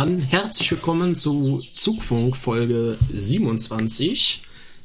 Dann 0.00 0.18
herzlich 0.18 0.70
willkommen 0.70 1.14
zu 1.14 1.62
Zugfunk 1.76 2.34
Folge 2.34 2.96
27. 3.12 4.40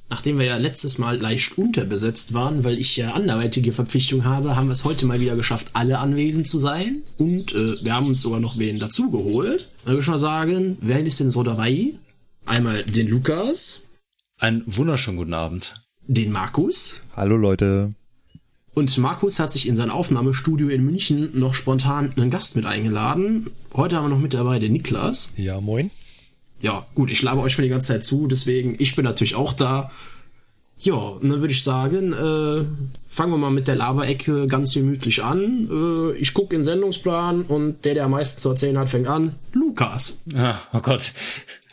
Nachdem 0.10 0.40
wir 0.40 0.46
ja 0.46 0.58
letztes 0.58 0.98
Mal 0.98 1.18
leicht 1.18 1.58
unterbesetzt 1.58 2.34
waren, 2.34 2.66
weil 2.66 2.78
ich 2.78 2.98
ja 2.98 3.14
anderweitige 3.14 3.72
Verpflichtung 3.72 4.26
habe, 4.26 4.58
haben 4.58 4.68
wir 4.68 4.74
es 4.74 4.84
heute 4.84 5.06
mal 5.06 5.22
wieder 5.22 5.38
geschafft, 5.38 5.68
alle 5.72 6.00
anwesend 6.00 6.50
zu 6.50 6.60
sein. 6.60 6.98
Und 7.18 7.56
äh, 7.56 7.82
wir 7.82 7.94
haben 7.94 8.08
uns 8.08 8.22
sogar 8.22 8.42
noch 8.42 8.60
wen 8.60 8.78
dazugeholt. 8.78 9.70
Dann 9.86 9.94
würde 9.94 10.02
ich 10.02 10.08
mal 10.10 10.18
sagen, 10.18 10.78
wer 10.82 11.02
ist 11.06 11.22
denn 11.22 11.32
so 11.32 11.44
dabei? 11.44 11.94
Einmal 12.46 12.84
den 12.84 13.08
Lukas. 13.08 13.88
Einen 14.38 14.64
wunderschönen 14.66 15.16
guten 15.16 15.34
Abend. 15.34 15.76
Den 16.08 16.34
Markus. 16.34 17.00
Hallo 17.16 17.38
Leute. 17.38 17.92
Und 18.76 18.98
Markus 18.98 19.40
hat 19.40 19.54
sich 19.54 19.70
in 19.70 19.76
sein 19.76 19.90
Aufnahmestudio 19.90 20.68
in 20.68 20.84
München 20.84 21.30
noch 21.34 21.54
spontan 21.54 22.10
einen 22.18 22.30
Gast 22.30 22.58
mit 22.58 22.66
eingeladen. 22.66 23.50
Heute 23.74 23.96
haben 23.96 24.04
wir 24.04 24.10
noch 24.10 24.20
mit 24.20 24.34
dabei 24.34 24.60
den 24.60 24.74
Niklas. 24.74 25.34
Ja, 25.38 25.62
moin. 25.62 25.92
Ja, 26.62 26.86
gut, 26.94 27.10
ich 27.10 27.22
labe 27.22 27.42
euch 27.42 27.54
schon 27.54 27.64
die 27.64 27.70
ganze 27.70 27.94
Zeit 27.94 28.04
zu, 28.04 28.28
deswegen, 28.28 28.76
ich 28.78 28.96
bin 28.96 29.06
natürlich 29.06 29.36
auch 29.36 29.54
da. 29.54 29.92
Ja, 30.78 30.94
und 30.94 31.30
dann 31.30 31.40
würde 31.40 31.54
ich 31.54 31.64
sagen, 31.64 32.12
äh, 32.12 32.66
fangen 33.08 33.32
wir 33.32 33.38
mal 33.38 33.50
mit 33.50 33.70
der 33.70 33.78
Laberecke 33.78 34.46
ganz 34.48 34.74
gemütlich 34.74 35.24
an. 35.24 35.70
Äh, 35.72 36.18
ich 36.18 36.34
gucke 36.34 36.54
in 36.54 36.62
den 36.62 36.66
Sendungsplan 36.66 37.44
und 37.44 37.86
der, 37.86 37.94
der 37.94 38.04
am 38.04 38.12
meisten 38.12 38.42
zu 38.42 38.50
erzählen 38.50 38.78
hat, 38.78 38.90
fängt 38.90 39.08
an. 39.08 39.36
Lukas. 39.54 40.24
Ah, 40.36 40.58
oh 40.74 40.80
Gott. 40.82 41.14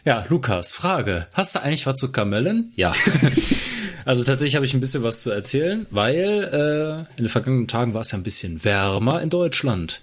Ja, 0.04 0.24
Lukas, 0.28 0.72
Frage. 0.72 1.26
Hast 1.34 1.56
du 1.56 1.62
eigentlich 1.62 1.84
was 1.86 1.98
zu 1.98 2.12
Kamellen? 2.12 2.72
Ja. 2.76 2.94
also 4.04 4.24
tatsächlich 4.24 4.56
habe 4.56 4.64
ich 4.64 4.74
ein 4.74 4.80
bisschen 4.80 5.02
was 5.02 5.22
zu 5.22 5.30
erzählen, 5.30 5.86
weil 5.90 7.06
äh, 7.08 7.18
in 7.18 7.24
den 7.24 7.28
vergangenen 7.28 7.68
Tagen 7.68 7.94
war 7.94 8.02
es 8.02 8.12
ja 8.12 8.18
ein 8.18 8.22
bisschen 8.22 8.64
wärmer 8.64 9.20
in 9.22 9.30
Deutschland. 9.30 10.00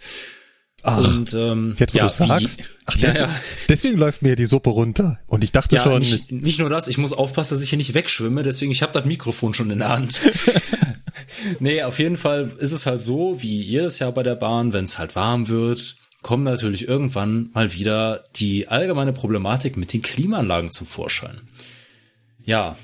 Ach, 0.83 0.97
und, 0.97 1.33
ähm, 1.33 1.75
jetzt 1.78 1.94
wo 1.94 1.97
ja, 1.97 2.05
du 2.05 2.09
sagst. 2.09 2.70
Ach, 2.86 2.94
deswegen, 2.95 3.16
ja, 3.16 3.22
ja. 3.27 3.42
deswegen 3.67 3.97
läuft 3.97 4.22
mir 4.22 4.36
die 4.36 4.45
Suppe 4.45 4.70
runter. 4.70 5.20
Und 5.27 5.44
ich 5.44 5.52
dachte 5.52 5.77
schon. 5.77 6.00
Nicht, 6.00 6.31
nicht, 6.31 6.59
nur 6.59 6.70
das, 6.70 6.88
ich 6.88 6.97
muss 6.97 7.11
aufpassen, 7.11 7.55
dass 7.55 7.64
ich 7.64 7.70
hier 7.70 7.77
nicht 7.77 7.94
wegschwimme, 7.94 8.44
deswegen 8.44 8.72
ich 8.72 8.81
habe 8.81 8.94
das 8.94 9.05
Mikrofon 9.05 9.53
schon 9.53 9.70
in 9.72 9.80
der 9.80 9.89
Hand. 9.89 10.22
nee, 11.59 11.83
auf 11.83 12.00
jeden 12.00 12.16
Fall 12.16 12.52
ist 12.59 12.72
es 12.72 12.86
halt 12.86 13.02
so, 13.02 13.42
wie 13.42 13.61
jedes 13.61 14.00
Jahr 14.00 14.14
bei 14.14 14.23
der 14.23 14.36
Bahn, 14.36 14.72
wenn 14.72 14.86
es 14.86 14.97
halt 14.97 15.16
warm 15.16 15.50
wird, 15.50 15.95
kommt 16.22 16.45
natürlich 16.45 16.88
irgendwann 16.88 17.50
mal 17.53 17.73
wieder 17.73 18.23
die 18.36 18.67
allgemeine 18.67 19.14
Problematik 19.14 19.75
mit 19.77 19.92
den 19.92 20.02
Klimaanlagen 20.02 20.72
zum 20.72 20.88
Vorschein. 20.88 21.42
Ja. 22.45 22.77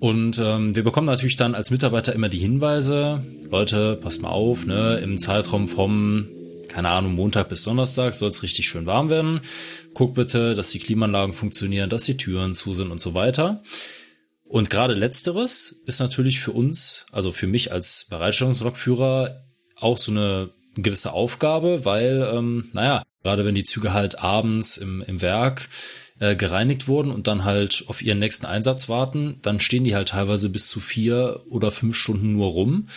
Und 0.00 0.38
ähm, 0.38 0.76
wir 0.76 0.84
bekommen 0.84 1.06
natürlich 1.06 1.36
dann 1.36 1.54
als 1.54 1.70
Mitarbeiter 1.70 2.12
immer 2.12 2.28
die 2.28 2.38
Hinweise, 2.38 3.24
Leute, 3.50 3.96
passt 3.96 4.22
mal 4.22 4.28
auf, 4.28 4.66
ne, 4.66 5.00
im 5.02 5.18
Zeitraum 5.18 5.66
vom 5.66 6.28
keine 6.68 6.90
Ahnung, 6.90 7.14
Montag 7.14 7.48
bis 7.48 7.64
Donnerstag 7.64 8.14
soll 8.14 8.30
es 8.30 8.42
richtig 8.42 8.68
schön 8.68 8.86
warm 8.86 9.10
werden. 9.10 9.40
Guck 9.94 10.14
bitte, 10.14 10.54
dass 10.54 10.70
die 10.70 10.78
Klimaanlagen 10.78 11.32
funktionieren, 11.32 11.90
dass 11.90 12.04
die 12.04 12.16
Türen 12.16 12.54
zu 12.54 12.74
sind 12.74 12.90
und 12.90 13.00
so 13.00 13.14
weiter. 13.14 13.62
Und 14.44 14.70
gerade 14.70 14.94
letzteres 14.94 15.82
ist 15.86 16.00
natürlich 16.00 16.40
für 16.40 16.52
uns, 16.52 17.06
also 17.10 17.30
für 17.30 17.46
mich 17.46 17.72
als 17.72 18.06
Bereitstellungslokführer, 18.08 19.44
auch 19.76 19.98
so 19.98 20.10
eine 20.10 20.50
gewisse 20.74 21.12
Aufgabe, 21.12 21.84
weil, 21.84 22.28
ähm, 22.32 22.70
naja, 22.72 23.02
gerade 23.22 23.44
wenn 23.44 23.54
die 23.54 23.64
Züge 23.64 23.92
halt 23.92 24.18
abends 24.18 24.76
im, 24.76 25.02
im 25.02 25.20
Werk 25.20 25.68
äh, 26.20 26.36
gereinigt 26.36 26.88
wurden 26.88 27.10
und 27.10 27.26
dann 27.26 27.44
halt 27.44 27.84
auf 27.86 28.02
ihren 28.02 28.18
nächsten 28.18 28.46
Einsatz 28.46 28.88
warten, 28.88 29.38
dann 29.42 29.60
stehen 29.60 29.84
die 29.84 29.94
halt 29.94 30.08
teilweise 30.08 30.48
bis 30.50 30.68
zu 30.68 30.80
vier 30.80 31.40
oder 31.48 31.70
fünf 31.70 31.96
Stunden 31.96 32.32
nur 32.32 32.48
rum. 32.48 32.88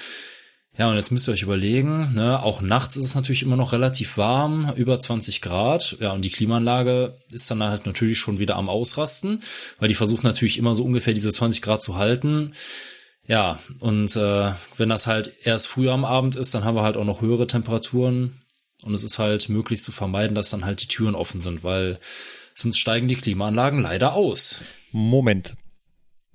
Ja, 0.78 0.90
und 0.90 0.96
jetzt 0.96 1.12
müsst 1.12 1.28
ihr 1.28 1.34
euch 1.34 1.44
überlegen, 1.44 2.14
ne, 2.14 2.42
auch 2.42 2.62
nachts 2.62 2.96
ist 2.96 3.04
es 3.04 3.16
natürlich 3.16 3.44
immer 3.44 3.58
noch 3.58 3.74
relativ 3.74 4.18
warm, 4.18 4.72
über 4.78 4.98
20 4.98 5.42
Grad. 5.42 5.98
Ja, 6.00 6.14
und 6.14 6.24
die 6.24 6.30
Klimaanlage 6.30 7.18
ist 7.31 7.52
dann 7.52 7.62
halt 7.62 7.86
natürlich 7.86 8.18
schon 8.18 8.40
wieder 8.40 8.56
am 8.56 8.70
Ausrasten, 8.70 9.42
weil 9.80 9.90
die 9.90 9.96
versucht 9.96 10.24
natürlich 10.24 10.58
immer 10.58 10.74
so 10.74 10.86
ungefähr 10.86 11.14
diese 11.14 11.31
20 11.31 11.62
Grad 11.62 11.81
zu 11.81 11.98
halten. 11.98 12.54
Ja, 13.28 13.60
und 13.80 14.16
äh, 14.16 14.52
wenn 14.78 14.90
das 14.90 15.08
halt 15.08 15.31
erst 15.44 15.68
früh 15.68 15.90
am 15.90 16.06
Abend 16.06 16.38
ist, 16.38 16.54
dann 16.56 16.64
haben 16.64 16.76
wir 16.76 16.84
halt 16.84 16.98
auch 16.98 17.06
noch 17.06 17.22
höhere 17.22 17.48
Temperaturen. 17.48 18.42
Und 18.84 18.94
es 18.94 19.04
ist 19.04 19.20
halt 19.20 19.50
möglich 19.50 19.84
zu 19.84 19.92
vermeiden, 19.92 20.36
dass 20.36 20.50
dann 20.50 20.66
halt 20.66 20.81
die 20.81 20.88
Türen 20.88 21.16
offen 21.16 21.40
sind, 21.40 21.64
weil 21.64 22.00
sonst 22.53 22.78
steigen 22.78 23.07
die 23.07 23.16
Klimaanlagen 23.16 23.81
leider 23.81 24.13
aus. 24.13 24.62
Moment. 24.91 25.56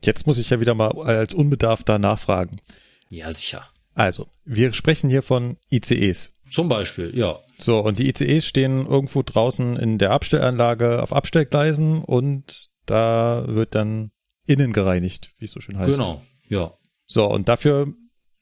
Jetzt 0.04 0.26
muss 0.26 0.38
ich 0.38 0.50
ja 0.50 0.60
wieder 0.60 0.74
mal 0.74 0.90
als 1.02 1.34
Unbedarfter 1.34 1.98
nachfragen. 1.98 2.60
Ja, 3.08 3.32
sicher. 3.32 3.66
Also, 3.94 4.26
wir 4.44 4.72
sprechen 4.72 5.08
hier 5.08 5.22
von 5.22 5.56
ICEs. 5.70 6.32
Zum 6.50 6.68
Beispiel, 6.68 7.16
ja. 7.18 7.38
So, 7.58 7.80
und 7.80 7.98
die 7.98 8.08
ICEs 8.08 8.44
stehen 8.44 8.86
irgendwo 8.86 9.22
draußen 9.22 9.76
in 9.76 9.98
der 9.98 10.10
Abstellanlage 10.10 11.02
auf 11.02 11.12
Abstellgleisen 11.12 12.02
und 12.02 12.68
da 12.84 13.44
wird 13.48 13.74
dann 13.74 14.10
innen 14.46 14.72
gereinigt, 14.72 15.30
wie 15.38 15.46
es 15.46 15.52
so 15.52 15.60
schön 15.60 15.78
heißt. 15.78 15.92
Genau, 15.92 16.22
ja. 16.48 16.72
So, 17.06 17.26
und 17.26 17.48
dafür 17.48 17.92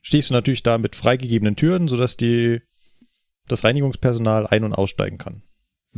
stehst 0.03 0.31
du 0.31 0.35
natürlich 0.35 0.63
da 0.63 0.77
mit 0.77 0.97
freigegebenen 0.97 1.57
Türen, 1.57 1.89
sodass 1.89 2.17
die, 2.17 2.61
das 3.47 3.65
Reinigungspersonal 3.65 4.47
ein- 4.47 4.65
und 4.65 4.75
aussteigen 4.75 5.19
kann. 5.19 5.43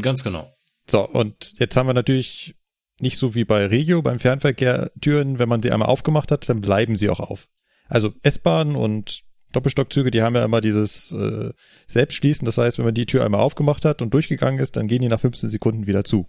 Ganz 0.00 0.22
genau. 0.22 0.55
So, 0.88 1.06
und 1.06 1.54
jetzt 1.58 1.76
haben 1.76 1.86
wir 1.86 1.94
natürlich 1.94 2.54
nicht 3.00 3.18
so 3.18 3.34
wie 3.34 3.44
bei 3.44 3.66
Regio 3.66 4.02
beim 4.02 4.20
Fernverkehr 4.20 4.90
Türen, 5.00 5.38
wenn 5.38 5.48
man 5.48 5.62
sie 5.62 5.70
einmal 5.70 5.88
aufgemacht 5.88 6.30
hat, 6.30 6.48
dann 6.48 6.60
bleiben 6.60 6.96
sie 6.96 7.10
auch 7.10 7.20
auf. 7.20 7.48
Also 7.88 8.12
S-Bahn 8.22 8.74
und 8.74 9.24
Doppelstockzüge, 9.52 10.10
die 10.10 10.22
haben 10.22 10.34
ja 10.34 10.44
immer 10.44 10.60
dieses 10.60 11.12
äh, 11.12 11.50
Selbstschließen. 11.86 12.44
Das 12.44 12.58
heißt, 12.58 12.78
wenn 12.78 12.84
man 12.84 12.94
die 12.94 13.06
Tür 13.06 13.24
einmal 13.24 13.40
aufgemacht 13.40 13.84
hat 13.84 14.02
und 14.02 14.12
durchgegangen 14.12 14.60
ist, 14.60 14.76
dann 14.76 14.88
gehen 14.88 15.02
die 15.02 15.08
nach 15.08 15.20
15 15.20 15.50
Sekunden 15.50 15.86
wieder 15.86 16.04
zu. 16.04 16.26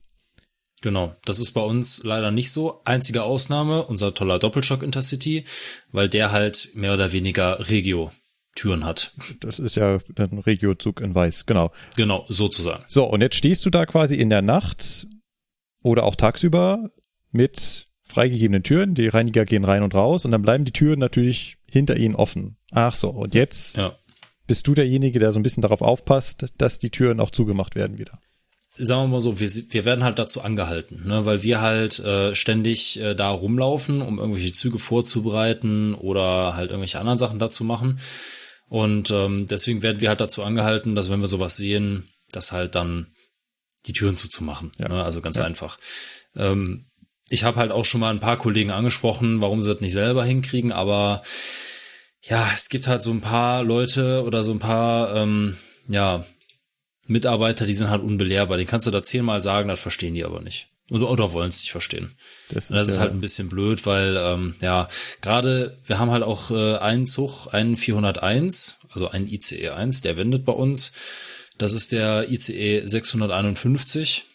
Genau, 0.81 1.15
das 1.25 1.39
ist 1.39 1.53
bei 1.53 1.61
uns 1.61 2.03
leider 2.03 2.29
nicht 2.29 2.51
so. 2.51 2.81
Einzige 2.85 3.23
Ausnahme, 3.23 3.85
unser 3.85 4.13
toller 4.13 4.37
Doppelstock 4.37 4.83
Intercity, 4.83 5.45
weil 5.91 6.07
der 6.07 6.31
halt 6.31 6.71
mehr 6.75 6.93
oder 6.93 7.11
weniger 7.11 7.69
Regio 7.69 8.11
Türen 8.57 8.83
hat. 8.83 9.11
Das 9.39 9.59
ist 9.59 9.75
ja 9.75 9.99
ein 10.17 10.39
Regio-Zug 10.39 10.99
in 10.99 11.15
Weiß, 11.15 11.45
genau. 11.45 11.71
Genau, 11.95 12.25
sozusagen. 12.27 12.83
So, 12.87 13.05
und 13.05 13.21
jetzt 13.21 13.35
stehst 13.35 13.65
du 13.65 13.69
da 13.69 13.85
quasi 13.85 14.15
in 14.15 14.29
der 14.29 14.41
Nacht 14.41 15.07
oder 15.83 16.03
auch 16.03 16.15
tagsüber 16.15 16.89
mit 17.31 17.87
freigegebenen 18.03 18.63
Türen. 18.63 18.95
Die 18.95 19.07
Reiniger 19.07 19.45
gehen 19.45 19.63
rein 19.63 19.83
und 19.83 19.93
raus 19.93 20.25
und 20.25 20.31
dann 20.31 20.41
bleiben 20.41 20.65
die 20.65 20.71
Türen 20.71 20.99
natürlich 20.99 21.57
hinter 21.69 21.97
ihnen 21.97 22.15
offen. 22.15 22.57
Ach 22.71 22.95
so, 22.95 23.09
und 23.09 23.33
jetzt 23.33 23.77
ja. 23.77 23.95
bist 24.47 24.67
du 24.67 24.73
derjenige, 24.73 25.19
der 25.19 25.31
so 25.31 25.39
ein 25.39 25.43
bisschen 25.43 25.61
darauf 25.61 25.81
aufpasst, 25.81 26.53
dass 26.57 26.79
die 26.79 26.89
Türen 26.89 27.19
auch 27.19 27.29
zugemacht 27.29 27.75
werden 27.75 27.97
wieder. 27.97 28.19
Sagen 28.79 29.05
wir 29.05 29.13
mal 29.13 29.21
so, 29.21 29.39
wir, 29.39 29.49
wir 29.49 29.85
werden 29.85 30.03
halt 30.03 30.19
dazu 30.19 30.41
angehalten, 30.41 31.07
ne, 31.07 31.25
weil 31.25 31.41
wir 31.41 31.61
halt 31.61 31.97
äh, 31.99 32.35
ständig 32.35 32.99
äh, 32.99 33.15
da 33.15 33.29
rumlaufen, 33.31 34.01
um 34.01 34.19
irgendwelche 34.19 34.53
Züge 34.53 34.77
vorzubereiten 34.77 35.95
oder 35.95 36.55
halt 36.55 36.69
irgendwelche 36.69 36.99
anderen 36.99 37.17
Sachen 37.17 37.39
dazu 37.39 37.63
machen. 37.63 37.99
Und 38.69 39.11
ähm, 39.11 39.47
deswegen 39.47 39.81
werden 39.81 40.01
wir 40.01 40.09
halt 40.09 40.19
dazu 40.19 40.43
angehalten, 40.43 40.95
dass 40.95 41.09
wenn 41.09 41.21
wir 41.21 41.27
sowas 41.27 41.55
sehen, 41.55 42.09
dass 42.31 42.51
halt 42.51 42.75
dann 42.75 43.07
die 43.85 43.93
Türen 43.93 44.15
zuzumachen. 44.15 44.71
Ja. 44.77 44.89
Ne? 44.89 45.03
Also 45.03 45.21
ganz 45.21 45.37
ja. 45.37 45.45
einfach. 45.45 45.77
Ähm, 46.35 46.85
ich 47.29 47.43
habe 47.43 47.57
halt 47.57 47.71
auch 47.71 47.85
schon 47.85 48.01
mal 48.01 48.09
ein 48.09 48.19
paar 48.19 48.37
Kollegen 48.37 48.71
angesprochen, 48.71 49.41
warum 49.41 49.61
sie 49.61 49.71
das 49.71 49.81
nicht 49.81 49.93
selber 49.93 50.23
hinkriegen, 50.23 50.71
aber 50.71 51.23
ja, 52.21 52.49
es 52.53 52.69
gibt 52.69 52.87
halt 52.87 53.01
so 53.01 53.11
ein 53.11 53.21
paar 53.21 53.63
Leute 53.63 54.23
oder 54.23 54.43
so 54.43 54.51
ein 54.51 54.59
paar, 54.59 55.15
ähm, 55.15 55.57
ja, 55.87 56.25
Mitarbeiter, 57.07 57.65
die 57.65 57.73
sind 57.73 57.89
halt 57.89 58.03
unbelehrbar. 58.03 58.57
Den 58.57 58.67
kannst 58.67 58.85
du 58.85 58.91
da 58.91 59.01
zehnmal 59.01 59.41
sagen, 59.41 59.69
das 59.69 59.79
verstehen 59.79 60.13
die 60.13 60.25
aber 60.25 60.41
nicht. 60.41 60.67
Oder, 60.89 61.09
oder 61.09 61.31
wollen 61.31 61.49
es 61.49 61.61
nicht 61.61 61.71
verstehen. 61.71 62.17
Das 62.49 62.65
ist, 62.65 62.71
das 62.71 62.87
ist 62.89 62.95
ja 62.95 63.01
halt 63.01 63.11
ein 63.11 63.21
bisschen 63.21 63.49
blöd, 63.49 63.85
weil, 63.85 64.15
ähm, 64.17 64.55
ja, 64.61 64.87
gerade, 65.21 65.77
wir 65.85 65.99
haben 65.99 66.11
halt 66.11 66.23
auch 66.23 66.51
äh, 66.51 66.77
einen 66.77 67.05
Zug, 67.05 67.47
einen 67.53 67.75
401, 67.75 68.77
also 68.91 69.09
einen 69.09 69.27
ICE 69.27 69.69
1, 69.69 70.01
der 70.01 70.17
wendet 70.17 70.45
bei 70.45 70.53
uns. 70.53 70.93
Das 71.57 71.73
ist 71.73 71.91
der 71.91 72.29
ICE 72.29 72.83
651 72.85 74.25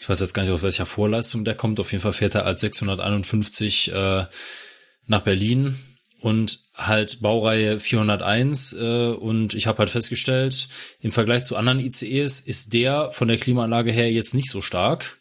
ich 0.00 0.08
weiß 0.08 0.20
jetzt 0.20 0.32
gar 0.32 0.42
nicht, 0.42 0.52
aus 0.52 0.62
welcher 0.62 0.86
Vorleistung 0.86 1.44
der 1.44 1.54
kommt. 1.54 1.78
Auf 1.78 1.92
jeden 1.92 2.00
Fall 2.00 2.14
fährt 2.14 2.34
er 2.34 2.46
als 2.46 2.62
651 2.62 3.92
äh, 3.92 4.24
nach 5.06 5.20
Berlin. 5.20 5.78
Und 6.20 6.58
halt 6.74 7.20
Baureihe 7.22 7.78
401 7.78 8.74
äh, 8.74 9.08
und 9.08 9.54
ich 9.54 9.66
habe 9.66 9.78
halt 9.78 9.88
festgestellt, 9.88 10.68
im 11.00 11.12
Vergleich 11.12 11.44
zu 11.44 11.56
anderen 11.56 11.80
ICEs 11.80 12.40
ist 12.40 12.74
der 12.74 13.10
von 13.10 13.28
der 13.28 13.38
Klimaanlage 13.38 13.90
her 13.90 14.10
jetzt 14.12 14.34
nicht 14.34 14.50
so 14.50 14.60
stark. 14.60 15.18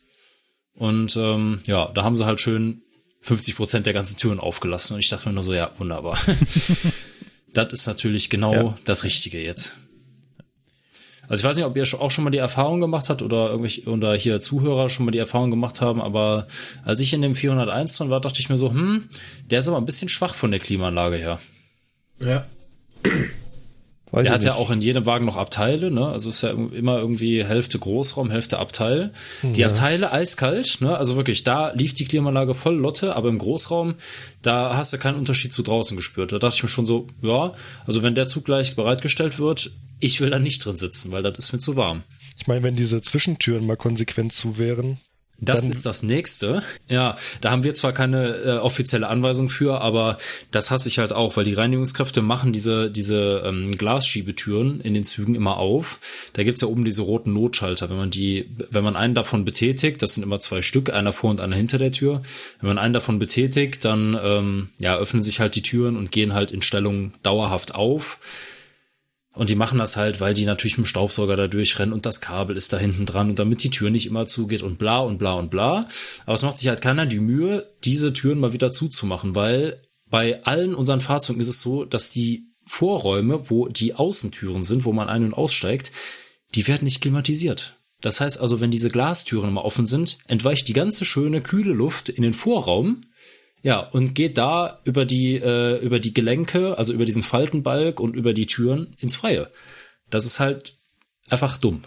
Und 0.76 1.16
ähm, 1.18 1.62
ja, 1.68 1.90
da 1.94 2.04
haben 2.04 2.16
sie 2.16 2.26
halt 2.26 2.40
schön 2.40 2.82
50 3.22 3.56
Prozent 3.56 3.86
der 3.86 3.94
ganzen 3.94 4.18
Türen 4.18 4.40
aufgelassen. 4.40 4.94
Und 4.94 5.00
ich 5.00 5.10
dachte 5.10 5.28
mir 5.28 5.34
nur 5.34 5.44
so, 5.44 5.54
ja, 5.54 5.72
wunderbar. 5.78 6.18
das 7.54 7.74
ist 7.74 7.88
natürlich 7.88 8.30
genau 8.30 8.54
ja. 8.54 8.78
das 8.86 9.04
Richtige 9.04 9.42
jetzt. 9.42 9.76
Also 11.30 11.42
ich 11.42 11.50
weiß 11.50 11.58
nicht, 11.58 11.66
ob 11.66 11.78
ihr 11.78 11.84
auch 12.00 12.10
schon 12.10 12.24
mal 12.24 12.32
die 12.32 12.40
Erfahrung 12.40 12.82
gemacht 12.82 13.08
habt 13.10 13.22
oder 13.22 13.52
irgendwelche 13.52 13.88
oder 13.88 14.16
hier 14.16 14.42
Zuhörer 14.42 14.90
schon 14.90 15.06
mal 15.06 15.12
die 15.12 15.20
Erfahrung 15.20 15.52
gemacht 15.52 15.80
haben, 15.80 16.02
aber 16.02 16.48
als 16.84 17.02
ich 17.02 17.14
in 17.14 17.22
dem 17.22 17.36
401 17.36 17.98
drin 17.98 18.10
war, 18.10 18.20
dachte 18.20 18.40
ich 18.40 18.50
mir 18.50 18.58
so, 18.58 18.72
hm, 18.72 19.08
der 19.46 19.60
ist 19.60 19.68
aber 19.68 19.78
ein 19.78 19.86
bisschen 19.86 20.10
schwach 20.10 20.34
von 20.34 20.50
der 20.50 20.60
Klimaanlage 20.60 21.18
her. 21.18 21.40
Ja. 22.20 22.46
Weiß 24.12 24.24
der 24.24 24.34
hat 24.34 24.42
nicht. 24.42 24.48
ja 24.48 24.56
auch 24.56 24.72
in 24.72 24.82
jedem 24.82 25.06
Wagen 25.06 25.26
noch 25.26 25.38
Abteile, 25.38 25.92
ne? 25.92 26.08
Also 26.08 26.30
ist 26.30 26.42
ja 26.42 26.50
immer 26.50 26.98
irgendwie 26.98 27.44
Hälfte 27.44 27.78
Großraum, 27.78 28.32
Hälfte 28.32 28.58
Abteil. 28.58 29.12
Die 29.44 29.62
ja. 29.62 29.68
Abteile 29.68 30.12
eiskalt, 30.12 30.78
ne? 30.82 30.98
Also 30.98 31.16
wirklich, 31.16 31.44
da 31.44 31.72
lief 31.74 31.94
die 31.94 32.06
Klimaanlage 32.06 32.56
voll 32.56 32.76
Lotte, 32.76 33.16
aber 33.16 33.30
im 33.30 33.38
Großraum, 33.38 33.96
da 34.42 34.76
hast 34.76 34.94
du 34.94 34.98
keinen 34.98 35.18
Unterschied 35.18 35.54
zu 35.54 35.62
draußen 35.62 35.96
gespürt. 35.96 36.32
Da 36.32 36.40
dachte 36.40 36.56
ich 36.56 36.64
mir 36.64 36.70
schon 36.70 36.88
so, 36.88 37.08
ja, 37.22 37.54
also 37.86 38.02
wenn 38.02 38.16
der 38.16 38.28
Zug 38.28 38.46
gleich 38.46 38.76
bereitgestellt 38.76 39.38
wird, 39.38 39.72
ich 40.00 40.22
will 40.22 40.32
da 40.32 40.40
nicht 40.40 40.66
drin 40.66 40.78
sitzen, 40.78 41.12
weil 41.12 41.22
das 41.22 41.38
ist 41.38 41.54
mir 41.54 41.60
zu 41.60 41.76
warm. 41.76 42.04
Ich 42.38 42.48
meine, 42.48 42.64
wenn 42.64 42.76
diese 42.76 43.02
Zwischentüren 43.02 43.66
mal 43.66 43.78
konsequent 43.78 44.34
zu 44.34 44.58
wären. 44.58 44.98
Das 45.42 45.66
ist 45.66 45.86
das 45.86 46.04
nächste. 46.04 46.64
Ja, 46.88 47.18
da 47.42 47.52
haben 47.52 47.64
wir 47.64 47.74
zwar 47.74 47.94
keine 47.94 48.36
äh, 48.36 48.58
offizielle 48.58 49.08
Anweisung 49.08 49.50
für, 49.50 49.80
aber 49.80 50.18
das 50.52 50.70
hasse 50.70 50.90
ich 50.90 51.00
halt 51.00 51.14
auch, 51.14 51.38
weil 51.38 51.46
die 51.46 51.54
Reinigungskräfte 51.54 52.22
machen 52.22 52.52
diese, 52.52 52.92
diese 52.92 53.44
ähm, 53.46 53.70
Glasschiebetüren 53.70 54.82
in 54.82 54.94
den 54.94 55.04
Zügen 55.04 55.36
immer 55.36 55.58
auf. 55.58 56.00
Da 56.34 56.44
gibt's 56.44 56.62
ja 56.62 56.68
oben 56.68 56.84
diese 56.84 57.04
roten 57.04 57.34
Notschalter. 57.34 57.90
Wenn 57.90 57.98
man 57.98 58.10
die, 58.10 58.50
wenn 58.70 58.84
man 58.84 58.96
einen 58.96 59.14
davon 59.14 59.46
betätigt, 59.46 60.02
das 60.02 60.16
sind 60.16 60.24
immer 60.24 60.40
zwei 60.40 60.62
Stück, 60.62 60.90
einer 60.92 61.14
vor 61.14 61.30
und 61.30 61.42
einer 61.42 61.56
hinter 61.56 61.78
der 61.78 61.92
Tür. 61.92 62.22
Wenn 62.60 62.68
man 62.68 62.78
einen 62.78 62.94
davon 62.94 63.20
betätigt, 63.20 63.86
dann 63.86 64.20
ähm, 64.22 64.70
ja, 64.78 64.98
öffnen 64.98 65.24
sich 65.24 65.40
halt 65.40 65.56
die 65.56 65.62
Türen 65.62 65.96
und 65.96 66.12
gehen 66.12 66.34
halt 66.34 66.52
in 66.52 66.62
Stellung 66.62 67.14
dauerhaft 67.24 67.76
auf. 67.76 68.20
Und 69.40 69.50
die 69.50 69.56
machen 69.56 69.80
das 69.80 69.96
halt, 69.96 70.20
weil 70.20 70.34
die 70.34 70.44
natürlich 70.44 70.78
mit 70.78 70.86
dem 70.86 70.90
Staubsauger 70.90 71.38
da 71.38 71.48
durchrennen 71.48 71.94
und 71.94 72.06
das 72.06 72.20
Kabel 72.20 72.58
ist 72.58 72.74
da 72.74 72.78
hinten 72.78 73.06
dran 73.06 73.30
und 73.30 73.40
damit 73.40 73.64
die 73.64 73.70
Tür 73.70 73.90
nicht 73.90 74.06
immer 74.06 74.28
zugeht 74.28 74.64
und 74.64 74.78
bla 74.78 75.00
und 75.00 75.18
bla 75.18 75.32
und 75.36 75.50
bla. 75.50 75.88
Aber 76.26 76.34
es 76.34 76.44
macht 76.44 76.58
sich 76.58 76.68
halt 76.68 76.82
keiner 76.82 77.06
die 77.06 77.22
Mühe, 77.22 77.66
diese 77.86 78.12
Türen 78.12 78.42
mal 78.42 78.52
wieder 78.52 78.70
zuzumachen, 78.70 79.36
weil 79.36 79.82
bei 80.10 80.44
allen 80.44 80.76
unseren 80.76 81.00
Fahrzeugen 81.00 81.40
ist 81.40 81.48
es 81.48 81.62
so, 81.62 81.86
dass 81.86 82.10
die 82.10 82.48
Vorräume, 82.66 83.50
wo 83.50 83.70
die 83.70 83.94
Außentüren 83.94 84.64
sind, 84.64 84.84
wo 84.84 84.92
man 84.92 85.08
ein- 85.08 85.24
und 85.24 85.34
aussteigt, 85.34 85.94
die 86.54 86.68
werden 86.68 86.84
nicht 86.84 87.00
klimatisiert. 87.00 87.76
Das 88.02 88.20
heißt 88.20 88.42
also, 88.42 88.60
wenn 88.60 88.72
diese 88.72 88.90
Glastüren 88.90 89.54
mal 89.54 89.62
offen 89.62 89.86
sind, 89.86 90.18
entweicht 90.28 90.68
die 90.68 90.74
ganze 90.74 91.06
schöne 91.06 91.40
kühle 91.40 91.72
Luft 91.72 92.10
in 92.10 92.24
den 92.24 92.34
Vorraum 92.34 93.04
ja, 93.62 93.80
und 93.80 94.14
geht 94.14 94.38
da 94.38 94.80
über 94.84 95.06
die, 95.06 95.36
äh, 95.36 95.78
über 95.80 96.00
die 96.00 96.14
Gelenke, 96.14 96.78
also 96.78 96.94
über 96.94 97.06
diesen 97.06 97.24
Faltenbalg 97.24 98.00
und 98.00 98.16
über 98.16 98.34
die 98.34 98.46
Türen 98.46 98.96
ins 99.00 99.16
Freie. 99.16 99.50
Das 100.10 100.26
ist 100.26 100.40
halt 100.40 100.76
einfach 101.30 101.58
dumm. 101.58 101.82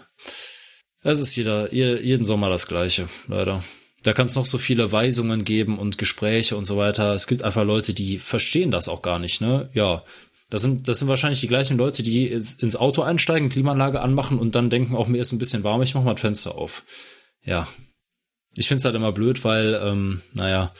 Das 1.01 1.19
ist 1.19 1.35
jeder, 1.35 1.73
jeden 1.73 2.23
Sommer 2.23 2.49
das 2.49 2.67
Gleiche, 2.67 3.09
leider. 3.27 3.63
Da 4.03 4.13
kann 4.13 4.27
es 4.27 4.35
noch 4.35 4.45
so 4.45 4.57
viele 4.57 4.91
Weisungen 4.91 5.43
geben 5.43 5.79
und 5.79 5.97
Gespräche 5.97 6.55
und 6.57 6.65
so 6.65 6.77
weiter. 6.77 7.13
Es 7.13 7.27
gibt 7.27 7.43
einfach 7.43 7.63
Leute, 7.63 7.93
die 7.93 8.17
verstehen 8.17 8.71
das 8.71 8.89
auch 8.89 9.01
gar 9.01 9.19
nicht, 9.19 9.41
ne? 9.41 9.69
Ja. 9.73 10.03
Das 10.49 10.61
sind, 10.61 10.87
das 10.87 10.99
sind 10.99 11.07
wahrscheinlich 11.07 11.39
die 11.39 11.47
gleichen 11.47 11.79
Leute, 11.79 12.03
die 12.03 12.27
ins 12.27 12.75
Auto 12.75 13.01
einsteigen, 13.01 13.49
Klimaanlage 13.49 14.01
anmachen 14.01 14.37
und 14.37 14.53
dann 14.53 14.69
denken, 14.69 14.95
auch 14.95 15.07
mir 15.07 15.19
ist 15.19 15.31
ein 15.31 15.39
bisschen 15.39 15.63
warm, 15.63 15.81
ich 15.81 15.95
mach 15.95 16.03
mal 16.03 16.13
das 16.13 16.21
Fenster 16.21 16.53
auf. 16.53 16.83
Ja. 17.43 17.67
Ich 18.55 18.67
find's 18.67 18.85
halt 18.85 18.93
immer 18.93 19.11
blöd, 19.11 19.43
weil, 19.43 19.73
ähm, 19.83 20.21
naja, 20.33 20.71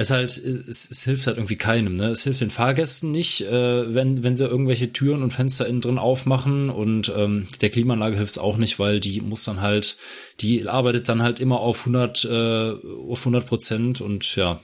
es 0.00 0.10
halt, 0.10 0.30
es, 0.38 0.88
es 0.88 1.02
hilft 1.02 1.26
halt 1.26 1.38
irgendwie 1.38 1.56
keinem, 1.56 1.96
ne? 1.96 2.10
Es 2.10 2.22
hilft 2.22 2.40
den 2.40 2.50
Fahrgästen 2.50 3.10
nicht, 3.10 3.40
äh, 3.40 3.92
wenn, 3.92 4.22
wenn 4.22 4.36
sie 4.36 4.46
irgendwelche 4.46 4.92
Türen 4.92 5.24
und 5.24 5.32
Fenster 5.32 5.66
innen 5.66 5.80
drin 5.80 5.98
aufmachen 5.98 6.70
und 6.70 7.12
ähm, 7.16 7.48
der 7.60 7.70
Klimaanlage 7.70 8.16
hilft 8.16 8.30
es 8.30 8.38
auch 8.38 8.58
nicht, 8.58 8.78
weil 8.78 9.00
die 9.00 9.20
muss 9.20 9.42
dann 9.42 9.60
halt, 9.60 9.96
die 10.38 10.68
arbeitet 10.68 11.08
dann 11.08 11.22
halt 11.22 11.40
immer 11.40 11.58
auf 11.58 11.80
100, 11.80 12.24
äh, 12.26 12.74
auf 13.10 13.20
100 13.22 13.44
Prozent 13.44 14.00
und 14.00 14.36
ja, 14.36 14.60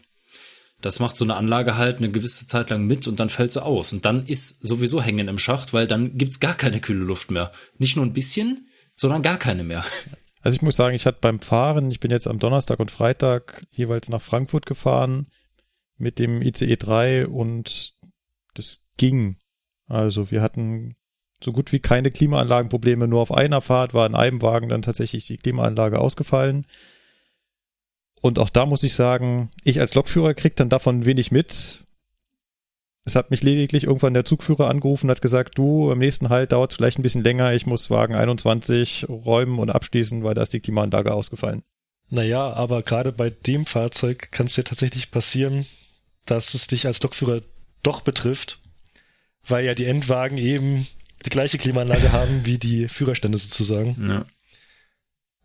das 0.81 1.01
macht 1.01 1.17
so 1.17 1.25
eine 1.25 1.35
Anlage 1.35 1.77
halt 1.77 1.99
eine 1.99 2.13
gewisse 2.13 2.47
Zeit 2.47 2.71
lang 2.71 2.87
mit 2.87 3.09
und 3.09 3.19
dann 3.19 3.29
fällt 3.29 3.51
sie 3.51 3.63
aus. 3.63 3.93
Und 3.93 4.05
dann 4.05 4.27
ist 4.27 4.65
sowieso 4.65 5.03
Hängen 5.03 5.27
im 5.27 5.39
Schacht, 5.39 5.73
weil 5.73 5.89
dann 5.89 6.17
gibt's 6.17 6.39
gar 6.39 6.55
keine 6.55 6.81
kühle 6.81 7.05
Luft 7.05 7.33
mehr. 7.33 7.51
Nicht 7.79 7.97
nur 7.97 8.05
ein 8.05 8.13
bisschen, 8.13 8.69
sondern 8.95 9.23
gar 9.23 9.39
keine 9.39 9.65
mehr. 9.65 9.85
Also 10.45 10.57
ich 10.57 10.63
muss 10.63 10.77
sagen, 10.77 10.95
ich 10.95 11.07
hatte 11.07 11.21
beim 11.23 11.41
Fahren, 11.41 11.91
ich 11.91 12.01
bin 12.01 12.11
jetzt 12.11 12.29
am 12.29 12.39
Donnerstag 12.39 12.79
und 12.79 12.91
Freitag 12.91 13.67
jeweils 13.71 14.11
nach 14.11 14.21
Frankfurt 14.21 14.67
gefahren 14.67 15.29
mit 15.97 16.19
dem 16.19 16.43
ICE 16.43 16.77
3 16.77 17.29
und 17.29 17.95
das 18.53 18.83
ging. 18.99 19.39
Also 19.87 20.31
wir 20.31 20.43
hatten 20.43 20.97
so 21.43 21.51
gut 21.51 21.73
wie 21.73 21.81
keine 21.81 22.11
Klimaanlagenprobleme, 22.11 23.09
nur 23.09 23.23
auf 23.23 23.33
einer 23.33 23.63
Fahrt 23.63 23.95
war 23.95 24.07
in 24.07 24.15
einem 24.15 24.43
Wagen 24.43 24.69
dann 24.69 24.83
tatsächlich 24.83 25.27
die 25.27 25.39
Klimaanlage 25.39 25.99
ausgefallen. 25.99 26.67
Und 28.21 28.39
auch 28.39 28.51
da 28.51 28.67
muss 28.67 28.83
ich 28.83 28.93
sagen, 28.93 29.49
ich 29.63 29.81
als 29.81 29.95
Lokführer 29.95 30.35
krieg 30.35 30.57
dann 30.57 30.69
davon 30.69 31.07
wenig 31.07 31.33
mit, 31.33 31.84
es 33.05 33.15
hat 33.15 33.31
mich 33.31 33.43
lediglich 33.43 33.85
irgendwann 33.85 34.15
der 34.15 34.25
Zugführer 34.25 34.71
angerufen 34.71 35.07
und 35.07 35.11
hat 35.11 35.23
gesagt, 35.23 35.59
du, 35.59 35.91
im 35.91 35.99
nächsten 35.99 36.31
Halt 36.31 36.53
dauert 36.53 36.73
es 36.73 36.77
vielleicht 36.77 36.99
ein 36.99 37.03
bisschen 37.03 37.23
länger, 37.23 37.53
ich 37.53 37.67
muss 37.67 37.91
Wagen 37.91 38.15
21 38.15 39.07
räumen 39.09 39.59
und 39.59 39.71
abschließen, 39.71 40.25
weil 40.25 40.35
da 40.35 40.43
ist 40.43 40.53
die 40.53 40.61
Klimaanlage 40.61 41.13
ausgefallen. 41.13 41.63
Naja, 42.09 42.53
aber 42.53 42.83
gerade 42.83 43.13
bei 43.13 43.31
dem 43.31 43.67
Fahrzeug 43.67 44.31
kann 44.31 44.47
es 44.47 44.57
ja 44.57 44.63
tatsächlich 44.63 45.11
passieren, 45.11 45.67
dass 46.25 46.55
es 46.55 46.67
dich 46.67 46.87
als 46.87 47.03
Lokführer 47.03 47.43
doch 47.83 48.01
betrifft, 48.01 48.61
weil 49.47 49.65
ja 49.65 49.75
die 49.75 49.85
Endwagen 49.85 50.39
eben 50.39 50.87
die 51.27 51.31
gleiche 51.31 51.59
Klimaanlage 51.59 52.13
haben 52.13 52.47
wie 52.47 52.59
die 52.59 52.89
Führerstände 52.89 53.37
sozusagen. 53.37 53.99
Ja. 54.09 54.27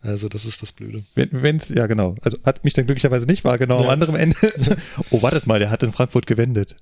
Also 0.02 0.30
das 0.30 0.46
ist 0.46 0.62
das 0.62 0.72
Blöde. 0.72 1.04
Wenn 1.16 1.58
es 1.58 1.68
ja 1.68 1.86
genau. 1.88 2.16
Also 2.22 2.38
hat 2.46 2.64
mich 2.64 2.74
dann 2.74 2.86
glücklicherweise 2.86 3.26
nicht 3.26 3.44
wahrgenommen. 3.44 3.84
Ja. 3.84 3.90
Am 3.90 3.94
anderen 3.94 4.16
Ende. 4.16 4.38
oh, 5.10 5.22
wartet 5.22 5.46
mal, 5.46 5.60
der 5.60 5.72
hat 5.72 5.84
in 5.84 5.92
Frankfurt 5.92 6.26
gewendet. 6.26 6.78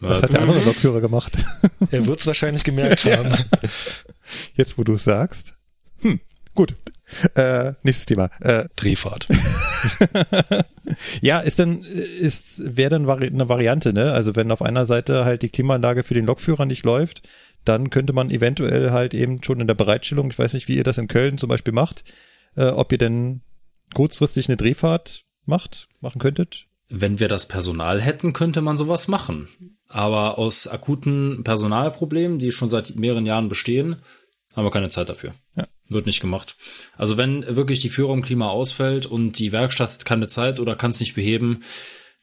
Was 0.00 0.22
hat 0.22 0.32
der 0.32 0.40
andere 0.40 0.64
Lokführer 0.64 1.00
gemacht? 1.00 1.36
Er 1.90 2.06
wird 2.06 2.20
es 2.20 2.26
wahrscheinlich 2.26 2.64
gemerkt 2.64 3.04
haben. 3.04 3.34
Jetzt, 4.54 4.78
wo 4.78 4.84
du 4.84 4.94
es 4.94 5.04
sagst. 5.04 5.58
Hm, 6.00 6.20
gut. 6.54 6.74
Äh, 7.34 7.72
nächstes 7.82 8.06
Thema. 8.06 8.30
Äh, 8.40 8.66
Drehfahrt. 8.76 9.26
ja, 11.22 11.40
ist 11.40 11.58
dann, 11.58 11.82
ist, 11.82 12.62
wäre 12.76 12.90
dann 12.90 13.06
Vari 13.06 13.26
eine 13.26 13.48
Variante, 13.48 13.92
ne? 13.92 14.12
Also 14.12 14.36
wenn 14.36 14.52
auf 14.52 14.62
einer 14.62 14.86
Seite 14.86 15.24
halt 15.24 15.42
die 15.42 15.48
Klimaanlage 15.48 16.02
für 16.02 16.14
den 16.14 16.26
Lokführer 16.26 16.66
nicht 16.66 16.84
läuft, 16.84 17.28
dann 17.64 17.90
könnte 17.90 18.12
man 18.12 18.30
eventuell 18.30 18.90
halt 18.92 19.12
eben 19.14 19.42
schon 19.42 19.60
in 19.60 19.66
der 19.66 19.74
Bereitstellung, 19.74 20.30
ich 20.30 20.38
weiß 20.38 20.52
nicht, 20.54 20.68
wie 20.68 20.76
ihr 20.76 20.84
das 20.84 20.98
in 20.98 21.08
Köln 21.08 21.38
zum 21.38 21.48
Beispiel 21.48 21.74
macht, 21.74 22.04
äh, 22.56 22.66
ob 22.66 22.92
ihr 22.92 22.98
denn 22.98 23.42
kurzfristig 23.94 24.48
eine 24.48 24.56
Drehfahrt 24.56 25.24
macht, 25.46 25.88
machen 26.00 26.20
könntet 26.20 26.66
wenn 26.90 27.20
wir 27.20 27.28
das 27.28 27.46
Personal 27.46 28.00
hätten, 28.00 28.32
könnte 28.32 28.60
man 28.60 28.76
sowas 28.76 29.08
machen. 29.08 29.48
Aber 29.88 30.38
aus 30.38 30.66
akuten 30.66 31.42
Personalproblemen, 31.44 32.38
die 32.38 32.50
schon 32.50 32.68
seit 32.68 32.96
mehreren 32.96 33.26
Jahren 33.26 33.48
bestehen, 33.48 33.96
haben 34.54 34.64
wir 34.64 34.70
keine 34.70 34.88
Zeit 34.88 35.08
dafür. 35.08 35.32
Ja. 35.56 35.64
Wird 35.88 36.06
nicht 36.06 36.20
gemacht. 36.20 36.56
Also 36.96 37.16
wenn 37.16 37.44
wirklich 37.56 37.80
die 37.80 37.88
Führung 37.88 38.18
im 38.18 38.24
Klima 38.24 38.48
ausfällt 38.48 39.06
und 39.06 39.38
die 39.38 39.52
Werkstatt 39.52 39.92
hat 39.92 40.04
keine 40.04 40.28
Zeit 40.28 40.60
oder 40.60 40.76
kann 40.76 40.90
es 40.90 41.00
nicht 41.00 41.14
beheben, 41.14 41.60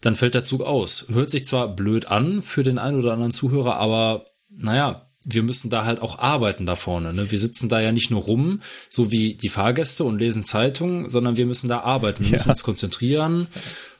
dann 0.01 0.15
fällt 0.15 0.35
der 0.35 0.43
Zug 0.43 0.61
aus. 0.61 1.07
Hört 1.09 1.31
sich 1.31 1.45
zwar 1.45 1.73
blöd 1.73 2.05
an 2.05 2.41
für 2.41 2.63
den 2.63 2.77
einen 2.77 2.99
oder 2.99 3.13
anderen 3.13 3.31
Zuhörer, 3.31 3.77
aber 3.77 4.25
naja, 4.49 5.09
wir 5.25 5.43
müssen 5.43 5.69
da 5.69 5.83
halt 5.85 6.01
auch 6.01 6.19
arbeiten 6.19 6.65
da 6.65 6.75
vorne. 6.75 7.13
Ne? 7.13 7.31
Wir 7.31 7.39
sitzen 7.39 7.67
da 7.67 7.81
ja 7.81 7.91
nicht 7.91 8.11
nur 8.11 8.21
rum, 8.21 8.61
so 8.89 9.11
wie 9.11 9.35
die 9.35 9.49
Fahrgäste 9.49 10.03
und 10.03 10.19
lesen 10.19 10.45
Zeitungen, 10.45 11.09
sondern 11.09 11.35
wir 11.35 11.45
müssen 11.45 11.67
da 11.67 11.79
arbeiten. 11.79 12.23
Wir 12.23 12.27
ja. 12.27 12.33
müssen 12.33 12.49
uns 12.49 12.63
konzentrieren. 12.63 13.47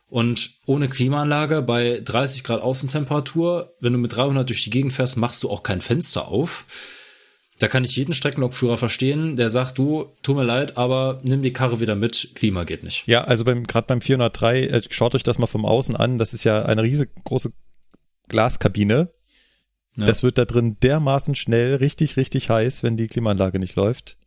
Und 0.10 0.52
ohne 0.66 0.88
Klimaanlage 0.88 1.62
bei 1.62 2.02
30 2.04 2.44
Grad 2.44 2.62
Außentemperatur, 2.62 3.74
wenn 3.82 3.94
du 3.94 4.00
mit 4.00 4.16
300 4.16 4.48
durch 4.48 4.64
die 4.64 4.70
Gegend 4.70 4.94
fährst, 4.94 5.18
machst 5.18 5.44
du 5.44 5.50
auch 5.50 5.64
kein 5.64 5.82
Fenster 5.82 6.28
auf. 6.30 6.66
Da 7.60 7.68
kann 7.68 7.84
ich 7.84 7.96
jeden 7.96 8.14
Streckenlokführer 8.14 8.78
verstehen, 8.78 9.36
der 9.36 9.50
sagt, 9.50 9.80
du, 9.80 10.14
tut 10.22 10.36
mir 10.36 10.44
leid, 10.44 10.78
aber 10.78 11.20
nimm 11.24 11.42
die 11.42 11.54
Karre 11.54 11.80
wieder 11.80 11.96
mit, 11.96 12.32
Klima 12.36 12.64
geht 12.64 12.84
nicht. 12.84 13.08
Ja, 13.08 13.24
also 13.24 13.44
beim, 13.44 13.66
gerade 13.66 13.88
beim 13.88 14.00
403, 14.00 14.62
äh, 14.62 14.82
schaut 14.90 15.16
euch 15.16 15.24
das 15.24 15.40
mal 15.40 15.48
vom 15.48 15.66
Außen 15.66 15.96
an, 15.96 16.20
das 16.20 16.34
ist 16.34 16.44
ja 16.44 16.64
eine 16.64 16.84
riesengroße 16.84 17.52
Glaskabine. 18.28 19.12
Ja. 19.96 20.06
Das 20.06 20.22
wird 20.22 20.38
da 20.38 20.46
drin 20.46 20.78
dermaßen 20.82 21.34
schnell 21.34 21.76
richtig, 21.76 22.16
richtig 22.16 22.50
heiß, 22.50 22.84
wenn 22.84 22.96
die 22.96 23.08
Klimaanlage 23.08 23.58
nicht 23.58 23.76
läuft. 23.76 24.18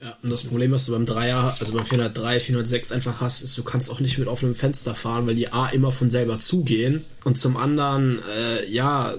Ja, 0.00 0.16
und 0.22 0.30
das 0.30 0.44
Problem, 0.44 0.72
was 0.72 0.86
du 0.86 0.92
beim 0.92 1.06
Dreier, 1.06 1.56
also 1.58 1.72
beim 1.72 1.86
403, 1.86 2.40
406 2.40 2.92
einfach 2.92 3.22
hast, 3.22 3.40
ist, 3.42 3.56
du 3.56 3.62
kannst 3.62 3.90
auch 3.90 4.00
nicht 4.00 4.18
mit 4.18 4.28
offenem 4.28 4.54
Fenster 4.54 4.94
fahren, 4.94 5.26
weil 5.26 5.34
die 5.34 5.52
A 5.52 5.68
immer 5.68 5.90
von 5.90 6.10
selber 6.10 6.38
zugehen 6.38 7.04
und 7.24 7.38
zum 7.38 7.56
anderen, 7.56 8.20
äh, 8.36 8.68
ja, 8.70 9.14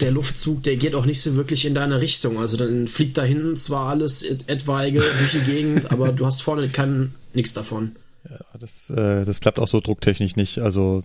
der 0.00 0.10
Luftzug, 0.10 0.62
der 0.62 0.76
geht 0.76 0.94
auch 0.94 1.06
nicht 1.06 1.20
so 1.20 1.36
wirklich 1.36 1.64
in 1.64 1.74
deine 1.74 2.00
Richtung. 2.00 2.38
Also 2.38 2.56
dann 2.56 2.88
fliegt 2.88 3.18
da 3.18 3.22
hinten 3.22 3.56
zwar 3.56 3.88
alles 3.88 4.22
et 4.22 4.48
etwaige 4.48 5.00
durch 5.00 5.32
die 5.32 5.50
Gegend, 5.50 5.92
aber 5.92 6.12
du 6.12 6.26
hast 6.26 6.40
vorne 6.40 6.68
kein 6.68 7.14
nichts 7.34 7.52
davon. 7.52 7.94
Ja, 8.28 8.38
das, 8.58 8.90
äh, 8.90 9.24
das 9.24 9.40
klappt 9.40 9.58
auch 9.58 9.68
so 9.68 9.80
drucktechnisch 9.80 10.36
nicht. 10.36 10.58
Also 10.58 11.04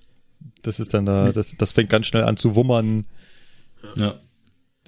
das 0.61 0.79
ist 0.79 0.93
dann 0.93 1.05
da, 1.05 1.31
das, 1.31 1.55
das 1.57 1.73
fängt 1.73 1.89
ganz 1.89 2.07
schnell 2.07 2.23
an 2.23 2.37
zu 2.37 2.55
wummern. 2.55 3.05
Ja. 3.95 4.19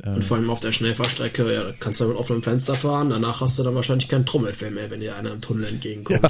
Und 0.04 0.24
vor 0.24 0.38
allem 0.38 0.50
auf 0.50 0.60
der 0.60 0.72
Schnellfahrstrecke, 0.72 1.52
ja, 1.54 1.74
kannst 1.80 2.00
du 2.00 2.08
mit 2.08 2.18
offenem 2.18 2.44
Fenster 2.44 2.76
fahren, 2.76 3.10
danach 3.10 3.42
hast 3.42 3.58
du 3.58 3.64
dann 3.64 3.74
wahrscheinlich 3.74 4.08
kein 4.08 4.26
Trommelfell 4.26 4.72
mehr, 4.72 4.92
wenn 4.92 5.00
dir 5.00 5.16
einer 5.16 5.32
im 5.32 5.42
Tunnel 5.42 5.66
entgegenkommt. 5.66 6.22
Ja. 6.22 6.30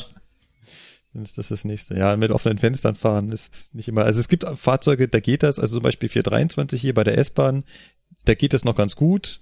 Dann 1.13 1.23
ist 1.23 1.37
das 1.37 1.49
das 1.49 1.65
nächste. 1.65 1.97
Ja, 1.97 2.15
mit 2.15 2.31
offenen 2.31 2.59
Fenstern 2.59 2.95
fahren 2.95 3.31
ist 3.31 3.75
nicht 3.75 3.87
immer. 3.87 4.05
Also 4.05 4.19
es 4.19 4.29
gibt 4.29 4.45
Fahrzeuge, 4.55 5.07
da 5.07 5.19
geht 5.19 5.43
das, 5.43 5.59
also 5.59 5.75
zum 5.77 5.83
Beispiel 5.83 6.09
423 6.09 6.79
hier 6.79 6.93
bei 6.93 7.03
der 7.03 7.17
S-Bahn, 7.17 7.63
da 8.25 8.35
geht 8.35 8.53
das 8.53 8.63
noch 8.63 8.75
ganz 8.75 8.95
gut. 8.95 9.39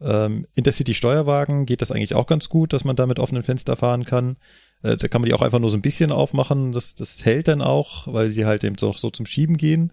Ähm, 0.00 0.46
Intercity-Steuerwagen 0.54 1.66
geht 1.66 1.82
das 1.82 1.90
eigentlich 1.90 2.14
auch 2.14 2.26
ganz 2.26 2.48
gut, 2.48 2.72
dass 2.72 2.84
man 2.84 2.94
da 2.94 3.06
mit 3.06 3.18
offenen 3.18 3.42
Fenster 3.42 3.74
fahren 3.76 4.04
kann. 4.04 4.36
Äh, 4.82 4.96
da 4.96 5.08
kann 5.08 5.20
man 5.20 5.28
die 5.28 5.34
auch 5.34 5.42
einfach 5.42 5.58
nur 5.58 5.70
so 5.70 5.76
ein 5.76 5.82
bisschen 5.82 6.12
aufmachen. 6.12 6.72
Das, 6.72 6.94
das 6.94 7.24
hält 7.24 7.48
dann 7.48 7.62
auch, 7.62 8.06
weil 8.06 8.30
die 8.30 8.46
halt 8.46 8.62
eben 8.62 8.78
so, 8.78 8.92
so 8.92 9.10
zum 9.10 9.26
Schieben 9.26 9.56
gehen. 9.56 9.92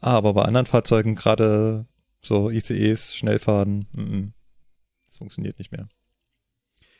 Aber 0.00 0.34
bei 0.34 0.42
anderen 0.42 0.66
Fahrzeugen, 0.66 1.16
gerade 1.16 1.86
so 2.20 2.50
ICEs, 2.50 3.14
Schnellfahren, 3.14 3.86
mm 3.92 4.00
-mm, 4.00 4.32
das 5.06 5.18
funktioniert 5.18 5.58
nicht 5.58 5.72
mehr. 5.72 5.88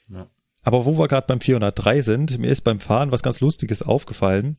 Ja. 0.09 0.31
Aber 0.63 0.85
wo 0.85 0.99
wir 0.99 1.09
gerade 1.09 1.27
beim 1.27 1.41
403 1.41 2.03
sind, 2.03 2.39
mir 2.39 2.51
ist 2.51 2.63
beim 2.63 2.81
Fahren 2.81 3.13
was 3.13 3.23
ganz 3.23 3.41
Lustiges 3.41 3.83
aufgefallen. 3.83 4.59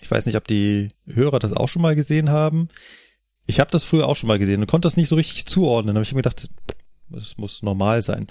Ich 0.00 0.10
weiß 0.10 0.26
nicht, 0.26 0.36
ob 0.36 0.46
die 0.46 0.88
Hörer 1.06 1.38
das 1.38 1.52
auch 1.52 1.68
schon 1.68 1.82
mal 1.82 1.94
gesehen 1.94 2.30
haben. 2.30 2.68
Ich 3.46 3.60
habe 3.60 3.70
das 3.70 3.84
früher 3.84 4.08
auch 4.08 4.16
schon 4.16 4.28
mal 4.28 4.38
gesehen 4.38 4.60
und 4.60 4.66
konnte 4.66 4.86
das 4.86 4.96
nicht 4.96 5.08
so 5.08 5.16
richtig 5.16 5.46
zuordnen. 5.46 5.96
Aber 5.96 6.02
ich 6.02 6.08
habe 6.08 6.16
mir 6.16 6.22
gedacht, 6.22 6.48
das 7.08 7.36
muss 7.38 7.62
normal 7.62 8.02
sein. 8.02 8.26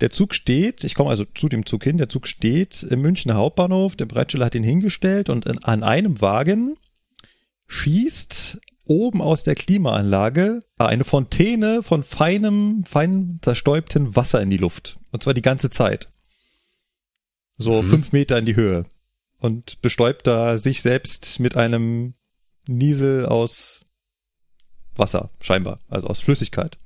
Der 0.00 0.10
Zug 0.10 0.34
steht, 0.34 0.84
ich 0.84 0.94
komme 0.94 1.10
also 1.10 1.24
zu 1.24 1.48
dem 1.48 1.64
Zug 1.64 1.84
hin, 1.84 1.96
der 1.96 2.08
Zug 2.08 2.28
steht 2.28 2.82
im 2.82 3.00
Münchner 3.00 3.34
Hauptbahnhof, 3.34 3.96
der 3.96 4.04
Bereitsteller 4.04 4.46
hat 4.46 4.54
ihn 4.54 4.62
hingestellt 4.62 5.30
und 5.30 5.46
an 5.64 5.82
einem 5.82 6.20
Wagen 6.20 6.76
schießt 7.66 8.60
oben 8.86 9.20
aus 9.20 9.42
der 9.44 9.54
Klimaanlage 9.54 10.60
eine 10.78 11.04
Fontäne 11.04 11.82
von 11.82 12.02
feinem, 12.02 12.84
fein 12.84 13.38
zerstäubtem 13.42 14.16
Wasser 14.16 14.40
in 14.40 14.50
die 14.50 14.56
Luft. 14.56 14.98
Und 15.10 15.22
zwar 15.22 15.34
die 15.34 15.42
ganze 15.42 15.70
Zeit. 15.70 16.08
So 17.58 17.82
mhm. 17.82 17.88
fünf 17.88 18.12
Meter 18.12 18.38
in 18.38 18.46
die 18.46 18.56
Höhe. 18.56 18.84
Und 19.38 19.80
bestäubt 19.82 20.26
da 20.26 20.56
sich 20.56 20.82
selbst 20.82 21.40
mit 21.40 21.56
einem 21.56 22.14
Niesel 22.66 23.26
aus 23.26 23.84
Wasser, 24.94 25.30
scheinbar. 25.40 25.78
Also 25.88 26.06
aus 26.06 26.20
Flüssigkeit. 26.20 26.78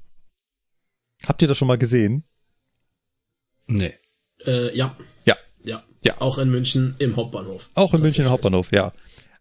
Habt 1.27 1.43
ihr 1.43 1.49
das 1.49 1.59
schon 1.59 1.69
mal 1.69 1.79
gesehen? 1.79 2.25
Nee. 3.67 3.95
Äh, 4.47 4.77
ja. 4.77 4.97
Ja. 5.27 5.37
Ja. 5.65 5.85
Ja. 6.03 6.21
Auch 6.21 6.39
in 6.39 6.51
München 6.51 6.97
im 6.99 7.17
Hauptbahnhof. 7.17 7.71
Auch 7.75 7.95
in 7.95 8.01
München 8.01 8.25
im 8.25 8.31
Hauptbahnhof, 8.31 8.73
ja. 8.73 8.93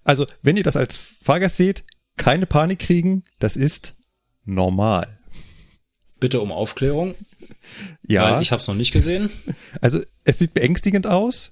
Also, 0.04 0.28
wenn 0.42 0.58
ihr 0.58 0.64
das 0.64 0.76
als 0.76 0.98
Fahrgast 0.98 1.58
seht, 1.58 1.84
keine 2.20 2.46
Panik 2.46 2.78
kriegen, 2.78 3.24
das 3.40 3.56
ist 3.56 3.96
normal. 4.46 5.18
Bitte 6.20 6.42
um 6.42 6.52
Aufklärung. 6.52 7.16
Ja. 8.06 8.36
Weil 8.36 8.42
ich 8.42 8.52
habe 8.52 8.60
es 8.60 8.68
noch 8.68 8.76
nicht 8.76 8.92
gesehen. 8.92 9.32
Also 9.82 10.00
es 10.26 10.38
sieht 10.38 10.54
beängstigend 10.54 11.08
aus. 11.08 11.52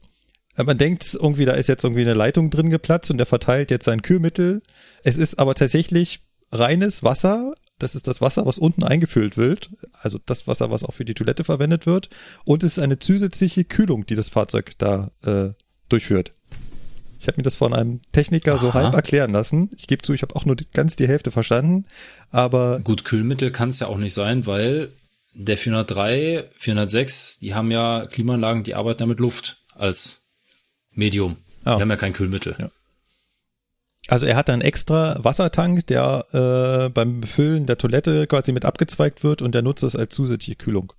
Man 0.56 0.78
denkt 0.78 1.14
irgendwie, 1.14 1.46
da 1.46 1.54
ist 1.54 1.68
jetzt 1.68 1.84
irgendwie 1.84 2.02
eine 2.02 2.16
Leitung 2.16 2.50
drin 2.50 2.70
geplatzt 2.70 3.12
und 3.12 3.18
der 3.18 3.28
verteilt 3.28 3.72
jetzt 3.72 3.86
sein 3.86 4.02
Kühlmittel. 4.02 4.62
Es 5.04 5.18
ist 5.18 5.40
aber 5.40 5.56
tatsächlich 5.56 6.22
reines 6.52 7.04
Wasser. 7.04 7.54
Das 7.80 7.94
ist 7.94 8.08
das 8.08 8.22
Wasser, 8.22 8.46
was 8.46 8.58
unten 8.58 8.84
eingefüllt 8.84 9.38
wird. 9.38 9.70
Also 9.94 10.20
das 10.26 10.48
Wasser, 10.48 10.72
was 10.72 10.84
auch 10.84 10.94
für 10.94 11.06
die 11.06 11.14
Toilette 11.14 11.44
verwendet 11.44 11.86
wird. 11.86 12.10
Und 12.44 12.64
es 12.64 12.78
ist 12.78 12.84
eine 12.84 13.00
zusätzliche 13.00 13.66
Kühlung, 13.66 14.06
die 14.06 14.16
das 14.16 14.30
Fahrzeug 14.30 14.72
da 14.80 15.12
äh, 15.24 15.50
durchführt. 15.90 16.34
Ich 17.20 17.28
habe 17.28 17.38
mir 17.38 17.44
das 17.44 17.56
von 17.56 17.74
einem 17.74 18.02
Techniker 18.12 18.54
Aha. 18.54 18.62
so 18.62 18.74
halb 18.74 18.94
erklären 18.94 19.32
lassen. 19.32 19.72
Ich 19.78 19.88
gebe 19.88 20.02
zu, 20.02 20.14
ich 20.14 20.22
habe 20.22 20.36
auch 20.36 20.46
nur 20.46 20.56
ganz 20.74 20.96
die 20.96 21.08
Hälfte 21.08 21.32
verstanden. 21.32 21.86
Aber 22.32 22.80
gut, 22.80 23.06
Kühlmittel 23.06 23.52
kann 23.52 23.70
es 23.70 23.80
ja 23.80 23.88
auch 23.88 23.98
nicht 23.98 24.14
sein, 24.14 24.46
weil 24.46 24.90
der 25.34 25.58
403, 25.58 26.50
406, 26.58 27.40
die 27.40 27.54
haben 27.54 27.72
ja 27.72 28.06
Klimaanlagen, 28.06 28.64
die 28.64 28.76
arbeiten 28.76 29.04
ja 29.04 29.08
mit 29.08 29.20
Luft 29.20 29.58
als 29.76 30.28
Medium. 30.92 31.38
Oh. 31.66 31.76
Die 31.76 31.82
haben 31.82 31.90
ja 31.90 31.96
kein 31.96 32.14
Kühlmittel. 32.14 32.56
Ja. 32.58 32.72
Also 34.08 34.26
er 34.26 34.36
hat 34.36 34.50
einen 34.50 34.62
extra 34.62 35.18
Wassertank, 35.24 35.86
der 35.88 36.26
äh, 36.32 36.90
beim 36.90 37.22
Befüllen 37.22 37.66
der 37.66 37.78
Toilette 37.78 38.26
quasi 38.28 38.52
mit 38.52 38.64
abgezweigt 38.64 39.24
wird 39.24 39.42
und 39.42 39.54
der 39.54 39.62
nutzt 39.62 39.84
es 39.84 39.96
als 39.96 40.16
zusätzliche 40.16 40.56
Kühlung. 40.56 40.94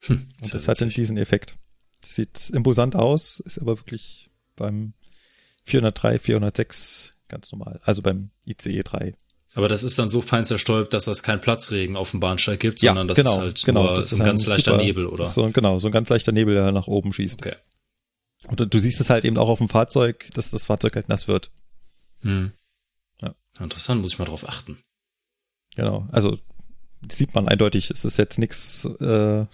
Hm, 0.00 0.28
und 0.40 0.54
das 0.54 0.68
hat 0.68 0.80
dann 0.80 0.88
diesen 0.88 1.16
Effekt. 1.16 1.56
Das 2.00 2.14
sieht 2.14 2.50
imposant 2.50 2.96
aus, 2.96 3.40
ist 3.40 3.58
aber 3.58 3.78
wirklich 3.78 4.30
beim 4.56 4.94
403, 5.64 6.18
406 6.18 7.12
ganz 7.32 7.50
normal. 7.50 7.80
Also 7.82 8.02
beim 8.02 8.30
ICE 8.46 8.82
3. 8.82 9.14
Aber 9.54 9.68
das 9.68 9.84
ist 9.84 9.98
dann 9.98 10.08
so 10.08 10.22
fein 10.22 10.44
zerstäubt, 10.44 10.94
dass 10.94 11.06
das 11.06 11.22
keinen 11.22 11.40
Platzregen 11.40 11.96
auf 11.96 12.12
dem 12.12 12.20
Bahnsteig 12.20 12.60
gibt, 12.60 12.80
ja, 12.80 12.90
sondern 12.90 13.08
das 13.08 13.16
genau, 13.16 13.34
ist 13.34 13.40
halt 13.40 13.64
genau, 13.64 13.84
nur 13.84 14.02
so 14.02 14.16
ein 14.16 14.24
ganz 14.24 14.46
leichter 14.46 14.72
super, 14.72 14.82
Nebel, 14.82 15.06
oder? 15.06 15.26
So, 15.26 15.50
genau, 15.50 15.78
so 15.78 15.88
ein 15.88 15.92
ganz 15.92 16.08
leichter 16.08 16.32
Nebel, 16.32 16.54
der 16.54 16.72
nach 16.72 16.86
oben 16.86 17.12
schießt. 17.12 17.38
Okay. 17.38 17.56
Und 18.48 18.74
du 18.74 18.78
siehst 18.78 19.00
es 19.00 19.10
halt 19.10 19.24
eben 19.24 19.36
auch 19.36 19.48
auf 19.48 19.58
dem 19.58 19.68
Fahrzeug, 19.68 20.28
dass 20.34 20.50
das 20.50 20.66
Fahrzeug 20.66 20.96
halt 20.96 21.08
nass 21.08 21.28
wird. 21.28 21.50
Hm. 22.20 22.52
Ja. 23.20 23.34
Interessant, 23.60 24.00
muss 24.00 24.14
ich 24.14 24.18
mal 24.18 24.24
drauf 24.24 24.48
achten. 24.48 24.78
Genau, 25.76 26.08
also 26.12 26.38
sieht 27.10 27.34
man 27.34 27.48
eindeutig, 27.48 27.90
es 27.90 28.04
ist 28.04 28.16
jetzt 28.16 28.38
nichts, 28.38 28.84
äh, 28.84 29.46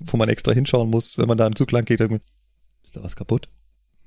wo 0.00 0.16
man 0.16 0.28
extra 0.28 0.52
hinschauen 0.52 0.90
muss, 0.90 1.18
wenn 1.18 1.28
man 1.28 1.38
da 1.38 1.46
im 1.46 1.56
Zug 1.56 1.70
lang 1.72 1.84
geht. 1.84 2.00
Ist 2.00 2.96
da 2.96 3.02
was 3.02 3.16
kaputt? 3.16 3.48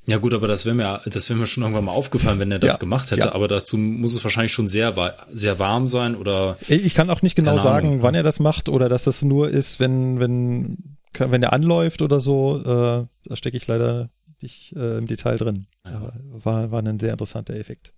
Ja 0.05 0.17
gut, 0.17 0.33
aber 0.33 0.47
das 0.47 0.65
wäre 0.65 0.75
mir, 0.75 1.01
das 1.05 1.29
wäre 1.29 1.39
mir 1.39 1.45
schon 1.47 1.63
irgendwann 1.63 1.85
mal 1.85 1.93
aufgefallen, 1.93 2.37
wenn 2.39 2.51
er 2.51 2.59
das 2.59 2.73
Ja, 2.73 2.77
gemacht 2.79 3.09
hätte. 3.11 3.27
ja. 3.27 3.35
Aber 3.35 3.47
dazu 3.47 3.77
muss 3.77 4.13
es 4.13 4.23
wahrscheinlich 4.23 4.51
schon 4.51 4.67
sehr, 4.67 4.93
sehr 5.31 5.59
warm 5.59 5.87
sein 5.87 6.15
oder 6.15 6.57
Ich 6.67 6.93
kann 6.93 7.09
auch 7.09 7.21
nicht 7.21 7.35
genau 7.35 7.57
sagen, 7.57 7.87
Ahnung. 7.87 8.01
wann 8.01 8.13
er 8.15 8.23
das 8.23 8.39
macht 8.41 8.67
oder 8.67 8.89
dass 8.89 9.05
das 9.05 9.21
nur 9.21 9.49
ist, 9.49 9.79
wenn, 9.79 10.19
wenn, 10.19 10.97
wenn 11.17 11.41
er 11.43 11.53
anläuft 11.53 12.01
oder 12.01 12.19
so. 12.19 12.59
Äh, 12.59 13.05
da 13.29 13.35
stecke 13.35 13.55
ich 13.55 13.65
leider 13.67 14.09
nicht 14.41 14.73
äh, 14.75 14.97
im 14.97 15.07
Detail 15.07 15.37
drin. 15.37 15.67
Ja. 15.85 16.11
War, 16.31 16.71
war 16.71 16.83
ein 16.83 16.99
sehr 16.99 17.11
interessanter 17.11 17.55
Effekt. 17.55 17.93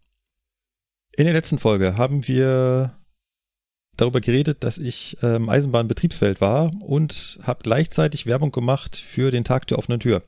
In 1.17 1.25
der 1.25 1.33
letzten 1.33 1.57
Folge 1.57 1.97
haben 1.97 2.27
wir 2.27 2.93
darüber 3.97 4.21
geredet, 4.21 4.63
dass 4.63 4.77
ich 4.77 5.17
ähm, 5.23 5.49
Eisenbahnbetriebsfeld 5.49 6.39
war 6.41 6.69
und 6.81 7.39
habe 7.43 7.61
gleichzeitig 7.63 8.27
Werbung 8.27 8.51
gemacht 8.51 8.95
für 8.95 9.31
den 9.31 9.43
Tag 9.43 9.65
der 9.67 9.79
offenen 9.79 9.99
Tür 9.99 10.21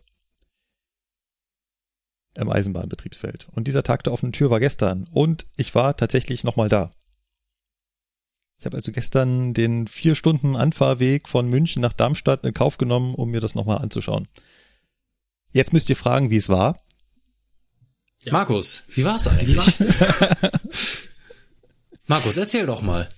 im 2.38 2.50
Eisenbahnbetriebsfeld. 2.50 3.48
Und 3.52 3.68
dieser 3.68 3.84
Tag 3.84 4.04
der 4.04 4.14
offenen 4.14 4.32
Tür 4.32 4.50
war 4.50 4.60
gestern 4.60 5.08
und 5.12 5.48
ich 5.58 5.76
war 5.76 5.98
tatsächlich 5.98 6.44
nochmal 6.44 6.70
da. 6.70 6.92
Ich 8.60 8.66
habe 8.66 8.78
also 8.78 8.92
gestern 8.92 9.54
den 9.54 9.88
vier 9.88 10.16
Stunden 10.16 10.56
Anfahrweg 10.56 11.28
von 11.28 11.48
München 11.48 11.82
nach 11.82 11.94
Darmstadt 11.94 12.44
in 12.44 12.54
Kauf 12.54 12.78
genommen, 12.78 13.14
um 13.14 13.30
mir 13.30 13.40
das 13.40 13.56
nochmal 13.56 13.78
anzuschauen. 13.78 14.28
Jetzt 15.52 15.74
müsst 15.74 15.90
ihr 15.90 15.96
fragen, 15.96 16.32
wie 16.32 16.38
es 16.38 16.50
war. 16.50 16.76
Ja. 18.24 18.34
Markus, 18.34 18.84
wie 18.90 19.06
war's 19.06 19.28
eigentlich? 19.28 19.50
Wie 19.50 19.58
war's 19.58 19.78
denn? 19.78 19.94
Markus, 22.08 22.38
erzähl 22.38 22.66
doch 22.66 22.82
mal. 22.82 23.10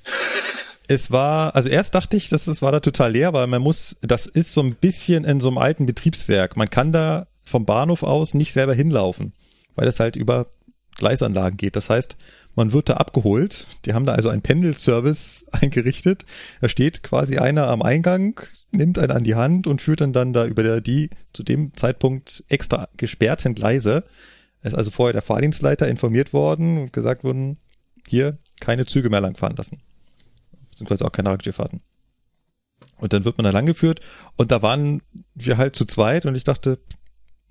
Es 0.87 1.11
war, 1.11 1.55
also 1.55 1.69
erst 1.69 1.95
dachte 1.95 2.17
ich, 2.17 2.29
dass 2.29 2.47
es 2.47 2.61
war 2.61 2.71
da 2.71 2.79
total 2.79 3.11
leer, 3.11 3.31
weil 3.33 3.47
man 3.47 3.61
muss, 3.61 3.97
das 4.01 4.25
ist 4.25 4.53
so 4.53 4.61
ein 4.61 4.75
bisschen 4.75 5.23
in 5.23 5.39
so 5.39 5.47
einem 5.47 5.59
alten 5.59 5.85
Betriebswerk. 5.85 6.57
Man 6.57 6.69
kann 6.69 6.91
da 6.91 7.27
vom 7.49 7.65
Bahnhof 7.65 8.03
aus 8.03 8.33
nicht 8.33 8.53
selber 8.53 8.73
hinlaufen, 8.73 9.33
weil 9.75 9.85
das 9.85 9.99
halt 9.99 10.15
über 10.15 10.45
Gleisanlagen 10.95 11.57
geht. 11.57 11.75
Das 11.75 11.89
heißt, 11.89 12.15
man 12.55 12.73
wird 12.73 12.89
da 12.89 12.95
abgeholt. 12.95 13.65
Die 13.85 13.93
haben 13.93 14.05
da 14.05 14.13
also 14.13 14.29
einen 14.29 14.41
Pendelservice 14.41 15.45
eingerichtet. 15.51 16.25
Da 16.61 16.69
steht 16.69 17.03
quasi 17.03 17.37
einer 17.37 17.67
am 17.67 17.81
Eingang, 17.81 18.39
nimmt 18.71 18.99
einen 18.99 19.11
an 19.11 19.23
die 19.23 19.35
Hand 19.35 19.65
und 19.65 19.81
führt 19.81 20.01
dann 20.01 20.13
dann 20.13 20.33
da 20.33 20.45
über 20.45 20.81
die 20.81 21.09
zu 21.33 21.43
dem 21.43 21.75
Zeitpunkt 21.75 22.43
extra 22.49 22.87
gesperrten 22.97 23.55
Gleise. 23.55 24.03
Es 24.61 24.73
ist 24.73 24.77
also 24.77 24.91
vorher 24.91 25.13
der 25.13 25.21
Fahrdienstleiter 25.21 25.87
informiert 25.87 26.33
worden 26.33 26.77
und 26.77 26.93
gesagt 26.93 27.23
worden, 27.23 27.57
hier 28.07 28.37
keine 28.59 28.85
Züge 28.85 29.09
mehr 29.09 29.21
langfahren 29.21 29.55
lassen. 29.55 29.79
Beziehungsweise 30.69 31.05
auch 31.05 31.11
keine 31.11 31.29
Radfahrten. 31.29 31.79
Und 32.97 33.13
dann 33.13 33.23
wird 33.23 33.37
man 33.37 33.45
da 33.45 33.51
langgeführt 33.51 34.01
und 34.35 34.51
da 34.51 34.61
waren 34.61 35.01
wir 35.33 35.57
halt 35.57 35.75
zu 35.75 35.85
zweit 35.85 36.25
und 36.25 36.35
ich 36.35 36.43
dachte, 36.43 36.79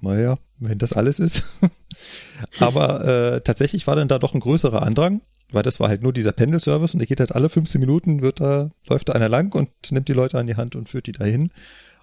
naja, 0.01 0.37
wenn 0.59 0.79
das 0.79 0.93
alles 0.93 1.19
ist. 1.19 1.59
Aber 2.61 3.05
äh, 3.05 3.41
tatsächlich 3.41 3.87
war 3.87 3.97
dann 3.97 4.09
da 4.09 4.19
doch 4.19 4.35
ein 4.35 4.41
größerer 4.41 4.83
Andrang, 4.83 5.21
weil 5.53 5.63
das 5.63 5.81
war 5.81 5.89
halt 5.89 6.03
nur 6.03 6.13
dieser 6.13 6.33
Pendelservice 6.33 6.95
und 6.95 7.01
der 7.01 7.07
geht 7.07 7.21
halt 7.21 7.35
alle 7.35 7.49
15 7.49 7.81
Minuten, 7.81 8.23
wird 8.23 8.41
da, 8.41 8.71
läuft 8.89 9.09
da 9.09 9.15
einer 9.15 9.29
lang 9.29 9.55
und 9.55 9.71
nimmt 9.91 10.09
die 10.09 10.13
Leute 10.13 10.39
an 10.39 10.47
die 10.47 10.57
Hand 10.57 10.77
und 10.77 10.89
führt 10.89 11.07
die 11.07 11.13
dahin. 11.13 11.51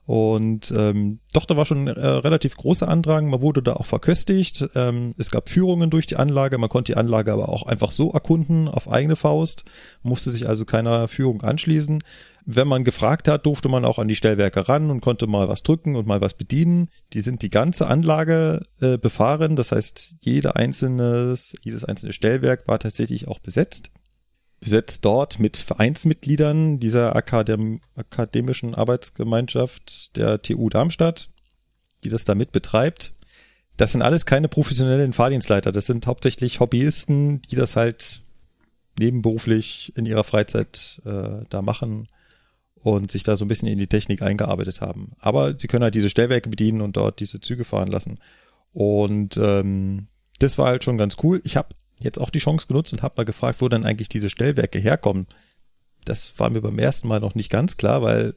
Und 0.05 0.71
ähm, 0.77 1.19
doch, 1.33 1.45
da 1.45 1.57
war 1.57 1.65
schon 1.65 1.87
äh, 1.87 1.91
relativ 1.91 2.55
großer 2.57 2.87
Andrang. 2.87 3.27
Man 3.27 3.41
wurde 3.41 3.63
da 3.63 3.73
auch 3.73 3.87
verköstigt. 3.87 4.69
Ähm, 4.75 5.15
es 5.17 5.31
gab 5.31 5.49
Führungen 5.49 5.89
durch 5.89 6.05
die 6.05 6.15
Anlage. 6.15 6.59
Man 6.59 6.69
konnte 6.69 6.93
die 6.93 6.97
Anlage 6.97 7.33
aber 7.33 7.49
auch 7.49 7.63
einfach 7.65 7.89
so 7.89 8.11
erkunden 8.11 8.67
auf 8.67 8.87
eigene 8.87 9.15
Faust. 9.15 9.65
Musste 10.03 10.29
sich 10.29 10.47
also 10.47 10.63
keiner 10.63 11.07
Führung 11.07 11.41
anschließen. 11.41 12.03
Wenn 12.47 12.67
man 12.67 12.83
gefragt 12.83 13.27
hat, 13.27 13.47
durfte 13.47 13.69
man 13.69 13.85
auch 13.85 13.97
an 13.97 14.07
die 14.07 14.15
Stellwerke 14.15 14.69
ran 14.69 14.91
und 14.91 15.01
konnte 15.01 15.25
mal 15.25 15.47
was 15.47 15.63
drücken 15.63 15.95
und 15.95 16.05
mal 16.05 16.21
was 16.21 16.35
bedienen. 16.35 16.89
Die 17.13 17.21
sind 17.21 17.41
die 17.41 17.49
ganze 17.49 17.87
Anlage 17.87 18.67
äh, 18.81 18.99
befahren. 18.99 19.55
Das 19.55 19.71
heißt, 19.71 20.15
jede 20.19 20.55
einzelnes, 20.55 21.55
jedes 21.61 21.83
einzelne 21.83 22.13
Stellwerk 22.13 22.67
war 22.67 22.77
tatsächlich 22.77 23.27
auch 23.27 23.39
besetzt 23.39 23.89
besetzt 24.59 25.05
dort 25.05 25.39
mit 25.39 25.57
Vereinsmitgliedern 25.57 26.79
dieser 26.79 27.15
Akadem 27.15 27.81
akademischen 27.95 28.73
Arbeitsgemeinschaft 28.73 30.15
der 30.15 30.41
TU 30.41 30.69
Darmstadt, 30.69 31.29
die 32.03 32.09
das 32.09 32.25
damit 32.25 32.51
betreibt. 32.51 33.13
Das 33.77 33.91
sind 33.91 34.01
alles 34.01 34.25
keine 34.25 34.47
professionellen 34.47 35.13
Fahrdienstleiter, 35.13 35.71
das 35.71 35.85
sind 35.85 36.07
hauptsächlich 36.07 36.59
Hobbyisten, 36.59 37.41
die 37.43 37.55
das 37.55 37.75
halt 37.75 38.21
nebenberuflich 38.97 39.93
in 39.97 40.05
ihrer 40.05 40.23
Freizeit 40.23 41.01
äh, 41.05 41.45
da 41.49 41.61
machen 41.61 42.07
und 42.85 43.09
sich 43.09 43.23
da 43.23 43.35
so 43.35 43.45
ein 43.45 43.47
bisschen 43.47 43.67
in 43.67 43.79
die 43.79 43.87
Technik 43.87 44.21
eingearbeitet 44.21 44.79
haben. 44.79 45.13
Aber 45.17 45.57
sie 45.57 45.65
können 45.65 45.83
halt 45.83 45.95
diese 45.95 46.11
Stellwerke 46.11 46.49
bedienen 46.49 46.81
und 46.81 46.95
dort 46.97 47.19
diese 47.19 47.41
Züge 47.41 47.63
fahren 47.63 47.87
lassen. 47.87 48.19
Und 48.73 49.37
ähm, 49.37 50.05
das 50.37 50.59
war 50.59 50.67
halt 50.67 50.83
schon 50.83 50.99
ganz 50.99 51.17
cool. 51.23 51.41
Ich 51.43 51.57
habe 51.57 51.69
jetzt 51.99 52.19
auch 52.19 52.29
die 52.29 52.37
Chance 52.37 52.67
genutzt 52.67 52.93
und 52.93 53.01
habe 53.01 53.15
mal 53.17 53.23
gefragt, 53.23 53.59
wo 53.59 53.69
dann 53.69 53.85
eigentlich 53.85 54.07
diese 54.07 54.29
Stellwerke 54.29 54.77
herkommen. 54.77 55.25
Das 56.05 56.37
war 56.37 56.51
mir 56.51 56.61
beim 56.61 56.77
ersten 56.77 57.07
Mal 57.07 57.19
noch 57.19 57.33
nicht 57.33 57.49
ganz 57.49 57.75
klar, 57.75 58.03
weil 58.03 58.35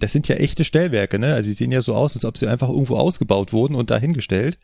das 0.00 0.12
sind 0.12 0.26
ja 0.26 0.36
echte 0.36 0.64
Stellwerke, 0.64 1.18
ne? 1.18 1.34
Also 1.34 1.50
die 1.50 1.54
sehen 1.54 1.70
ja 1.70 1.82
so 1.82 1.94
aus, 1.94 2.14
als 2.16 2.24
ob 2.24 2.38
sie 2.38 2.48
einfach 2.48 2.70
irgendwo 2.70 2.96
ausgebaut 2.96 3.52
wurden 3.52 3.74
und 3.74 3.90
dahingestellt. 3.90 4.58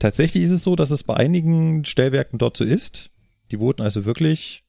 Tatsächlich 0.00 0.42
ist 0.42 0.50
es 0.50 0.64
so, 0.64 0.74
dass 0.74 0.90
es 0.90 1.04
bei 1.04 1.14
einigen 1.14 1.84
Stellwerken 1.84 2.40
dort 2.40 2.56
so 2.56 2.64
ist. 2.64 3.10
Die 3.52 3.60
wurden 3.60 3.82
also 3.82 4.04
wirklich 4.04 4.64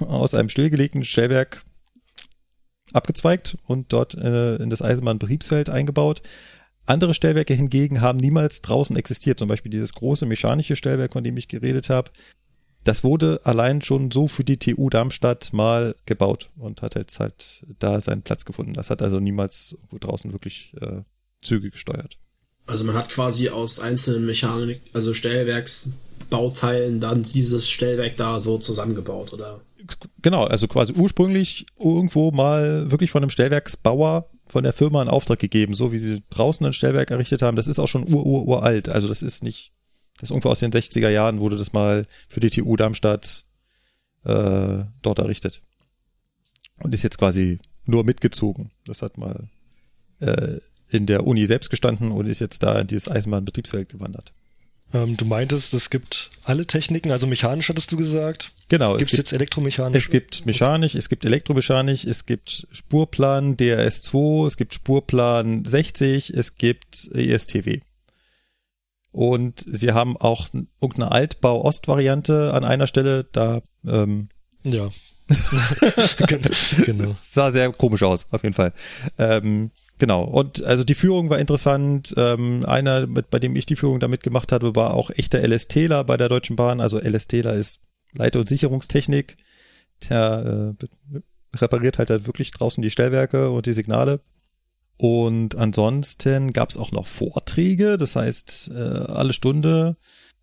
aus 0.00 0.32
einem 0.32 0.48
stillgelegten 0.48 1.04
Stellwerk 1.04 1.64
abgezweigt 2.92 3.56
und 3.66 3.92
dort 3.92 4.14
äh, 4.14 4.56
in 4.56 4.70
das 4.70 4.82
Eisenbahnbetriebsfeld 4.82 5.70
eingebaut. 5.70 6.22
Andere 6.84 7.14
Stellwerke 7.14 7.54
hingegen 7.54 8.00
haben 8.00 8.18
niemals 8.18 8.62
draußen 8.62 8.96
existiert. 8.96 9.38
Zum 9.38 9.48
Beispiel 9.48 9.70
dieses 9.70 9.92
große 9.94 10.26
mechanische 10.26 10.76
Stellwerk, 10.76 11.12
von 11.12 11.24
dem 11.24 11.36
ich 11.36 11.48
geredet 11.48 11.90
habe. 11.90 12.10
Das 12.84 13.04
wurde 13.04 13.40
allein 13.44 13.80
schon 13.80 14.10
so 14.10 14.26
für 14.26 14.42
die 14.42 14.56
TU 14.56 14.90
Darmstadt 14.90 15.52
mal 15.52 15.94
gebaut 16.04 16.50
und 16.56 16.82
hat 16.82 16.96
jetzt 16.96 17.20
halt 17.20 17.64
da 17.78 18.00
seinen 18.00 18.22
Platz 18.22 18.44
gefunden. 18.44 18.74
Das 18.74 18.90
hat 18.90 19.02
also 19.02 19.20
niemals 19.20 19.76
draußen 20.00 20.32
wirklich 20.32 20.74
äh, 20.80 21.02
Züge 21.42 21.70
gesteuert. 21.70 22.18
Also 22.66 22.84
man 22.84 22.96
hat 22.96 23.08
quasi 23.08 23.48
aus 23.48 23.78
einzelnen 23.80 24.26
Mechanik, 24.26 24.80
also 24.92 25.14
Stellwerksbauteilen 25.14 27.00
dann 27.00 27.22
dieses 27.22 27.68
Stellwerk 27.68 28.16
da 28.16 28.40
so 28.40 28.58
zusammengebaut, 28.58 29.32
oder? 29.32 29.60
Genau, 30.20 30.44
also 30.44 30.68
quasi 30.68 30.92
ursprünglich 30.92 31.66
irgendwo 31.78 32.30
mal 32.30 32.90
wirklich 32.90 33.10
von 33.10 33.22
einem 33.22 33.30
Stellwerksbauer 33.30 34.28
von 34.46 34.64
der 34.64 34.72
Firma 34.72 35.00
einen 35.00 35.10
Auftrag 35.10 35.38
gegeben, 35.38 35.74
so 35.74 35.92
wie 35.92 35.98
sie 35.98 36.22
draußen 36.30 36.64
ein 36.66 36.72
Stellwerk 36.72 37.10
errichtet 37.10 37.42
haben. 37.42 37.56
Das 37.56 37.66
ist 37.66 37.78
auch 37.78 37.88
schon 37.88 38.08
ur, 38.12 38.26
ur, 38.26 38.46
uralt. 38.46 38.88
Also 38.88 39.08
das 39.08 39.22
ist 39.22 39.42
nicht, 39.42 39.72
das 40.14 40.24
ist 40.24 40.30
irgendwo 40.30 40.50
aus 40.50 40.60
den 40.60 40.72
60er 40.72 41.08
Jahren 41.08 41.40
wurde 41.40 41.56
das 41.56 41.72
mal 41.72 42.06
für 42.28 42.40
die 42.40 42.50
TU 42.50 42.76
Darmstadt 42.76 43.44
äh, 44.24 44.84
dort 45.02 45.18
errichtet. 45.18 45.62
Und 46.82 46.92
ist 46.94 47.02
jetzt 47.02 47.18
quasi 47.18 47.58
nur 47.84 48.04
mitgezogen. 48.04 48.70
Das 48.84 49.02
hat 49.02 49.16
mal 49.16 49.48
äh, 50.20 50.58
in 50.90 51.06
der 51.06 51.26
Uni 51.26 51.46
selbst 51.46 51.70
gestanden 51.70 52.12
und 52.12 52.26
ist 52.26 52.40
jetzt 52.40 52.62
da 52.62 52.78
in 52.78 52.86
dieses 52.86 53.08
Eisenbahnbetriebsfeld 53.08 53.88
gewandert. 53.88 54.32
Ähm, 54.94 55.16
du 55.16 55.24
meintest, 55.24 55.72
es 55.74 55.90
gibt 55.90 56.30
alle 56.44 56.66
Techniken, 56.66 57.10
also 57.10 57.26
mechanisch 57.26 57.68
hattest 57.68 57.90
du 57.92 57.96
gesagt. 57.96 58.52
Genau. 58.68 58.92
Gibt's 58.92 59.04
es 59.04 59.10
gibt 59.10 59.18
jetzt 59.18 59.32
elektromechanisch? 59.32 60.04
Es 60.04 60.10
gibt 60.10 60.46
mechanisch, 60.46 60.94
es 60.94 61.08
gibt 61.08 61.24
elektromechanisch, 61.24 62.04
es 62.04 62.26
gibt 62.26 62.66
Spurplan 62.70 63.56
DRS2, 63.56 64.46
es 64.46 64.56
gibt 64.56 64.74
Spurplan 64.74 65.64
60, 65.64 66.30
es 66.30 66.56
gibt 66.56 67.10
ESTW. 67.14 67.80
Und 69.12 69.64
sie 69.66 69.92
haben 69.92 70.16
auch 70.16 70.46
irgendeine 70.80 71.12
Altbau-Ost-Variante 71.12 72.52
an 72.54 72.64
einer 72.64 72.86
Stelle, 72.86 73.24
da 73.24 73.60
ähm, 73.86 74.28
ja. 74.62 74.90
genau. 76.84 77.14
Sah 77.16 77.50
sehr 77.50 77.70
komisch 77.72 78.02
aus, 78.02 78.26
auf 78.30 78.42
jeden 78.42 78.54
Fall. 78.54 78.72
Ähm, 79.18 79.70
Genau. 80.02 80.24
Und 80.24 80.64
also 80.64 80.82
die 80.82 80.96
Führung 80.96 81.30
war 81.30 81.38
interessant. 81.38 82.12
Ähm, 82.16 82.64
einer, 82.66 83.06
mit, 83.06 83.30
bei 83.30 83.38
dem 83.38 83.54
ich 83.54 83.66
die 83.66 83.76
Führung 83.76 84.00
damit 84.00 84.24
gemacht 84.24 84.50
hatte, 84.50 84.74
war 84.74 84.94
auch 84.94 85.10
echter 85.10 85.40
LSTler 85.46 86.02
bei 86.02 86.16
der 86.16 86.28
Deutschen 86.28 86.56
Bahn. 86.56 86.80
Also 86.80 86.98
LSTler 86.98 87.52
ist 87.52 87.82
Leiter- 88.12 88.40
und 88.40 88.48
Sicherungstechnik. 88.48 89.36
Der 90.10 90.74
äh, 90.82 90.86
repariert 91.56 91.98
halt, 91.98 92.10
halt 92.10 92.26
wirklich 92.26 92.50
draußen 92.50 92.82
die 92.82 92.90
Stellwerke 92.90 93.52
und 93.52 93.66
die 93.66 93.74
Signale. 93.74 94.18
Und 94.96 95.54
ansonsten 95.54 96.52
gab 96.52 96.70
es 96.70 96.78
auch 96.78 96.90
noch 96.90 97.06
Vorträge. 97.06 97.96
Das 97.96 98.16
heißt, 98.16 98.72
äh, 98.74 98.78
alle 98.80 99.32
Stunde 99.32 99.98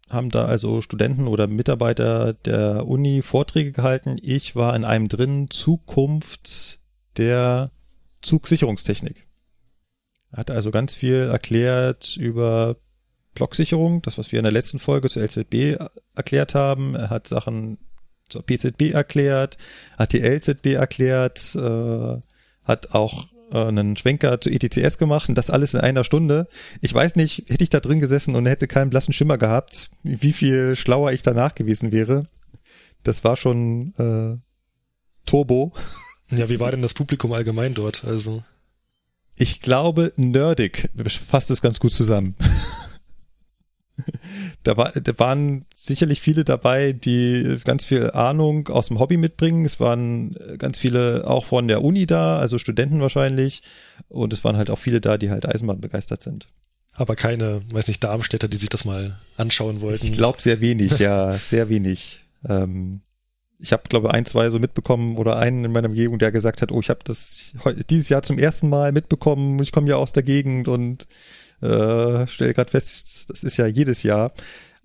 haben 0.10 0.30
da 0.30 0.46
also 0.46 0.80
Studenten 0.80 1.28
oder 1.28 1.48
Mitarbeiter 1.48 2.32
der 2.32 2.88
Uni 2.88 3.22
Vorträge 3.22 3.74
gehalten. 3.74 4.20
Ich 4.22 4.56
war 4.56 4.74
in 4.74 4.86
einem 4.86 5.10
drin 5.10 5.50
Zukunft 5.50 6.80
der 7.18 7.72
Zugsicherungstechnik. 8.22 9.29
Hat 10.32 10.52
also 10.52 10.72
ganz 10.72 10.94
viel 10.94 11.22
erklärt 11.22 12.18
über 12.18 12.78
Blocksicherung, 13.34 14.02
das, 14.02 14.18
was 14.18 14.32
wir 14.32 14.40
in 14.40 14.46
der 14.46 14.54
letzten 14.54 14.80
Folge 14.80 15.10
zur 15.10 15.24
LZB 15.24 15.78
erklärt 16.16 16.56
haben. 16.56 16.96
Er 16.96 17.10
hat 17.10 17.28
Sachen 17.28 17.78
zur 18.30 18.46
PZB 18.46 18.94
erklärt, 18.94 19.58
hat 19.98 20.14
die 20.14 20.22
LZB 20.22 20.74
erklärt, 20.74 21.56
äh, 21.56 22.18
hat 22.64 22.94
auch 22.94 23.28
äh, 23.52 23.58
einen 23.58 23.98
Schwenker 23.98 24.40
zu 24.40 24.50
ETCS 24.50 24.98
gemacht 24.98 25.30
und 25.30 25.36
das 25.36 25.50
alles 25.50 25.74
in 25.74 25.82
einer 25.82 26.04
Stunde. 26.04 26.48
Ich 26.82 26.94
weiß 26.94 27.16
nicht, 27.16 27.46
hätte 27.50 27.64
ich 27.64 27.70
da 27.70 27.80
drin 27.80 28.00
gesessen 28.00 28.36
und 28.36 28.46
hätte 28.46 28.68
keinen 28.68 28.90
blassen 28.90 29.14
Schimmer 29.14 29.38
gehabt, 29.38 29.90
wie 30.04 30.34
viel 30.34 30.76
schlauer 30.76 31.12
ich 31.12 31.24
danach 31.24 31.56
gewesen 31.56 31.92
wäre. 31.92 32.28
Das 33.04 33.24
war 33.24 33.36
schon 33.36 33.94
äh, 33.98 34.38
Turbo. 35.26 35.74
Ja, 36.30 36.50
wie 36.50 36.60
war 36.60 36.72
denn 36.72 36.82
das 36.82 36.94
Publikum 36.94 37.34
allgemein 37.34 37.74
dort? 37.74 38.06
Also 38.06 38.44
ich 39.40 39.62
glaube, 39.62 40.12
nerdig 40.18 40.90
fasst 41.28 41.50
es 41.50 41.62
ganz 41.62 41.80
gut 41.80 41.94
zusammen. 41.94 42.36
da, 44.64 44.76
war, 44.76 44.92
da 44.92 45.18
waren 45.18 45.66
sicherlich 45.74 46.20
viele 46.20 46.44
dabei, 46.44 46.92
die 46.92 47.58
ganz 47.64 47.86
viel 47.86 48.12
Ahnung 48.12 48.68
aus 48.68 48.88
dem 48.88 49.00
Hobby 49.00 49.16
mitbringen. 49.16 49.66
Es 49.66 49.80
waren 49.80 50.36
ganz 50.58 50.78
viele 50.78 51.26
auch 51.26 51.46
von 51.46 51.70
der 51.70 51.84
Uni 51.84 52.06
da, 52.06 52.38
also 52.38 52.58
Studenten 52.58 53.00
wahrscheinlich. 53.00 53.62
Und 54.10 54.34
es 54.34 54.44
waren 54.44 54.58
halt 54.58 54.70
auch 54.70 54.78
viele 54.78 55.00
da, 55.00 55.18
die 55.18 55.30
halt 55.30 55.48
Eisenbahn 55.48 55.80
begeistert 55.80 56.22
sind. 56.22 56.50
Aber 56.94 57.16
keine, 57.16 57.62
weiß 57.72 57.88
nicht, 57.88 58.04
Darmstädter, 58.04 58.50
die 58.50 58.58
sich 58.58 58.68
das 58.68 58.84
mal 58.84 59.18
anschauen 59.38 59.80
wollten. 59.80 60.06
Ich 60.06 60.12
glaube 60.12 60.42
sehr 60.42 60.60
wenig, 60.60 61.00
ja, 61.00 61.38
sehr 61.38 61.70
wenig. 61.70 62.26
Ähm, 62.48 63.00
ich 63.60 63.74
habe, 63.74 63.84
glaube 63.90 64.14
ein, 64.14 64.26
zwei 64.26 64.50
so 64.50 64.58
mitbekommen 64.58 65.18
oder 65.18 65.38
einen 65.38 65.66
in 65.66 65.72
meiner 65.72 65.90
Umgebung, 65.90 66.18
der 66.18 66.32
gesagt 66.32 66.62
hat, 66.62 66.72
oh, 66.72 66.80
ich 66.80 66.90
habe 66.90 67.02
das 67.04 67.54
dieses 67.90 68.10
Jahr 68.10 68.24
zum 68.24 68.40
ersten 68.40 68.70
Mal 68.70 68.92
mitbekommen, 68.94 69.62
ich 69.62 69.72
komme 69.72 69.90
ja 69.90 69.98
aus 69.98 70.14
der 70.14 70.24
Gegend 70.24 70.68
und 70.68 71.08
äh, 71.62 72.26
stelle 72.28 72.54
gerade 72.54 72.72
fest, 72.72 73.30
das 73.30 73.44
ist 73.44 73.58
ja 73.58 73.68
jedes 73.68 74.04
Jahr. 74.04 74.32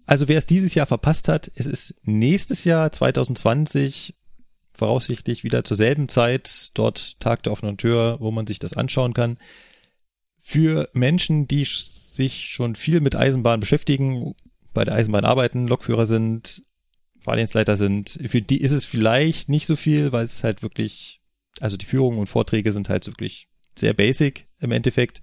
Also 0.06 0.28
wer 0.28 0.38
es 0.38 0.46
dieses 0.46 0.74
Jahr 0.74 0.86
verpasst 0.86 1.28
hat, 1.28 1.50
es 1.54 1.66
ist 1.66 1.94
nächstes 2.02 2.64
Jahr 2.64 2.90
2020 2.90 4.16
voraussichtlich 4.72 5.44
wieder 5.44 5.62
zur 5.62 5.76
selben 5.76 6.08
Zeit 6.08 6.72
dort 6.74 7.20
Tag 7.20 7.44
der 7.44 7.52
offenen 7.52 7.76
Tür, 7.76 8.16
wo 8.18 8.32
man 8.32 8.46
sich 8.46 8.58
das 8.58 8.74
anschauen 8.74 9.14
kann. 9.14 9.38
Für 10.40 10.88
Menschen, 10.92 11.46
die 11.46 11.64
sich 11.64 12.46
schon 12.50 12.74
viel 12.74 13.00
mit 13.00 13.14
Eisenbahn 13.14 13.60
beschäftigen, 13.60 14.34
bei 14.74 14.84
der 14.84 14.94
Eisenbahn 14.94 15.24
arbeiten, 15.24 15.68
Lokführer 15.68 16.06
sind, 16.06 16.64
Fahrdienstleiter 17.24 17.76
sind, 17.76 18.18
für 18.26 18.42
die 18.42 18.60
ist 18.60 18.72
es 18.72 18.84
vielleicht 18.84 19.48
nicht 19.48 19.66
so 19.66 19.76
viel, 19.76 20.12
weil 20.12 20.24
es 20.24 20.44
halt 20.44 20.62
wirklich, 20.62 21.20
also 21.60 21.76
die 21.76 21.86
Führungen 21.86 22.18
und 22.18 22.26
Vorträge 22.26 22.72
sind 22.72 22.88
halt 22.88 23.06
wirklich 23.06 23.48
sehr 23.76 23.94
basic 23.94 24.46
im 24.60 24.72
Endeffekt. 24.72 25.22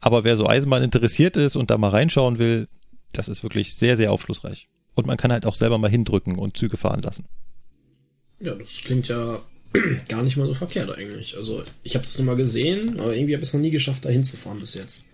Aber 0.00 0.24
wer 0.24 0.36
so 0.36 0.46
Eisenbahn 0.48 0.82
interessiert 0.82 1.36
ist 1.36 1.56
und 1.56 1.70
da 1.70 1.78
mal 1.78 1.90
reinschauen 1.90 2.38
will, 2.38 2.68
das 3.12 3.28
ist 3.28 3.42
wirklich 3.42 3.74
sehr, 3.74 3.96
sehr 3.96 4.12
aufschlussreich. 4.12 4.68
Und 4.94 5.06
man 5.06 5.16
kann 5.16 5.32
halt 5.32 5.46
auch 5.46 5.54
selber 5.54 5.78
mal 5.78 5.90
hindrücken 5.90 6.38
und 6.38 6.56
Züge 6.56 6.76
fahren 6.76 7.02
lassen. 7.02 7.26
Ja, 8.40 8.54
das 8.54 8.80
klingt 8.82 9.08
ja 9.08 9.38
gar 10.08 10.22
nicht 10.22 10.36
mal 10.36 10.46
so 10.46 10.54
verkehrt 10.54 10.90
eigentlich. 10.96 11.36
Also 11.36 11.62
ich 11.82 11.94
habe 11.94 12.04
das 12.04 12.18
nur 12.18 12.26
mal 12.26 12.36
gesehen, 12.36 12.98
aber 12.98 13.14
irgendwie 13.14 13.34
habe 13.34 13.42
ich 13.42 13.48
es 13.48 13.54
noch 13.54 13.60
nie 13.60 13.70
geschafft, 13.70 14.04
da 14.04 14.08
hinzufahren 14.08 14.60
bis 14.60 14.74
jetzt. 14.74 15.06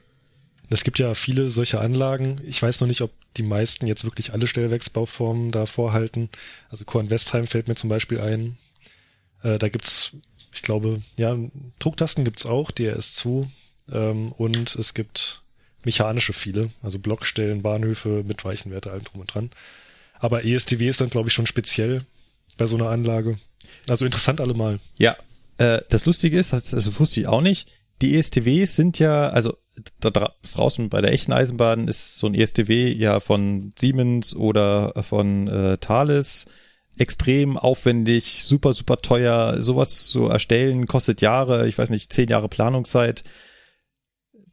Es 0.70 0.85
gibt 0.85 0.98
ja 0.98 1.14
viele 1.14 1.51
solche 1.51 1.81
Anlagen. 1.81 2.40
Ich 2.44 2.62
weiß 2.62 2.81
noch 2.81 2.88
nicht, 2.88 3.03
ob 3.03 3.11
die 3.37 3.42
meisten 3.42 3.87
jetzt 3.87 4.05
wirklich 4.05 4.33
alle 4.33 4.46
Stellwerksbauformen 4.46 5.51
da 5.51 5.66
vorhalten. 5.66 6.31
Also 6.70 6.85
Korn 6.85 7.11
Westheim 7.11 7.46
fällt 7.46 7.68
mir 7.68 7.75
zum 7.75 7.90
Beispiel 7.90 8.20
ein. 8.20 8.57
Äh, 9.42 9.59
da 9.59 9.68
gibt's 9.68 10.12
ich 10.53 10.62
glaube, 10.62 11.03
ja, 11.16 11.37
Drucktasten 11.79 12.25
gibt's 12.25 12.46
auch, 12.46 12.70
DRS2, 12.70 13.48
ähm, 13.90 14.33
und 14.33 14.75
es 14.77 14.94
gibt 14.94 15.42
mechanische 15.85 16.33
viele, 16.33 16.70
also 16.83 16.98
Blockstellen, 16.98 17.62
Bahnhöfe 17.62 18.22
mit 18.25 18.44
Weichenwerte, 18.44 18.92
allem 18.92 19.05
drum 19.05 19.22
und 19.22 19.35
dran. 19.35 19.51
Aber 20.20 20.44
ESTW 20.44 20.88
ist 20.88 21.01
dann, 21.01 21.11
glaube 21.11 21.29
ich, 21.29 21.35
schon 21.35 21.46
speziell 21.46 22.05
bei 22.57 22.66
so 22.66 22.77
einer 22.77 22.90
Anlage. 22.90 23.38
Also 23.88 24.05
interessant 24.05 24.40
allemal. 24.40 24.79
Ja, 24.96 25.16
äh, 25.59 25.81
das 25.88 26.07
Lustige 26.07 26.38
ist, 26.38 26.53
das, 26.53 26.70
das 26.70 27.01
wusste 27.01 27.20
ich 27.20 27.27
auch 27.27 27.40
nicht, 27.40 27.68
die 28.03 28.16
ESTWs 28.16 28.77
sind 28.77 28.98
ja, 28.98 29.31
also 29.31 29.57
da 30.01 30.11
draußen 30.11 30.89
bei 30.89 31.01
der 31.01 31.13
echten 31.13 31.33
Eisenbahn 31.33 31.89
ist 31.89 32.19
so 32.19 32.27
ein 32.27 32.35
ESTW 32.35 32.93
ja 32.93 33.21
von 33.21 33.73
Siemens 33.79 34.37
oder 34.37 35.03
von 35.03 35.49
äh, 35.49 35.79
Thales 35.79 36.47
extrem 36.99 37.57
aufwendig, 37.57 38.45
super, 38.45 38.75
super 38.75 38.99
teuer. 38.99 39.63
Sowas 39.63 40.07
zu 40.07 40.27
erstellen 40.27 40.87
kostet 40.87 41.21
Jahre, 41.21 41.67
ich 41.69 41.79
weiß 41.79 41.91
nicht, 41.91 42.13
zehn 42.13 42.29
Jahre 42.29 42.49
Planungszeit. 42.49 43.25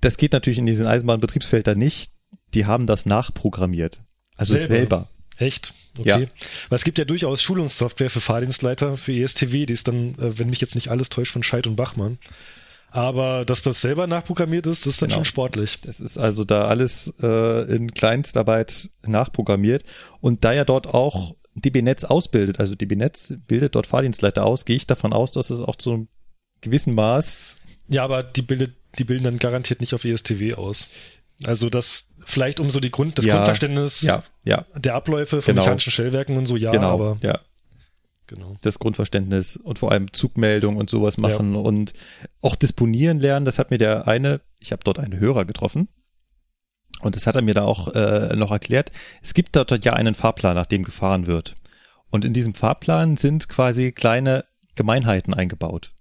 Das 0.01 0.17
geht 0.17 0.31
natürlich 0.31 0.59
in 0.59 0.65
diesen 0.65 0.87
Eisenbahnbetriebsfeldern 0.87 1.77
nicht. 1.77 2.13
Die 2.53 2.65
haben 2.65 2.87
das 2.87 3.05
nachprogrammiert. 3.05 4.01
Also 4.37 4.55
selber. 4.55 4.73
selber. 4.73 5.09
Echt? 5.37 5.73
Okay. 5.97 6.07
Ja. 6.07 6.17
Weil 6.69 6.75
es 6.77 6.83
gibt 6.83 6.97
ja 6.97 7.05
durchaus 7.05 7.41
Schulungssoftware 7.41 8.09
für 8.09 8.21
Fahrdienstleiter, 8.21 8.97
für 8.97 9.13
ESTW, 9.13 9.65
die 9.65 9.73
ist 9.73 9.87
dann, 9.87 10.15
äh, 10.15 10.37
wenn 10.37 10.49
mich 10.49 10.61
jetzt 10.61 10.75
nicht 10.75 10.89
alles 10.89 11.09
täuscht, 11.09 11.31
von 11.31 11.43
Scheid 11.43 11.67
und 11.67 11.75
Bachmann. 11.75 12.19
Aber 12.91 13.45
dass 13.45 13.61
das 13.61 13.81
selber 13.81 14.07
nachprogrammiert 14.07 14.65
ist, 14.65 14.85
das 14.85 14.95
ist 14.95 15.01
dann 15.01 15.09
genau. 15.09 15.19
schon 15.19 15.25
sportlich. 15.25 15.79
Das 15.81 15.99
ist 15.99 16.17
also 16.17 16.43
da 16.43 16.65
alles 16.65 17.19
äh, 17.21 17.75
in 17.75 17.93
Kleinstarbeit 17.93 18.89
nachprogrammiert. 19.05 19.83
Und 20.21 20.43
da 20.43 20.53
ja 20.53 20.65
dort 20.65 20.87
auch 20.87 21.35
DB 21.55 21.81
Netz 21.81 22.03
ausbildet, 22.03 22.59
also 22.59 22.75
DB 22.75 22.95
Netz 22.95 23.33
bildet 23.47 23.75
dort 23.75 23.87
Fahrdienstleiter 23.87 24.45
aus, 24.45 24.65
gehe 24.65 24.75
ich 24.75 24.87
davon 24.87 25.13
aus, 25.13 25.31
dass 25.31 25.49
es 25.49 25.59
auch 25.59 25.75
zu 25.75 25.91
einem 25.91 26.07
gewissen 26.61 26.95
Maß. 26.95 27.57
Ja, 27.89 28.03
aber 28.03 28.23
die 28.23 28.41
bildet, 28.41 28.75
die 28.97 29.03
bilden 29.03 29.23
dann 29.23 29.37
garantiert 29.37 29.81
nicht 29.81 29.93
auf 29.93 30.05
ESTW 30.05 30.55
aus. 30.55 30.87
Also 31.45 31.69
das 31.69 32.09
vielleicht 32.25 32.59
um 32.59 32.69
so 32.69 32.79
die 32.79 32.91
Grund, 32.91 33.17
das 33.17 33.25
ja, 33.25 33.35
Grundverständnis 33.35 34.01
ja, 34.01 34.23
ja. 34.43 34.65
der 34.75 34.95
Abläufe 34.95 35.41
von 35.41 35.53
genau. 35.53 35.63
mechanischen 35.63 35.91
Stellwerken 35.91 36.37
und 36.37 36.47
so, 36.47 36.57
ja, 36.57 36.71
genau, 36.71 36.93
aber 36.93 37.17
ja. 37.21 37.39
Genau. 38.29 38.57
Das 38.61 38.77
Grundverständnis 38.77 39.57
und 39.57 39.79
vor 39.79 39.91
allem 39.91 40.13
Zugmeldung 40.13 40.77
und 40.77 40.87
sowas 40.87 41.17
machen 41.17 41.53
ja. 41.53 41.59
und 41.59 41.93
auch 42.43 42.55
disponieren 42.55 43.19
lernen. 43.19 43.43
Das 43.43 43.57
hat 43.57 43.71
mir 43.71 43.79
der 43.79 44.07
eine, 44.07 44.39
ich 44.59 44.71
habe 44.71 44.83
dort 44.83 44.99
einen 44.99 45.19
Hörer 45.19 45.45
getroffen, 45.45 45.87
und 47.01 47.15
das 47.15 47.27
hat 47.27 47.35
er 47.35 47.41
mir 47.41 47.53
da 47.53 47.63
auch 47.63 47.87
äh, 47.95 48.35
noch 48.35 48.51
erklärt. 48.51 48.91
Es 49.21 49.33
gibt 49.33 49.55
dort 49.55 49.83
ja 49.83 49.93
einen 49.93 50.15
Fahrplan, 50.15 50.55
nach 50.55 50.65
dem 50.65 50.83
gefahren 50.83 51.27
wird. 51.27 51.55
Und 52.09 52.25
in 52.25 52.33
diesem 52.33 52.53
Fahrplan 52.53 53.17
sind 53.17 53.47
quasi 53.49 53.91
kleine 53.91 54.45
Gemeinheiten 54.75 55.33
eingebaut. 55.33 55.93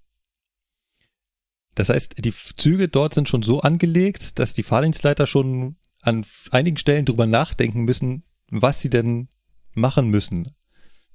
Das 1.74 1.88
heißt, 1.88 2.24
die 2.24 2.34
Züge 2.56 2.88
dort 2.88 3.14
sind 3.14 3.28
schon 3.28 3.42
so 3.42 3.60
angelegt, 3.60 4.38
dass 4.38 4.54
die 4.54 4.64
Fahrdienstleiter 4.64 5.26
schon 5.26 5.76
an 6.02 6.26
einigen 6.50 6.76
Stellen 6.76 7.04
drüber 7.04 7.26
nachdenken 7.26 7.84
müssen, 7.84 8.24
was 8.50 8.80
sie 8.80 8.90
denn 8.90 9.28
machen 9.74 10.08
müssen. 10.08 10.50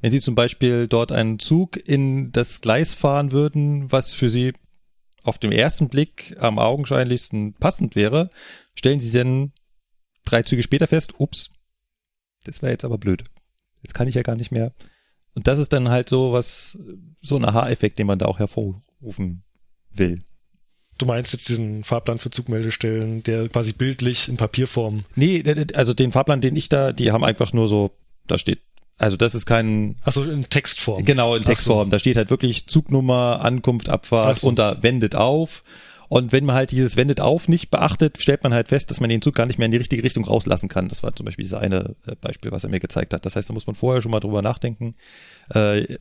Wenn 0.04 0.12
sie 0.12 0.20
zum 0.20 0.36
Beispiel 0.36 0.90
dort 0.90 1.14
einen 1.14 1.40
Zug 1.40 1.78
in 1.78 2.34
das 2.34 2.60
Gleis 2.60 2.94
fahren 2.94 3.32
würden, 3.32 3.90
was 3.90 4.12
für 4.12 4.30
sie 4.30 4.52
auf 5.24 5.38
dem 5.38 5.54
ersten 5.54 5.88
Blick 5.88 6.36
am 6.42 6.60
augenscheinlichsten 6.60 7.54
passend 7.54 7.96
wäre, 7.96 8.30
stellen 8.76 9.00
sie 9.00 9.18
dann 9.18 9.54
drei 10.26 10.42
Züge 10.42 10.62
später 10.62 10.88
fest, 10.88 11.14
ups, 11.20 11.52
das 12.44 12.62
wäre 12.62 12.74
jetzt 12.74 12.84
aber 12.84 12.98
blöd. 12.98 13.24
Jetzt 13.82 13.94
kann 13.94 14.10
ich 14.10 14.16
ja 14.16 14.24
gar 14.24 14.36
nicht 14.36 14.52
mehr. 14.52 14.74
Und 15.36 15.48
das 15.48 15.58
ist 15.58 15.72
dann 15.72 15.88
halt 15.88 16.10
so 16.10 16.34
was, 16.34 16.78
so 17.22 17.38
ein 17.38 17.46
Aha-Effekt, 17.46 17.98
den 17.98 18.08
man 18.08 18.20
da 18.20 18.26
auch 18.26 18.40
hervorrufen 18.40 19.44
will. 19.90 20.22
Du 20.98 21.06
meinst 21.06 21.32
jetzt 21.32 21.48
diesen 21.48 21.86
Fahrplan 21.86 22.20
für 22.20 22.30
Zugmeldestellen, 22.30 23.24
der 23.24 23.48
quasi 23.48 23.72
bildlich 23.72 24.28
in 24.28 24.36
Papierform. 24.36 25.06
Nee, 25.16 25.46
also 25.76 25.94
den 25.94 26.12
Fahrplan, 26.12 26.42
den 26.42 26.58
ich 26.58 26.68
da, 26.68 26.92
die 26.92 27.14
haben 27.14 27.24
einfach 27.24 27.54
nur 27.54 27.70
so, 27.70 27.92
da 28.28 28.38
steht, 28.38 28.60
also 28.98 29.18
das 29.18 29.36
ist 29.36 29.46
kein. 29.46 29.96
Achso, 30.04 30.24
in 30.24 30.50
Textform. 30.50 31.04
Genau, 31.04 31.36
in 31.36 31.44
Textform. 31.44 31.88
So. 31.88 31.92
Da 31.92 32.00
steht 32.00 32.18
halt 32.18 32.30
wirklich 32.30 32.68
Zugnummer, 32.68 33.42
Ankunft, 33.42 33.90
Abfahrt 33.90 34.40
so. 34.40 34.48
und 34.48 34.60
da 34.60 34.82
wendet 34.82 35.16
auf. 35.16 35.64
Und 36.10 36.32
wenn 36.32 36.46
man 36.46 36.56
halt 36.56 36.70
dieses 36.70 36.96
wendet 36.96 37.20
auf 37.20 37.48
nicht 37.48 37.72
beachtet, 37.72 38.22
stellt 38.22 38.44
man 38.44 38.54
halt 38.54 38.68
fest, 38.68 38.92
dass 38.92 39.00
man 39.00 39.10
den 39.10 39.24
Zug 39.24 39.34
gar 39.34 39.48
nicht 39.48 39.58
mehr 39.58 39.66
in 39.66 39.72
die 39.72 39.78
richtige 39.78 40.04
Richtung 40.04 40.26
rauslassen 40.26 40.70
kann. 40.70 40.88
Das 40.88 41.02
war 41.02 41.16
zum 41.16 41.26
Beispiel 41.26 41.44
dieses 41.44 41.58
eine 41.58 41.96
äh, 42.06 42.16
Beispiel, 42.22 42.52
was 42.52 42.64
er 42.64 42.70
mir 42.70 42.80
gezeigt 42.80 43.16
hat. 43.16 43.26
Das 43.26 43.36
heißt, 43.36 43.50
da 43.50 43.54
muss 43.54 43.66
man 43.66 43.76
vorher 43.76 44.02
schon 44.02 44.12
mal 44.12 44.20
drüber 44.20 44.44
nachdenken. 44.44 44.96
Äh, 45.50 45.98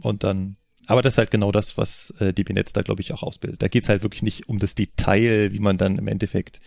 und 0.00 0.24
dann, 0.24 0.56
aber 0.86 1.02
das 1.02 1.14
ist 1.14 1.18
halt 1.18 1.30
genau 1.30 1.52
das, 1.52 1.76
was 1.76 2.14
äh, 2.18 2.32
DB 2.32 2.54
Netz 2.54 2.72
da, 2.72 2.80
glaube 2.80 3.02
ich, 3.02 3.12
auch 3.12 3.22
ausbildet. 3.22 3.62
Da 3.62 3.68
geht's 3.68 3.90
halt 3.90 4.02
wirklich 4.02 4.22
nicht 4.22 4.48
um 4.48 4.58
das 4.58 4.74
Detail, 4.74 5.52
wie 5.52 5.58
man 5.58 5.76
dann 5.76 5.98
im 5.98 6.08
Endeffekt 6.08 6.60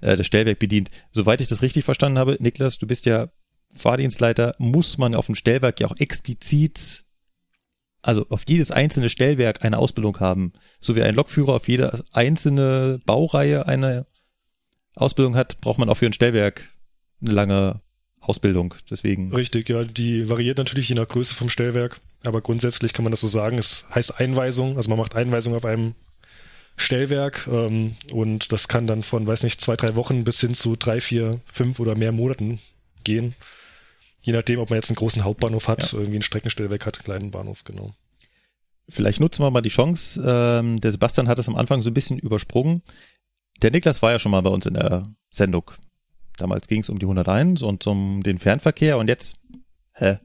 äh, 0.00 0.16
das 0.16 0.26
Stellwerk 0.26 0.58
bedient. 0.58 0.90
Soweit 1.12 1.40
ich 1.40 1.46
das 1.48 1.62
richtig 1.62 1.84
verstanden 1.84 2.18
habe, 2.18 2.38
Niklas, 2.40 2.78
du 2.78 2.88
bist 2.88 3.06
ja 3.06 3.28
Fahrdienstleiter, 3.76 4.54
muss 4.58 4.98
man 4.98 5.14
auf 5.14 5.26
dem 5.26 5.34
Stellwerk 5.34 5.80
ja 5.80 5.86
auch 5.88 5.96
explizit 5.98 7.04
also 8.06 8.24
auf 8.28 8.44
jedes 8.46 8.70
einzelne 8.70 9.08
Stellwerk 9.08 9.64
eine 9.64 9.78
Ausbildung 9.78 10.20
haben, 10.20 10.52
so 10.78 10.94
wie 10.94 11.02
ein 11.02 11.16
Lokführer 11.16 11.54
auf 11.54 11.68
jede 11.68 12.04
einzelne 12.12 13.00
Baureihe 13.04 13.66
eine 13.66 14.06
Ausbildung 14.94 15.34
hat, 15.34 15.60
braucht 15.60 15.78
man 15.78 15.88
auch 15.88 15.96
für 15.96 16.06
ein 16.06 16.12
Stellwerk 16.12 16.70
eine 17.20 17.32
lange 17.32 17.80
Ausbildung. 18.20 18.74
Deswegen. 18.88 19.34
Richtig, 19.34 19.68
ja, 19.68 19.84
die 19.84 20.28
variiert 20.28 20.58
natürlich 20.58 20.88
je 20.88 20.94
nach 20.94 21.08
Größe 21.08 21.34
vom 21.34 21.48
Stellwerk, 21.48 22.00
aber 22.24 22.40
grundsätzlich 22.40 22.92
kann 22.92 23.04
man 23.04 23.10
das 23.10 23.20
so 23.20 23.28
sagen. 23.28 23.58
Es 23.58 23.84
heißt 23.92 24.20
Einweisung, 24.20 24.76
also 24.76 24.88
man 24.88 24.98
macht 24.98 25.16
Einweisung 25.16 25.54
auf 25.54 25.64
einem 25.64 25.94
Stellwerk 26.76 27.48
ähm, 27.50 27.96
und 28.12 28.52
das 28.52 28.68
kann 28.68 28.86
dann 28.86 29.02
von, 29.02 29.26
weiß 29.26 29.42
nicht, 29.42 29.60
zwei, 29.60 29.76
drei 29.76 29.96
Wochen 29.96 30.24
bis 30.24 30.40
hin 30.40 30.54
zu 30.54 30.76
drei, 30.76 31.00
vier, 31.00 31.40
fünf 31.52 31.80
oder 31.80 31.94
mehr 31.94 32.12
Monaten 32.12 32.60
gehen. 33.02 33.34
Je 34.26 34.32
nachdem, 34.32 34.58
ob 34.58 34.70
man 34.70 34.76
jetzt 34.76 34.90
einen 34.90 34.96
großen 34.96 35.22
Hauptbahnhof 35.22 35.68
hat, 35.68 35.92
ja. 35.92 35.98
irgendwie 36.00 36.18
ein 36.18 36.22
Streckenstellwerk 36.22 36.84
hat, 36.84 36.96
einen 36.96 37.04
kleinen 37.04 37.30
Bahnhof, 37.30 37.62
genau. 37.62 37.94
Vielleicht 38.88 39.20
nutzen 39.20 39.44
wir 39.44 39.52
mal 39.52 39.60
die 39.60 39.68
Chance. 39.68 40.20
Ähm, 40.26 40.80
der 40.80 40.90
Sebastian 40.90 41.28
hat 41.28 41.38
es 41.38 41.46
am 41.46 41.54
Anfang 41.54 41.80
so 41.80 41.90
ein 41.90 41.94
bisschen 41.94 42.18
übersprungen. 42.18 42.82
Der 43.62 43.70
Niklas 43.70 44.02
war 44.02 44.10
ja 44.10 44.18
schon 44.18 44.32
mal 44.32 44.40
bei 44.40 44.50
uns 44.50 44.66
in 44.66 44.74
der 44.74 45.04
Sendung. 45.30 45.70
Damals 46.38 46.66
ging 46.66 46.80
es 46.80 46.90
um 46.90 46.98
die 46.98 47.06
101 47.06 47.62
und 47.62 47.86
um 47.86 48.24
den 48.24 48.40
Fernverkehr 48.40 48.98
und 48.98 49.06
jetzt, 49.06 49.36
hä? 49.92 50.18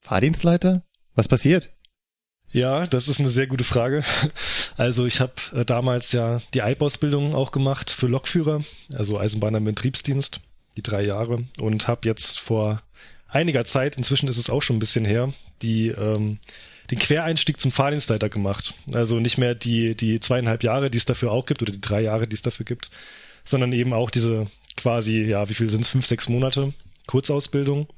Fahrdienstleiter? 0.00 0.84
Was 1.14 1.28
passiert? 1.28 1.70
Ja, 2.50 2.86
das 2.86 3.08
ist 3.08 3.20
eine 3.20 3.30
sehr 3.30 3.46
gute 3.46 3.64
Frage. 3.64 4.04
Also 4.78 5.04
ich 5.04 5.20
habe 5.20 5.34
äh, 5.54 5.66
damals 5.66 6.12
ja 6.12 6.40
die 6.54 6.60
EIB-Ausbildung 6.60 7.34
auch 7.34 7.50
gemacht 7.52 7.90
für 7.90 8.06
Lokführer, 8.06 8.62
also 8.94 9.18
Eisenbahner 9.18 9.58
im 9.58 9.66
Betriebsdienst 9.66 10.40
die 10.76 10.82
drei 10.82 11.02
Jahre 11.02 11.44
und 11.60 11.88
habe 11.88 12.08
jetzt 12.08 12.40
vor 12.40 12.82
einiger 13.28 13.64
Zeit, 13.64 13.96
inzwischen 13.96 14.28
ist 14.28 14.36
es 14.36 14.50
auch 14.50 14.62
schon 14.62 14.76
ein 14.76 14.80
bisschen 14.80 15.04
her, 15.04 15.32
die 15.62 15.88
ähm, 15.88 16.38
den 16.90 16.98
Quereinstieg 16.98 17.60
zum 17.60 17.72
Fahrdienstleiter 17.72 18.28
gemacht. 18.28 18.74
Also 18.92 19.18
nicht 19.18 19.38
mehr 19.38 19.54
die, 19.54 19.94
die 19.96 20.20
zweieinhalb 20.20 20.62
Jahre, 20.62 20.90
die 20.90 20.98
es 20.98 21.06
dafür 21.06 21.32
auch 21.32 21.46
gibt, 21.46 21.62
oder 21.62 21.72
die 21.72 21.80
drei 21.80 22.02
Jahre, 22.02 22.26
die 22.26 22.34
es 22.34 22.42
dafür 22.42 22.64
gibt, 22.66 22.90
sondern 23.44 23.72
eben 23.72 23.92
auch 23.92 24.10
diese 24.10 24.46
quasi, 24.76 25.22
ja, 25.22 25.48
wie 25.48 25.54
viel 25.54 25.70
sind 25.70 25.82
es, 25.82 25.88
fünf, 25.88 26.06
sechs 26.06 26.28
Monate 26.28 26.72
Kurzausbildung. 27.06 27.88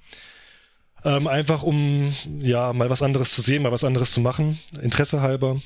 Ähm, 1.05 1.27
einfach 1.27 1.63
um 1.63 2.15
ja 2.41 2.73
mal 2.73 2.89
was 2.89 3.03
anderes 3.03 3.35
zu 3.35 3.43
sehen, 3.43 3.63
mal 3.63 3.73
was 3.73 3.85
anderes 3.85 4.13
zu 4.13 4.21
machen, 4.21 4.59
Interesse 4.81 5.21
halber. 5.21 5.61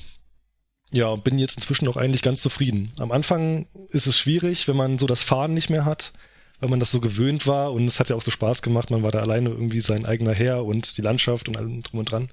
Ja, 0.91 1.15
bin 1.15 1.37
jetzt 1.37 1.55
inzwischen 1.55 1.87
auch 1.87 1.97
eigentlich 1.97 2.23
ganz 2.23 2.41
zufrieden. 2.41 2.91
Am 2.97 3.11
Anfang 3.11 3.67
ist 3.89 4.07
es 4.07 4.17
schwierig, 4.17 4.67
wenn 4.67 4.75
man 4.75 4.97
so 4.97 5.05
das 5.05 5.23
Fahren 5.23 5.53
nicht 5.53 5.69
mehr 5.69 5.85
hat, 5.85 6.13
weil 6.59 6.69
man 6.69 6.79
das 6.79 6.91
so 6.91 6.99
gewöhnt 6.99 7.47
war 7.47 7.71
und 7.71 7.87
es 7.87 7.99
hat 7.99 8.09
ja 8.09 8.15
auch 8.15 8.21
so 8.21 8.31
Spaß 8.31 8.61
gemacht. 8.61 8.91
Man 8.91 9.03
war 9.03 9.11
da 9.11 9.19
alleine 9.19 9.49
irgendwie 9.49 9.79
sein 9.79 10.05
eigener 10.05 10.33
Herr 10.33 10.65
und 10.65 10.97
die 10.97 11.01
Landschaft 11.01 11.47
und 11.47 11.57
allem 11.57 11.81
drum 11.83 11.99
und 11.99 12.11
dran. 12.11 12.29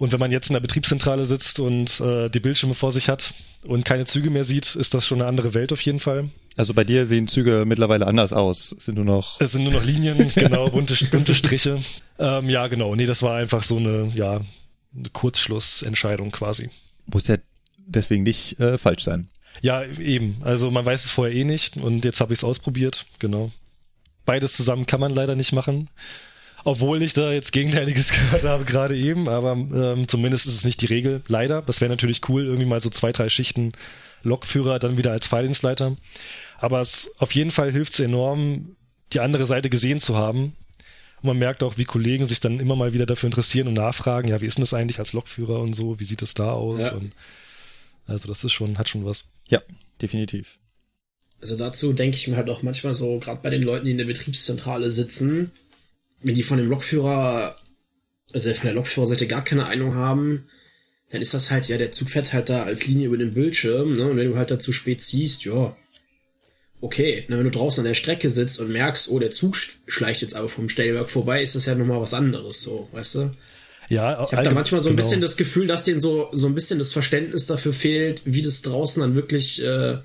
Und 0.00 0.12
wenn 0.12 0.20
man 0.20 0.30
jetzt 0.30 0.48
in 0.48 0.54
der 0.54 0.60
Betriebszentrale 0.60 1.26
sitzt 1.26 1.60
und 1.60 2.00
äh, 2.00 2.30
die 2.30 2.40
Bildschirme 2.40 2.74
vor 2.74 2.90
sich 2.90 3.10
hat 3.10 3.34
und 3.64 3.84
keine 3.84 4.06
Züge 4.06 4.30
mehr 4.30 4.46
sieht, 4.46 4.74
ist 4.74 4.94
das 4.94 5.06
schon 5.06 5.20
eine 5.20 5.28
andere 5.28 5.52
Welt 5.52 5.74
auf 5.74 5.82
jeden 5.82 6.00
Fall. 6.00 6.30
Also 6.56 6.72
bei 6.72 6.84
dir 6.84 7.04
sehen 7.04 7.28
Züge 7.28 7.64
mittlerweile 7.66 8.06
anders 8.06 8.32
aus. 8.32 8.74
Es 8.76 8.86
sind 8.86 8.94
nur 8.94 9.04
noch. 9.04 9.40
Es 9.42 9.52
sind 9.52 9.64
nur 9.64 9.74
noch 9.74 9.84
Linien, 9.84 10.32
genau, 10.34 10.70
bunte, 10.70 10.96
bunte 11.10 11.34
Striche. 11.34 11.82
Ähm, 12.18 12.48
ja, 12.48 12.66
genau. 12.68 12.94
Nee, 12.94 13.04
das 13.04 13.22
war 13.22 13.36
einfach 13.36 13.62
so 13.62 13.76
eine, 13.76 14.10
ja, 14.14 14.40
eine 14.96 15.10
Kurzschlussentscheidung 15.12 16.30
quasi. 16.30 16.70
Muss 17.04 17.28
ja 17.28 17.36
deswegen 17.76 18.22
nicht 18.22 18.58
äh, 18.58 18.78
falsch 18.78 19.04
sein. 19.04 19.28
Ja, 19.60 19.82
eben. 19.84 20.38
Also 20.42 20.70
man 20.70 20.86
weiß 20.86 21.04
es 21.04 21.10
vorher 21.10 21.34
eh 21.34 21.44
nicht 21.44 21.76
und 21.76 22.04
jetzt 22.04 22.20
habe 22.20 22.32
ich 22.32 22.40
es 22.40 22.44
ausprobiert. 22.44 23.06
Genau. 23.18 23.50
Beides 24.24 24.52
zusammen 24.52 24.86
kann 24.86 25.00
man 25.00 25.10
leider 25.10 25.34
nicht 25.34 25.52
machen. 25.52 25.88
Obwohl 26.64 27.02
ich 27.02 27.14
da 27.14 27.32
jetzt 27.32 27.52
Gegenteiliges 27.52 28.10
gehört 28.12 28.44
habe, 28.44 28.64
gerade 28.64 28.96
eben, 28.96 29.28
aber 29.28 29.52
ähm, 29.52 30.08
zumindest 30.08 30.46
ist 30.46 30.56
es 30.56 30.64
nicht 30.64 30.80
die 30.82 30.86
Regel. 30.86 31.22
Leider. 31.28 31.62
Das 31.62 31.80
wäre 31.80 31.90
natürlich 31.90 32.28
cool, 32.28 32.44
irgendwie 32.44 32.66
mal 32.66 32.80
so 32.80 32.90
zwei, 32.90 33.12
drei 33.12 33.28
Schichten 33.28 33.72
Lokführer, 34.22 34.78
dann 34.78 34.98
wieder 34.98 35.12
als 35.12 35.26
Fahrdienstleiter. 35.26 35.96
Aber 36.58 36.80
es 36.80 37.14
auf 37.18 37.32
jeden 37.32 37.50
Fall 37.50 37.72
hilft 37.72 37.94
es 37.94 38.00
enorm, 38.00 38.76
die 39.12 39.20
andere 39.20 39.46
Seite 39.46 39.70
gesehen 39.70 39.98
zu 39.98 40.16
haben 40.16 40.56
Und 41.22 41.28
man 41.28 41.38
merkt 41.38 41.62
auch, 41.62 41.78
wie 41.78 41.84
Kollegen 41.84 42.26
sich 42.26 42.40
dann 42.40 42.60
immer 42.60 42.76
mal 42.76 42.92
wieder 42.92 43.06
dafür 43.06 43.28
interessieren 43.28 43.68
und 43.68 43.74
nachfragen, 43.74 44.28
ja, 44.28 44.40
wie 44.40 44.46
ist 44.46 44.58
denn 44.58 44.62
das 44.62 44.74
eigentlich 44.74 44.98
als 44.98 45.12
Lokführer 45.12 45.60
und 45.60 45.74
so, 45.74 45.98
wie 45.98 46.04
sieht 46.04 46.22
es 46.22 46.34
da 46.34 46.52
aus? 46.52 46.90
Ja. 46.90 46.92
Und 46.92 47.12
also 48.06 48.28
das 48.28 48.44
ist 48.44 48.52
schon, 48.52 48.78
hat 48.78 48.88
schon 48.88 49.04
was. 49.04 49.24
Ja, 49.48 49.62
definitiv. 50.00 50.58
Also 51.40 51.56
dazu 51.56 51.92
denke 51.92 52.16
ich 52.16 52.28
mir 52.28 52.36
halt 52.36 52.50
auch 52.50 52.62
manchmal 52.62 52.94
so, 52.94 53.18
gerade 53.18 53.40
bei 53.42 53.50
den 53.50 53.62
Leuten, 53.62 53.86
die 53.86 53.92
in 53.92 53.98
der 53.98 54.04
Betriebszentrale 54.04 54.90
sitzen, 54.92 55.50
wenn 56.22 56.34
die 56.34 56.42
von 56.42 56.58
dem 56.58 56.68
Lokführer, 56.68 57.56
also 58.32 58.52
von 58.54 58.66
der 58.66 58.74
Lokführerseite 58.74 59.26
gar 59.26 59.42
keine 59.42 59.66
Ahnung 59.66 59.94
haben, 59.94 60.46
dann 61.08 61.22
ist 61.22 61.34
das 61.34 61.50
halt, 61.50 61.66
ja, 61.68 61.78
der 61.78 61.92
Zug 61.92 62.10
fährt 62.10 62.32
halt 62.32 62.50
da 62.50 62.64
als 62.64 62.86
Linie 62.86 63.06
über 63.06 63.16
den 63.16 63.34
Bildschirm, 63.34 63.94
ne? 63.94 64.08
Und 64.10 64.16
wenn 64.16 64.28
du 64.30 64.36
halt 64.36 64.50
da 64.50 64.58
zu 64.58 64.72
spät 64.72 65.00
ziehst, 65.02 65.44
ja, 65.44 65.74
okay. 66.80 67.24
Na, 67.28 67.36
wenn 67.38 67.44
du 67.44 67.50
draußen 67.50 67.80
an 67.82 67.88
der 67.88 67.94
Strecke 67.94 68.30
sitzt 68.30 68.60
und 68.60 68.70
merkst, 68.70 69.08
oh, 69.10 69.18
der 69.18 69.30
Zug 69.30 69.54
sch- 69.56 69.70
schleicht 69.86 70.22
jetzt 70.22 70.34
aber 70.36 70.48
vom 70.48 70.68
Stellwerk 70.68 71.10
vorbei, 71.10 71.42
ist 71.42 71.54
das 71.54 71.66
ja 71.66 71.74
nochmal 71.74 72.00
was 72.00 72.14
anderes, 72.14 72.62
so, 72.62 72.88
weißt 72.92 73.14
du? 73.16 73.36
Ja, 73.90 74.24
Ich 74.24 74.32
habe 74.32 74.44
da 74.44 74.52
manchmal 74.52 74.80
so 74.82 74.88
ein 74.88 74.96
genau. 74.96 75.04
bisschen 75.04 75.20
das 75.20 75.36
Gefühl, 75.36 75.66
dass 75.66 75.82
denen 75.82 76.00
so, 76.00 76.28
so 76.32 76.46
ein 76.46 76.54
bisschen 76.54 76.78
das 76.78 76.92
Verständnis 76.92 77.46
dafür 77.46 77.72
fehlt, 77.72 78.22
wie 78.24 78.40
das 78.40 78.62
draußen 78.62 79.02
dann 79.02 79.16
wirklich, 79.16 79.62
äh, 79.64 79.98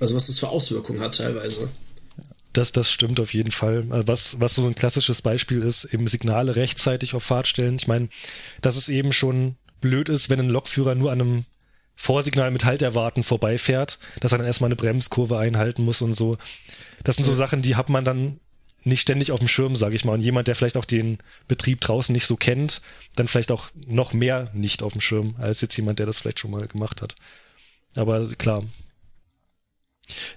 also 0.00 0.16
was 0.16 0.26
das 0.28 0.38
für 0.38 0.48
Auswirkungen 0.48 1.00
hat 1.00 1.18
teilweise. 1.18 1.68
Das, 2.54 2.72
das 2.72 2.90
stimmt 2.90 3.20
auf 3.20 3.34
jeden 3.34 3.50
Fall. 3.50 3.86
Also 3.90 4.08
Was, 4.08 4.40
was 4.40 4.54
so 4.54 4.66
ein 4.66 4.74
klassisches 4.74 5.20
Beispiel 5.20 5.62
ist, 5.62 5.84
eben 5.84 6.06
Signale 6.06 6.56
rechtzeitig 6.56 7.14
auf 7.14 7.22
Fahrt 7.22 7.48
stellen. 7.48 7.76
Ich 7.76 7.86
meine, 7.86 8.08
dass 8.62 8.76
es 8.76 8.88
eben 8.88 9.12
schon 9.12 9.56
blöd 9.82 10.08
ist, 10.08 10.30
wenn 10.30 10.40
ein 10.40 10.48
Lokführer 10.48 10.94
nur 10.94 11.12
an 11.12 11.20
einem 11.20 11.44
Vorsignal 11.96 12.50
mit 12.50 12.64
Halt 12.64 12.80
erwarten 12.80 13.24
vorbeifährt, 13.24 13.98
dass 14.20 14.32
er 14.32 14.38
dann 14.38 14.46
erstmal 14.46 14.68
eine 14.68 14.76
Bremskurve 14.76 15.38
einhalten 15.38 15.84
muss 15.84 16.00
und 16.00 16.14
so. 16.14 16.38
Das 17.04 17.16
sind 17.16 17.26
so 17.26 17.32
Sachen, 17.34 17.60
die 17.60 17.76
hat 17.76 17.90
man 17.90 18.04
dann 18.04 18.40
nicht 18.84 19.00
ständig 19.00 19.32
auf 19.32 19.38
dem 19.38 19.48
Schirm, 19.48 19.76
sage 19.76 19.94
ich 19.96 20.04
mal. 20.04 20.14
Und 20.14 20.20
jemand, 20.20 20.48
der 20.48 20.54
vielleicht 20.54 20.76
auch 20.76 20.84
den 20.84 21.18
Betrieb 21.48 21.80
draußen 21.80 22.12
nicht 22.12 22.26
so 22.26 22.36
kennt, 22.36 22.80
dann 23.16 23.28
vielleicht 23.28 23.52
auch 23.52 23.70
noch 23.86 24.12
mehr 24.12 24.50
nicht 24.54 24.82
auf 24.82 24.92
dem 24.92 25.00
Schirm, 25.00 25.36
als 25.38 25.60
jetzt 25.60 25.76
jemand, 25.76 25.98
der 25.98 26.06
das 26.06 26.18
vielleicht 26.18 26.40
schon 26.40 26.50
mal 26.50 26.66
gemacht 26.66 27.02
hat. 27.02 27.14
Aber 27.94 28.26
klar. 28.36 28.64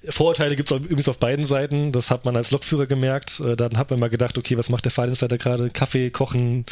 Vorurteile 0.07 0.55
gibt 0.55 0.71
es 0.71 0.77
übrigens 0.77 1.09
auf 1.09 1.17
beiden 1.17 1.45
Seiten. 1.45 1.91
Das 1.91 2.11
hat 2.11 2.23
man 2.23 2.35
als 2.35 2.51
Lokführer 2.51 2.85
gemerkt. 2.85 3.39
Äh, 3.39 3.55
Dann 3.55 3.77
hat 3.77 3.89
man 3.89 3.99
mal 3.99 4.09
gedacht, 4.09 4.37
okay, 4.37 4.57
was 4.57 4.69
macht 4.69 4.85
der 4.85 4.91
Fahrdienstleiter 4.91 5.37
gerade? 5.37 5.69
Kaffee 5.69 6.11
kochen, 6.11 6.65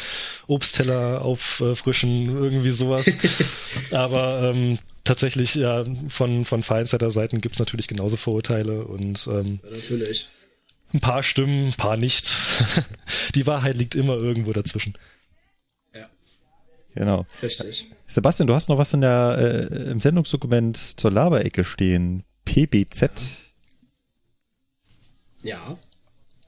Obstteller 0.46 1.22
auffrischen, 1.22 2.30
irgendwie 2.30 2.70
sowas. 2.70 3.06
Aber 3.92 4.52
ähm, 4.54 4.78
tatsächlich, 5.02 5.56
ja, 5.56 5.84
von, 6.08 6.44
von 6.44 6.62
Fahrdienstleiter-Seiten 6.62 7.40
gibt 7.40 7.56
es 7.56 7.58
natürlich 7.58 7.88
genauso 7.88 8.16
Vorurteile 8.16 8.84
und 8.84 9.26
ähm, 9.26 9.60
Ja, 9.64 9.70
natürlich. 9.72 10.28
Ein 10.94 11.00
paar 11.00 11.22
stimmen, 11.22 11.68
ein 11.68 11.72
paar 11.74 11.96
nicht. 11.96 12.30
Die 13.34 13.46
Wahrheit 13.46 13.76
liegt 13.76 13.94
immer 13.94 14.14
irgendwo 14.14 14.52
dazwischen. 14.52 14.94
Ja, 15.92 16.08
Genau. 16.94 17.26
richtig. 17.42 17.90
Sebastian, 18.06 18.46
du 18.46 18.54
hast 18.54 18.68
noch 18.68 18.78
was 18.78 18.94
in 18.94 19.00
der, 19.00 19.68
äh, 19.70 19.90
im 19.90 20.00
Sendungsdokument 20.00 20.76
zur 20.98 21.10
Laberecke 21.10 21.64
stehen. 21.64 22.22
PBZ. 22.44 23.10
Ja. 25.42 25.76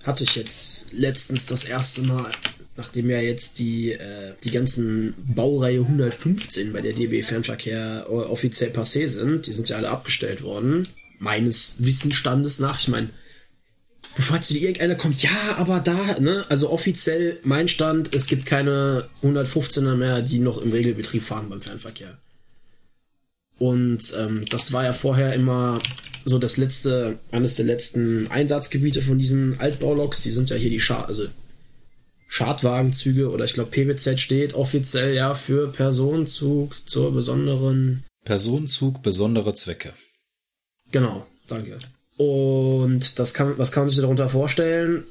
Hatte 0.05 0.23
ich 0.25 0.37
jetzt 0.37 0.93
letztens 0.93 1.47
das 1.47 1.65
erste 1.65 2.03
Mal, 2.03 2.31
nachdem 2.77 3.11
ja 3.11 3.19
jetzt 3.21 3.59
die, 3.59 3.91
äh, 3.93 4.35
die 4.45 4.53
ganzen 4.53 5.15
Baureihe 5.19 5.81
115 5.81 6.73
bei 6.73 6.81
der 6.81 6.93
DB 6.93 7.25
Fernverkehr 7.25 8.07
offiziell 8.09 8.71
passé 8.71 9.09
sind, 9.09 9.49
die 9.49 9.53
sind 9.53 9.69
ja 9.69 9.77
alle 9.77 9.91
abgestellt 9.91 10.43
worden. 10.43 10.87
Meines 11.19 11.77
Wissensstandes 11.85 12.61
nach. 12.61 12.79
Ich 12.79 12.89
meine, 12.89 13.09
bevor 14.17 14.37
jetzt 14.37 14.51
wieder 14.51 14.63
irgendeiner 14.63 14.95
kommt, 14.95 15.23
ja, 15.23 15.57
aber 15.57 15.81
da, 15.81 16.19
ne? 16.19 16.45
Also 16.49 16.71
offiziell 16.71 17.39
mein 17.45 17.69
Stand, 17.69 18.15
es 18.15 18.27
gibt 18.27 18.47
keine 18.47 19.09
115er 19.23 19.95
mehr, 19.95 20.23
die 20.23 20.39
noch 20.39 20.61
im 20.61 20.73
Regelbetrieb 20.73 21.23
fahren 21.23 21.49
beim 21.51 21.61
Fernverkehr. 21.61 22.17
Und 23.59 24.15
ähm, 24.19 24.45
das 24.51 24.73
war 24.73 24.85
ja 24.85 24.93
vorher 24.93 25.33
immer 25.35 25.79
so 26.25 26.39
das 26.39 26.57
letzte, 26.57 27.19
eines 27.31 27.55
der 27.55 27.67
letzten 27.67 28.31
Einsatzgebiete 28.31 29.01
von 29.01 29.19
diesen 29.19 29.61
Altbauloks. 29.61 30.23
Die 30.23 30.31
sind 30.31 30.51
ja 30.51 30.57
hier 30.57 30.71
die 30.71 30.81
Schad, 30.81 31.09
also 31.09 31.29
Schadwagenzüge 32.29 33.31
oder 33.31 33.45
ich 33.45 33.55
glaube 33.55 33.71
PWZ 33.71 34.19
steht 34.19 34.55
offiziell 34.55 35.15
ja 35.15 35.35
für 35.35 35.69
Personenzug 35.69 36.89
zur 36.89 37.13
besonderen 37.13 38.05
Personenzug, 38.25 39.03
besondere 39.03 39.55
Zwecke. 39.55 39.93
Genau, 40.91 41.27
danke. 41.47 41.79
Und 42.17 43.19
das 43.19 43.35
kann, 43.35 43.59
was 43.59 43.73
kann 43.73 43.85
man 43.85 43.91
sich 43.91 44.01
darunter 44.01 44.29
vorstellen? 44.29 45.05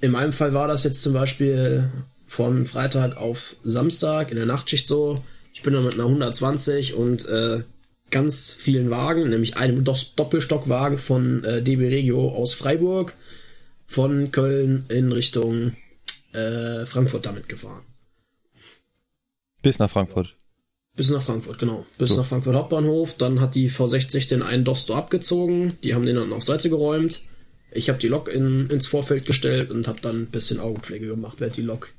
In 0.00 0.10
meinem 0.12 0.32
Fall 0.32 0.54
war 0.54 0.68
das 0.68 0.84
jetzt 0.84 1.02
zum 1.02 1.12
Beispiel 1.12 1.90
von 2.26 2.64
Freitag 2.64 3.18
auf 3.18 3.56
Samstag 3.62 4.30
in 4.30 4.36
der 4.36 4.46
Nachtschicht 4.46 4.86
so. 4.86 5.22
Ich 5.52 5.62
bin 5.62 5.74
da 5.74 5.80
mit 5.80 5.94
einer 5.94 6.04
120 6.04 6.94
und 6.94 7.28
äh, 7.28 7.62
ganz 8.10 8.52
vielen 8.52 8.90
Wagen, 8.90 9.28
nämlich 9.28 9.56
einem 9.56 9.84
Doppelstockwagen 9.84 10.98
von 10.98 11.44
äh, 11.44 11.62
DB 11.62 11.88
Regio 11.88 12.30
aus 12.30 12.54
Freiburg 12.54 13.14
von 13.86 14.32
Köln 14.32 14.86
in 14.88 15.12
Richtung 15.12 15.76
äh, 16.32 16.86
Frankfurt 16.86 17.26
damit 17.26 17.48
gefahren. 17.48 17.82
Bis 19.60 19.78
nach 19.78 19.90
Frankfurt. 19.90 20.34
Bis 20.94 21.10
nach 21.10 21.22
Frankfurt, 21.22 21.58
genau. 21.58 21.86
Bis 21.96 22.16
nach 22.16 22.26
Frankfurt 22.26 22.54
Hauptbahnhof. 22.54 23.16
Dann 23.16 23.40
hat 23.40 23.54
die 23.54 23.70
V60 23.70 24.28
den 24.28 24.42
einen 24.42 24.64
Dosto 24.64 24.94
abgezogen. 24.94 25.78
Die 25.82 25.94
haben 25.94 26.04
den 26.04 26.16
dann 26.16 26.32
auf 26.32 26.42
Seite 26.42 26.68
geräumt. 26.68 27.22
Ich 27.70 27.88
habe 27.88 27.98
die 27.98 28.08
Lok 28.08 28.28
in, 28.28 28.68
ins 28.68 28.86
Vorfeld 28.86 29.24
gestellt 29.24 29.70
und 29.70 29.88
habe 29.88 30.00
dann 30.02 30.22
ein 30.22 30.26
bisschen 30.26 30.60
Augenpflege 30.60 31.06
gemacht, 31.06 31.40
während 31.40 31.56
die 31.56 31.62
Lok 31.62 31.92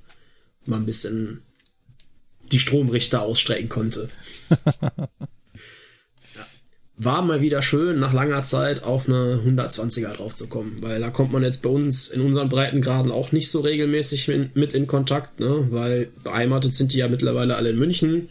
mal 0.67 0.77
ein 0.77 0.85
bisschen 0.85 1.41
die 2.51 2.59
Stromrichter 2.59 3.23
ausstrecken 3.23 3.69
konnte. 3.69 4.09
ja. 6.35 6.45
War 6.97 7.23
mal 7.23 7.41
wieder 7.41 7.63
schön, 7.63 7.97
nach 7.99 8.13
langer 8.13 8.43
Zeit 8.43 8.83
auf 8.83 9.07
eine 9.09 9.41
120er 9.43 10.13
draufzukommen, 10.13 10.83
weil 10.83 10.99
da 10.99 11.09
kommt 11.09 11.31
man 11.31 11.41
jetzt 11.41 11.63
bei 11.63 11.69
uns 11.69 12.09
in 12.09 12.21
unseren 12.21 12.49
Breitengraden 12.49 13.11
auch 13.11 13.31
nicht 13.31 13.49
so 13.49 13.61
regelmäßig 13.61 14.27
mit, 14.27 14.55
mit 14.55 14.73
in 14.73 14.85
Kontakt, 14.85 15.39
ne? 15.39 15.67
weil 15.71 16.09
beheimatet 16.23 16.75
sind 16.75 16.93
die 16.93 16.99
ja 16.99 17.07
mittlerweile 17.07 17.55
alle 17.55 17.71
in 17.71 17.79
München. 17.79 18.29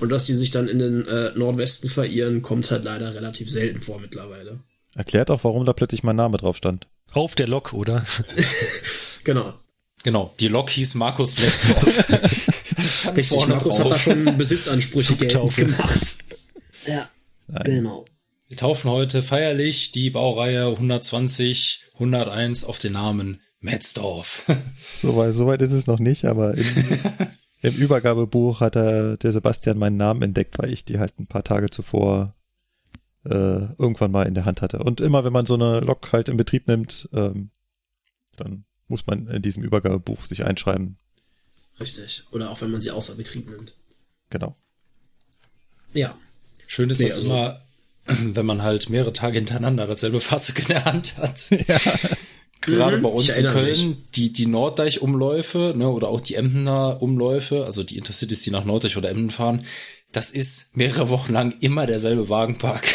Und 0.00 0.10
dass 0.10 0.26
die 0.26 0.34
sich 0.34 0.50
dann 0.50 0.68
in 0.68 0.78
den 0.78 1.06
äh, 1.06 1.30
Nordwesten 1.36 1.88
verirren, 1.88 2.42
kommt 2.42 2.70
halt 2.70 2.84
leider 2.84 3.14
relativ 3.14 3.50
selten 3.50 3.80
vor 3.80 4.00
mittlerweile. 4.00 4.60
Erklärt 4.94 5.30
auch, 5.30 5.44
warum 5.44 5.64
da 5.66 5.72
plötzlich 5.72 6.02
mein 6.02 6.16
Name 6.16 6.36
drauf 6.36 6.56
stand. 6.56 6.88
Auf 7.12 7.34
der 7.34 7.48
Lok, 7.48 7.72
oder? 7.72 8.04
Genau. 9.24 9.54
Genau, 10.02 10.34
die 10.38 10.48
Lok 10.48 10.68
hieß 10.68 10.96
Markus 10.96 11.40
Metzdorf. 11.40 12.10
Richtig, 13.16 13.28
vorne 13.28 13.54
Markus 13.54 13.78
hat 13.78 13.86
da 13.86 13.88
drauf. 13.88 14.02
schon 14.02 14.36
Besitzansprüche 14.36 15.16
gemacht. 15.16 16.18
Ja, 16.86 17.08
genau. 17.64 18.04
Wir 18.46 18.58
taufen 18.58 18.90
heute 18.90 19.22
feierlich 19.22 19.92
die 19.92 20.10
Baureihe 20.10 20.66
120, 20.66 21.84
101 21.94 22.64
auf 22.64 22.78
den 22.78 22.92
Namen 22.92 23.40
Metzdorf. 23.60 24.44
So 24.94 25.16
weit, 25.16 25.32
so 25.32 25.46
weit 25.46 25.62
ist 25.62 25.72
es 25.72 25.86
noch 25.86 25.98
nicht, 25.98 26.26
aber 26.26 26.52
im, 26.52 26.66
im 27.64 27.74
Übergabebuch 27.76 28.60
hat 28.60 28.76
er, 28.76 29.16
der 29.16 29.32
Sebastian 29.32 29.78
meinen 29.78 29.96
Namen 29.96 30.22
entdeckt, 30.22 30.58
weil 30.58 30.70
ich 30.72 30.84
die 30.84 30.98
halt 30.98 31.18
ein 31.18 31.26
paar 31.26 31.44
Tage 31.44 31.70
zuvor 31.70 32.34
äh, 33.24 33.30
irgendwann 33.78 34.10
mal 34.10 34.26
in 34.26 34.34
der 34.34 34.44
Hand 34.44 34.60
hatte. 34.60 34.80
Und 34.80 35.00
immer 35.00 35.24
wenn 35.24 35.32
man 35.32 35.46
so 35.46 35.54
eine 35.54 35.80
Lok 35.80 36.12
halt 36.12 36.28
in 36.28 36.36
Betrieb 36.36 36.68
nimmt, 36.68 37.08
ähm, 37.14 37.50
dann 38.36 38.64
muss 38.88 39.06
man 39.06 39.28
in 39.28 39.40
diesem 39.40 39.62
Übergabebuch 39.62 40.24
sich 40.26 40.44
einschreiben. 40.44 40.98
Richtig. 41.80 42.24
Oder 42.32 42.50
auch 42.50 42.60
wenn 42.60 42.70
man 42.70 42.82
sie 42.82 42.90
außer 42.90 43.14
Betrieb 43.16 43.48
nimmt. 43.48 43.74
Genau. 44.28 44.54
Ja. 45.94 46.14
Schön 46.66 46.90
ist 46.90 46.98
Nee, 47.00 47.06
das 47.06 47.16
also- 47.16 47.28
immer, 47.30 47.60
wenn 48.06 48.44
man 48.46 48.62
halt 48.62 48.90
mehrere 48.90 49.14
Tage 49.14 49.36
hintereinander 49.38 49.86
dasselbe 49.86 50.20
Fahrzeug 50.20 50.58
in 50.58 50.66
der 50.66 50.84
Hand 50.84 51.16
hat. 51.16 51.48
Gerade 52.66 52.98
Mhm, 52.98 53.02
bei 53.02 53.08
uns 53.10 53.36
in 53.36 53.46
Köln, 53.46 53.66
mich. 53.88 53.96
die, 54.14 54.32
die 54.32 54.46
Norddeich-Umläufe, 54.46 55.74
ne, 55.76 55.88
oder 55.88 56.08
auch 56.08 56.20
die 56.20 56.34
Emdener 56.34 57.00
Umläufe, 57.02 57.64
also 57.64 57.82
die 57.82 57.96
Intercities, 57.98 58.42
die 58.42 58.50
nach 58.50 58.64
Norddeich 58.64 58.96
oder 58.96 59.10
Emden 59.10 59.30
fahren, 59.30 59.64
das 60.12 60.30
ist 60.30 60.76
mehrere 60.76 61.08
Wochen 61.10 61.32
lang 61.32 61.54
immer 61.60 61.86
derselbe 61.86 62.28
Wagenpark. 62.28 62.86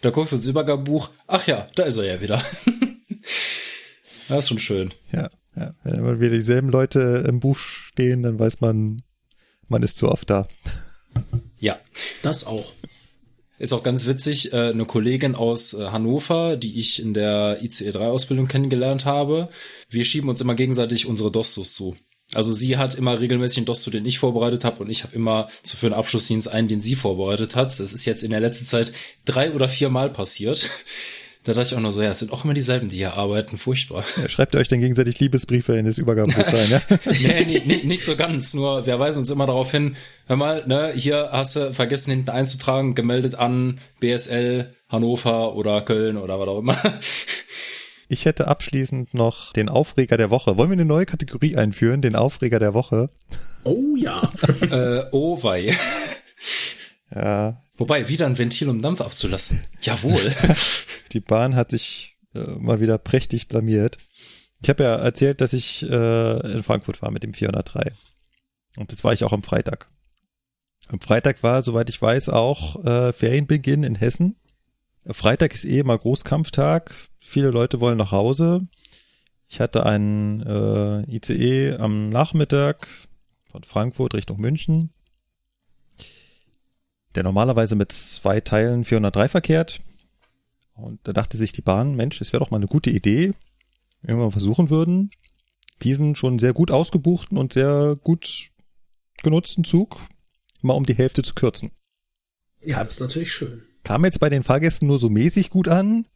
Da 0.00 0.10
guckst 0.10 0.32
du 0.32 0.36
ins 0.36 0.46
Übergabebuch, 0.46 1.08
ach 1.26 1.46
ja, 1.46 1.66
da 1.76 1.84
ist 1.84 1.96
er 1.96 2.04
ja 2.04 2.20
wieder. 2.20 2.42
Das 4.28 4.38
ist 4.40 4.48
schon 4.48 4.58
schön. 4.58 4.92
Ja, 5.12 5.28
ja. 5.56 5.74
Wenn 5.82 5.94
immer 5.96 6.20
wieder 6.20 6.34
dieselben 6.34 6.68
Leute 6.70 7.24
im 7.28 7.40
Buch 7.40 7.56
stehen, 7.58 8.22
dann 8.22 8.38
weiß 8.38 8.60
man, 8.60 9.02
man 9.68 9.82
ist 9.82 9.96
zu 9.96 10.10
oft 10.10 10.28
da. 10.30 10.46
Ja, 11.58 11.78
Das 12.22 12.46
auch. 12.46 12.72
Ist 13.64 13.72
auch 13.72 13.82
ganz 13.82 14.06
witzig, 14.06 14.52
äh, 14.52 14.72
eine 14.72 14.84
Kollegin 14.84 15.34
aus 15.34 15.72
äh, 15.72 15.86
Hannover, 15.86 16.58
die 16.58 16.78
ich 16.78 17.00
in 17.00 17.14
der 17.14 17.62
ICE-3-Ausbildung 17.62 18.46
kennengelernt 18.46 19.06
habe. 19.06 19.48
Wir 19.88 20.04
schieben 20.04 20.28
uns 20.28 20.42
immer 20.42 20.54
gegenseitig 20.54 21.06
unsere 21.06 21.30
Dostos 21.30 21.72
zu. 21.72 21.96
Also 22.34 22.52
sie 22.52 22.76
hat 22.76 22.94
immer 22.94 23.18
regelmäßig 23.18 23.56
einen 23.56 23.64
Dosto, 23.64 23.90
den 23.90 24.04
ich 24.04 24.18
vorbereitet 24.18 24.66
habe 24.66 24.82
und 24.82 24.90
ich 24.90 25.02
habe 25.02 25.14
immer 25.14 25.48
zu 25.62 25.78
für 25.78 25.86
einen 25.86 25.94
Abschlussdienst 25.94 26.46
einen, 26.46 26.68
den 26.68 26.82
sie 26.82 26.94
vorbereitet 26.94 27.56
hat. 27.56 27.80
Das 27.80 27.94
ist 27.94 28.04
jetzt 28.04 28.22
in 28.22 28.32
der 28.32 28.40
letzten 28.40 28.66
Zeit 28.66 28.92
drei 29.24 29.50
oder 29.50 29.66
vier 29.66 29.88
Mal 29.88 30.10
passiert. 30.10 30.70
Da 31.44 31.52
dachte 31.52 31.68
ich 31.68 31.74
auch 31.74 31.80
nur 31.80 31.92
so, 31.92 32.00
ja, 32.00 32.10
es 32.10 32.20
sind 32.20 32.32
auch 32.32 32.44
immer 32.44 32.54
dieselben, 32.54 32.88
die 32.88 32.96
hier 32.96 33.12
arbeiten, 33.14 33.58
furchtbar. 33.58 34.02
Ja, 34.16 34.30
schreibt 34.30 34.54
ihr 34.54 34.60
euch 34.60 34.68
dann 34.68 34.80
gegenseitig 34.80 35.20
Liebesbriefe 35.20 35.76
in 35.76 35.84
das 35.84 35.98
Übergabebuch 35.98 36.38
rein, 36.52 36.70
ja? 36.70 36.80
nee, 37.04 37.44
nee, 37.46 37.62
nee, 37.66 37.80
nicht 37.84 38.02
so 38.02 38.16
ganz, 38.16 38.54
nur 38.54 38.86
wir 38.86 38.98
weisen 38.98 39.20
uns 39.20 39.30
immer 39.30 39.44
darauf 39.44 39.70
hin, 39.70 39.94
hör 40.26 40.36
mal, 40.36 40.66
ne, 40.66 40.94
hier 40.96 41.28
hast 41.32 41.56
du 41.56 41.74
vergessen 41.74 42.12
hinten 42.12 42.30
einzutragen, 42.30 42.94
gemeldet 42.94 43.34
an 43.34 43.78
BSL, 44.00 44.74
Hannover 44.88 45.54
oder 45.54 45.82
Köln 45.82 46.16
oder 46.16 46.40
was 46.40 46.48
auch 46.48 46.58
immer. 46.58 46.76
Ich 48.06 48.26
hätte 48.26 48.48
abschließend 48.48 49.14
noch 49.14 49.54
den 49.54 49.70
Aufreger 49.70 50.18
der 50.18 50.28
Woche. 50.28 50.58
Wollen 50.58 50.68
wir 50.68 50.74
eine 50.74 50.84
neue 50.84 51.06
Kategorie 51.06 51.56
einführen, 51.56 52.02
den 52.02 52.16
Aufreger 52.16 52.58
der 52.58 52.74
Woche? 52.74 53.08
Oh 53.64 53.96
ja. 53.96 54.30
äh, 54.70 55.06
oh 55.10 55.42
wei. 55.42 55.74
Ja, 57.12 57.63
Wobei, 57.76 58.08
wieder 58.08 58.26
ein 58.26 58.38
Ventil, 58.38 58.68
um 58.68 58.80
Dampf 58.80 59.00
abzulassen. 59.00 59.64
Jawohl. 59.82 60.32
die 61.12 61.20
Bahn 61.20 61.56
hat 61.56 61.72
sich 61.72 62.16
äh, 62.34 62.50
mal 62.58 62.80
wieder 62.80 62.98
prächtig 62.98 63.48
blamiert. 63.48 63.98
Ich 64.62 64.68
habe 64.68 64.84
ja 64.84 64.94
erzählt, 64.94 65.40
dass 65.40 65.52
ich 65.52 65.82
äh, 65.82 66.52
in 66.52 66.62
Frankfurt 66.62 67.02
war 67.02 67.10
mit 67.10 67.24
dem 67.24 67.34
403. 67.34 67.92
Und 68.76 68.92
das 68.92 69.02
war 69.02 69.12
ich 69.12 69.24
auch 69.24 69.32
am 69.32 69.42
Freitag. 69.42 69.88
Am 70.88 71.00
Freitag 71.00 71.42
war, 71.42 71.62
soweit 71.62 71.90
ich 71.90 72.00
weiß, 72.00 72.28
auch 72.28 72.84
äh, 72.84 73.12
Ferienbeginn 73.12 73.82
in 73.82 73.96
Hessen. 73.96 74.36
Freitag 75.06 75.52
ist 75.52 75.64
eh 75.64 75.80
immer 75.80 75.98
Großkampftag. 75.98 76.94
Viele 77.18 77.50
Leute 77.50 77.80
wollen 77.80 77.98
nach 77.98 78.12
Hause. 78.12 78.66
Ich 79.48 79.60
hatte 79.60 79.84
einen 79.84 80.42
äh, 80.42 81.02
ICE 81.14 81.76
am 81.78 82.08
Nachmittag 82.08 82.88
von 83.50 83.62
Frankfurt 83.64 84.14
Richtung 84.14 84.40
München 84.40 84.93
der 87.14 87.22
normalerweise 87.22 87.76
mit 87.76 87.92
zwei 87.92 88.40
Teilen 88.40 88.84
403 88.84 89.28
verkehrt. 89.28 89.80
Und 90.74 91.00
da 91.04 91.12
dachte 91.12 91.36
sich 91.36 91.52
die 91.52 91.62
Bahn, 91.62 91.94
Mensch, 91.94 92.20
es 92.20 92.32
wäre 92.32 92.42
doch 92.42 92.50
mal 92.50 92.56
eine 92.56 92.66
gute 92.66 92.90
Idee, 92.90 93.32
wenn 94.02 94.18
wir 94.18 94.30
versuchen 94.30 94.70
würden, 94.70 95.10
diesen 95.82 96.16
schon 96.16 96.38
sehr 96.38 96.52
gut 96.52 96.70
ausgebuchten 96.70 97.38
und 97.38 97.52
sehr 97.52 97.96
gut 98.02 98.50
genutzten 99.22 99.64
Zug 99.64 99.98
mal 100.62 100.74
um 100.74 100.86
die 100.86 100.94
Hälfte 100.94 101.22
zu 101.22 101.34
kürzen. 101.34 101.70
Ja, 102.60 102.82
das 102.82 102.94
ist 102.94 103.00
natürlich 103.00 103.32
schön. 103.32 103.62
Kam 103.84 104.04
jetzt 104.04 104.20
bei 104.20 104.30
den 104.30 104.42
Fahrgästen 104.42 104.88
nur 104.88 104.98
so 104.98 105.10
mäßig 105.10 105.50
gut 105.50 105.68
an. 105.68 106.06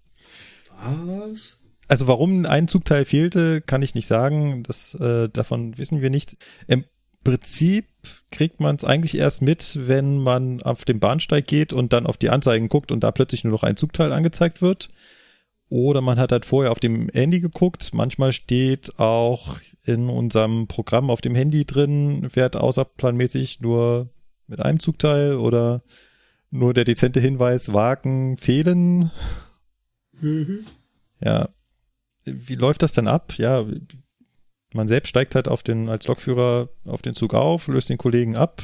Was? 0.80 1.62
Also 1.86 2.06
warum 2.06 2.46
ein 2.46 2.68
Zugteil 2.68 3.04
fehlte, 3.04 3.60
kann 3.60 3.82
ich 3.82 3.94
nicht 3.94 4.06
sagen. 4.06 4.62
Das 4.62 4.94
äh, 4.94 5.28
davon 5.28 5.76
wissen 5.78 6.00
wir 6.00 6.10
nicht. 6.10 6.36
Im 6.66 6.84
Prinzip 7.24 7.86
kriegt 8.30 8.60
man 8.60 8.76
es 8.76 8.84
eigentlich 8.84 9.16
erst 9.16 9.42
mit, 9.42 9.78
wenn 9.86 10.18
man 10.18 10.62
auf 10.62 10.84
den 10.84 11.00
Bahnsteig 11.00 11.46
geht 11.46 11.72
und 11.72 11.92
dann 11.92 12.06
auf 12.06 12.16
die 12.16 12.30
Anzeigen 12.30 12.68
guckt 12.68 12.92
und 12.92 13.00
da 13.00 13.10
plötzlich 13.10 13.44
nur 13.44 13.52
noch 13.52 13.62
ein 13.62 13.76
Zugteil 13.76 14.12
angezeigt 14.12 14.60
wird. 14.60 14.90
Oder 15.70 16.00
man 16.00 16.18
hat 16.18 16.32
halt 16.32 16.46
vorher 16.46 16.72
auf 16.72 16.80
dem 16.80 17.08
Handy 17.10 17.40
geguckt. 17.40 17.90
Manchmal 17.92 18.32
steht 18.32 18.98
auch 18.98 19.56
in 19.84 20.08
unserem 20.08 20.66
Programm 20.66 21.10
auf 21.10 21.20
dem 21.20 21.34
Handy 21.34 21.66
drin, 21.66 22.28
fährt 22.30 22.56
außerplanmäßig 22.56 23.60
nur 23.60 24.08
mit 24.46 24.60
einem 24.60 24.80
Zugteil 24.80 25.36
oder 25.36 25.82
nur 26.50 26.72
der 26.72 26.84
dezente 26.84 27.20
Hinweis, 27.20 27.72
Wagen 27.72 28.38
fehlen. 28.38 29.10
Mhm. 30.20 30.66
Ja. 31.20 31.50
Wie 32.24 32.54
läuft 32.54 32.82
das 32.82 32.92
denn 32.92 33.08
ab? 33.08 33.34
Ja, 33.36 33.66
man 34.74 34.88
selbst 34.88 35.08
steigt 35.08 35.34
halt 35.34 35.48
auf 35.48 35.62
den, 35.62 35.88
als 35.88 36.06
Lokführer 36.06 36.68
auf 36.86 37.02
den 37.02 37.14
Zug 37.14 37.34
auf, 37.34 37.68
löst 37.68 37.88
den 37.88 37.98
Kollegen 37.98 38.36
ab, 38.36 38.62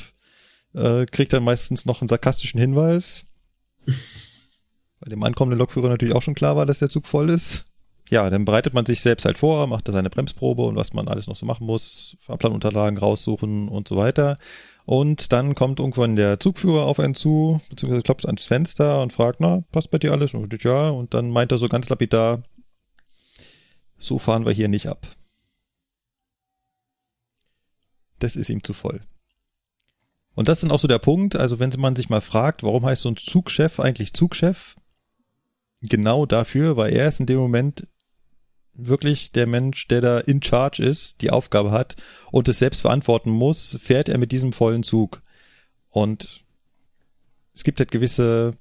äh, 0.75 1.07
kriegt 1.07 1.33
dann 1.33 1.45
meistens 1.45 1.87
noch 1.87 2.01
einen 2.01 2.09
sarkastischen 2.09 2.61
Hinweis. 2.61 3.25
Bei 5.01 5.11
dem 5.11 5.23
ankommenden 5.23 5.59
Lokführer 5.59 5.89
natürlich 5.89 6.15
auch 6.15 6.23
schon 6.23 6.35
klar 6.35 6.57
war, 6.57 6.67
dass 6.67 6.79
der 6.79 6.89
Zug 6.89 7.07
voll 7.07 7.31
ist. 7.31 7.67
Ja, 8.11 8.29
dann 8.29 8.45
bereitet 8.45 8.75
man 8.75 8.85
sich 8.85 9.01
selbst 9.01 9.25
halt 9.25 9.39
vor, 9.39 9.67
macht 9.67 9.89
da 9.89 9.93
seine 9.93 10.11
Bremsprobe 10.11 10.63
und 10.63 10.77
was 10.77 10.93
man 10.93 11.09
alles 11.09 11.27
noch 11.27 11.37
so 11.37 11.47
machen 11.47 11.67
muss, 11.67 12.17
Fahrplanunterlagen 12.21 12.99
raussuchen 12.99 13.69
und 13.69 13.89
so 13.89 13.97
weiter. 13.97 14.37
Und 14.85 15.33
dann 15.33 15.55
kommt 15.55 15.81
irgendwann 15.81 16.15
der 16.15 16.39
Zugführer 16.39 16.85
auf 16.85 17.01
einen 17.01 17.15
zu, 17.15 17.63
beziehungsweise 17.71 18.03
klopft 18.03 18.27
ans 18.27 18.45
Fenster 18.45 19.01
und 19.01 19.15
fragt, 19.15 19.41
na, 19.41 19.65
passt 19.73 19.91
bei 19.91 19.99
dir 19.99 20.13
alles? 20.13 20.35
Und 20.35 20.63
ja, 20.63 20.91
und 20.91 21.15
dann 21.15 21.31
meint 21.31 21.51
er 21.51 21.57
so 21.57 21.69
ganz 21.69 21.89
lapidar, 21.89 22.43
so 23.99 24.19
fahren 24.19 24.45
wir 24.45 24.53
hier 24.53 24.69
nicht 24.69 24.87
ab 24.87 25.07
das 28.19 28.37
ist 28.37 28.49
ihm 28.49 28.63
zu 28.63 28.73
voll. 28.73 29.01
Und 30.35 30.49
das 30.49 30.59
ist 30.59 30.63
dann 30.65 30.73
auch 30.73 30.81
so 30.81 30.89
der 30.89 30.99
Punkt, 30.99 31.37
also 31.37 31.59
wenn 31.59 31.71
man 31.79 31.97
sich 31.97 32.09
mal 32.09 32.21
fragt, 32.21 32.63
warum 32.63 32.85
heißt 32.85 33.03
so 33.03 33.09
ein 33.09 33.17
Zugchef 33.17 33.79
eigentlich 33.79 34.15
Zugchef? 34.15 34.75
Genau 35.83 36.27
dafür, 36.27 36.77
weil 36.77 36.93
er 36.93 37.09
ist 37.09 37.21
in 37.21 37.27
dem 37.27 37.39
Moment 37.39 37.87
wirklich 38.73 39.31
der 39.31 39.47
Mensch, 39.47 39.87
der 39.87 40.01
da 40.01 40.19
in 40.19 40.43
charge 40.43 40.83
ist, 40.83 41.23
die 41.23 41.31
Aufgabe 41.31 41.71
hat 41.71 41.95
und 42.33 42.49
es 42.49 42.59
selbst 42.59 42.81
verantworten 42.81 43.31
muss, 43.31 43.79
fährt 43.81 44.09
er 44.09 44.19
mit 44.19 44.33
diesem 44.33 44.53
vollen 44.53 44.83
Zug. 44.83 45.23
Und 45.91 46.45
es 47.55 47.63
gibt 47.63 47.79
halt 47.79 47.93
gewisse 47.93 48.55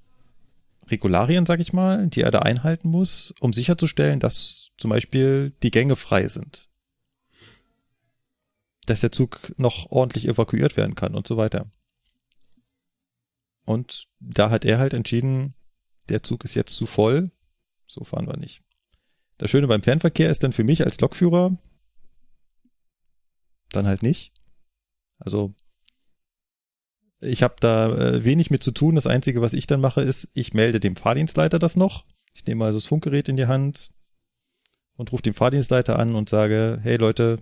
Regularien, 0.92 1.48
sag 1.48 1.60
ich 1.60 1.74
mal, 1.74 2.08
die 2.08 2.22
er 2.22 2.30
da 2.30 2.40
einhalten 2.40 2.90
muss, 2.90 3.34
um 3.40 3.54
sicherzustellen, 3.54 4.20
dass 4.20 4.70
zum 4.78 4.92
Beispiel 4.92 5.54
die 5.64 5.72
Gänge 5.72 5.96
frei 5.96 6.28
sind 6.28 6.70
dass 8.86 9.02
der 9.02 9.12
Zug 9.12 9.54
noch 9.58 9.92
ordentlich 9.92 10.28
evakuiert 10.28 10.78
werden 10.78 10.96
kann 10.96 11.16
und 11.16 11.28
so 11.28 11.38
weiter. 11.38 11.70
Und 13.66 14.08
da 14.20 14.50
hat 14.50 14.66
er 14.66 14.80
halt 14.80 14.94
entschieden, 14.94 15.54
der 16.10 16.24
Zug 16.24 16.44
ist 16.44 16.56
jetzt 16.56 16.76
zu 16.76 16.86
voll, 16.86 17.32
so 17.88 18.04
fahren 18.04 18.28
wir 18.28 18.38
nicht. 18.38 18.62
Das 19.38 19.50
Schöne 19.50 19.68
beim 19.68 19.84
Fernverkehr 19.84 20.30
ist 20.30 20.44
dann 20.44 20.54
für 20.54 20.64
mich 20.64 20.84
als 20.84 21.00
Lokführer 21.00 21.58
dann 23.72 23.88
halt 23.88 24.04
nicht. 24.04 24.32
Also 25.18 25.54
ich 27.20 27.42
habe 27.42 27.56
da 27.60 27.90
äh, 27.96 28.24
wenig 28.24 28.52
mit 28.52 28.64
zu 28.64 28.72
tun. 28.72 28.96
Das 28.96 29.08
Einzige, 29.08 29.42
was 29.42 29.54
ich 29.54 29.66
dann 29.66 29.82
mache, 29.82 30.02
ist, 30.02 30.30
ich 30.34 30.54
melde 30.54 30.80
dem 30.80 30.96
Fahrdienstleiter 30.96 31.58
das 31.58 31.76
noch. 31.76 32.06
Ich 32.34 32.46
nehme 32.46 32.66
also 32.66 32.78
das 32.78 32.86
Funkgerät 32.86 33.30
in 33.30 33.38
die 33.38 33.48
Hand 33.48 33.92
und 34.96 35.12
rufe 35.12 35.24
den 35.24 35.34
Fahrdienstleiter 35.34 35.98
an 35.98 36.16
und 36.16 36.30
sage, 36.30 36.80
hey 36.84 36.98
Leute, 36.98 37.38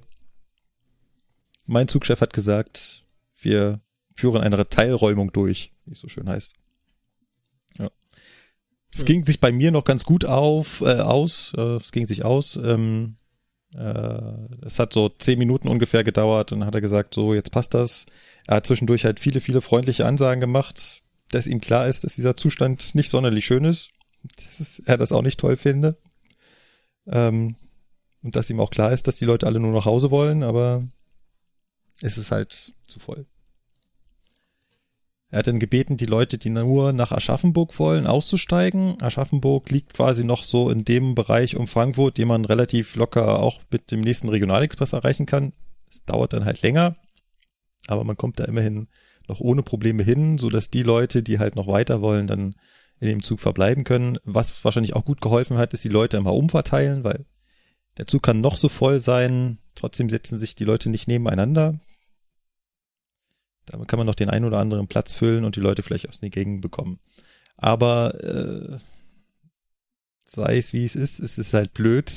mein 1.72 1.88
Zugchef 1.88 2.22
hat 2.22 2.34
gesagt, 2.34 3.04
wir 3.38 3.80
führen 4.14 4.42
eine 4.42 4.68
Teilräumung 4.68 5.32
durch, 5.32 5.72
wie 5.86 5.94
es 5.94 6.00
so 6.00 6.10
schön 6.10 6.28
heißt. 6.28 6.54
Ja. 7.80 7.90
Es 8.94 9.06
ging 9.06 9.24
sich 9.24 9.40
bei 9.40 9.52
mir 9.52 9.72
noch 9.72 9.86
ganz 9.86 10.04
gut 10.04 10.26
auf, 10.26 10.82
äh, 10.82 11.00
aus, 11.00 11.54
äh, 11.58 11.78
es 11.78 11.92
ging 11.92 12.06
sich 12.06 12.26
aus. 12.26 12.58
Ähm, 12.58 13.16
äh, 13.74 14.66
es 14.66 14.80
hat 14.80 14.92
so 14.92 15.08
zehn 15.08 15.40
Minuten 15.40 15.70
ungefähr 15.70 16.04
gedauert 16.04 16.52
und 16.52 16.60
dann 16.60 16.68
hat 16.68 16.76
er 16.76 16.82
gesagt, 16.82 17.14
so, 17.14 17.34
jetzt 17.34 17.52
passt 17.52 17.74
das. 17.74 18.06
Er 18.48 18.58
hat 18.58 18.66
zwischendurch 18.66 19.06
halt 19.06 19.22
viele, 19.22 19.40
viele 19.40 19.62
freundliche 19.62 20.06
Ansagen 20.06 20.42
gemacht, 20.42 21.04
dass 21.30 21.48
ihm 21.48 21.62
klar 21.62 21.88
ist, 21.88 22.04
dass 22.04 22.16
dieser 22.16 22.36
Zustand 22.36 22.96
nicht 22.96 23.10
sonderlich 23.10 23.46
schön 23.46 23.64
ist, 23.64 23.92
dass 24.36 24.80
er 24.80 24.98
das 24.98 25.14
auch 25.14 25.22
nicht 25.22 25.40
toll 25.40 25.56
finde. 25.56 25.98
Ähm, 27.08 27.56
und 28.24 28.36
dass 28.36 28.50
ihm 28.50 28.60
auch 28.60 28.72
klar 28.72 28.92
ist, 28.92 29.08
dass 29.08 29.16
die 29.16 29.26
Leute 29.26 29.48
alle 29.48 29.60
nur 29.60 29.74
nach 29.74 29.86
Hause 29.86 30.12
wollen, 30.12 30.44
aber 30.44 30.82
ist 32.02 32.18
es 32.18 32.32
halt 32.32 32.74
zu 32.86 33.00
voll. 33.00 33.26
Er 35.32 35.40
hat 35.40 35.48
dann 35.48 35.60
gebeten, 35.60 35.96
die 35.96 36.06
Leute, 36.06 36.38
die 36.38 36.50
nur 36.50 36.92
nach 36.92 37.14
Aschaffenburg 37.14 37.80
wollen, 37.80 38.06
auszusteigen. 38.06 39.02
Aschaffenburg 39.02 39.70
liegt 39.70 39.94
quasi 39.94 40.26
noch 40.26 40.44
so 40.44 40.70
in 40.70 40.84
dem 40.84 41.16
Bereich 41.16 41.56
um 41.56 41.68
Frankfurt, 41.68 42.18
den 42.18 42.28
man 42.28 42.44
relativ 42.44 42.98
locker 42.98 43.40
auch 43.40 43.62
mit 43.72 43.92
dem 43.92 44.02
nächsten 44.02 44.28
Regionalexpress 44.28 44.92
erreichen 44.92 45.26
kann. 45.26 45.54
Es 45.90 46.04
dauert 46.04 46.34
dann 46.34 46.44
halt 46.44 46.62
länger, 46.62 46.98
aber 47.88 48.04
man 48.04 48.18
kommt 48.18 48.42
da 48.42 48.44
immerhin 48.44 48.90
noch 49.30 49.40
ohne 49.40 49.64
Probleme 49.64 50.04
hin, 50.04 50.38
so 50.38 50.50
dass 50.50 50.70
die 50.70 50.84
Leute, 50.84 51.24
die 51.24 51.40
halt 51.40 51.56
noch 51.56 51.68
weiter 51.68 52.02
wollen, 52.02 52.28
dann 52.28 52.56
in 53.00 53.08
dem 53.08 53.24
Zug 53.24 53.40
verbleiben 53.40 53.86
können. 53.86 54.18
Was 54.26 54.64
wahrscheinlich 54.66 54.96
auch 54.96 55.06
gut 55.06 55.22
geholfen 55.22 55.58
hat, 55.58 55.74
ist 55.74 55.84
die 55.86 55.90
Leute 55.90 56.18
immer 56.18 56.34
umverteilen, 56.34 57.06
weil 57.06 57.26
der 57.98 58.06
Zug 58.06 58.24
kann 58.24 58.42
noch 58.42 58.58
so 58.58 58.68
voll 58.68 59.00
sein, 59.00 59.60
trotzdem 59.76 60.10
setzen 60.10 60.38
sich 60.40 60.56
die 60.56 60.66
Leute 60.66 60.90
nicht 60.90 61.08
nebeneinander. 61.08 61.80
Damit 63.66 63.88
kann 63.88 63.98
man 63.98 64.08
noch 64.08 64.16
den 64.16 64.30
einen 64.30 64.46
oder 64.46 64.60
anderen 64.60 64.88
Platz 64.88 65.14
füllen 65.14 65.46
und 65.46 65.56
die 65.56 65.62
Leute 65.62 65.84
vielleicht 65.84 66.10
aus 66.10 66.20
den 66.20 66.32
Gängen 66.32 66.62
bekommen. 66.62 67.00
Aber 67.58 68.24
äh, 68.24 68.78
sei 70.26 70.58
es 70.58 70.74
wie 70.74 70.84
es 70.84 70.96
ist, 70.96 71.20
es 71.20 71.38
ist 71.38 71.54
halt 71.54 71.74
blöd 71.74 72.12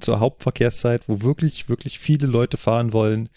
zur 0.00 0.20
Hauptverkehrszeit, 0.20 1.08
wo 1.08 1.22
wirklich, 1.22 1.68
wirklich 1.68 1.98
viele 1.98 2.26
Leute 2.26 2.56
fahren 2.56 2.92
wollen, 2.92 3.28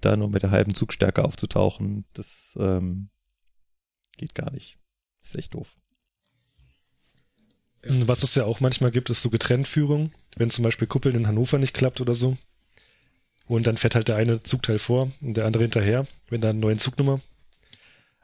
da 0.00 0.16
nur 0.16 0.28
mit 0.28 0.42
der 0.42 0.50
halben 0.50 0.74
Zugstärke 0.74 1.24
aufzutauchen. 1.24 2.04
Das 2.12 2.56
ähm, 2.60 3.10
geht 4.16 4.34
gar 4.34 4.50
nicht. 4.50 4.78
Ist 5.22 5.36
echt 5.36 5.54
doof. 5.54 5.76
Was 7.84 8.22
es 8.22 8.34
ja 8.34 8.44
auch 8.44 8.60
manchmal 8.60 8.90
gibt, 8.90 9.10
ist 9.10 9.22
so 9.22 9.30
Getrenntführung. 9.30 10.12
Wenn 10.36 10.50
zum 10.50 10.62
Beispiel 10.62 10.86
Kuppeln 10.86 11.16
in 11.16 11.26
Hannover 11.26 11.58
nicht 11.58 11.74
klappt 11.74 12.00
oder 12.00 12.14
so, 12.14 12.36
und 13.48 13.66
dann 13.66 13.76
fährt 13.76 13.94
halt 13.94 14.08
der 14.08 14.16
eine 14.16 14.42
Zugteil 14.42 14.78
vor 14.78 15.10
und 15.20 15.36
der 15.36 15.46
andere 15.46 15.64
hinterher, 15.64 16.06
wenn 16.30 16.40
da 16.40 16.50
eine 16.50 16.58
neue 16.58 16.76
Zugnummer. 16.76 17.20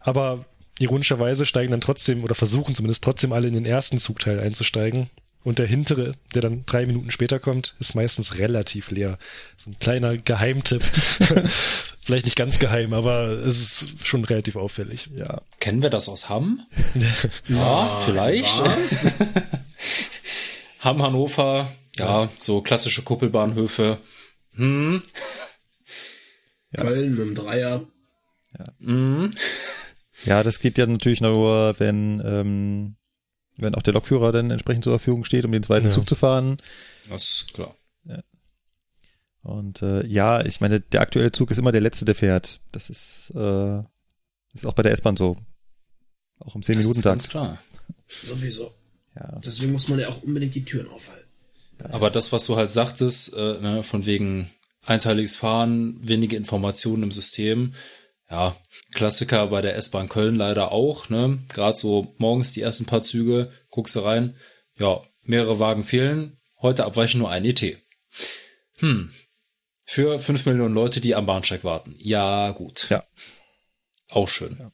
Aber 0.01 0.45
ironischerweise 0.79 1.45
steigen 1.45 1.73
dann 1.73 1.81
trotzdem 1.81 2.25
oder 2.25 2.35
versuchen 2.35 2.75
zumindest 2.75 3.03
trotzdem 3.05 3.33
alle 3.33 3.49
in 3.49 3.55
den 3.55 3.67
ersten 3.67 3.99
Zugteil 3.99 4.41
einzusteigen, 4.41 5.11
Und 5.45 5.59
der 5.59 5.67
hintere, 5.67 6.13
der 6.35 6.43
dann 6.43 6.65
drei 6.67 6.85
Minuten 6.85 7.11
später 7.11 7.39
kommt, 7.39 7.75
ist 7.81 7.95
meistens 7.95 8.39
relativ 8.39 8.91
leer. 8.91 9.19
So 9.57 9.71
ein 9.71 9.79
kleiner 9.79 10.17
Geheimtipp. 10.17 10.83
Vielleicht 12.03 12.25
nicht 12.25 12.37
ganz 12.37 12.59
geheim, 12.59 12.93
aber 12.93 13.29
es 13.29 13.61
ist 13.61 14.07
schon 14.07 14.25
relativ 14.25 14.57
auffällig. 14.57 15.11
Ja. 15.15 15.43
Kennen 15.61 15.83
wir 15.83 15.91
das 15.91 16.09
aus 16.09 16.29
Hamm? 16.29 16.61
ja, 17.49 17.99
vielleicht. 18.05 18.61
Was? 18.65 19.13
Hamm, 20.81 21.03
Hannover, 21.03 21.71
ja, 21.97 22.31
so 22.37 22.63
klassische 22.63 23.03
Kuppelbahnhöfe. 23.03 23.99
Hm, 24.59 25.03
Köln 26.77 27.11
mit 27.13 27.19
dem 27.21 27.35
Dreier. 27.35 27.87
Ja, 30.25 30.43
das 30.43 30.61
geht 30.61 30.79
ja 30.79 30.87
natürlich 30.87 31.21
nur, 31.21 31.75
wenn, 31.79 32.21
ähm, 32.25 32.97
wenn 33.57 33.75
auch 33.75 33.83
der 33.83 33.95
Lokführer 33.95 34.33
dann 34.33 34.51
entsprechend 34.51 34.85
zur 34.85 34.93
Verfügung 34.99 35.25
steht, 35.25 35.45
um 35.45 35.53
den 35.53 35.63
zweiten 35.63 35.87
Ja. 35.87 35.93
Zug 35.93 36.09
zu 36.09 36.15
fahren. 36.17 36.57
das 37.09 37.23
ist 37.31 37.55
klar. 37.55 37.75
Und 39.43 39.81
äh, 39.83 40.05
ja, 40.07 40.45
ich 40.45 40.61
meine, 40.61 40.81
der 40.81 41.01
aktuelle 41.01 41.33
Zug 41.33 41.51
ist 41.51 41.59
immer 41.59 41.73
der 41.73 41.81
letzte, 41.81 42.05
der 42.05 42.15
fährt. 42.17 42.61
Das 42.73 42.91
ist, 42.91 43.33
äh, 43.35 43.79
ist 44.53 44.67
auch 44.67 44.75
bei 44.75 44.83
der 44.83 44.93
S-Bahn 44.93 45.17
so. 45.17 45.39
Auch 46.41 46.55
im 46.55 46.61
Das 46.61 46.69
ist 46.71 46.77
10-Minuten-Tag. 46.77 47.13
ganz 47.13 47.29
klar. 47.29 47.59
Sowieso. 48.09 48.75
Ja. 49.19 49.39
Deswegen 49.43 49.73
muss 49.73 49.89
man 49.89 50.01
ja 50.01 50.09
auch 50.09 50.23
unbedingt 50.23 50.55
die 50.55 50.65
Türen 50.65 50.89
aufhalten. 50.89 51.28
Aber 51.85 52.11
das, 52.11 52.33
was 52.33 52.47
du 52.47 52.57
halt 52.57 52.71
sagtest, 52.71 53.35
äh, 53.35 53.61
ne, 53.61 53.83
von 53.83 54.07
wegen 54.07 54.51
einteiliges 54.83 55.37
Fahren, 55.37 55.97
wenige 56.01 56.37
Informationen 56.37 57.05
im 57.05 57.13
System, 57.13 57.75
ja, 58.31 58.57
Klassiker 58.95 59.47
bei 59.49 59.61
der 59.61 59.77
S-Bahn 59.77 60.09
Köln 60.09 60.37
leider 60.37 60.73
auch, 60.73 61.09
ne? 61.09 61.39
Gerade 61.49 61.79
so 61.79 62.15
morgens 62.19 62.53
die 62.53 62.63
ersten 62.63 62.85
paar 62.85 63.03
Züge, 63.03 63.51
guckst 63.71 63.97
du 63.97 64.01
rein, 64.01 64.37
ja, 64.77 65.01
mehrere 65.23 65.59
Wagen 65.59 65.85
fehlen, 65.85 66.39
heute 66.61 66.85
abweichen 66.85 67.21
nur 67.21 67.31
ein 67.31 67.45
ET. 67.45 67.79
Hm. 68.79 69.13
Für 69.87 70.19
fünf 70.19 70.45
Millionen 70.47 70.75
Leute, 70.75 71.01
die 71.01 71.15
am 71.15 71.27
Bahnsteig 71.27 71.65
warten. 71.65 71.95
Ja, 71.99 72.51
gut. 72.51 72.89
Ja. 72.91 73.03
Auch 74.09 74.29
schön. 74.29 74.71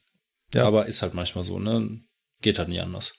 Ja. 0.53 0.65
Aber 0.65 0.85
ist 0.87 1.01
halt 1.01 1.13
manchmal 1.13 1.43
so, 1.43 1.59
ne? 1.59 2.01
Geht 2.41 2.59
halt 2.59 2.69
nie 2.69 2.79
anders. 2.79 3.17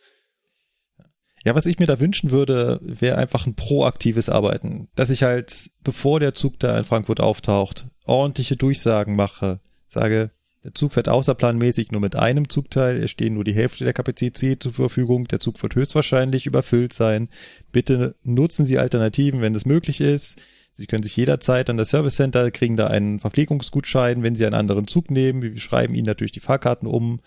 Ja, 1.47 1.55
was 1.55 1.67
ich 1.67 1.79
mir 1.79 1.87
da 1.87 2.01
wünschen 2.01 2.33
würde, 2.33 2.81
wäre 2.83 3.19
einfach 3.19 3.47
ein 3.47 3.55
proaktives 3.55 4.29
Arbeiten. 4.29 4.89
Dass 4.97 5.11
ich 5.11 5.23
halt, 5.23 5.71
bevor 5.85 6.19
der 6.19 6.35
Zug 6.35 6.59
da 6.59 6.77
in 6.77 6.83
Frankfurt 6.83 7.21
auftaucht, 7.21 7.87
ordentliche 8.05 8.57
Durchsagen 8.57 9.15
mache. 9.15 9.61
Sage, 9.87 10.33
der 10.65 10.75
Zug 10.75 10.95
fährt 10.95 11.09
außerplanmäßig 11.09 11.93
nur 11.93 12.01
mit 12.01 12.17
einem 12.17 12.49
Zugteil, 12.49 13.01
es 13.01 13.13
stehen 13.13 13.35
nur 13.35 13.45
die 13.45 13.55
Hälfte 13.55 13.85
der 13.85 13.93
Kapazität 13.93 14.61
zur 14.61 14.73
Verfügung, 14.73 15.29
der 15.29 15.39
Zug 15.39 15.63
wird 15.63 15.77
höchstwahrscheinlich 15.77 16.47
überfüllt 16.47 16.93
sein. 16.93 17.29
Bitte 17.71 18.17
nutzen 18.25 18.67
Sie 18.67 18.81
Alternativen, 18.81 19.41
wenn 19.41 19.55
es 19.55 19.67
möglich 19.67 20.01
ist. 20.01 20.41
Sie 20.73 20.87
können 20.87 21.05
sich 21.05 21.17
jederzeit 21.17 21.71
an 21.71 21.77
das 21.77 21.91
Service 21.91 22.17
Center, 22.17 22.51
kriegen 22.51 22.77
da 22.77 22.89
einen 22.89 23.21
Verpflegungsgutschein, 23.21 24.25
wenn 24.25 24.35
Sie 24.35 24.47
einen 24.47 24.55
anderen 24.55 24.89
Zug 24.89 25.13
nehmen. 25.13 25.43
Wir 25.43 25.57
schreiben 25.59 25.95
Ihnen 25.95 26.07
natürlich 26.07 26.33
die 26.33 26.41
Fahrkarten 26.41 26.89
um. 26.89 27.21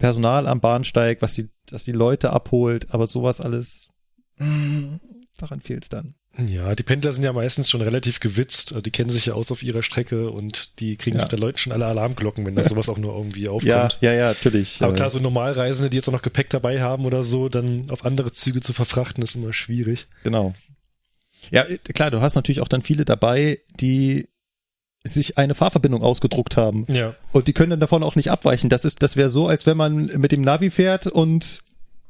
Personal 0.00 0.48
am 0.48 0.60
Bahnsteig, 0.60 1.22
was 1.22 1.34
die, 1.34 1.48
was 1.70 1.84
die 1.84 1.92
Leute 1.92 2.30
abholt, 2.32 2.92
aber 2.92 3.06
sowas 3.06 3.40
alles, 3.40 3.88
mm, 4.38 4.96
daran 5.36 5.60
fehlt's 5.60 5.88
dann. 5.88 6.14
Ja, 6.46 6.74
die 6.74 6.84
Pendler 6.84 7.12
sind 7.12 7.24
ja 7.24 7.32
meistens 7.32 7.68
schon 7.68 7.82
relativ 7.82 8.20
gewitzt. 8.20 8.74
Die 8.86 8.90
kennen 8.90 9.10
sich 9.10 9.26
ja 9.26 9.34
aus 9.34 9.50
auf 9.50 9.62
ihrer 9.62 9.82
Strecke 9.82 10.30
und 10.30 10.80
die 10.80 10.96
kriegen 10.96 11.18
Ja. 11.18 11.24
der 11.26 11.38
Leuten 11.38 11.58
schon 11.58 11.72
alle 11.72 11.86
Alarmglocken, 11.86 12.46
wenn 12.46 12.54
da 12.54 12.64
sowas 12.68 12.88
auch 12.88 12.96
nur 12.98 13.14
irgendwie 13.14 13.48
aufkommt. 13.48 13.98
Ja, 14.00 14.12
ja, 14.12 14.12
ja, 14.14 14.26
natürlich. 14.28 14.80
Aber 14.80 14.94
klar, 14.94 15.10
so 15.10 15.18
Normalreisende, 15.18 15.90
die 15.90 15.96
jetzt 15.98 16.08
auch 16.08 16.12
noch 16.12 16.22
Gepäck 16.22 16.48
dabei 16.48 16.80
haben 16.80 17.04
oder 17.04 17.24
so, 17.24 17.48
dann 17.48 17.90
auf 17.90 18.04
andere 18.06 18.32
Züge 18.32 18.60
zu 18.62 18.72
verfrachten, 18.72 19.22
ist 19.22 19.34
immer 19.34 19.52
schwierig. 19.52 20.06
Genau. 20.22 20.54
Ja, 21.50 21.64
äh, 21.64 21.78
klar, 21.78 22.10
du 22.10 22.20
hast 22.22 22.36
natürlich 22.36 22.62
auch 22.62 22.68
dann 22.68 22.82
viele 22.82 23.04
dabei, 23.04 23.58
die 23.80 24.28
sich 25.04 25.38
eine 25.38 25.54
Fahrverbindung 25.54 26.02
ausgedruckt 26.02 26.56
haben. 26.56 26.86
Ja. 26.88 27.14
Und 27.32 27.48
die 27.48 27.52
können 27.52 27.70
dann 27.70 27.80
davon 27.80 28.02
auch 28.02 28.16
nicht 28.16 28.30
abweichen. 28.30 28.68
Das 28.68 28.84
ist, 28.84 29.02
das 29.02 29.16
wäre 29.16 29.30
so, 29.30 29.48
als 29.48 29.66
wenn 29.66 29.76
man 29.76 30.06
mit 30.18 30.32
dem 30.32 30.42
Navi 30.42 30.70
fährt 30.70 31.06
und 31.06 31.62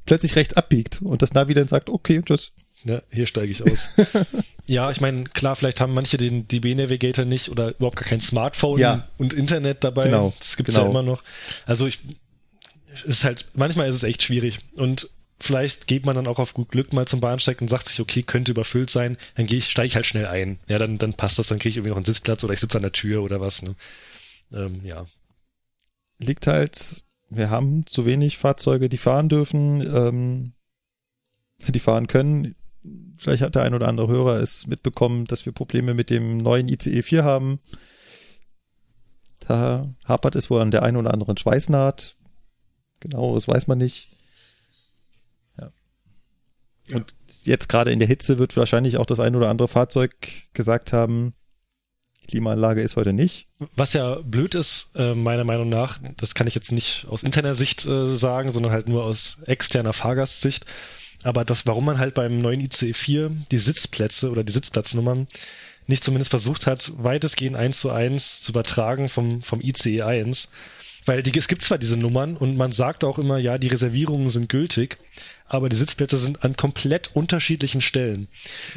plötzlich 0.06 0.34
rechts 0.36 0.54
abbiegt 0.54 1.00
und 1.02 1.22
das 1.22 1.34
Navi 1.34 1.54
dann 1.54 1.68
sagt, 1.68 1.88
okay, 1.88 2.20
tschüss. 2.24 2.52
Ja, 2.84 3.02
hier 3.10 3.26
steige 3.26 3.52
ich 3.52 3.62
aus. 3.62 3.90
ja, 4.66 4.90
ich 4.90 5.00
meine, 5.00 5.24
klar, 5.24 5.54
vielleicht 5.54 5.80
haben 5.80 5.92
manche 5.94 6.16
den 6.16 6.48
DB 6.48 6.74
Navigator 6.74 7.24
nicht 7.24 7.50
oder 7.50 7.74
überhaupt 7.76 7.96
gar 7.96 8.08
kein 8.08 8.20
Smartphone 8.22 8.80
Ja. 8.80 9.06
und 9.18 9.34
Internet 9.34 9.84
dabei. 9.84 10.04
Genau, 10.04 10.32
Das 10.38 10.56
gibt's 10.56 10.74
genau. 10.74 10.86
ja 10.86 10.90
immer 10.90 11.02
noch. 11.02 11.22
Also 11.66 11.86
ich 11.86 12.00
es 12.92 13.04
ist 13.04 13.24
halt, 13.24 13.46
manchmal 13.54 13.88
ist 13.88 13.94
es 13.96 14.02
echt 14.02 14.22
schwierig. 14.22 14.58
Und 14.76 15.10
vielleicht 15.40 15.86
geht 15.86 16.06
man 16.06 16.14
dann 16.14 16.26
auch 16.26 16.38
auf 16.38 16.54
gut 16.54 16.70
Glück 16.70 16.92
mal 16.92 17.06
zum 17.06 17.20
Bahnsteig 17.20 17.60
und 17.60 17.68
sagt 17.68 17.88
sich, 17.88 18.00
okay, 18.00 18.22
könnte 18.22 18.52
überfüllt 18.52 18.90
sein, 18.90 19.16
dann 19.34 19.46
gehe 19.46 19.58
ich, 19.58 19.70
steige 19.70 19.86
ich 19.86 19.96
halt 19.96 20.06
schnell 20.06 20.26
ein. 20.26 20.58
Ja, 20.68 20.78
dann, 20.78 20.98
dann 20.98 21.14
passt 21.14 21.38
das, 21.38 21.48
dann 21.48 21.58
kriege 21.58 21.70
ich 21.70 21.76
irgendwie 21.76 21.90
noch 21.90 21.96
einen 21.96 22.04
Sitzplatz 22.04 22.44
oder 22.44 22.52
ich 22.52 22.60
sitze 22.60 22.78
an 22.78 22.82
der 22.82 22.92
Tür 22.92 23.22
oder 23.22 23.40
was. 23.40 23.62
Ne? 23.62 23.74
Ähm, 24.52 24.84
ja. 24.84 25.06
Liegt 26.18 26.46
halt, 26.46 27.02
wir 27.30 27.50
haben 27.50 27.86
zu 27.86 28.04
wenig 28.04 28.38
Fahrzeuge, 28.38 28.88
die 28.88 28.98
fahren 28.98 29.28
dürfen, 29.28 29.82
ähm, 29.82 30.52
die 31.66 31.78
fahren 31.80 32.06
können. 32.06 32.54
Vielleicht 33.16 33.42
hat 33.42 33.54
der 33.54 33.62
ein 33.62 33.74
oder 33.74 33.88
andere 33.88 34.08
Hörer 34.08 34.40
es 34.40 34.66
mitbekommen, 34.66 35.26
dass 35.26 35.46
wir 35.46 35.52
Probleme 35.52 35.94
mit 35.94 36.10
dem 36.10 36.38
neuen 36.38 36.68
ICE 36.68 37.02
4 37.02 37.24
haben. 37.24 37.60
Da 39.40 39.88
hapert 40.04 40.36
es 40.36 40.50
wohl 40.50 40.60
an 40.60 40.70
der 40.70 40.82
einen 40.82 40.96
oder 40.96 41.12
anderen 41.12 41.36
Schweißnaht. 41.36 42.16
Genau, 43.00 43.34
das 43.34 43.48
weiß 43.48 43.66
man 43.66 43.78
nicht. 43.78 44.09
Ja. 46.90 46.96
Und 46.96 47.14
jetzt 47.44 47.68
gerade 47.68 47.92
in 47.92 47.98
der 47.98 48.08
Hitze 48.08 48.38
wird 48.38 48.56
wahrscheinlich 48.56 48.96
auch 48.96 49.06
das 49.06 49.20
ein 49.20 49.34
oder 49.36 49.48
andere 49.48 49.68
Fahrzeug 49.68 50.12
gesagt 50.52 50.92
haben, 50.92 51.34
Klimaanlage 52.30 52.80
ist 52.80 52.96
heute 52.96 53.12
nicht. 53.12 53.48
Was 53.74 53.92
ja 53.92 54.16
blöd 54.22 54.54
ist, 54.54 54.90
äh, 54.94 55.14
meiner 55.14 55.44
Meinung 55.44 55.68
nach, 55.68 55.98
das 56.16 56.34
kann 56.34 56.46
ich 56.46 56.54
jetzt 56.54 56.70
nicht 56.70 57.06
aus 57.08 57.24
interner 57.24 57.56
Sicht 57.56 57.84
äh, 57.86 58.06
sagen, 58.06 58.52
sondern 58.52 58.70
halt 58.70 58.88
nur 58.88 59.04
aus 59.04 59.38
externer 59.46 59.92
Fahrgastsicht. 59.92 60.64
Aber 61.24 61.44
das, 61.44 61.66
warum 61.66 61.84
man 61.84 61.98
halt 61.98 62.14
beim 62.14 62.38
neuen 62.38 62.60
ICE 62.60 62.94
4 62.94 63.30
die 63.50 63.58
Sitzplätze 63.58 64.30
oder 64.30 64.44
die 64.44 64.52
Sitzplatznummern 64.52 65.26
nicht 65.86 66.04
zumindest 66.04 66.30
versucht 66.30 66.66
hat, 66.66 66.92
weitestgehend 66.96 67.56
eins 67.56 67.80
zu 67.80 67.90
eins 67.90 68.42
zu 68.42 68.52
übertragen 68.52 69.08
vom, 69.08 69.42
vom 69.42 69.60
ICE 69.60 70.02
1. 70.02 70.48
Weil 71.06 71.22
die, 71.22 71.36
es 71.38 71.48
gibt 71.48 71.62
zwar 71.62 71.78
diese 71.78 71.96
Nummern 71.96 72.36
und 72.36 72.56
man 72.56 72.72
sagt 72.72 73.04
auch 73.04 73.18
immer, 73.18 73.38
ja, 73.38 73.58
die 73.58 73.68
Reservierungen 73.68 74.28
sind 74.30 74.48
gültig, 74.48 74.98
aber 75.46 75.68
die 75.68 75.76
Sitzplätze 75.76 76.18
sind 76.18 76.44
an 76.44 76.56
komplett 76.56 77.10
unterschiedlichen 77.14 77.80
Stellen. 77.80 78.28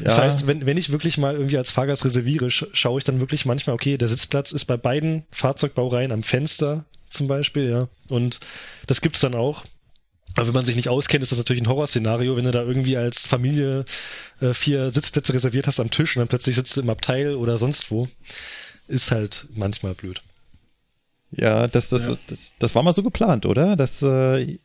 Das 0.02 0.18
Ja. 0.18 0.24
heißt, 0.24 0.48
wenn, 0.48 0.66
wenn 0.66 0.78
ich 0.78 0.92
wirklich 0.92 1.18
mal 1.18 1.34
irgendwie 1.36 1.58
als 1.58 1.72
Fahrgast 1.72 2.06
reserviere, 2.06 2.50
sch 2.50 2.66
schaue 2.74 2.98
ich 2.98 3.04
dann 3.04 3.20
wirklich 3.20 3.46
manchmal, 3.46 3.76
okay, 3.76 3.98
der 3.98 4.08
Sitzplatz 4.08 4.52
ist 4.52 4.66
bei 4.66 4.78
beiden 4.78 5.24
Fahrzeugbaureihen 5.32 6.12
am 6.12 6.24
Fenster 6.24 6.86
zum 7.10 7.28
Beispiel, 7.28 7.70
ja. 7.70 7.88
Und 8.10 8.40
das 8.88 9.02
gibt's 9.02 9.20
dann 9.20 9.36
auch. 9.36 9.66
Aber 10.36 10.48
wenn 10.48 10.54
man 10.56 10.66
sich 10.66 10.76
nicht 10.76 10.90
auskennt, 10.90 11.22
ist 11.22 11.32
das 11.32 11.38
natürlich 11.38 11.62
ein 11.62 11.68
Horrorszenario, 11.68 12.36
wenn 12.36 12.46
du 12.46 12.52
da 12.52 12.64
irgendwie 12.64 12.98
als 12.98 13.28
Familie 13.28 13.86
äh, 14.42 14.56
vier 14.56 14.90
Sitzplätze 14.90 15.32
reserviert 15.34 15.68
hast 15.68 15.80
am 15.80 15.92
Tisch 15.92 16.16
und 16.16 16.22
dann 16.22 16.28
plötzlich 16.28 16.56
sitzt 16.56 16.76
du 16.76 16.82
im 16.82 16.90
Abteil 16.90 17.36
oder 17.36 17.60
sonst 17.60 17.92
wo. 17.92 18.08
Ist 18.88 19.12
halt 19.12 19.46
manchmal 19.54 19.94
blöd. 19.94 20.24
Ja, 21.38 21.68
das, 21.68 21.90
das, 21.90 22.08
Ja. 22.10 22.18
das, 22.28 22.54
das 22.60 22.76
war 22.76 22.84
mal 22.84 22.94
so 22.94 23.04
geplant, 23.04 23.46
oder? 23.46 23.76
Dass 23.76 24.02
äh, 24.02 24.58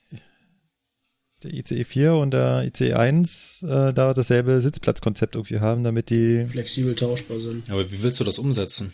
der 1.43 1.53
ICE 1.55 1.85
4 1.85 2.15
und 2.15 2.33
der 2.33 2.65
ICE 2.65 2.95
1 2.95 3.63
äh, 3.63 3.93
da 3.93 4.13
dasselbe 4.13 4.61
Sitzplatzkonzept 4.61 5.37
irgendwie 5.37 5.61
haben, 5.61 5.85
damit 5.85 6.11
die. 6.11 6.45
Flexibel 6.47 6.95
tauschbar 6.95 7.39
sind. 7.41 7.69
Ja, 7.69 7.75
Aber 7.75 7.91
wie 7.93 8.03
willst 8.03 8.19
du 8.21 8.25
das 8.25 8.39
umsetzen? 8.39 8.93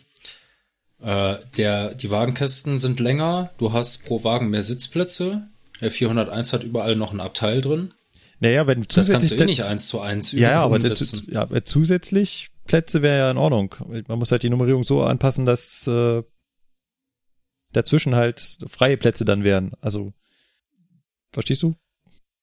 Äh, 1.02 1.36
der, 1.56 1.94
die 1.94 2.10
Wagenkästen 2.10 2.78
sind 2.78 3.00
länger, 3.00 3.50
du 3.58 3.72
hast 3.72 4.04
pro 4.06 4.24
Wagen 4.24 4.50
mehr 4.50 4.62
Sitzplätze. 4.62 5.48
Der 5.80 5.90
401 5.90 6.52
hat 6.52 6.62
überall 6.64 6.96
noch 6.96 7.12
ein 7.12 7.20
Abteil 7.20 7.60
drin. 7.60 7.92
Naja, 8.40 8.66
wenn 8.66 8.82
Das 8.82 8.94
kannst 8.94 9.08
zusätzlich. 9.28 9.38
du 9.38 9.42
eh 9.44 9.46
nicht 9.46 9.64
eins 9.64 9.88
zu 9.88 10.00
eins 10.00 10.32
ja, 10.32 10.50
ja, 10.50 10.62
aber 10.62 10.76
umsetzen. 10.76 11.26
ja, 11.30 11.42
aber 11.42 11.64
zusätzlich 11.64 12.50
Plätze 12.66 13.02
wäre 13.02 13.18
ja 13.18 13.30
in 13.30 13.36
Ordnung. 13.38 13.74
Man 14.08 14.18
muss 14.18 14.30
halt 14.30 14.42
die 14.42 14.50
Nummerierung 14.50 14.84
so 14.84 15.02
anpassen, 15.02 15.46
dass 15.46 15.86
äh, 15.86 16.22
dazwischen 17.74 18.14
halt 18.14 18.58
freie 18.66 18.96
Plätze 18.96 19.24
dann 19.24 19.44
wären. 19.44 19.72
Also, 19.80 20.12
verstehst 21.32 21.62
du? 21.62 21.74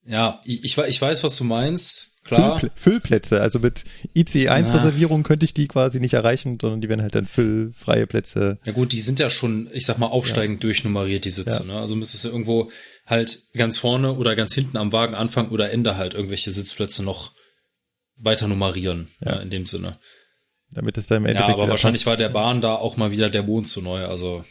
Ja, 0.06 0.42
ich, 0.46 0.64
ich, 0.64 0.78
we- 0.78 0.88
ich 0.88 1.02
weiß, 1.02 1.24
was 1.24 1.36
du 1.38 1.44
meinst. 1.44 2.08
Klar. 2.24 2.60
Füllplä 2.60 2.72
Füllplätze. 2.76 3.42
Also 3.42 3.58
mit 3.60 3.84
ICE 4.14 4.50
1 4.50 4.70
Ja. 4.70 4.76
Reservierung 4.78 5.24
könnte 5.24 5.44
ich 5.44 5.56
die 5.56 5.68
quasi 5.68 6.00
nicht 6.00 6.14
erreichen, 6.14 6.60
sondern 6.62 6.80
die 6.82 6.88
wären 6.88 7.02
halt 7.02 7.16
dann 7.16 7.26
füllfreie 7.26 8.06
Plätze. 8.06 8.60
Ja 8.66 8.74
gut, 8.74 8.92
die 8.94 9.02
sind 9.02 9.18
ja 9.20 9.32
schon, 9.32 9.68
ich 9.74 9.86
sag 9.88 9.98
mal, 9.98 10.06
aufsteigend 10.08 10.64
durchnummeriert, 10.64 11.26
die 11.26 11.32
Sitze. 11.32 11.66
Ja. 11.68 11.74
Ne? 11.74 11.80
Also 11.80 11.96
müsstest 11.96 12.26
du 12.26 12.30
irgendwo 12.30 12.70
halt 13.08 13.40
ganz 13.54 13.80
vorne 13.80 14.14
oder 14.14 14.36
ganz 14.36 14.54
hinten 14.54 14.78
am 14.78 14.92
Wagen 14.92 15.16
Anfang 15.16 15.50
oder 15.50 15.72
Ende 15.72 15.98
halt 15.98 16.14
irgendwelche 16.14 16.52
Sitzplätze 16.52 17.02
noch 17.04 17.32
weiter 18.18 18.48
nummerieren, 18.48 19.08
ja. 19.26 19.38
in 19.38 19.50
dem 19.50 19.66
Sinne. 19.66 19.98
Damit 20.70 21.00
es 21.00 21.08
dann 21.08 21.18
im 21.18 21.24
Ja, 21.26 21.30
Endeffekt 21.32 21.54
aber 21.56 21.64
wieder 21.64 21.72
wahrscheinlich 21.72 22.02
passt. 22.02 22.06
war 22.08 22.18
der 22.18 22.30
Bahn 22.30 22.62
da 22.62 22.76
auch 22.76 22.98
mal 22.98 23.10
wieder 23.10 23.32
der 23.32 23.42
Mond 23.44 23.68
zu 23.68 23.82
neu. 23.82 24.06
Also 24.06 24.46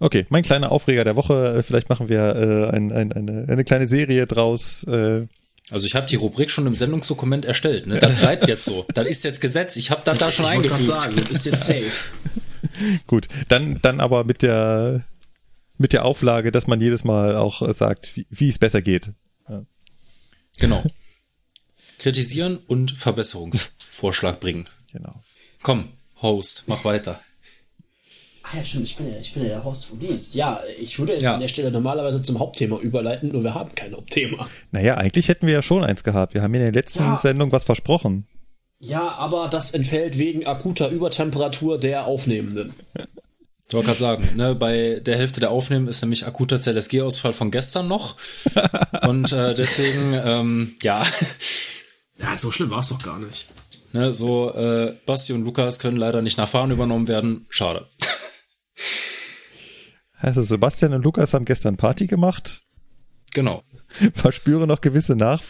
Okay, 0.00 0.26
mein 0.30 0.42
kleiner 0.42 0.72
Aufreger 0.72 1.04
der 1.04 1.14
Woche. 1.14 1.58
Äh, 1.58 1.62
Vielleicht 1.62 1.88
machen 1.88 2.08
wir 2.08 2.34
äh, 2.34 2.74
ein, 2.76 2.90
ein, 2.90 3.12
eine, 3.12 3.46
eine 3.48 3.64
kleine 3.64 3.86
Serie 3.86 4.26
draus. 4.26 4.82
Äh, 4.84 5.26
Also 5.70 5.86
ich 5.86 5.94
habe 5.94 6.06
die 6.06 6.16
Rubrik 6.16 6.50
schon 6.50 6.66
im 6.66 6.74
Sendungsdokument 6.74 7.44
erstellt. 7.44 7.86
Ne? 7.86 7.98
Das 7.98 8.18
bleibt 8.18 8.48
jetzt 8.48 8.64
so. 8.64 8.86
Das 8.94 9.06
ist 9.06 9.22
jetzt 9.24 9.40
Gesetz. 9.40 9.76
Ich 9.76 9.90
habe 9.90 10.00
das 10.04 10.18
da 10.18 10.32
schon 10.32 10.46
ich 10.46 10.54
wollte 10.54 10.68
gerade 10.68 10.80
eingefügt. 10.82 11.02
sagen, 11.02 11.16
das 11.16 11.30
ist 11.30 11.46
jetzt 11.46 11.66
safe. 11.66 11.90
gut, 13.06 13.28
dann, 13.48 13.78
dann 13.82 14.00
aber 14.00 14.24
mit 14.24 14.40
der, 14.42 15.04
mit 15.78 15.92
der 15.92 16.04
Auflage, 16.06 16.50
dass 16.50 16.66
man 16.66 16.80
jedes 16.80 17.04
Mal 17.04 17.36
auch 17.36 17.60
äh, 17.62 17.72
sagt, 17.74 18.16
wie, 18.16 18.26
wie 18.30 18.48
es 18.48 18.58
besser 18.58 18.82
geht. 18.82 19.10
Genau. 20.58 20.82
Kritisieren 21.98 22.58
und 22.66 22.90
Verbesserungsvorschlag 22.92 24.40
bringen. 24.40 24.66
Genau. 24.92 25.22
Komm, 25.62 25.88
Host, 26.20 26.64
mach 26.66 26.84
weiter. 26.84 27.20
Ah 28.52 28.56
ja, 28.58 28.64
stimmt, 28.64 28.84
ich 28.84 28.96
bin 28.96 29.08
ja, 29.12 29.18
ich 29.20 29.32
bin 29.32 29.42
ja 29.44 29.48
der 29.50 29.64
Host 29.64 29.86
vom 29.86 30.00
Dienst. 30.00 30.34
Ja, 30.34 30.60
ich 30.80 30.98
würde 30.98 31.12
jetzt 31.12 31.22
Ja. 31.22 31.34
an 31.34 31.40
der 31.40 31.48
Stelle 31.48 31.70
normalerweise 31.70 32.22
zum 32.22 32.38
Hauptthema 32.38 32.78
überleiten, 32.78 33.28
nur 33.30 33.44
wir 33.44 33.54
haben 33.54 33.74
kein 33.74 33.92
Hauptthema. 33.94 34.48
Naja, 34.72 34.96
eigentlich 34.96 35.28
hätten 35.28 35.46
wir 35.46 35.54
ja 35.54 35.62
schon 35.62 35.84
eins 35.84 36.02
gehabt. 36.02 36.34
Wir 36.34 36.42
haben 36.42 36.54
in 36.54 36.60
der 36.60 36.72
letzten 36.72 37.00
Ja. 37.02 37.18
Sendung 37.18 37.52
was 37.52 37.64
versprochen. 37.64 38.26
Ja, 38.80 39.10
aber 39.18 39.48
das 39.48 39.72
entfällt 39.72 40.18
wegen 40.18 40.46
akuter 40.46 40.88
Übertemperatur 40.88 41.78
der 41.78 42.06
Aufnehmenden. 42.06 42.72
Ich 43.68 43.74
wollte 43.74 43.86
gerade 43.86 43.98
sagen, 44.00 44.28
ne, 44.36 44.54
bei 44.56 45.00
der 45.04 45.16
Hälfte 45.16 45.38
der 45.38 45.50
Aufnehmen 45.52 45.86
ist 45.86 46.00
nämlich 46.02 46.26
akuter 46.26 46.58
ZSG-Ausfall 46.58 47.32
von 47.32 47.50
gestern 47.52 47.86
noch. 47.86 48.16
Und 49.06 49.30
äh, 49.32 49.54
deswegen, 49.54 50.14
ähm, 50.24 50.74
ja, 50.82 51.06
Ja, 52.18 52.34
so 52.36 52.50
schlimm 52.50 52.70
war 52.70 52.80
es 52.80 52.88
doch 52.88 53.00
gar 53.02 53.18
nicht. 53.20 53.46
ne, 53.92 54.12
so 54.12 54.52
äh, 54.54 54.94
Basti 55.06 55.32
und 55.34 55.44
Lukas 55.44 55.78
können 55.78 55.96
leider 55.96 56.20
nicht 56.22 56.36
nach 56.38 56.48
Fahren 56.48 56.70
übernommen 56.72 57.06
werden. 57.06 57.46
Schade. 57.48 57.86
Also 60.18 60.42
Sebastian 60.42 60.92
und 60.92 61.02
Lukas 61.02 61.32
haben 61.34 61.44
gestern 61.44 61.76
Party 61.76 62.06
gemacht. 62.06 62.62
Genau. 63.32 63.62
Verspüre 64.14 64.66
noch 64.66 64.80
gewisse 64.80 65.16
Nach 65.16 65.42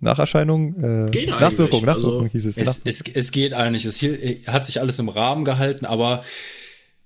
Nacherscheinungen. 0.00 1.08
Äh, 1.08 1.10
Geht 1.10 1.28
eigentlich, 1.30 1.40
Nachwirkung, 1.40 1.88
also 1.88 2.00
Nachwirkung 2.00 2.28
hieß 2.28 2.46
es. 2.46 2.58
Es, 2.58 2.66
Nach 2.66 2.86
es, 2.86 3.02
es 3.02 3.32
geht 3.32 3.54
eigentlich. 3.54 3.84
Es 3.84 3.98
hier, 3.98 4.18
hat 4.46 4.64
sich 4.64 4.80
alles 4.80 4.98
im 4.98 5.08
Rahmen 5.08 5.44
gehalten, 5.44 5.86
aber 5.86 6.22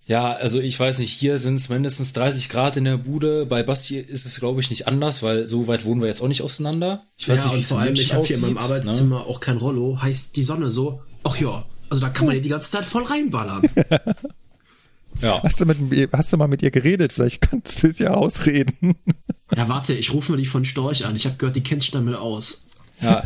ja, 0.07 0.33
also 0.33 0.61
ich 0.61 0.79
weiß 0.79 1.01
nicht, 1.01 1.13
hier 1.13 1.39
sind 1.39 1.57
es 1.57 1.69
mindestens 1.69 2.15
30 2.15 2.49
Grad 2.49 2.77
in 2.77 2.85
der 2.85 2.97
Bude. 2.97 3.45
Bei 3.45 3.63
Basti 3.63 3.99
ist 3.99 4.25
es, 4.25 4.41
glaube 4.41 4.61
ich, 4.61 4.71
nicht 4.71 4.89
anders, 4.89 5.23
weil 5.23 5.47
so 5.47 5.67
weit 5.67 5.85
wohnen 5.85 6.01
wir 6.01 6.09
jetzt 6.09 6.23
auch 6.23 6.29
nicht 6.29 6.43
auseinander. 6.43 7.05
Ich 7.19 7.29
weiß 7.29 7.45
ja, 7.45 7.45
nicht, 7.45 7.53
wie 7.53 7.57
und 7.57 7.61
es 7.61 7.69
vor 7.69 7.79
allem, 7.81 7.95
ich 7.95 8.15
habe 8.15 8.27
hier 8.27 8.37
in 8.37 8.43
meinem 8.43 8.55
ne? 8.55 8.61
Arbeitszimmer 8.61 9.27
auch 9.27 9.41
kein 9.41 9.59
Rollo. 9.59 10.01
Heißt 10.01 10.37
die 10.37 10.45
Sonne 10.45 10.71
so, 10.71 11.03
ach 11.25 11.37
ja, 11.39 11.65
also 11.91 12.01
da 12.01 12.09
kann 12.09 12.27
man 12.27 12.35
ja 12.35 12.41
die 12.41 12.49
ganze 12.49 12.71
Zeit 12.71 12.87
voll 12.87 13.05
reinballern. 13.05 13.63
Ja. 15.21 15.43
hast, 15.43 15.61
du 15.61 15.67
mit, 15.67 16.13
hast 16.13 16.33
du 16.33 16.37
mal 16.37 16.49
mit 16.49 16.63
ihr 16.63 16.71
geredet? 16.71 17.13
Vielleicht 17.13 17.41
kannst 17.41 17.83
du 17.83 17.89
es 17.89 17.99
ja 17.99 18.11
ausreden. 18.11 18.95
ja, 19.57 19.69
warte, 19.69 19.95
ich 19.95 20.13
rufe 20.13 20.33
mir 20.33 20.39
die 20.39 20.47
von 20.47 20.65
Storch 20.65 21.05
an. 21.05 21.17
Ich 21.17 21.27
habe 21.27 21.37
gehört, 21.37 21.57
die 21.57 21.63
kennt 21.63 21.83
sich 21.83 21.91
damit 21.91 22.17
aus. 22.17 22.65
ja. 23.01 23.23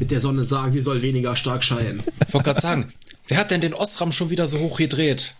Mit 0.00 0.10
der 0.10 0.22
Sonne 0.22 0.42
sagen, 0.42 0.72
die 0.72 0.80
soll 0.80 1.02
weniger 1.02 1.36
stark 1.36 1.62
scheinen. 1.62 2.02
Ich 2.26 2.32
wollte 2.32 2.46
gerade 2.46 2.60
sagen, 2.62 2.94
wer 3.28 3.36
hat 3.36 3.50
denn 3.50 3.60
den 3.60 3.74
Osram 3.74 4.10
schon 4.10 4.30
wieder 4.30 4.46
so 4.46 4.58
hoch 4.58 4.78
gedreht? 4.78 5.34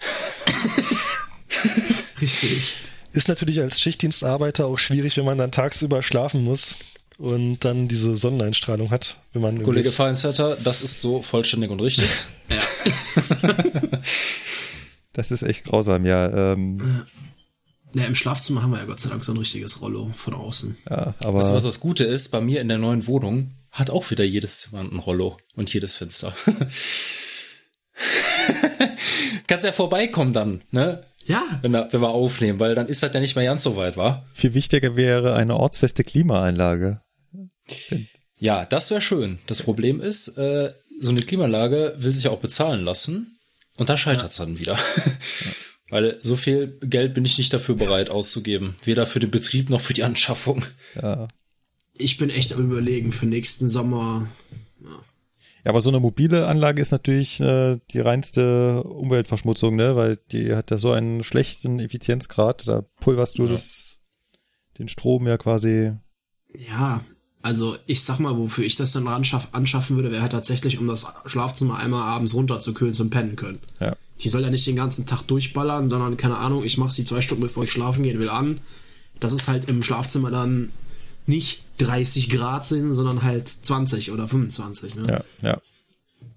Richtig. 2.21 2.77
Ist 3.13 3.29
natürlich 3.29 3.61
als 3.61 3.81
Schichtdienstarbeiter 3.81 4.67
auch 4.67 4.79
schwierig, 4.79 5.17
wenn 5.17 5.25
man 5.25 5.39
dann 5.39 5.53
tagsüber 5.53 6.03
schlafen 6.03 6.45
muss 6.45 6.77
und 7.19 7.65
dann 7.65 7.89
diese 7.89 8.15
Sonneneinstrahlung 8.17 8.91
hat, 8.91 9.17
wenn 9.33 9.43
man 9.43 9.63
Kollege 9.63 9.91
Feinsetter, 9.91 10.57
das 10.63 10.83
ist 10.83 11.01
so 11.01 11.23
vollständig 11.23 11.71
und 11.71 11.81
richtig. 11.81 12.09
Ja. 12.51 12.59
Das 15.13 15.31
ist 15.31 15.43
echt 15.43 15.65
grausam, 15.65 16.07
ja. 16.07 16.53
Ähm, 16.53 17.05
ja, 17.95 18.05
im 18.05 18.15
Schlafzimmer 18.15 18.63
haben 18.63 18.71
wir 18.71 18.79
ja 18.79 18.87
Gott 18.87 19.01
sei 19.01 19.11
Dank 19.11 19.23
so 19.23 19.33
ein 19.33 19.39
richtiges 19.39 19.83
Rollo 19.83 20.11
von 20.17 20.33
außen. 20.35 20.79
ja 20.89 21.15
aber 21.25 21.39
Weißt 21.39 21.51
du, 21.51 21.55
was 21.55 21.65
das 21.65 21.81
Gute 21.81 22.05
ist? 22.05 22.31
Bei 22.31 22.41
mir 22.41 22.61
in 22.63 22.69
der 22.69 22.79
neuen 22.79 23.07
Wohnung 23.07 23.51
hat 23.71 23.91
auch 23.91 24.11
wieder 24.11 24.25
jedes 24.25 24.61
Zimmer 24.61 24.81
ein 24.81 24.99
Rollo 24.99 25.37
und 25.55 25.73
jedes 25.73 25.97
Fenster. 25.97 26.35
Kannst 29.47 29.65
ja 29.67 29.73
vorbeikommen 29.73 30.33
dann, 30.33 30.63
ne? 30.71 31.05
Ja, 31.25 31.45
Wenn 31.61 31.73
wir, 31.73 31.89
wenn 31.93 32.01
wir 32.01 32.09
aufnehmen, 32.09 32.59
weil 32.59 32.75
dann 32.75 32.89
ist 32.89 33.03
das 33.03 33.15
ja 33.15 33.21
nicht 33.21 33.37
mehr 33.37 33.45
ganz 33.45 33.63
so 33.63 33.77
weit, 33.77 33.97
wa? 33.97 34.27
viel 34.33 34.55
wichtiger 34.55 34.97
wäre 34.97 35.37
eine 35.37 35.57
ortsfeste 35.57 36.03
Klimaanlage. 36.03 37.01
Ja, 38.39 38.65
das 38.67 38.91
wäre 38.91 39.01
schön. 39.01 39.39
Das 39.47 39.63
Problem 39.63 40.01
ist, 40.01 40.37
äh, 40.37 40.73
so 41.01 41.11
eine 41.11 41.21
Klimaanlage 41.21 41.95
will 41.99 42.11
sich 42.11 42.25
ja 42.25 42.33
auch 42.33 42.41
bezahlen 42.41 42.85
lassen 42.85 43.37
und 43.77 43.89
da 43.89 43.97
scheitert 43.97 44.31
es 44.31 44.37
dann 44.37 44.59
wieder. 44.59 44.79
Weil 45.91 46.19
so 46.23 46.37
viel 46.37 46.79
Geld 46.81 47.13
bin 47.15 47.25
ich 47.25 47.37
nicht 47.37 47.53
dafür 47.53 47.75
bereit 47.75 48.09
auszugeben. 48.11 48.77
Weder 48.85 49.05
für 49.05 49.21
den 49.21 49.31
Betrieb 49.31 49.69
noch 49.69 49.81
für 49.81 49.93
die 49.93 50.05
Anschaffung. 50.05 50.65
Ja. 51.01 51.29
ich 51.99 52.17
bin 52.17 52.31
echt 52.31 52.55
am 52.55 52.65
überlegen 52.65 53.13
für 53.13 53.27
nächsten 53.27 53.69
Sommer. 53.69 54.27
Ja, 55.65 55.71
aber 55.71 55.81
so 55.81 55.91
eine 55.91 56.01
mobile 56.01 56.47
Anlage 56.49 56.81
ist 56.83 56.91
natürlich 56.91 57.41
äh, 57.41 57.79
die 57.93 58.01
reinste 58.01 58.83
Umweltverschmutzung, 58.83 59.77
ne? 59.77 59.95
Weil 59.95 60.19
die 60.33 60.55
hat 60.57 60.71
ja 60.71 60.79
so 60.79 60.93
einen 60.93 61.23
schlechten 61.23 61.79
Effizienzgrad. 61.79 62.67
Da 62.67 62.83
pulverst 63.01 63.39
du 63.39 63.45
Ja. 63.45 63.51
das, 63.51 63.99
den 64.79 64.89
Strom 64.89 65.29
ja 65.29 65.37
quasi. 65.37 65.93
Ja, 66.55 67.05
also 67.43 67.77
ich 67.87 68.05
sag 68.05 68.21
mal, 68.21 68.37
wofür 68.37 68.65
ich 68.65 68.77
das 68.77 68.93
dann 68.93 69.09
anschaff, 69.09 69.49
anschaffen 69.53 69.97
würde, 69.97 70.13
wäre 70.13 70.23
halt 70.23 70.33
tatsächlich, 70.33 70.79
um 70.79 70.87
das 70.87 71.13
Schlafzimmer 71.27 71.79
einmal 71.79 72.03
abends 72.03 72.35
runterzukühlen 72.35 72.95
zum 72.95 73.11
Pennen 73.11 73.37
können. 73.37 73.59
Ja. 73.81 73.97
Die 74.21 74.29
soll 74.29 74.43
ja 74.43 74.51
nicht 74.51 74.67
den 74.67 74.77
ganzen 74.77 75.07
Tag 75.07 75.23
durchballern, 75.23 75.91
sondern, 75.91 76.17
keine 76.17 76.39
Ahnung, 76.39 76.63
ich 76.63 76.79
mache 76.79 76.93
sie 76.93 77.05
zwei 77.05 77.21
Stunden 77.21 77.43
bevor 77.43 77.65
ich 77.65 77.73
schlafen 77.73 78.05
gehen 78.05 78.21
will 78.21 78.31
an. 78.31 78.61
Dass 79.19 79.33
es 79.33 79.49
halt 79.49 79.69
im 79.69 79.83
Schlafzimmer 79.83 80.31
dann 80.31 80.71
nicht 81.27 81.65
30 81.79 82.31
Grad 82.31 82.67
sind, 82.67 82.93
sondern 82.93 83.23
halt 83.23 83.49
20 83.49 84.13
oder 84.13 84.29
25. 84.29 84.95
Ne? 84.97 85.07
Ja, 85.09 85.49
ja. 85.51 85.61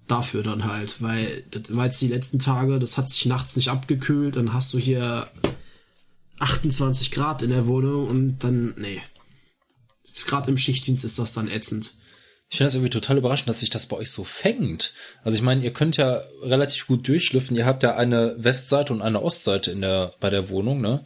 Dafür 0.08 0.42
dann 0.42 0.64
halt, 0.64 1.02
weil 1.02 1.44
das 1.50 1.74
war 1.74 1.86
jetzt 1.86 2.00
die 2.00 2.08
letzten 2.08 2.38
Tage, 2.38 2.78
das 2.78 2.96
hat 2.96 3.10
sich 3.10 3.26
nachts 3.26 3.56
nicht 3.56 3.70
abgekühlt, 3.70 4.36
dann 4.36 4.52
hast 4.52 4.72
du 4.72 4.78
hier 4.78 5.28
28 6.38 7.10
Grad 7.10 7.42
in 7.42 7.50
der 7.50 7.66
Wohnung 7.66 8.06
und 8.06 8.38
dann, 8.40 8.74
nee. 8.76 9.00
Gerade 10.24 10.50
im 10.50 10.56
Schichtdienst 10.56 11.04
ist 11.04 11.18
das 11.18 11.34
dann 11.34 11.48
ätzend. 11.48 11.92
Ich 12.48 12.58
finde 12.58 12.68
das 12.68 12.76
irgendwie 12.76 12.90
total 12.90 13.18
überraschend, 13.18 13.48
dass 13.48 13.60
sich 13.60 13.70
das 13.70 13.86
bei 13.86 13.96
euch 13.96 14.10
so 14.10 14.22
fängt. 14.22 14.94
Also 15.24 15.36
ich 15.36 15.42
meine, 15.42 15.64
ihr 15.64 15.72
könnt 15.72 15.96
ja 15.96 16.22
relativ 16.42 16.86
gut 16.86 17.06
durchlüften. 17.08 17.56
Ihr 17.56 17.66
habt 17.66 17.82
ja 17.82 17.96
eine 17.96 18.36
Westseite 18.38 18.92
und 18.92 19.02
eine 19.02 19.20
Ostseite 19.20 19.72
in 19.72 19.80
der, 19.80 20.14
bei 20.20 20.30
der 20.30 20.48
Wohnung, 20.48 20.80
ne? 20.80 21.00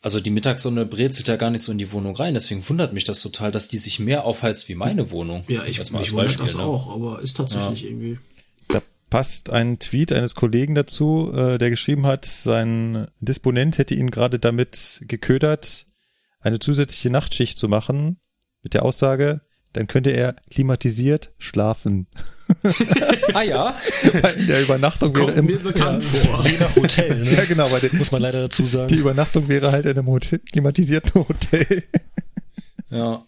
Also 0.00 0.20
die 0.20 0.30
Mittagssonne 0.30 0.86
brezelt 0.86 1.26
ja 1.26 1.34
gar 1.34 1.50
nicht 1.50 1.62
so 1.62 1.72
in 1.72 1.78
die 1.78 1.90
Wohnung 1.90 2.14
rein. 2.14 2.34
Deswegen 2.34 2.66
wundert 2.68 2.92
mich 2.92 3.02
das 3.02 3.20
total, 3.20 3.50
dass 3.50 3.66
die 3.66 3.78
sich 3.78 3.98
mehr 3.98 4.24
aufheizt 4.24 4.68
wie 4.68 4.76
meine 4.76 5.10
Wohnung. 5.10 5.42
Ja, 5.48 5.64
ich, 5.64 5.78
mal 5.90 5.98
als 5.98 6.12
wundert 6.12 6.26
Beispiel, 6.26 6.46
das 6.46 6.56
ne? 6.56 6.62
auch, 6.62 6.94
aber 6.94 7.20
ist 7.20 7.36
tatsächlich 7.36 7.84
irgendwie. 7.86 8.20
Da 8.68 8.80
passt 9.10 9.50
ein 9.50 9.80
Tweet 9.80 10.12
eines 10.12 10.36
Kollegen 10.36 10.76
dazu, 10.76 11.32
äh, 11.34 11.58
der 11.58 11.70
geschrieben 11.70 12.06
hat, 12.06 12.24
sein 12.24 13.08
Disponent 13.18 13.78
hätte 13.78 13.96
ihn 13.96 14.12
gerade 14.12 14.38
damit 14.38 15.02
geködert, 15.08 15.86
eine 16.46 16.60
zusätzliche 16.60 17.10
Nachtschicht 17.10 17.58
zu 17.58 17.68
machen, 17.68 18.18
mit 18.62 18.72
der 18.72 18.84
Aussage, 18.84 19.40
dann 19.72 19.88
könnte 19.88 20.10
er 20.10 20.36
klimatisiert 20.50 21.32
schlafen. 21.38 22.06
Ah 23.34 23.42
ja, 23.42 23.76
in 24.36 24.46
der 24.46 24.62
Übernachtung 24.62 25.14
wäre 25.14 25.26
Kommt 25.26 25.38
im, 25.38 25.46
mir 25.46 25.58
bekannt 25.58 26.04
vor. 26.04 26.46
Je 26.50 26.56
nach 26.58 26.76
Hotel, 26.76 27.18
ne? 27.18 27.30
ja 27.34 27.44
genau, 27.44 27.70
weil 27.70 27.90
muss 27.92 28.12
man 28.12 28.22
leider 28.22 28.42
dazu 28.42 28.62
die 28.62 28.68
sagen. 28.68 28.94
Übernachtung 28.94 29.48
wäre 29.48 29.72
halt 29.72 29.84
in 29.84 29.98
einem 29.98 30.06
Hotel, 30.06 30.38
klimatisierten 30.38 31.28
Hotel. 31.28 31.82
ja. 32.90 33.26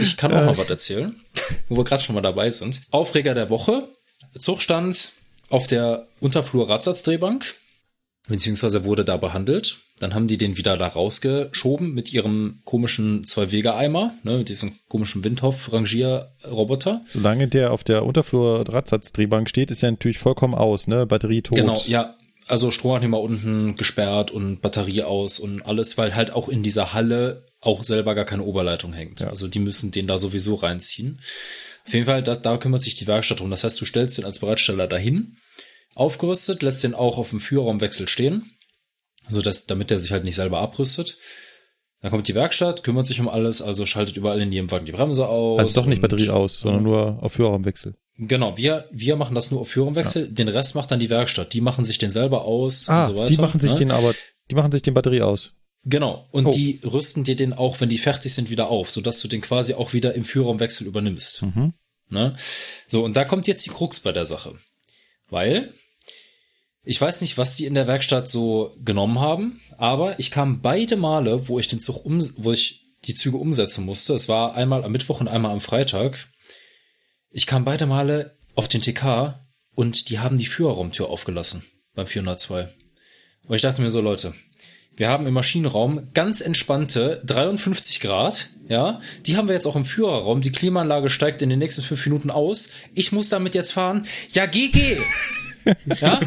Ich 0.00 0.16
kann 0.16 0.32
auch 0.32 0.46
noch 0.46 0.56
was 0.56 0.70
erzählen, 0.70 1.20
wo 1.68 1.76
wir 1.76 1.84
gerade 1.84 2.02
schon 2.02 2.14
mal 2.14 2.22
dabei 2.22 2.50
sind. 2.50 2.80
Aufreger 2.90 3.34
der 3.34 3.50
Woche. 3.50 3.86
Zug 4.38 4.62
stand 4.62 5.12
auf 5.50 5.66
der 5.66 6.08
Unterflur 6.18 6.70
Radsatzdrahbank, 6.70 7.54
beziehungsweise 8.26 8.84
wurde 8.84 9.04
da 9.04 9.18
behandelt. 9.18 9.80
Dann 9.98 10.14
haben 10.14 10.26
die 10.26 10.36
den 10.36 10.58
wieder 10.58 10.76
da 10.76 10.88
rausgeschoben 10.88 11.94
mit 11.94 12.12
ihrem 12.12 12.60
komischen 12.64 13.24
Zwei-Wege-Eimer, 13.24 14.12
ne, 14.24 14.38
mit 14.38 14.50
diesem 14.50 14.72
komischen 14.88 15.24
Windhoff-Rangierroboter. 15.24 17.00
Solange 17.06 17.48
der 17.48 17.72
auf 17.72 17.82
der 17.82 18.04
Unterflur-Radsatzdrahbank 18.04 19.48
steht, 19.48 19.70
ist 19.70 19.82
er 19.82 19.90
natürlich 19.92 20.18
vollkommen 20.18 20.54
aus, 20.54 20.86
ne? 20.86 21.06
Batterie 21.06 21.40
tot. 21.42 21.56
Genau, 21.56 21.82
ja. 21.86 22.14
Also 22.48 22.70
Stromanschnehmer 22.70 23.20
unten 23.20 23.74
gesperrt 23.74 24.30
und 24.30 24.60
Batterie 24.60 25.02
aus 25.02 25.40
und 25.40 25.62
alles, 25.66 25.98
weil 25.98 26.14
halt 26.14 26.30
auch 26.30 26.48
in 26.48 26.62
dieser 26.62 26.92
Halle 26.92 27.44
auch 27.60 27.82
selber 27.82 28.14
gar 28.14 28.24
keine 28.24 28.44
Oberleitung 28.44 28.92
hängt. 28.92 29.22
Also 29.22 29.48
die 29.48 29.58
müssen 29.58 29.90
den 29.90 30.06
da 30.06 30.16
sowieso 30.16 30.54
reinziehen. 30.54 31.20
Auf 31.86 31.94
jeden 31.94 32.06
Fall, 32.06 32.22
da, 32.22 32.34
da 32.36 32.56
kümmert 32.58 32.82
sich 32.82 32.94
die 32.94 33.06
Werkstatt 33.06 33.40
drum. 33.40 33.50
Das 33.50 33.64
heißt, 33.64 33.80
du 33.80 33.84
stellst 33.84 34.18
den 34.18 34.24
als 34.24 34.38
Bereitsteller 34.38 34.86
dahin, 34.86 35.36
aufgerüstet, 35.94 36.62
lässt 36.62 36.84
den 36.84 36.94
auch 36.94 37.18
auf 37.18 37.30
dem 37.30 37.40
Führerraumwechsel 37.40 38.06
stehen, 38.08 38.52
also 39.26 39.42
dass, 39.42 39.66
damit 39.66 39.90
der 39.90 39.98
sich 39.98 40.12
halt 40.12 40.24
nicht 40.24 40.34
selber 40.36 40.58
abrüstet. 40.60 41.18
Dann 42.02 42.10
kommt 42.10 42.28
die 42.28 42.34
Werkstatt, 42.34 42.84
kümmert 42.84 43.06
sich 43.06 43.20
um 43.20 43.28
alles, 43.28 43.62
also 43.62 43.86
schaltet 43.86 44.16
überall 44.16 44.40
in 44.40 44.52
jedem 44.52 44.70
Wagen 44.70 44.84
die 44.86 44.92
Bremse 44.92 45.26
aus. 45.28 45.58
Also 45.58 45.80
doch 45.80 45.86
nicht 45.86 46.02
Batterie 46.02 46.28
aus, 46.30 46.60
sondern 46.60 46.82
nur 46.82 47.22
auf 47.22 47.32
Führerraumwechsel. 47.32 47.94
Genau, 48.18 48.56
wir, 48.56 48.88
wir 48.92 49.16
machen 49.16 49.34
das 49.34 49.50
nur 49.50 49.60
auf 49.62 49.68
Führerraumwechsel, 49.70 50.28
den 50.28 50.48
Rest 50.48 50.74
macht 50.74 50.90
dann 50.90 51.00
die 51.00 51.10
Werkstatt. 51.10 51.52
Die 51.52 51.60
machen 51.60 51.84
sich 51.84 51.98
den 51.98 52.10
selber 52.10 52.44
aus 52.44 52.88
Ah, 52.88 53.02
und 53.06 53.12
so 53.12 53.16
weiter. 53.18 53.32
die 53.32 53.38
machen 53.40 53.60
sich 53.60 53.72
ne? 53.72 53.78
den 53.78 53.90
aber 53.90 54.14
Die 54.50 54.54
machen 54.54 54.72
sich 54.72 54.82
die 54.82 54.90
Batterie 54.90 55.22
aus. 55.22 55.52
Genau. 55.84 56.26
Und 56.32 56.46
Oh. 56.46 56.50
die 56.52 56.80
rüsten 56.84 57.24
dir 57.24 57.36
den 57.36 57.52
auch, 57.52 57.80
wenn 57.80 57.88
die 57.88 57.98
fertig 57.98 58.34
sind, 58.34 58.50
wieder 58.50 58.68
auf, 58.68 58.90
sodass 58.90 59.20
du 59.20 59.28
den 59.28 59.40
quasi 59.40 59.74
auch 59.74 59.92
wieder 59.92 60.14
im 60.14 60.24
Führerraumwechsel 60.24 60.86
übernimmst. 60.86 61.44
Ne? 62.08 62.34
So, 62.88 63.04
und 63.04 63.16
da 63.16 63.24
kommt 63.24 63.46
jetzt 63.46 63.64
die 63.66 63.70
Krux 63.70 64.00
bei 64.00 64.12
der 64.12 64.26
Sache. 64.26 64.54
Weil 65.28 65.72
ich 66.86 67.00
weiß 67.00 67.20
nicht, 67.20 67.36
was 67.36 67.56
die 67.56 67.66
in 67.66 67.74
der 67.74 67.88
Werkstatt 67.88 68.30
so 68.30 68.76
genommen 68.82 69.18
haben, 69.18 69.60
aber 69.76 70.20
ich 70.20 70.30
kam 70.30 70.62
beide 70.62 70.96
Male, 70.96 71.48
wo 71.48 71.58
ich 71.58 71.66
den 71.66 71.80
Zug 71.80 72.04
um, 72.04 72.20
wo 72.36 72.52
ich 72.52 72.86
die 73.04 73.16
Züge 73.16 73.38
umsetzen 73.38 73.84
musste. 73.84 74.14
Es 74.14 74.28
war 74.28 74.54
einmal 74.54 74.84
am 74.84 74.92
Mittwoch 74.92 75.20
und 75.20 75.26
einmal 75.26 75.50
am 75.50 75.60
Freitag. 75.60 76.28
Ich 77.30 77.46
kam 77.46 77.64
beide 77.64 77.86
Male 77.86 78.36
auf 78.54 78.68
den 78.68 78.80
TK 78.80 79.34
und 79.74 80.10
die 80.10 80.20
haben 80.20 80.38
die 80.38 80.46
Führerraumtür 80.46 81.08
aufgelassen 81.08 81.64
beim 81.94 82.06
402. 82.06 82.68
Und 83.48 83.56
ich 83.56 83.62
dachte 83.62 83.82
mir 83.82 83.90
so, 83.90 84.00
Leute, 84.00 84.32
wir 84.96 85.08
haben 85.08 85.26
im 85.26 85.34
Maschinenraum 85.34 86.12
ganz 86.14 86.40
entspannte 86.40 87.20
53 87.26 87.98
Grad, 87.98 88.48
ja. 88.68 89.00
Die 89.26 89.36
haben 89.36 89.48
wir 89.48 89.56
jetzt 89.56 89.66
auch 89.66 89.76
im 89.76 89.84
Führerraum. 89.84 90.40
Die 90.40 90.52
Klimaanlage 90.52 91.10
steigt 91.10 91.42
in 91.42 91.50
den 91.50 91.58
nächsten 91.58 91.82
fünf 91.82 92.06
Minuten 92.06 92.30
aus. 92.30 92.70
Ich 92.94 93.10
muss 93.10 93.28
damit 93.28 93.56
jetzt 93.56 93.72
fahren. 93.72 94.06
Ja, 94.30 94.46
GG! 94.46 94.96
Ja. 96.00 96.20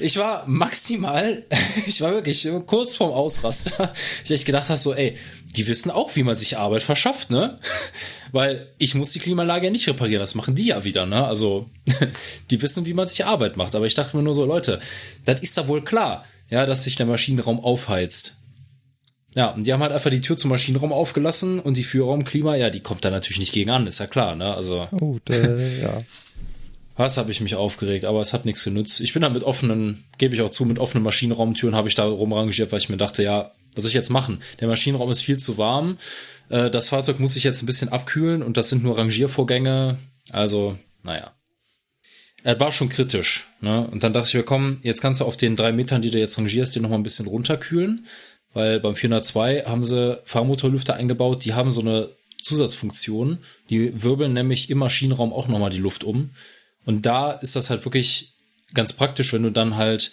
Ich 0.00 0.16
war 0.16 0.44
maximal, 0.46 1.44
ich 1.86 2.00
war 2.00 2.12
wirklich 2.12 2.46
kurz 2.66 2.96
vorm 2.96 3.12
Ausraster. 3.12 3.92
Ich 4.24 4.30
echt 4.30 4.46
gedacht 4.46 4.68
habe 4.68 4.78
so, 4.78 4.94
ey, 4.94 5.16
die 5.56 5.66
wissen 5.66 5.90
auch, 5.90 6.14
wie 6.16 6.22
man 6.22 6.36
sich 6.36 6.58
Arbeit 6.58 6.82
verschafft, 6.82 7.30
ne? 7.30 7.56
Weil 8.32 8.72
ich 8.78 8.94
muss 8.94 9.12
die 9.12 9.20
Klimaanlage 9.20 9.66
ja 9.66 9.70
nicht 9.70 9.88
reparieren, 9.88 10.20
das 10.20 10.34
machen 10.34 10.56
die 10.56 10.66
ja 10.66 10.84
wieder, 10.84 11.06
ne? 11.06 11.24
Also, 11.24 11.70
die 12.50 12.60
wissen, 12.60 12.86
wie 12.86 12.94
man 12.94 13.06
sich 13.06 13.24
Arbeit 13.24 13.56
macht. 13.56 13.74
Aber 13.74 13.86
ich 13.86 13.94
dachte 13.94 14.16
mir 14.16 14.22
nur 14.22 14.34
so, 14.34 14.44
Leute, 14.44 14.80
das 15.24 15.40
ist 15.40 15.56
da 15.56 15.68
wohl 15.68 15.84
klar, 15.84 16.24
ja, 16.50 16.66
dass 16.66 16.84
sich 16.84 16.96
der 16.96 17.06
Maschinenraum 17.06 17.60
aufheizt. 17.60 18.36
Ja, 19.36 19.50
und 19.50 19.66
die 19.66 19.72
haben 19.72 19.82
halt 19.82 19.92
einfach 19.92 20.10
die 20.10 20.20
Tür 20.20 20.36
zum 20.36 20.50
Maschinenraum 20.50 20.92
aufgelassen 20.92 21.58
und 21.58 21.76
die 21.76 21.84
Führerraumklima, 21.84 22.56
ja, 22.56 22.70
die 22.70 22.80
kommt 22.80 23.04
da 23.04 23.10
natürlich 23.10 23.40
nicht 23.40 23.52
gegen 23.52 23.70
an, 23.70 23.86
ist 23.86 23.98
ja 23.98 24.06
klar, 24.06 24.36
ne? 24.36 24.54
Also, 24.54 24.88
Oh, 25.00 25.18
äh, 25.28 25.82
ja. 25.82 26.02
was 26.96 27.16
habe 27.16 27.30
ich 27.30 27.40
mich 27.40 27.56
aufgeregt, 27.56 28.04
aber 28.04 28.20
es 28.20 28.32
hat 28.32 28.44
nichts 28.44 28.64
genützt. 28.64 29.00
Ich 29.00 29.12
bin 29.12 29.22
da 29.22 29.28
mit 29.28 29.42
offenen, 29.42 30.04
gebe 30.18 30.34
ich 30.34 30.42
auch 30.42 30.50
zu, 30.50 30.64
mit 30.64 30.78
offenen 30.78 31.02
Maschinenraumtüren 31.02 31.74
habe 31.74 31.88
ich 31.88 31.94
da 31.94 32.04
rumrangiert, 32.04 32.70
weil 32.70 32.78
ich 32.78 32.88
mir 32.88 32.96
dachte, 32.96 33.22
ja, 33.22 33.52
was 33.74 33.82
soll 33.82 33.88
ich 33.88 33.94
jetzt 33.94 34.10
machen? 34.10 34.40
Der 34.60 34.68
Maschinenraum 34.68 35.10
ist 35.10 35.20
viel 35.20 35.38
zu 35.38 35.58
warm. 35.58 35.98
Äh, 36.48 36.70
Das 36.70 36.90
Fahrzeug 36.90 37.18
muss 37.18 37.34
sich 37.34 37.44
jetzt 37.44 37.62
ein 37.62 37.66
bisschen 37.66 37.88
abkühlen 37.88 38.42
und 38.42 38.56
das 38.56 38.68
sind 38.68 38.84
nur 38.84 38.96
Rangiervorgänge. 38.96 39.98
Also, 40.30 40.78
naja. 41.02 41.32
Er 42.44 42.60
war 42.60 42.72
schon 42.72 42.90
kritisch. 42.90 43.48
Ne? 43.60 43.88
Und 43.90 44.02
dann 44.02 44.12
dachte 44.12 44.28
ich 44.28 44.34
mir, 44.34 44.42
komm, 44.42 44.78
jetzt 44.82 45.00
kannst 45.00 45.20
du 45.20 45.24
auf 45.24 45.36
den 45.36 45.56
drei 45.56 45.72
Metern, 45.72 46.02
die 46.02 46.10
du 46.10 46.18
jetzt 46.18 46.36
rangierst, 46.38 46.76
den 46.76 46.82
noch 46.82 46.90
mal 46.90 46.96
ein 46.96 47.02
bisschen 47.02 47.26
runterkühlen. 47.26 48.06
Weil 48.52 48.78
beim 48.80 48.94
402 48.94 49.62
haben 49.66 49.82
sie 49.82 50.20
Fahrmotorlüfter 50.24 50.94
eingebaut, 50.94 51.44
die 51.44 51.54
haben 51.54 51.70
so 51.70 51.80
eine 51.80 52.10
Zusatzfunktion. 52.40 53.38
Die 53.70 54.02
wirbeln 54.02 54.34
nämlich 54.34 54.70
im 54.70 54.78
Maschinenraum 54.78 55.32
auch 55.32 55.48
noch 55.48 55.58
mal 55.58 55.70
die 55.70 55.78
Luft 55.78 56.04
um. 56.04 56.30
Und 56.84 57.06
da 57.06 57.32
ist 57.32 57.56
das 57.56 57.70
halt 57.70 57.84
wirklich 57.84 58.34
ganz 58.74 58.92
praktisch, 58.92 59.32
wenn 59.32 59.42
du 59.42 59.50
dann 59.50 59.76
halt 59.76 60.12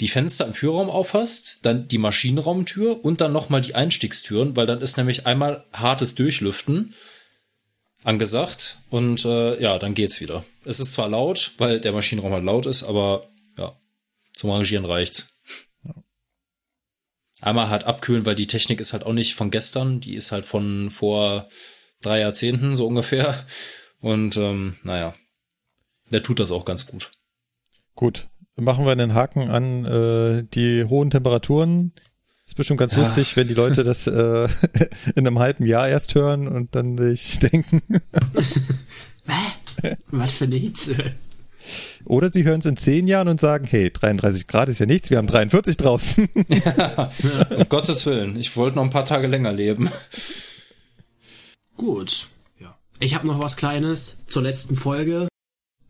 die 0.00 0.08
Fenster 0.08 0.46
im 0.46 0.54
Führerraum 0.54 0.90
aufhast, 0.90 1.58
dann 1.62 1.88
die 1.88 1.98
Maschinenraumtür 1.98 3.04
und 3.04 3.20
dann 3.20 3.32
nochmal 3.32 3.60
die 3.60 3.74
Einstiegstüren, 3.74 4.56
weil 4.56 4.66
dann 4.66 4.80
ist 4.80 4.96
nämlich 4.96 5.26
einmal 5.26 5.64
hartes 5.72 6.14
Durchlüften 6.14 6.94
angesagt 8.04 8.78
und 8.90 9.24
äh, 9.24 9.60
ja, 9.60 9.78
dann 9.78 9.94
geht's 9.94 10.20
wieder. 10.20 10.44
Es 10.64 10.80
ist 10.80 10.92
zwar 10.92 11.08
laut, 11.08 11.52
weil 11.58 11.80
der 11.80 11.92
Maschinenraum 11.92 12.32
halt 12.32 12.44
laut 12.44 12.66
ist, 12.66 12.82
aber 12.82 13.28
ja, 13.56 13.76
zum 14.32 14.50
Rangieren 14.50 14.84
reicht's. 14.84 15.28
Einmal 17.40 17.70
halt 17.70 17.84
abkühlen, 17.84 18.24
weil 18.24 18.36
die 18.36 18.46
Technik 18.46 18.80
ist 18.80 18.92
halt 18.92 19.04
auch 19.04 19.12
nicht 19.12 19.34
von 19.34 19.50
gestern, 19.50 20.00
die 20.00 20.14
ist 20.14 20.30
halt 20.30 20.46
von 20.46 20.90
vor 20.90 21.48
drei 22.00 22.20
Jahrzehnten 22.20 22.74
so 22.74 22.86
ungefähr. 22.86 23.46
Und 24.00 24.36
ähm, 24.36 24.76
naja, 24.84 25.12
der 26.12 26.22
tut 26.22 26.38
das 26.40 26.50
auch 26.50 26.64
ganz 26.64 26.86
gut. 26.86 27.10
Gut. 27.94 28.28
Machen 28.56 28.84
wir 28.84 28.92
einen 28.92 29.14
Haken 29.14 29.50
an 29.50 29.84
äh, 29.86 30.44
die 30.54 30.84
hohen 30.84 31.10
Temperaturen. 31.10 31.92
Ist 32.46 32.56
bestimmt 32.56 32.80
ganz 32.80 32.92
Ja. 32.92 32.98
lustig, 32.98 33.34
wenn 33.36 33.48
die 33.48 33.54
Leute 33.54 33.82
das 33.82 34.06
äh, 34.06 34.48
in 35.14 35.26
einem 35.26 35.38
halben 35.38 35.64
Jahr 35.66 35.88
erst 35.88 36.14
hören 36.14 36.48
und 36.48 36.74
dann 36.74 36.98
sich 36.98 37.38
denken. 37.38 37.82
Hä? 39.26 39.96
Was 40.10 40.32
für 40.32 40.44
eine 40.44 40.56
Hitze. 40.56 40.96
Oder 42.04 42.30
sie 42.30 42.42
hören 42.44 42.58
es 42.60 42.66
in 42.66 42.76
zehn 42.76 43.06
Jahren 43.06 43.28
und 43.28 43.40
sagen, 43.40 43.64
hey, 43.64 43.90
33 43.90 44.48
Grad 44.48 44.68
ist 44.68 44.80
ja 44.80 44.86
nichts, 44.86 45.10
wir 45.10 45.18
haben 45.18 45.28
43 45.28 45.76
draußen. 45.76 46.28
Um 46.34 47.68
Gottes 47.68 48.04
Willen, 48.04 48.36
ich 48.36 48.56
wollte 48.56 48.76
noch 48.76 48.84
ein 48.84 48.90
paar 48.90 49.04
Tage 49.04 49.28
länger 49.28 49.52
leben. 49.52 49.88
Gut. 51.76 52.26
Ja. 52.60 52.76
Ich 52.98 53.14
habe 53.14 53.26
noch 53.28 53.40
was 53.40 53.56
Kleines 53.56 54.26
zur 54.26 54.42
letzten 54.42 54.74
Folge. 54.76 55.28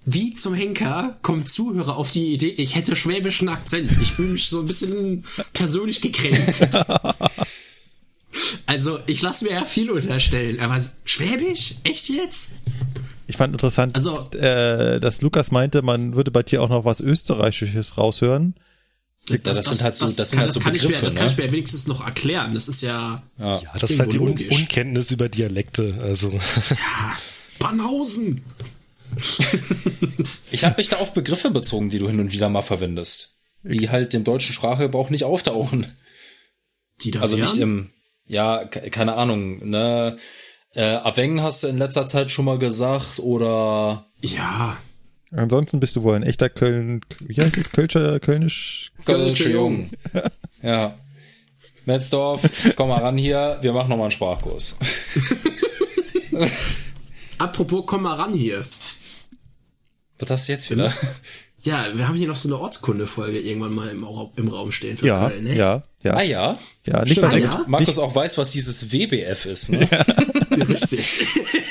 Wie 0.05 0.34
zum 0.34 0.55
Henker 0.55 1.16
kommt 1.22 1.48
Zuhörer 1.48 1.96
auf 1.96 2.11
die 2.11 2.32
Idee, 2.34 2.48
ich 2.48 2.74
hätte 2.74 2.96
schwäbischen 2.96 3.48
Akzent. 3.48 3.90
Ich 4.00 4.12
fühle 4.12 4.32
mich 4.32 4.48
so 4.48 4.61
ein 4.61 4.66
bisschen 4.66 5.24
persönlich 5.53 6.00
gekränkt. 6.00 6.68
Also, 8.64 8.98
ich 9.07 9.20
lasse 9.20 9.44
mir 9.44 9.50
ja 9.53 9.64
viel 9.66 9.90
unterstellen, 9.90 10.59
aber 10.61 10.80
Schwäbisch? 11.05 11.74
Echt 11.84 12.09
jetzt? 12.09 12.53
Ich 13.26 13.36
fand 13.36 13.53
interessant, 13.53 13.94
Also- 13.94 14.24
äh, 14.38 15.00
dass 15.00 15.20
Lukas 15.20 15.50
meinte, 15.50 15.82
man 15.82 16.14
würde 16.16 16.30
bei 16.30 16.42
dir 16.42 16.62
auch 16.62 16.70
noch 16.70 16.86
was 16.86 17.00
Österreichisches 17.00 17.98
raushören. 17.98 18.55
das 19.42 19.66
sind 19.66 19.82
halt 19.82 19.96
so- 19.96 20.07
das 20.07 20.16
sind 20.16 20.30
kann, 20.30 20.38
halt 20.44 20.53
so 20.55 20.61
kann 20.61 20.74
ich 20.74 20.80
mir, 20.82 20.88
Begriffe, 20.88 21.05
das 21.05 21.14
kann 21.14 21.26
ne? 21.26 21.30
ich 21.32 21.36
mir 21.36 21.53
wenigstens 21.53 21.86
noch 21.88 22.05
erklären. 22.07 22.55
Das 22.55 22.68
ist 22.68 22.80
ja, 22.80 23.22
Ja. 23.38 23.59
Ja, 23.59 23.72
das 23.78 23.90
ist 23.90 24.00
halt 24.00 24.14
die 24.14 24.18
Un. 24.18 24.30
Unkenntnis 24.32 25.11
über 25.11 25.28
Dialekte. 25.28 25.94
Also, 26.03 26.30
ja, 26.32 27.16
Banhausen. 27.59 28.40
Ich 30.50 30.64
habe 30.64 30.74
mich 30.76 30.88
da 30.90 30.96
auf 30.96 31.14
Begriffe 31.14 31.50
bezogen, 31.50 31.88
die 31.88 31.98
du 31.98 32.08
hin 32.08 32.20
und 32.20 32.32
wieder 32.32 32.48
mal 32.50 32.60
verwendest. 32.62 33.36
Die 33.62 33.88
halt 33.88 34.12
dem 34.12 34.22
deutschen 34.24 34.52
Sprachgebrauch 34.52 35.08
nicht 35.08 35.24
auftauchen. 35.24 35.86
Die 37.00 37.10
da 37.10 37.20
Also 37.20 37.36
nicht 37.36 37.56
im, 37.56 37.90
ja, 38.26 38.64
ke- 38.66 38.90
keine 38.90 39.14
Ahnung, 39.14 39.66
ne? 39.68 40.16
Äh, 40.74 40.82
Aveng 40.96 41.40
hast 41.42 41.62
du 41.62 41.68
in 41.68 41.78
letzter 41.78 42.06
Zeit 42.06 42.30
schon 42.30 42.44
mal 42.44 42.58
gesagt 42.58 43.18
oder 43.18 44.06
Ja, 44.20 44.76
Ansonsten 45.34 45.80
bist 45.80 45.96
du 45.96 46.02
wohl 46.02 46.14
ein 46.14 46.22
echter 46.22 46.50
Köln, 46.50 47.00
wie 47.20 47.40
heißt 47.40 47.56
es, 47.56 47.72
Kölscher, 47.72 48.20
Kölnisch? 48.20 48.92
Kölsche 49.06 49.50
Jung. 49.50 49.90
Ja. 50.62 50.96
Metzdorf, 51.86 52.42
komm 52.76 52.90
mal 52.90 53.00
ran 53.00 53.16
hier, 53.18 53.58
wir 53.62 53.72
machen 53.72 53.88
nochmal 53.88 54.04
einen 54.04 54.10
Sprachkurs. 54.12 54.76
apropos, 57.38 57.84
komm 57.86 58.02
mal 58.02 58.14
ran 58.14 58.34
hier. 58.34 58.64
Was 60.22 60.30
hast 60.30 60.48
du 60.48 60.52
jetzt 60.52 60.70
wieder? 60.70 60.90
Ja, 61.64 61.86
wir 61.94 62.08
haben 62.08 62.16
hier 62.16 62.26
noch 62.26 62.34
so 62.34 62.48
eine 62.48 62.58
Ortskunde-Folge 62.58 63.38
irgendwann 63.38 63.72
mal 63.72 63.88
im, 63.88 64.04
im 64.34 64.48
Raum 64.48 64.72
stehen 64.72 64.96
für 64.96 65.06
Ja, 65.06 65.28
Köln, 65.28 65.44
ne? 65.44 65.54
ja, 65.54 65.80
ja. 66.02 66.14
Ah 66.14 66.22
ja. 66.22 66.58
Ja, 66.84 67.02
nicht 67.02 67.12
Stimmt, 67.12 67.32
damit 67.32 67.44
ja? 67.44 67.64
Markus 67.68 68.00
auch 68.00 68.12
weiß, 68.12 68.36
was 68.36 68.50
dieses 68.50 68.90
WBF 68.90 69.46
ist. 69.46 69.70
Ne? 69.70 69.88
Richtig. 70.50 71.24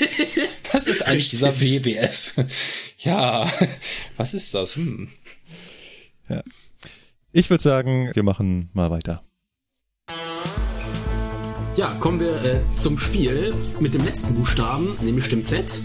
Was 0.71 0.87
ist 0.87 1.05
eigentlich 1.05 1.29
dieser 1.29 1.49
Richtig. 1.49 1.83
WBF? 1.83 2.33
Ja, 2.99 3.51
was 4.15 4.33
ist 4.33 4.53
das? 4.53 4.77
Hm. 4.77 5.09
Ich 7.33 7.49
würde 7.49 7.61
sagen, 7.61 8.09
wir 8.13 8.23
machen 8.23 8.69
mal 8.71 8.89
weiter. 8.89 9.21
Ja, 11.75 11.93
kommen 11.99 12.21
wir 12.21 12.41
äh, 12.45 12.61
zum 12.77 12.97
Spiel 12.97 13.53
mit 13.81 13.93
dem 13.93 14.05
letzten 14.05 14.35
Buchstaben, 14.35 14.97
nämlich 15.01 15.27
dem 15.27 15.43
Z. 15.43 15.81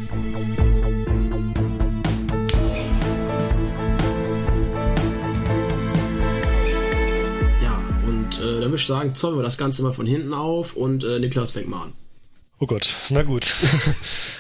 und 8.38 8.44
äh, 8.44 8.52
dann 8.60 8.70
würde 8.70 8.76
ich 8.76 8.86
sagen, 8.86 9.14
zäumen 9.14 9.38
wir 9.38 9.42
das 9.42 9.58
Ganze 9.58 9.82
mal 9.82 9.92
von 9.92 10.06
hinten 10.06 10.32
auf 10.32 10.74
und 10.74 11.04
äh, 11.04 11.18
Niklas 11.18 11.52
fängt 11.52 11.68
mal 11.68 11.84
an. 11.84 11.92
oh 12.58 12.66
Gott, 12.66 12.94
na 13.10 13.22
gut. 13.22 13.54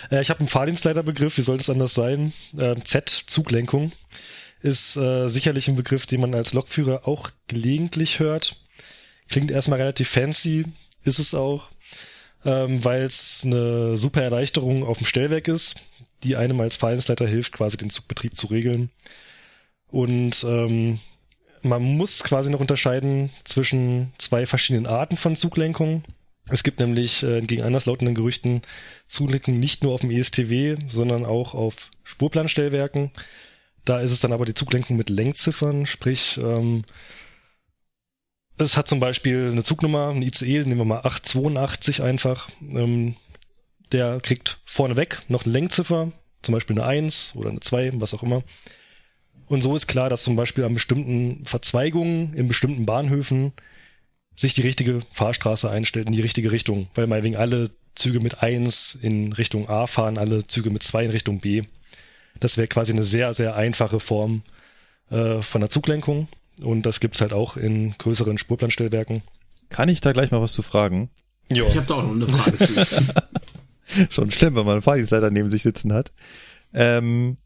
Äh, 0.08 0.22
ich 0.22 0.30
habe 0.30 0.38
einen 0.38 0.48
Fahrdienstleiterbegriff, 0.48 1.36
wie 1.36 1.42
soll 1.42 1.56
es 1.56 1.68
anders 1.68 1.94
sein? 1.94 2.32
Ähm, 2.56 2.84
Z, 2.84 3.24
Zuglenkung, 3.26 3.90
ist 4.60 4.96
äh, 4.96 5.26
sicherlich 5.26 5.66
ein 5.66 5.74
Begriff, 5.74 6.06
den 6.06 6.20
man 6.20 6.32
als 6.32 6.52
Lokführer 6.52 7.08
auch 7.08 7.30
gelegentlich 7.48 8.20
hört. 8.20 8.54
Klingt 9.28 9.50
erstmal 9.50 9.80
relativ 9.80 10.08
fancy, 10.08 10.64
ist 11.02 11.18
es 11.18 11.34
auch, 11.34 11.70
ähm, 12.44 12.84
weil 12.84 13.02
es 13.02 13.42
eine 13.44 13.96
super 13.96 14.22
Erleichterung 14.22 14.84
auf 14.84 14.98
dem 14.98 15.08
Stellwerk 15.08 15.48
ist, 15.48 15.80
die 16.22 16.36
einem 16.36 16.60
als 16.60 16.76
Fahrdienstleiter 16.76 17.26
hilft, 17.26 17.54
quasi 17.54 17.76
den 17.76 17.90
Zugbetrieb 17.90 18.36
zu 18.36 18.46
regeln. 18.46 18.90
Und 19.88 20.44
ähm, 20.44 21.00
man 21.62 21.82
muss 21.82 22.22
quasi 22.22 22.50
noch 22.50 22.60
unterscheiden 22.60 23.30
zwischen 23.44 24.12
zwei 24.18 24.46
verschiedenen 24.46 24.86
Arten 24.86 25.16
von 25.16 25.36
Zuglenkung. 25.36 26.04
Es 26.48 26.62
gibt 26.62 26.80
nämlich 26.80 27.22
äh, 27.22 27.38
entgegen 27.38 27.62
anderslautenden 27.62 28.14
Gerüchten 28.14 28.62
Zuglenkung 29.08 29.58
nicht 29.58 29.82
nur 29.82 29.92
auf 29.92 30.02
dem 30.02 30.10
ESTW, 30.10 30.76
sondern 30.88 31.24
auch 31.24 31.54
auf 31.54 31.90
Spurplanstellwerken. 32.04 33.10
Da 33.84 34.00
ist 34.00 34.12
es 34.12 34.20
dann 34.20 34.32
aber 34.32 34.44
die 34.44 34.54
Zuglenkung 34.54 34.96
mit 34.96 35.10
Lenkziffern, 35.10 35.86
sprich 35.86 36.38
ähm, 36.42 36.84
es 38.58 38.76
hat 38.76 38.88
zum 38.88 39.00
Beispiel 39.00 39.50
eine 39.52 39.62
Zugnummer, 39.62 40.08
ein 40.08 40.22
ICE, 40.22 40.64
nehmen 40.64 40.78
wir 40.78 40.84
mal 40.84 41.00
882 41.00 42.02
einfach. 42.02 42.48
Ähm, 42.62 43.16
der 43.92 44.20
kriegt 44.20 44.58
vorneweg 44.64 45.22
noch 45.28 45.44
eine 45.44 45.52
Lenkziffer, 45.52 46.10
zum 46.42 46.54
Beispiel 46.54 46.78
eine 46.78 46.88
1 46.88 47.32
oder 47.36 47.50
eine 47.50 47.60
2, 47.60 47.92
was 47.94 48.14
auch 48.14 48.22
immer. 48.22 48.42
Und 49.48 49.62
so 49.62 49.76
ist 49.76 49.86
klar, 49.86 50.10
dass 50.10 50.24
zum 50.24 50.36
Beispiel 50.36 50.64
an 50.64 50.74
bestimmten 50.74 51.44
Verzweigungen 51.44 52.34
in 52.34 52.48
bestimmten 52.48 52.86
Bahnhöfen 52.86 53.52
sich 54.34 54.54
die 54.54 54.62
richtige 54.62 55.00
Fahrstraße 55.12 55.70
einstellt 55.70 56.08
in 56.08 56.12
die 56.12 56.20
richtige 56.20 56.52
Richtung, 56.52 56.88
weil 56.94 57.06
meinetwegen 57.06 57.36
alle 57.36 57.70
Züge 57.94 58.20
mit 58.20 58.42
1 58.42 58.98
in 59.00 59.32
Richtung 59.32 59.68
A 59.68 59.86
fahren, 59.86 60.18
alle 60.18 60.46
Züge 60.46 60.70
mit 60.70 60.82
2 60.82 61.06
in 61.06 61.10
Richtung 61.10 61.40
B. 61.40 61.62
Das 62.40 62.58
wäre 62.58 62.68
quasi 62.68 62.92
eine 62.92 63.04
sehr, 63.04 63.32
sehr 63.32 63.56
einfache 63.56 64.00
Form 64.00 64.42
äh, 65.10 65.40
von 65.40 65.60
der 65.60 65.70
Zuglenkung. 65.70 66.28
Und 66.62 66.82
das 66.82 67.00
gibt's 67.00 67.20
halt 67.20 67.32
auch 67.32 67.56
in 67.56 67.94
größeren 67.98 68.38
Spurplanstellwerken. 68.38 69.22
Kann 69.68 69.88
ich 69.88 70.00
da 70.00 70.12
gleich 70.12 70.30
mal 70.30 70.40
was 70.40 70.52
zu 70.52 70.62
fragen? 70.62 71.10
Ja. 71.50 71.66
Ich 71.66 71.76
habe 71.76 71.86
da 71.86 71.94
auch 71.94 72.02
noch 72.02 72.12
eine 72.12 72.28
Frage 72.28 72.58
zu. 72.58 74.10
Schon 74.10 74.30
schlimm, 74.30 74.56
wenn 74.56 74.64
man 74.64 74.74
einen 74.74 74.82
Fahrdienstleiter 74.82 75.30
neben 75.30 75.48
sich 75.48 75.62
sitzen 75.62 75.92
hat. 75.92 76.12
Ähm, 76.74 77.36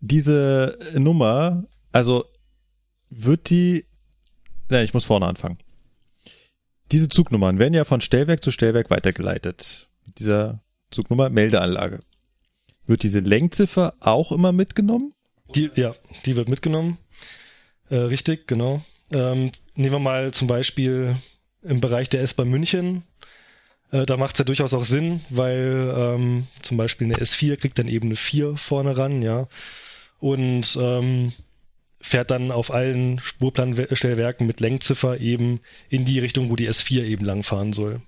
diese 0.00 0.78
Nummer, 0.94 1.64
also 1.92 2.24
wird 3.10 3.50
die, 3.50 3.84
ja, 4.70 4.82
ich 4.82 4.94
muss 4.94 5.04
vorne 5.04 5.26
anfangen. 5.26 5.58
Diese 6.92 7.08
Zugnummern 7.08 7.58
werden 7.58 7.74
ja 7.74 7.84
von 7.84 8.00
Stellwerk 8.00 8.42
zu 8.42 8.50
Stellwerk 8.50 8.90
weitergeleitet. 8.90 9.88
Mit 10.06 10.18
dieser 10.20 10.60
Zugnummer 10.90 11.30
Meldeanlage. 11.30 11.98
Wird 12.86 13.02
diese 13.02 13.20
Lenkziffer 13.20 13.94
auch 14.00 14.30
immer 14.30 14.52
mitgenommen? 14.52 15.12
Die, 15.54 15.70
ja, 15.74 15.94
die 16.24 16.36
wird 16.36 16.48
mitgenommen. 16.48 16.98
Äh, 17.90 17.96
richtig, 17.96 18.46
genau. 18.46 18.82
Ähm, 19.12 19.50
nehmen 19.74 19.92
wir 19.92 19.98
mal 19.98 20.32
zum 20.32 20.46
Beispiel 20.46 21.16
im 21.62 21.80
Bereich 21.80 22.08
der 22.08 22.22
S-Bahn 22.22 22.48
München. 22.48 23.02
Äh, 23.90 24.06
da 24.06 24.16
macht 24.16 24.34
es 24.34 24.38
ja 24.38 24.44
durchaus 24.44 24.74
auch 24.74 24.84
Sinn, 24.84 25.20
weil 25.30 25.92
ähm, 25.96 26.46
zum 26.62 26.76
Beispiel 26.76 27.06
eine 27.06 27.16
S4 27.16 27.56
kriegt 27.56 27.78
dann 27.78 27.88
eben 27.88 28.08
eine 28.08 28.16
4 28.16 28.56
vorne 28.56 28.96
ran, 28.96 29.22
ja. 29.22 29.48
Und 30.26 30.76
ähm, 30.80 31.32
fährt 32.00 32.32
dann 32.32 32.50
auf 32.50 32.74
allen 32.74 33.20
Spurplanstellwerken 33.20 34.44
mit 34.44 34.58
Lenkziffer 34.58 35.20
eben 35.20 35.60
in 35.88 36.04
die 36.04 36.18
Richtung, 36.18 36.50
wo 36.50 36.56
die 36.56 36.68
S4 36.68 37.04
eben 37.04 37.24
langfahren 37.24 37.72
soll. 37.72 38.00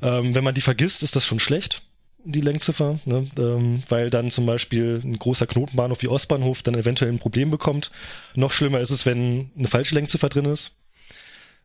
Ähm, 0.00 0.36
wenn 0.36 0.44
man 0.44 0.54
die 0.54 0.60
vergisst, 0.60 1.02
ist 1.02 1.16
das 1.16 1.26
schon 1.26 1.40
schlecht, 1.40 1.82
die 2.22 2.40
Lenkziffer, 2.40 3.00
ne? 3.04 3.28
ähm, 3.36 3.82
weil 3.88 4.10
dann 4.10 4.30
zum 4.30 4.46
Beispiel 4.46 5.00
ein 5.02 5.18
großer 5.18 5.48
Knotenbahnhof 5.48 6.02
wie 6.02 6.08
Ostbahnhof 6.08 6.62
dann 6.62 6.76
eventuell 6.76 7.10
ein 7.10 7.18
Problem 7.18 7.50
bekommt. 7.50 7.90
Noch 8.36 8.52
schlimmer 8.52 8.78
ist 8.78 8.90
es, 8.90 9.04
wenn 9.04 9.50
eine 9.58 9.66
falsche 9.66 9.96
Lenkziffer 9.96 10.28
drin 10.28 10.44
ist. 10.44 10.76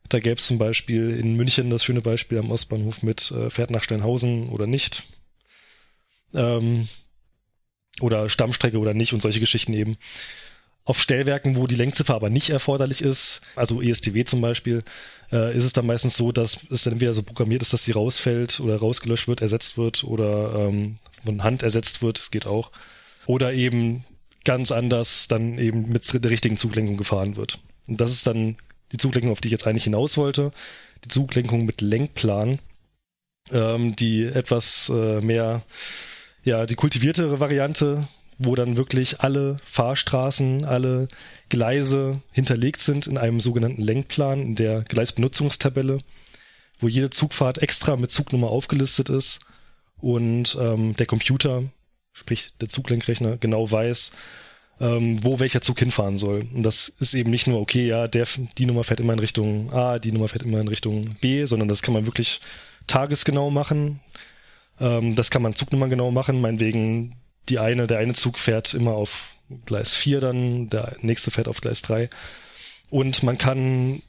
Da 0.09 0.19
gäbe 0.19 0.39
es 0.39 0.47
zum 0.47 0.57
Beispiel 0.57 1.11
in 1.11 1.35
München 1.35 1.69
das 1.69 1.83
schöne 1.83 2.01
Beispiel 2.01 2.39
am 2.39 2.49
Ostbahnhof 2.49 3.03
mit 3.03 3.29
äh, 3.29 3.51
fährt 3.51 3.69
nach 3.69 3.83
Steinhausen 3.83 4.49
oder 4.49 4.65
nicht. 4.65 5.03
Ähm, 6.33 6.87
oder 8.01 8.29
Stammstrecke 8.29 8.79
oder 8.79 8.93
nicht 8.93 9.13
und 9.13 9.21
solche 9.21 9.39
Geschichten 9.39 9.73
eben. 9.73 9.97
Auf 10.85 10.99
Stellwerken, 10.99 11.55
wo 11.55 11.67
die 11.67 11.75
Lenkziffer 11.75 12.15
aber 12.15 12.31
nicht 12.31 12.49
erforderlich 12.49 13.01
ist, 13.01 13.41
also 13.55 13.79
ESTW 13.79 14.23
zum 14.23 14.41
Beispiel, 14.41 14.83
äh, 15.31 15.55
ist 15.55 15.65
es 15.65 15.73
dann 15.73 15.85
meistens 15.85 16.17
so, 16.17 16.31
dass 16.31 16.59
es 16.71 16.83
dann 16.83 16.93
entweder 16.93 17.13
so 17.13 17.21
programmiert 17.21 17.61
ist, 17.61 17.73
dass 17.73 17.83
sie 17.83 17.91
rausfällt 17.91 18.59
oder 18.59 18.77
rausgelöscht 18.77 19.27
wird, 19.27 19.41
ersetzt 19.41 19.77
wird 19.77 20.03
oder 20.03 20.55
ähm, 20.55 20.95
von 21.23 21.43
Hand 21.43 21.61
ersetzt 21.61 22.01
wird, 22.01 22.17
das 22.17 22.31
geht 22.31 22.47
auch. 22.47 22.71
Oder 23.27 23.53
eben 23.53 24.03
ganz 24.45 24.71
anders 24.71 25.27
dann 25.27 25.59
eben 25.59 25.89
mit 25.89 26.11
der 26.11 26.31
richtigen 26.31 26.57
Zuglenkung 26.57 26.97
gefahren 26.97 27.35
wird. 27.35 27.59
Und 27.87 28.01
das 28.01 28.11
ist 28.11 28.25
dann 28.25 28.57
die 28.91 28.97
Zuglenkung, 28.97 29.31
auf 29.31 29.41
die 29.41 29.49
ich 29.49 29.51
jetzt 29.51 29.67
eigentlich 29.67 29.83
hinaus 29.83 30.17
wollte. 30.17 30.51
Die 31.03 31.09
Zuglenkung 31.09 31.65
mit 31.65 31.81
Lenkplan, 31.81 32.59
ähm, 33.51 33.95
die 33.95 34.25
etwas 34.25 34.89
äh, 34.89 35.21
mehr, 35.21 35.61
ja, 36.43 36.65
die 36.65 36.75
kultiviertere 36.75 37.39
Variante 37.39 38.07
wo 38.39 38.55
dann 38.55 38.77
wirklich 38.77 39.19
alle 39.19 39.57
Fahrstraßen, 39.65 40.65
alle 40.65 41.09
Gleise 41.49 42.21
hinterlegt 42.31 42.79
sind 42.79 43.05
in 43.05 43.17
einem 43.17 43.41
sogenannten 43.41 43.81
Lenkplan, 43.81 44.41
in 44.41 44.55
der 44.55 44.81
Gleisbenutzungstabelle, 44.83 45.99
wo 46.79 46.87
jede 46.87 47.09
Zugfahrt 47.09 47.61
extra 47.61 47.97
mit 47.97 48.11
Zugnummer 48.11 48.47
aufgelistet 48.47 49.09
ist 49.09 49.41
und 49.99 50.57
ähm, 50.59 50.95
der 50.95 51.05
Computer, 51.05 51.63
sprich 52.13 52.51
der 52.61 52.69
Zuglenkrechner, 52.69 53.35
genau 53.35 53.69
weiß, 53.69 54.13
ähm, 54.79 55.21
wo 55.21 55.41
welcher 55.41 55.59
Zug 55.61 55.77
hinfahren 55.79 56.17
soll. 56.17 56.47
Und 56.53 56.63
das 56.63 56.87
ist 56.87 57.13
eben 57.15 57.31
nicht 57.31 57.47
nur, 57.47 57.59
okay, 57.59 57.87
ja, 57.87 58.07
der, 58.07 58.25
die 58.57 58.65
Nummer 58.65 58.85
fährt 58.85 59.01
immer 59.01 59.11
in 59.11 59.19
Richtung 59.19 59.73
A, 59.73 59.99
die 59.99 60.13
Nummer 60.13 60.29
fährt 60.29 60.43
immer 60.43 60.61
in 60.61 60.69
Richtung 60.69 61.17
B, 61.19 61.43
sondern 61.43 61.67
das 61.67 61.81
kann 61.81 61.93
man 61.93 62.05
wirklich 62.05 62.39
tagesgenau 62.87 63.49
machen. 63.49 63.99
Ähm, 64.79 65.15
das 65.15 65.31
kann 65.31 65.41
man 65.41 65.55
Zugnummer 65.55 65.87
genau 65.87 66.11
machen, 66.11 66.41
meinetwegen 66.41 67.15
die 67.49 67.59
eine, 67.59 67.87
der 67.87 67.99
eine 67.99 68.13
Zug 68.13 68.37
fährt 68.37 68.73
immer 68.73 68.93
auf 68.93 69.35
Gleis 69.65 69.95
4 69.95 70.21
dann, 70.21 70.69
der 70.69 70.95
nächste 71.01 71.31
fährt 71.31 71.47
auf 71.47 71.61
Gleis 71.61 71.81
3. 71.81 72.09
Und 72.89 73.23
man 73.23 73.37
kann 73.37 74.01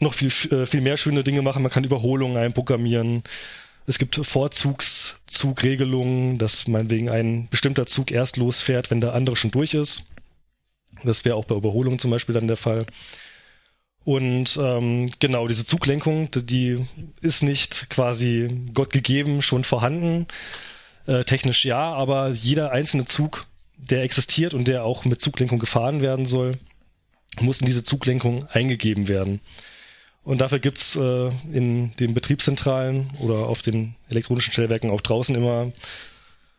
noch 0.00 0.14
viel, 0.14 0.28
äh, 0.52 0.66
viel 0.66 0.80
mehr 0.80 0.96
schöne 0.96 1.22
Dinge 1.24 1.42
machen. 1.42 1.62
Man 1.62 1.72
kann 1.72 1.84
Überholungen 1.84 2.36
einprogrammieren. 2.36 3.24
Es 3.86 3.98
gibt 3.98 4.16
Vorzugszugregelungen, 4.16 6.38
dass 6.38 6.68
meinetwegen 6.68 7.08
ein 7.08 7.48
bestimmter 7.48 7.86
Zug 7.86 8.10
erst 8.10 8.36
losfährt, 8.36 8.90
wenn 8.90 9.00
der 9.00 9.14
andere 9.14 9.36
schon 9.36 9.50
durch 9.50 9.72
ist. 9.74 10.04
Das 11.04 11.24
wäre 11.24 11.36
auch 11.36 11.46
bei 11.46 11.54
Überholungen 11.54 11.98
zum 11.98 12.10
Beispiel 12.10 12.34
dann 12.34 12.48
der 12.48 12.56
Fall. 12.56 12.86
Und 14.04 14.58
ähm, 14.62 15.10
genau, 15.18 15.48
diese 15.48 15.66
Zuglenkung, 15.66 16.30
die 16.32 16.84
ist 17.20 17.42
nicht 17.42 17.90
quasi 17.90 18.48
Gott 18.72 18.90
gegeben, 18.90 19.42
schon 19.42 19.64
vorhanden, 19.64 20.26
äh, 21.06 21.24
technisch 21.24 21.64
ja, 21.64 21.92
aber 21.92 22.30
jeder 22.30 22.72
einzelne 22.72 23.04
Zug, 23.04 23.46
der 23.76 24.02
existiert 24.02 24.54
und 24.54 24.66
der 24.66 24.84
auch 24.84 25.04
mit 25.04 25.20
Zuglenkung 25.20 25.58
gefahren 25.58 26.00
werden 26.00 26.26
soll, 26.26 26.58
muss 27.40 27.60
in 27.60 27.66
diese 27.66 27.84
Zuglenkung 27.84 28.46
eingegeben 28.48 29.08
werden. 29.08 29.40
Und 30.24 30.40
dafür 30.40 30.58
gibt's 30.58 30.96
äh, 30.96 31.30
in 31.52 31.94
den 31.96 32.14
Betriebszentralen 32.14 33.10
oder 33.20 33.46
auf 33.46 33.62
den 33.62 33.94
elektronischen 34.10 34.52
Stellwerken 34.52 34.90
auch 34.90 35.00
draußen 35.00 35.34
immer 35.34 35.72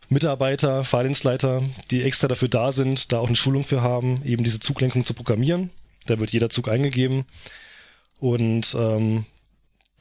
Mitarbeiter, 0.10 0.84
Fahrdienstleiter, 0.84 1.62
die 1.92 2.02
extra 2.02 2.28
dafür 2.28 2.48
da 2.48 2.72
sind, 2.72 3.12
da 3.12 3.20
auch 3.20 3.28
eine 3.28 3.36
Schulung 3.36 3.64
für 3.64 3.82
haben, 3.82 4.24
eben 4.24 4.44
diese 4.44 4.60
Zuglenkung 4.60 5.06
zu 5.06 5.14
programmieren. 5.14 5.70
Da 6.10 6.20
wird 6.20 6.32
jeder 6.32 6.50
Zug 6.50 6.68
eingegeben. 6.68 7.26
Und 8.20 8.76
ähm, 8.78 9.26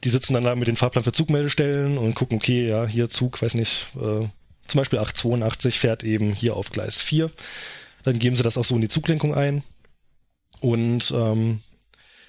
die 0.03 0.09
sitzen 0.09 0.33
dann 0.33 0.43
da 0.43 0.55
mit 0.55 0.67
den 0.67 0.77
Fahrplan 0.77 1.03
für 1.03 1.11
Zugmeldestellen 1.11 1.97
und 1.97 2.15
gucken, 2.15 2.37
okay, 2.37 2.67
ja, 2.67 2.85
hier 2.85 3.09
Zug, 3.09 3.41
weiß 3.41 3.53
nicht, 3.53 3.87
äh, 3.95 4.27
zum 4.67 4.77
Beispiel 4.77 4.99
882 4.99 5.79
fährt 5.79 6.03
eben 6.03 6.33
hier 6.33 6.55
auf 6.55 6.71
Gleis 6.71 7.01
4. 7.01 7.31
Dann 8.03 8.19
geben 8.19 8.35
sie 8.35 8.43
das 8.43 8.57
auch 8.57 8.65
so 8.65 8.75
in 8.75 8.81
die 8.81 8.87
Zuglenkung 8.87 9.33
ein. 9.33 9.63
Und 10.61 11.11
ähm, 11.15 11.61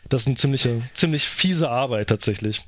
das 0.08 0.22
ist 0.22 0.26
eine 0.28 0.36
ziemliche, 0.36 0.82
ziemlich 0.94 1.24
fiese 1.24 1.70
Arbeit 1.70 2.08
tatsächlich. 2.08 2.62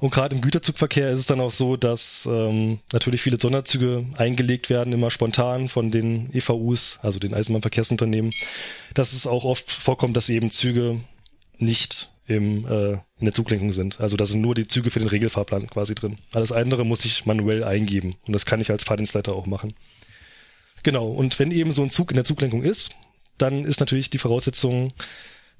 Und 0.00 0.10
gerade 0.10 0.34
im 0.34 0.42
Güterzugverkehr 0.42 1.10
ist 1.10 1.20
es 1.20 1.26
dann 1.26 1.40
auch 1.40 1.50
so, 1.50 1.76
dass 1.76 2.26
ähm, 2.30 2.80
natürlich 2.92 3.22
viele 3.22 3.38
Sonderzüge 3.38 4.04
eingelegt 4.16 4.68
werden, 4.68 4.92
immer 4.92 5.10
spontan 5.10 5.68
von 5.68 5.90
den 5.90 6.34
EVUs, 6.34 6.98
also 7.00 7.18
den 7.18 7.32
Eisenbahnverkehrsunternehmen, 7.32 8.32
dass 8.94 9.12
es 9.12 9.26
auch 9.26 9.44
oft 9.44 9.70
vorkommt, 9.70 10.16
dass 10.16 10.28
eben 10.28 10.50
Züge 10.50 11.00
nicht 11.58 12.10
im, 12.26 12.66
äh, 12.66 12.92
in 12.92 13.26
der 13.26 13.34
Zuglenkung 13.34 13.72
sind. 13.72 14.00
Also 14.00 14.16
da 14.16 14.24
sind 14.24 14.40
nur 14.40 14.54
die 14.54 14.66
Züge 14.66 14.90
für 14.90 15.00
den 15.00 15.08
Regelfahrplan 15.08 15.68
quasi 15.68 15.94
drin. 15.94 16.18
Alles 16.32 16.52
andere 16.52 16.84
muss 16.84 17.04
ich 17.04 17.26
manuell 17.26 17.64
eingeben 17.64 18.16
und 18.26 18.32
das 18.32 18.46
kann 18.46 18.60
ich 18.60 18.70
als 18.70 18.84
Fahrdienstleiter 18.84 19.34
auch 19.34 19.46
machen. 19.46 19.74
Genau, 20.82 21.08
und 21.08 21.38
wenn 21.38 21.50
eben 21.50 21.72
so 21.72 21.82
ein 21.82 21.90
Zug 21.90 22.10
in 22.10 22.16
der 22.16 22.24
Zuglenkung 22.24 22.62
ist, 22.62 22.94
dann 23.38 23.64
ist 23.64 23.80
natürlich 23.80 24.10
die 24.10 24.18
Voraussetzung, 24.18 24.92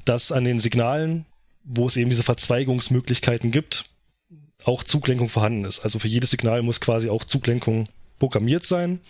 dass 0.05 0.33
an 0.33 0.45
den 0.45 0.61
Signalen, 0.61 1.27
wo 1.65 1.87
es 1.87 1.97
eben 1.97 2.11
diese 2.11 2.23
Verzweigungsmöglichkeiten 2.23 3.51
gibt, 3.51 3.87
auch 4.65 4.85
Zuglenkung 4.85 5.29
vorhanden 5.29 5.65
ist. 5.65 5.81
Also 5.81 5.99
für 5.99 6.09
jedes 6.09 6.31
Signal 6.31 6.63
muss 6.63 6.81
quasi 6.81 7.09
auch 7.09 7.25
Zuglenkung 7.25 7.89
programmiert 8.19 8.65
sein. 8.65 9.01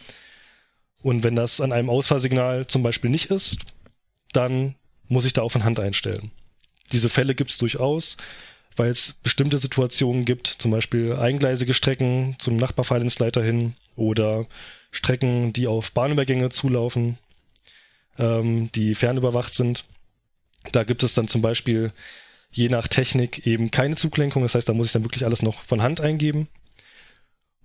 Und 1.02 1.22
wenn 1.22 1.36
das 1.36 1.60
an 1.60 1.72
einem 1.72 1.90
Ausfahrsignal 1.90 2.66
zum 2.66 2.82
Beispiel 2.82 3.10
nicht 3.10 3.30
ist, 3.30 3.58
dann 4.36 4.74
muss 5.08 5.26
ich 5.26 5.32
da 5.32 5.42
auch 5.42 5.50
von 5.50 5.64
Hand 5.64 5.80
einstellen 5.80 6.30
diese 6.92 7.08
Fälle 7.08 7.34
gibt 7.34 7.50
es 7.50 7.58
durchaus, 7.58 8.16
weil 8.76 8.90
es 8.90 9.12
bestimmte 9.12 9.58
Situationen 9.58 10.24
gibt, 10.24 10.46
zum 10.46 10.70
Beispiel 10.70 11.14
eingleisige 11.14 11.74
Strecken 11.74 12.36
zum 12.38 12.56
Nachbarfahrdienstleiter 12.56 13.42
hin 13.42 13.74
oder 13.96 14.46
Strecken, 14.90 15.52
die 15.52 15.66
auf 15.66 15.92
Bahnübergänge 15.92 16.50
zulaufen, 16.50 17.18
ähm, 18.18 18.70
die 18.72 18.94
fernüberwacht 18.94 19.54
sind. 19.54 19.84
Da 20.72 20.84
gibt 20.84 21.02
es 21.02 21.14
dann 21.14 21.28
zum 21.28 21.42
Beispiel 21.42 21.92
je 22.50 22.68
nach 22.68 22.88
Technik 22.88 23.46
eben 23.46 23.70
keine 23.70 23.96
Zuglenkung. 23.96 24.42
Das 24.42 24.54
heißt, 24.54 24.68
da 24.68 24.72
muss 24.72 24.86
ich 24.86 24.92
dann 24.92 25.04
wirklich 25.04 25.24
alles 25.24 25.42
noch 25.42 25.62
von 25.62 25.82
Hand 25.82 26.00
eingeben. 26.00 26.48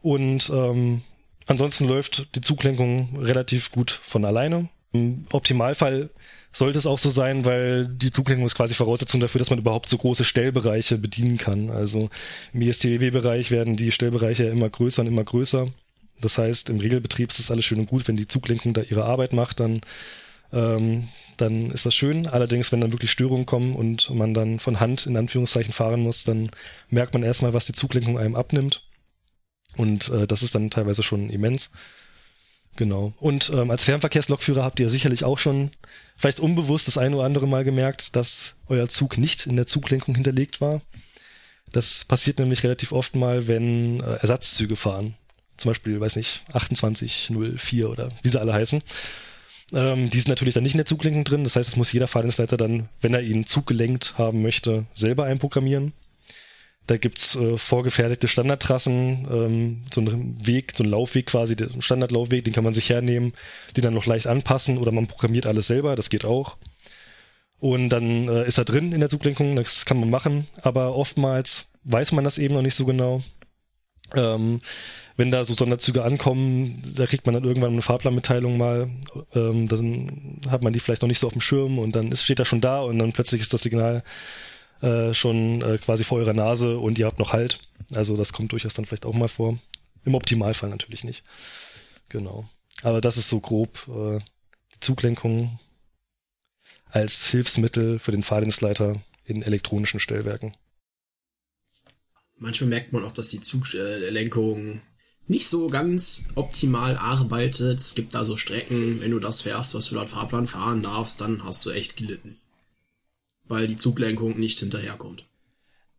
Und 0.02 0.50
ähm, 0.50 1.02
ansonsten 1.46 1.88
läuft 1.88 2.36
die 2.36 2.42
Zuglenkung 2.42 3.18
relativ 3.20 3.72
gut 3.72 3.92
von 3.92 4.26
alleine. 4.26 4.70
Im 4.92 5.26
Optimalfall 5.32 6.10
sollte 6.52 6.80
es 6.80 6.88
auch 6.88 7.00
so 7.00 7.10
sein, 7.10 7.46
weil 7.46 7.88
die 7.88 8.12
Zuglenkung 8.12 8.46
ist 8.46 8.56
quasi 8.56 8.74
Voraussetzung 8.74 9.22
dafür, 9.22 9.40
dass 9.40 9.50
man 9.50 9.60
überhaupt 9.60 9.90
so 9.90 9.98
große 9.98 10.24
Stellbereiche 10.24 10.98
bedienen 10.98 11.38
kann. 11.38 11.70
Also 11.70 12.10
im 12.54 12.62
ISTW-Bereich 12.62 13.52
werden 13.52 13.78
die 13.78 13.92
Stellbereiche 13.92 14.46
immer 14.46 14.70
größer 14.70 15.02
und 15.02 15.08
immer 15.08 15.24
größer. 15.24 15.68
Das 16.22 16.38
heißt, 16.38 16.70
im 16.70 16.80
Regelbetrieb 16.80 17.30
ist 17.30 17.40
es 17.40 17.52
alles 17.52 17.66
schön 17.66 17.80
und 17.80 17.88
gut, 17.88 18.08
wenn 18.08 18.18
die 18.18 18.28
Zuglenkung 18.28 18.74
da 18.74 18.82
ihre 18.82 19.06
Arbeit 19.06 19.32
macht, 19.32 19.60
dann, 19.60 19.82
ähm, 20.52 21.08
dann 21.38 21.72
ist 21.72 21.86
das 21.86 21.96
schön. 21.96 22.28
Allerdings, 22.28 22.72
wenn 22.72 22.82
dann 22.82 22.92
wirklich 22.92 23.12
Störungen 23.12 23.46
kommen 23.46 23.76
und 23.76 24.10
man 24.10 24.34
dann 24.34 24.60
von 24.60 24.80
Hand 24.80 25.06
in 25.06 25.16
Anführungszeichen 25.16 25.72
fahren 25.72 26.02
muss, 26.02 26.24
dann 26.24 26.50
merkt 26.90 27.14
man 27.14 27.24
erstmal, 27.24 27.54
was 27.54 27.66
die 27.66 27.74
Zuglenkung 27.74 28.18
einem 28.18 28.36
abnimmt. 28.36 28.82
Und 29.78 30.10
äh, 30.10 30.28
das 30.28 30.44
ist 30.44 30.56
dann 30.56 30.72
teilweise 30.72 31.04
schon 31.04 31.30
immens. 31.30 31.70
Genau. 32.76 33.14
Und 33.20 33.52
ähm, 33.54 33.72
als 33.72 33.84
Fernverkehrslokführer 33.84 34.64
habt 34.64 34.80
ihr 34.80 34.90
sicherlich 34.90 35.24
auch 35.24 35.38
schon 35.38 35.72
vielleicht 36.18 36.40
unbewusst 36.40 36.88
das 36.88 36.98
eine 36.98 37.16
oder 37.16 37.26
andere 37.26 37.48
Mal 37.48 37.64
gemerkt, 37.64 38.16
dass 38.16 38.56
euer 38.68 38.90
Zug 38.90 39.18
nicht 39.18 39.46
in 39.48 39.56
der 39.56 39.68
Zuglenkung 39.68 40.16
hinterlegt 40.16 40.62
war. 40.62 40.82
Das 41.72 42.06
passiert 42.06 42.40
nämlich 42.40 42.64
relativ 42.64 42.92
oft 42.92 43.16
mal, 43.16 43.48
wenn 43.48 44.02
äh, 44.02 44.16
Ersatzzüge 44.16 44.76
fahren. 44.76 45.16
Zum 45.58 45.70
Beispiel, 45.70 46.00
weiß 46.00 46.16
nicht, 46.16 46.44
2804 46.52 47.90
oder 47.90 48.12
wie 48.22 48.30
sie 48.30 48.40
alle 48.40 48.54
heißen. 48.54 48.82
Ähm, 49.74 50.10
die 50.10 50.20
sind 50.20 50.30
natürlich 50.30 50.54
dann 50.54 50.64
nicht 50.64 50.74
in 50.74 50.80
der 50.80 50.86
Zuglenkung 50.86 51.24
drin. 51.24 51.44
Das 51.44 51.56
heißt, 51.56 51.70
es 51.70 51.76
muss 51.76 51.92
jeder 51.92 52.08
Fahrdienstleiter 52.08 52.58
dann, 52.58 52.90
wenn 53.02 53.14
er 53.14 53.22
ihn 53.22 53.46
zuggelenkt 53.46 54.18
haben 54.18 54.42
möchte, 54.42 54.86
selber 54.94 55.26
einprogrammieren. 55.26 55.94
Da 56.90 56.98
gibt's 56.98 57.36
äh, 57.36 57.56
vorgefertigte 57.56 58.28
Standardtrassen, 58.28 59.28
ähm, 59.30 59.82
so 59.94 60.02
einen 60.02 60.44
Weg, 60.48 60.74
so 60.76 60.84
einen 60.84 60.92
Laufweg 60.92 61.28
quasi, 61.28 61.56
den 61.56 61.84
Standardlaufweg, 61.84 62.44
den 62.44 62.54
kann 62.54 62.64
man 62.64 62.74
sich 62.74 62.90
hernehmen, 62.90 63.34
den 63.78 63.84
dann 63.84 63.94
noch 63.94 64.08
leicht 64.08 64.26
anpassen 64.26 64.80
oder 64.80 64.92
man 64.92 65.06
programmiert 65.06 65.46
alles 65.46 65.68
selber, 65.68 65.96
das 65.96 66.10
geht 66.10 66.26
auch. 66.26 66.58
Und 67.60 67.90
dann 67.90 68.28
äh, 68.28 68.48
ist 68.48 68.58
er 68.58 68.66
drin 68.66 68.92
in 68.92 69.02
der 69.02 69.10
Zuglenkung, 69.10 69.56
das 69.56 69.86
kann 69.86 70.00
man 70.00 70.10
machen, 70.10 70.48
aber 70.64 70.96
oftmals 70.96 71.68
weiß 71.84 72.12
man 72.14 72.24
das 72.24 72.40
eben 72.40 72.56
noch 72.56 72.64
nicht 72.64 72.74
so 72.74 72.86
genau. 72.86 73.22
Ähm, 74.16 74.60
wenn 75.16 75.30
da 75.30 75.46
so 75.46 75.54
Sonderzüge 75.54 76.04
ankommen, 76.04 76.82
da 76.96 77.06
kriegt 77.06 77.28
man 77.28 77.36
dann 77.36 77.44
irgendwann 77.44 77.74
eine 77.74 77.84
Fahrplanmitteilung 77.84 78.58
mal, 78.58 78.90
ähm, 79.36 79.68
dann 79.68 80.42
hat 80.50 80.64
man 80.64 80.74
die 80.74 80.80
vielleicht 80.80 81.04
noch 81.04 81.08
nicht 81.08 81.20
so 81.20 81.28
auf 81.28 81.34
dem 81.34 81.42
Schirm 81.42 81.78
und 81.78 81.96
dann 81.96 82.12
ist, 82.12 82.24
steht 82.24 82.40
er 82.40 82.46
schon 82.46 82.62
da 82.62 82.82
und 82.82 82.98
dann 82.98 83.14
plötzlich 83.14 83.42
ist 83.42 83.54
das 83.54 83.62
Signal 83.62 84.02
äh, 84.82 85.14
schon 85.14 85.62
äh, 85.62 85.78
quasi 85.78 86.04
vor 86.04 86.20
eurer 86.20 86.34
Nase 86.34 86.78
und 86.78 86.98
ihr 87.00 87.06
habt 87.06 87.20
noch 87.20 87.34
Halt. 87.34 87.60
Also 87.94 88.16
das 88.16 88.34
kommt 88.34 88.52
durchaus 88.52 88.74
dann 88.74 88.86
vielleicht 88.86 89.06
auch 89.06 89.14
mal 89.14 89.28
vor. 89.28 89.58
Im 90.06 90.16
Optimalfall 90.16 90.70
natürlich 90.70 91.04
nicht. 91.04 91.24
Genau. 92.08 92.48
Aber 92.84 93.02
das 93.02 93.18
ist 93.18 93.30
so 93.30 93.40
grob 93.40 93.88
äh, 93.90 94.20
die 94.74 94.80
Zuglenkung 94.80 95.60
als 96.86 97.30
Hilfsmittel 97.30 98.00
für 98.00 98.12
den 98.12 98.24
Fahrdienstleiter 98.24 99.02
in 99.26 99.42
elektronischen 99.44 100.00
Stellwerken. 100.00 100.56
Manchmal 102.38 102.70
merkt 102.70 102.94
man 102.94 103.04
auch, 103.04 103.12
dass 103.12 103.30
die 103.30 103.42
Zuglenkung 103.42 104.82
nicht 105.28 105.48
so 105.48 105.68
ganz 105.68 106.30
optimal 106.36 106.98
arbeitet. 106.98 107.80
Es 107.80 107.96
gibt 107.96 108.16
da 108.16 108.24
so 108.24 108.38
Strecken, 108.38 109.02
wenn 109.02 109.12
du 109.12 109.20
das 109.20 109.42
fährst, 109.42 109.76
was 109.76 109.88
du 109.88 109.96
laut 109.96 110.10
Fahrplan 110.10 110.48
fahren 110.48 110.82
darfst, 110.82 111.22
dann 111.22 111.44
hast 111.44 111.66
du 111.66 111.72
echt 111.72 111.98
gelitten 111.98 112.40
weil 113.50 113.68
die 113.68 113.76
Zuglenkung 113.76 114.40
nicht 114.40 114.60
hinterherkommt. 114.60 115.26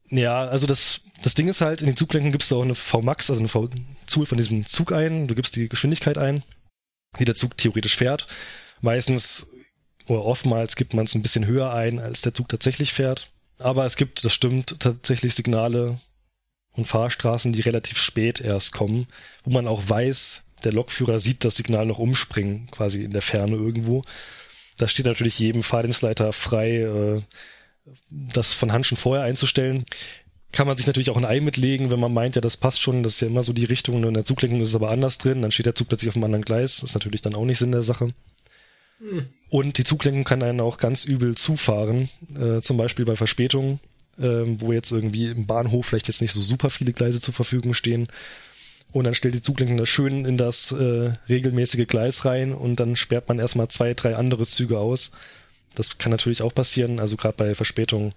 Ja, 0.09 0.49
also 0.49 0.67
das, 0.67 1.03
das 1.23 1.35
Ding 1.35 1.49
ist 1.49 1.61
halt, 1.61 1.83
in 1.83 1.87
den 1.87 1.97
Zuglenkungen 1.97 2.33
gibst 2.33 2.51
du 2.51 2.57
auch 2.57 2.63
eine 2.63 2.75
VMAX, 2.75 3.31
also 3.31 3.41
eine 3.41 3.49
V-Zug 3.49 4.27
von 4.27 4.39
diesem 4.39 4.67
Zug 4.67 4.93
ein, 4.93 5.29
du 5.29 5.35
gibst 5.35 5.55
die 5.55 5.69
Geschwindigkeit 5.69 6.19
ein, 6.19 6.43
die 7.19 7.25
der 7.25 7.35
Zug 7.35 7.57
theoretisch 7.57 7.97
fährt. 7.97 8.27
Meistens 8.81 9.47
oder 10.07 10.25
oftmals 10.25 10.75
gibt 10.75 10.95
man 10.95 11.05
es 11.05 11.15
ein 11.15 11.23
bisschen 11.23 11.47
höher 11.47 11.73
ein, 11.73 12.01
als 12.01 12.23
der 12.23 12.35
Zug 12.35 12.49
tatsächlich 12.49 12.93
fährt. 12.93 13.31
Aber 13.59 13.85
es 13.85 13.97
gibt, 13.97 14.25
das 14.25 14.33
stimmt, 14.33 14.81
tatsächlich 14.81 15.35
Signale 15.35 16.01
und 16.73 16.87
Fahrstraßen, 16.87 17.53
die 17.53 17.61
relativ 17.61 17.99
spät 17.99 18.41
erst 18.41 18.73
kommen, 18.73 19.07
wo 19.45 19.51
man 19.51 19.69
auch 19.69 19.83
weiß, 19.89 20.43
der 20.65 20.73
Lokführer 20.73 21.21
sieht 21.21 21.45
das 21.45 21.57
Signal 21.57 21.87
noch 21.87 21.99
umspringen, 21.99 22.69
quasi 22.71 23.05
in 23.05 23.13
der 23.13 23.23
Ferne 23.23 23.57
irgendwo. 23.57 24.05
Da 24.81 24.89
steht 24.89 25.05
natürlich 25.05 25.39
jedem 25.39 25.63
Fahrdienstleiter 25.63 26.33
frei, 26.33 26.79
äh, 26.79 27.21
das 28.09 28.55
von 28.55 28.73
Hand 28.73 28.87
schon 28.87 28.97
vorher 28.97 29.25
einzustellen. 29.25 29.85
Kann 30.53 30.67
man 30.67 30.77
sich 30.77 30.87
natürlich 30.87 31.11
auch 31.11 31.19
ein 31.19 31.27
Ei 31.27 31.41
mitlegen, 31.41 31.91
wenn 31.91 32.01
man 32.01 32.15
meint, 32.15 32.35
ja, 32.35 32.41
das 32.41 32.57
passt 32.57 32.81
schon, 32.81 33.03
das 33.03 33.15
ist 33.15 33.21
ja 33.21 33.29
immer 33.29 33.43
so 33.43 33.53
die 33.53 33.67
Richtung, 33.67 33.97
und 33.97 34.05
in 34.05 34.15
der 34.15 34.25
Zuglenkung 34.25 34.61
ist 34.61 34.69
es 34.69 34.75
aber 34.75 34.91
anders 34.91 35.19
drin, 35.19 35.43
dann 35.43 35.53
steht 35.53 35.67
der 35.67 35.75
Zug 35.75 35.89
plötzlich 35.89 36.09
auf 36.09 36.17
einem 36.17 36.25
anderen 36.25 36.45
Gleis, 36.45 36.77
das 36.77 36.91
ist 36.91 36.95
natürlich 36.95 37.21
dann 37.21 37.35
auch 37.35 37.45
nicht 37.45 37.59
Sinn 37.59 37.73
der 37.73 37.83
Sache. 37.83 38.15
Hm. 39.01 39.27
Und 39.51 39.79
die 39.79 39.85
Zuglenkung 39.85 40.25
kann 40.25 40.43
einen 40.43 40.61
auch 40.61 40.79
ganz 40.79 41.05
übel 41.05 41.37
zufahren, 41.37 42.09
äh, 42.35 42.63
zum 42.63 42.79
Beispiel 42.79 43.05
bei 43.05 43.17
Verspätungen, 43.17 43.81
äh, 44.19 44.43
wo 44.45 44.73
jetzt 44.73 44.91
irgendwie 44.91 45.27
im 45.27 45.47
Bahnhof 45.47 45.87
vielleicht 45.87 46.09
jetzt 46.09 46.23
nicht 46.23 46.33
so 46.33 46.41
super 46.41 46.71
viele 46.71 46.95
Gleise 46.95 47.21
zur 47.21 47.35
Verfügung 47.35 47.75
stehen 47.75 48.09
und 48.93 49.05
dann 49.05 49.15
stellt 49.15 49.35
die 49.35 49.43
Zuglenkung 49.43 49.77
da 49.77 49.87
schön 49.87 50.25
in 50.25 50.37
das 50.37 50.73
äh, 50.73 51.13
regelmäßige 51.29 51.87
Gleis 51.87 52.25
rein 52.25 52.53
und 52.53 52.81
dann 52.81 52.97
sperrt 52.97 53.29
man 53.29 53.39
erstmal 53.39 53.69
zwei, 53.69 53.95
drei 53.95 54.17
andere 54.17 54.47
Züge 54.47 54.79
aus. 54.79 55.13
Das 55.75 55.99
kann 55.99 56.11
natürlich 56.11 56.43
auch 56.43 56.55
passieren. 56.55 56.99
Also 56.99 57.17
gerade 57.17 57.37
bei 57.37 57.55
Verspätung 57.55 58.15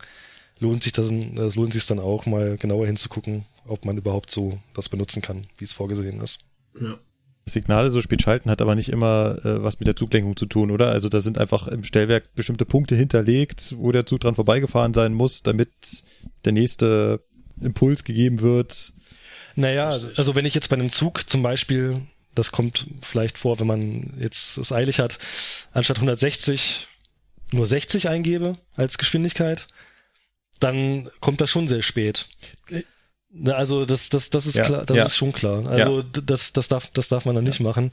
lohnt 0.59 0.83
sich 0.83 0.91
das, 0.91 1.11
das 1.35 1.55
lohnt 1.55 1.73
sich 1.73 1.85
dann 1.85 1.99
auch 1.99 2.25
mal 2.25 2.57
genauer 2.57 2.87
hinzugucken, 2.87 3.45
ob 3.67 3.85
man 3.85 3.97
überhaupt 3.97 4.31
so 4.31 4.59
das 4.73 4.89
benutzen 4.89 5.21
kann, 5.21 5.47
wie 5.57 5.65
es 5.65 5.73
vorgesehen 5.73 6.21
ist. 6.21 6.39
Ja. 6.79 6.97
Signale 7.45 7.89
so 7.89 8.01
spät 8.01 8.21
schalten 8.21 8.49
hat 8.49 8.61
aber 8.61 8.73
nicht 8.73 8.89
immer 8.89 9.37
äh, 9.43 9.61
was 9.61 9.79
mit 9.79 9.87
der 9.87 9.97
Zuglenkung 9.97 10.37
zu 10.37 10.45
tun, 10.45 10.71
oder? 10.71 10.89
Also 10.89 11.09
da 11.09 11.19
sind 11.19 11.37
einfach 11.37 11.67
im 11.67 11.83
Stellwerk 11.83 12.33
bestimmte 12.35 12.65
Punkte 12.65 12.95
hinterlegt, 12.95 13.75
wo 13.77 13.91
der 13.91 14.05
Zug 14.05 14.21
dran 14.21 14.35
vorbeigefahren 14.35 14.93
sein 14.93 15.13
muss, 15.13 15.43
damit 15.43 15.69
der 16.45 16.53
nächste 16.53 17.21
Impuls 17.61 18.05
gegeben 18.05 18.39
wird. 18.41 18.93
Naja, 19.55 19.89
also 19.89 20.35
wenn 20.35 20.45
ich 20.45 20.55
jetzt 20.55 20.69
bei 20.69 20.75
einem 20.75 20.89
Zug 20.89 21.29
zum 21.29 21.43
Beispiel, 21.43 22.01
das 22.35 22.51
kommt 22.51 22.87
vielleicht 23.01 23.37
vor, 23.37 23.59
wenn 23.59 23.67
man 23.67 24.13
jetzt 24.19 24.57
es 24.57 24.71
eilig 24.71 24.99
hat, 24.99 25.19
anstatt 25.71 25.97
160 25.97 26.87
nur 27.51 27.67
60 27.67 28.09
eingebe 28.09 28.57
als 28.75 28.97
Geschwindigkeit, 28.97 29.67
dann 30.59 31.09
kommt 31.19 31.41
das 31.41 31.49
schon 31.49 31.67
sehr 31.67 31.81
spät. 31.81 32.27
Also 33.45 33.85
das, 33.85 34.09
das, 34.09 34.29
das 34.29 34.45
ist 34.45 34.57
ja, 34.57 34.63
klar, 34.63 34.85
das 34.85 34.97
ja. 34.97 35.05
ist 35.05 35.15
schon 35.15 35.33
klar. 35.33 35.67
Also 35.67 35.99
ja. 35.99 36.05
das, 36.25 36.53
das 36.53 36.67
darf, 36.67 36.87
das 36.93 37.07
darf 37.07 37.25
man 37.25 37.35
dann 37.35 37.43
nicht 37.43 37.59
machen. 37.59 37.91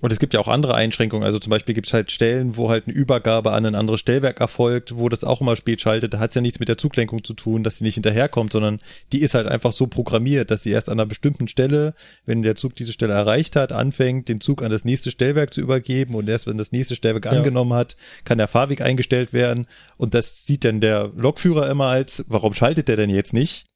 Und 0.00 0.12
es 0.12 0.18
gibt 0.18 0.34
ja 0.34 0.40
auch 0.40 0.48
andere 0.48 0.74
Einschränkungen. 0.74 1.24
Also 1.24 1.38
zum 1.38 1.50
Beispiel 1.50 1.74
gibt 1.74 1.88
es 1.88 1.92
halt 1.92 2.10
Stellen, 2.10 2.56
wo 2.56 2.70
halt 2.70 2.86
eine 2.86 2.94
Übergabe 2.94 3.52
an 3.52 3.66
ein 3.66 3.74
anderes 3.74 4.00
Stellwerk 4.00 4.40
erfolgt, 4.40 4.96
wo 4.96 5.08
das 5.08 5.24
auch 5.24 5.40
immer 5.40 5.56
spät 5.56 5.80
schaltet. 5.80 6.14
Da 6.14 6.18
hat 6.20 6.30
es 6.30 6.34
ja 6.34 6.40
nichts 6.40 6.60
mit 6.60 6.68
der 6.68 6.78
Zuglenkung 6.78 7.24
zu 7.24 7.34
tun, 7.34 7.64
dass 7.64 7.78
sie 7.78 7.84
nicht 7.84 7.94
hinterherkommt, 7.94 8.52
sondern 8.52 8.80
die 9.12 9.20
ist 9.20 9.34
halt 9.34 9.48
einfach 9.48 9.72
so 9.72 9.86
programmiert, 9.86 10.50
dass 10.50 10.62
sie 10.62 10.70
erst 10.70 10.88
an 10.88 10.98
einer 11.00 11.06
bestimmten 11.06 11.48
Stelle, 11.48 11.94
wenn 12.26 12.42
der 12.42 12.54
Zug 12.54 12.76
diese 12.76 12.92
Stelle 12.92 13.14
erreicht 13.14 13.56
hat, 13.56 13.72
anfängt, 13.72 14.28
den 14.28 14.40
Zug 14.40 14.62
an 14.62 14.70
das 14.70 14.84
nächste 14.84 15.10
Stellwerk 15.10 15.52
zu 15.52 15.60
übergeben. 15.60 16.14
Und 16.14 16.28
erst 16.28 16.46
wenn 16.46 16.58
das 16.58 16.72
nächste 16.72 16.94
Stellwerk 16.94 17.24
ja. 17.24 17.32
angenommen 17.32 17.74
hat, 17.74 17.96
kann 18.24 18.38
der 18.38 18.48
Fahrweg 18.48 18.80
eingestellt 18.80 19.32
werden. 19.32 19.66
Und 19.96 20.14
das 20.14 20.46
sieht 20.46 20.64
dann 20.64 20.80
der 20.80 21.10
Lokführer 21.16 21.68
immer 21.68 21.86
als, 21.86 22.24
warum 22.28 22.54
schaltet 22.54 22.88
der 22.88 22.96
denn 22.96 23.10
jetzt 23.10 23.34
nicht? 23.34 23.66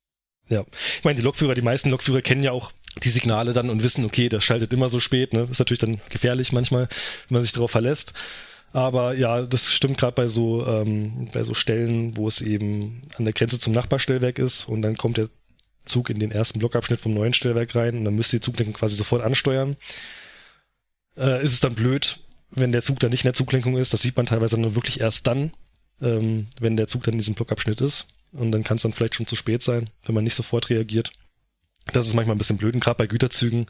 Ja, 0.49 0.65
ich 0.99 1.05
meine, 1.05 1.17
die 1.17 1.23
Lokführer, 1.23 1.55
die 1.55 1.63
meisten 1.63 1.89
Lokführer 1.89 2.21
kennen 2.21 2.43
ja 2.43 2.53
auch 2.53 2.73
die 3.03 3.09
Signale 3.09 3.53
dann 3.53 3.71
und 3.71 3.83
wissen, 3.83 4.05
okay, 4.05 4.29
das 4.29 4.45
schaltet 4.45 4.73
immer 4.73 4.89
so 4.89 5.01
spät, 5.01 5.33
ne? 5.33 5.49
Ist 5.51 5.59
natürlich 5.59 5.81
dann 5.81 6.01
gefährlich 6.11 6.53
manchmal, 6.53 6.89
wenn 7.29 7.37
man 7.37 7.43
sich 7.43 7.53
darauf 7.53 7.71
verlässt. 7.71 8.13
Aber 8.73 9.15
ja, 9.15 9.43
das 9.43 9.71
stimmt 9.71 9.99
gerade 9.99 10.15
bei 10.15 10.29
so 10.29 10.67
ähm, 10.67 11.29
bei 11.33 11.45
so 11.45 11.55
Stellen, 11.55 12.17
wo 12.17 12.27
es 12.29 12.41
eben 12.41 13.03
an 13.19 13.25
der 13.25 13.35
Grenze 13.35 13.59
zum 13.59 13.73
Nachbarstellwerk 13.73 14.39
ist 14.39 14.65
und 14.69 14.83
dann 14.83 14.97
kommt 14.97 15.19
der 15.19 15.29
Zug 15.85 16.11
in 16.11 16.19
den 16.19 16.31
ersten 16.31 16.59
Blockabschnitt 16.59 17.01
vom 17.01 17.13
neuen 17.13 17.35
Stellwerk 17.35 17.75
rein 17.75 17.99
und 17.99 18.05
dann 18.05 18.15
müsste 18.15 18.37
die 18.37 18.43
Zuglenkung 18.43 18.75
quasi 18.75 18.97
sofort 18.97 19.23
ansteuern. 19.23 19.77
Äh, 21.17 21.43
ist 21.45 21.53
es 21.53 21.61
dann 21.61 21.75
blöd, 21.75 22.19
wenn 22.51 22.73
der 22.73 22.83
Zug 22.83 23.01
dann 23.01 23.11
nicht 23.11 23.25
in 23.25 23.29
der 23.29 23.35
Zuglenkung 23.35 23.77
ist. 23.77 23.93
Das 23.93 24.03
sieht 24.03 24.17
man 24.17 24.27
teilweise 24.27 24.57
dann 24.57 24.75
wirklich 24.75 25.01
erst 25.01 25.27
dann, 25.27 25.53
ähm, 26.01 26.47
wenn 26.61 26.77
der 26.77 26.89
Zug 26.89 27.03
dann 27.05 27.15
in 27.15 27.19
diesem 27.19 27.35
Blockabschnitt 27.35 27.81
ist. 27.81 28.07
Und 28.33 28.53
dann 28.53 28.65
kann 28.65 28.77
es 28.77 28.83
dann 28.83 28.95
vielleicht 28.95 29.17
schon 29.17 29.27
zu 29.27 29.37
spät 29.37 29.63
sein, 29.63 29.91
wenn 30.05 30.15
man 30.15 30.25
nicht 30.25 30.35
sofort 30.35 30.71
reagiert. 30.71 31.13
Das 31.87 32.07
ist 32.07 32.15
manchmal 32.15 32.37
ein 32.37 32.39
bisschen 32.39 32.59
blöd, 32.59 32.79
gerade 32.81 32.99
bei 32.99 33.07
Güterzügen, 33.07 33.67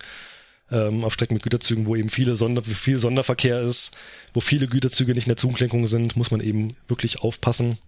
ähm, 0.70 1.04
auf 1.04 1.14
Strecken 1.14 1.34
mit 1.34 1.42
Güterzügen, 1.42 1.86
wo 1.86 1.96
eben 1.96 2.08
viele 2.08 2.36
Sonder, 2.36 2.62
viel 2.62 2.98
Sonderverkehr 2.98 3.60
ist, 3.60 3.96
wo 4.34 4.40
viele 4.40 4.68
Güterzüge 4.68 5.14
nicht 5.14 5.26
in 5.26 5.30
der 5.30 5.36
Zuglenkung 5.36 5.86
sind, 5.86 6.16
muss 6.16 6.30
man 6.30 6.40
eben 6.40 6.76
wirklich 6.88 7.20
aufpassen, 7.20 7.78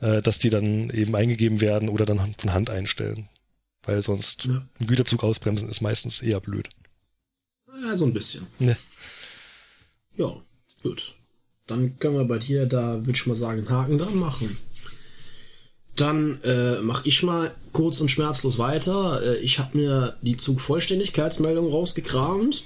äh, 0.00 0.22
dass 0.22 0.38
die 0.38 0.50
dann 0.50 0.90
eben 0.90 1.14
eingegeben 1.14 1.60
werden 1.60 1.88
oder 1.88 2.04
dann 2.04 2.34
von 2.36 2.52
Hand 2.52 2.70
einstellen. 2.70 3.28
Weil 3.82 4.02
sonst 4.02 4.44
ja. 4.44 4.66
ein 4.80 4.86
Güterzug 4.86 5.24
ausbremsen 5.24 5.68
ist 5.68 5.80
meistens 5.80 6.20
eher 6.20 6.40
blöd. 6.40 6.68
Ja, 7.82 7.96
so 7.96 8.06
ein 8.06 8.12
bisschen. 8.12 8.46
Ne. 8.58 8.76
Ja, 10.16 10.34
gut. 10.82 11.14
Dann 11.66 11.98
können 11.98 12.16
wir 12.16 12.24
bei 12.24 12.38
dir 12.38 12.66
da, 12.66 12.94
würde 12.94 13.12
ich 13.12 13.26
mal 13.26 13.34
sagen, 13.34 13.60
einen 13.60 13.70
Haken 13.70 13.98
dran 13.98 14.16
machen. 14.16 14.56
Dann 15.98 16.40
äh, 16.42 16.80
mache 16.80 17.08
ich 17.08 17.24
mal 17.24 17.52
kurz 17.72 18.00
und 18.00 18.08
schmerzlos 18.08 18.58
weiter. 18.58 19.20
Äh, 19.20 19.38
ich 19.38 19.58
habe 19.58 19.76
mir 19.76 20.16
die 20.22 20.36
Zugvollständigkeitsmeldung 20.36 21.70
rausgekramt. 21.70 22.62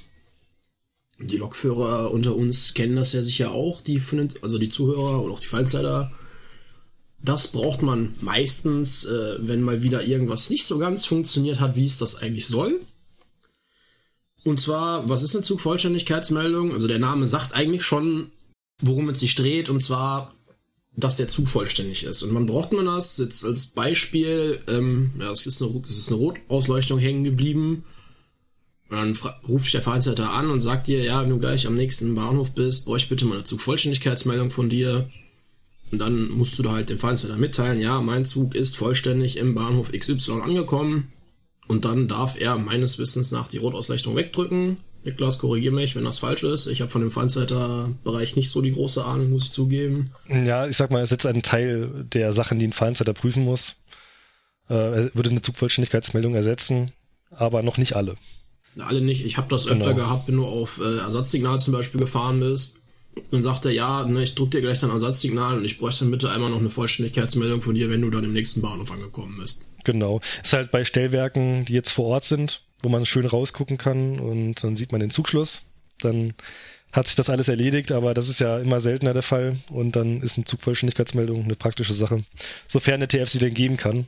Die 1.19 1.39
Lokführer 1.39 2.11
unter 2.11 2.37
uns 2.37 2.75
kennen 2.75 2.97
das 2.97 3.13
ja 3.13 3.23
sicher 3.23 3.53
auch, 3.53 3.81
die 3.81 4.03
also 4.43 4.59
die 4.59 4.69
Zuhörer 4.69 5.23
oder 5.23 5.35
auch 5.35 5.41
die 5.41 5.47
Fallzeiter. 5.47 6.13
Das 7.25 7.49
braucht 7.49 7.81
man 7.83 8.15
meistens, 8.21 9.07
äh, 9.07 9.37
wenn 9.39 9.63
mal 9.63 9.83
wieder 9.83 10.05
irgendwas 10.05 10.51
nicht 10.51 10.67
so 10.67 10.79
ganz 10.79 11.07
funktioniert 11.07 11.59
hat, 11.59 11.75
wie 11.77 11.87
es 11.87 11.97
das 11.97 12.17
eigentlich 12.17 12.49
soll. 12.49 12.81
Und 14.45 14.61
zwar, 14.61 15.09
was 15.09 15.23
ist 15.23 15.35
eine 15.35 15.45
Zugvollständigkeitsmeldung? 15.45 16.73
Also 16.73 16.87
der 16.87 16.99
Name 16.99 17.27
sagt 17.29 17.55
eigentlich 17.55 17.85
schon, 17.85 18.31
worum 18.81 19.09
es 19.09 19.21
sich 19.21 19.37
dreht, 19.37 19.71
und 19.71 19.81
zwar, 19.81 20.35
dass 20.95 21.17
der 21.17 21.29
Zug 21.29 21.49
vollständig 21.49 22.05
ist. 22.05 22.23
Und 22.23 22.35
wann 22.35 22.47
braucht 22.47 22.73
man 22.73 22.87
das? 22.87 23.17
Jetzt 23.19 23.45
als 23.45 23.67
Beispiel, 23.69 24.61
ähm, 24.69 25.13
ja, 25.19 25.31
es 25.31 25.47
ist 25.47 25.63
eine, 25.63 25.83
es 25.89 25.97
ist 25.97 26.09
eine 26.09 26.19
Rotausleuchtung 26.19 26.99
hängen 26.99 27.25
geblieben. 27.25 27.85
Und 28.91 28.99
dann 28.99 29.19
ruft 29.49 29.73
der 29.73 29.81
Fahrzeiter 29.81 30.33
an 30.33 30.51
und 30.51 30.61
sagt 30.61 30.87
dir, 30.87 31.03
ja, 31.03 31.23
wenn 31.23 31.31
du 31.31 31.39
gleich 31.39 31.67
am 31.67 31.75
nächsten 31.75 32.15
Bahnhof 32.15 32.53
bist, 32.53 32.85
bräuchte 32.85 33.07
ich 33.07 33.09
bitte 33.09 33.25
mal 33.25 33.37
eine 33.37 33.45
Zugvollständigkeitsmeldung 33.45 34.51
von 34.51 34.69
dir. 34.69 35.09
Und 35.91 35.99
dann 35.99 36.29
musst 36.31 36.59
du 36.59 36.63
da 36.63 36.73
halt 36.73 36.91
dem 36.91 36.99
Fahrzeiter 36.99 37.37
mitteilen, 37.37 37.81
ja, 37.81 38.01
mein 38.01 38.25
Zug 38.25 38.55
ist 38.55 38.77
vollständig 38.77 39.39
im 39.39 39.55
Bahnhof 39.55 39.93
XY 39.93 40.41
angekommen. 40.43 41.11
Und 41.69 41.87
dann 41.87 42.07
darf 42.07 42.39
er 42.39 42.59
meines 42.59 42.99
Wissens 42.99 43.31
nach 43.31 43.49
die 43.49 43.59
Rotausleuchtung 43.59 44.15
wegdrücken. 44.15 44.77
Niklas, 45.05 45.39
korrigiere 45.39 45.75
mich, 45.75 45.97
wenn 45.97 46.05
das 46.05 46.21
falsch 46.21 46.45
ist. 46.45 46.67
Ich 46.69 46.81
habe 46.81 46.91
von 46.91 47.01
dem 47.01 47.11
Feindsleiter-Bereich 47.11 48.37
nicht 48.37 48.51
so 48.51 48.61
die 48.61 48.73
große 48.73 49.05
Ahnung, 49.05 49.31
muss 49.31 49.47
ich 49.47 49.53
zugeben. 49.53 50.13
Ja, 50.29 50.67
ich 50.67 50.77
sag 50.77 50.91
mal, 50.91 51.01
es 51.01 51.07
ist 51.07 51.11
jetzt 51.11 51.27
ein 51.27 51.43
Teil 51.43 51.91
der 52.13 52.33
Sachen, 52.33 52.59
die 52.59 52.67
ein 52.67 52.73
Feindsleiter 52.73 53.13
prüfen 53.13 53.45
muss. 53.45 53.75
Äh, 54.69 54.75
er 54.75 55.15
würde 55.15 55.31
eine 55.31 55.43
Zugvollständigkeitsmeldung 55.43 56.35
ersetzen, 56.35 56.93
aber 57.31 57.63
noch 57.63 57.79
nicht 57.79 57.97
alle. 57.97 58.17
Alle 58.79 59.01
nicht. 59.01 59.25
Ich 59.25 59.37
habe 59.37 59.49
das 59.49 59.67
genau. 59.67 59.81
öfter 59.81 59.95
gehabt, 59.95 60.29
wenn 60.29 60.37
du 60.37 60.47
auf 60.47 60.81
äh, 60.81 60.99
Ersatzsignal 60.99 61.61
zum 61.61 61.73
Beispiel 61.73 62.01
gefahren 62.01 62.41
bist. 62.41 62.79
Dann 63.31 63.43
sagt 63.43 63.67
er, 63.67 63.73
ja, 63.73 64.07
ne, 64.07 64.23
ich 64.23 64.35
drücke 64.35 64.53
dir 64.53 64.63
gleich 64.63 64.79
dein 64.79 64.89
Ersatzsignal 64.89 65.59
und 65.59 65.65
ich 65.65 65.79
bräuchte 65.79 66.05
dann 66.05 66.13
bitte 66.13 66.31
einmal 66.31 66.49
noch 66.49 66.61
eine 66.61 66.71
Vollständigkeitsmeldung 66.71 67.61
von 67.61 67.75
dir, 67.75 67.91
wenn 67.91 68.01
du 68.01 68.09
dann 68.09 68.25
im 68.25 68.33
nächsten 68.33 68.63
Bahnhof 68.63 68.91
angekommen 68.91 69.37
bist. 69.39 69.67
Genau. 69.85 70.21
Ist 70.43 70.53
halt 70.55 70.71
bei 70.71 70.85
Stellwerken, 70.85 71.67
die 71.67 71.75
jetzt 71.75 71.91
vor 71.91 72.07
Ort 72.07 72.25
sind, 72.25 72.63
wo 72.83 72.89
man 72.89 73.07
schön 73.07 73.27
rausgucken 73.27 73.79
kann 73.79 74.19
und 74.19 74.63
dann 74.63 74.77
sieht 74.77 74.93
man 74.93 75.01
den 75.01 75.11
Zugschluss. 75.11 75.63
Dann 76.01 76.35
hat 76.93 77.07
sich 77.07 77.17
das 77.17 77.31
alles 77.31 77.49
erledigt, 77.49 77.91
aber 77.91 78.13
das 78.13 78.29
ist 78.29 78.41
ja 78.41 78.59
immer 78.59 78.81
seltener 78.81 79.15
der 79.15 79.23
Fall 79.23 79.57
und 79.71 79.97
dann 79.97 80.21
ist 80.21 80.37
eine 80.37 80.45
Zugvollständigkeitsmeldung 80.45 81.45
eine 81.45 81.57
praktische 81.57 81.95
Sache. 81.95 82.23
Sofern 82.69 83.01
der 83.01 83.09
TF 83.09 83.31
sie 83.31 83.39
denn 83.39 83.55
geben 83.55 83.77
kann. 83.77 84.07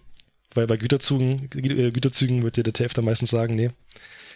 Weil 0.55 0.66
bei 0.68 0.77
Güterzügen, 0.77 1.51
äh, 1.53 1.91
Güterzügen 1.91 2.43
wird 2.43 2.57
dir 2.57 2.62
der 2.62 2.72
TF 2.72 2.95
dann 2.95 3.05
meistens 3.05 3.31
sagen, 3.31 3.57
nee, 3.57 3.70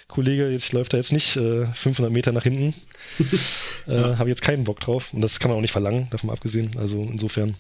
Kollege, 0.09 0.49
jetzt 0.49 0.73
läuft 0.73 0.95
er 0.95 0.99
jetzt 0.99 1.13
nicht 1.13 1.37
äh, 1.37 1.67
500 1.67 2.11
Meter 2.11 2.33
nach 2.33 2.43
hinten. 2.43 2.75
äh, 3.87 3.95
ja. 3.95 4.19
Habe 4.19 4.31
jetzt 4.31 4.43
keinen 4.43 4.65
Bock 4.65 4.81
drauf. 4.81 5.13
Und 5.13 5.21
das 5.21 5.39
kann 5.39 5.51
man 5.51 5.59
auch 5.59 5.63
nicht 5.63 5.73
verlangen, 5.73 6.09
davon 6.11 6.31
abgesehen. 6.31 6.71
Also 6.77 7.03
insofern, 7.03 7.57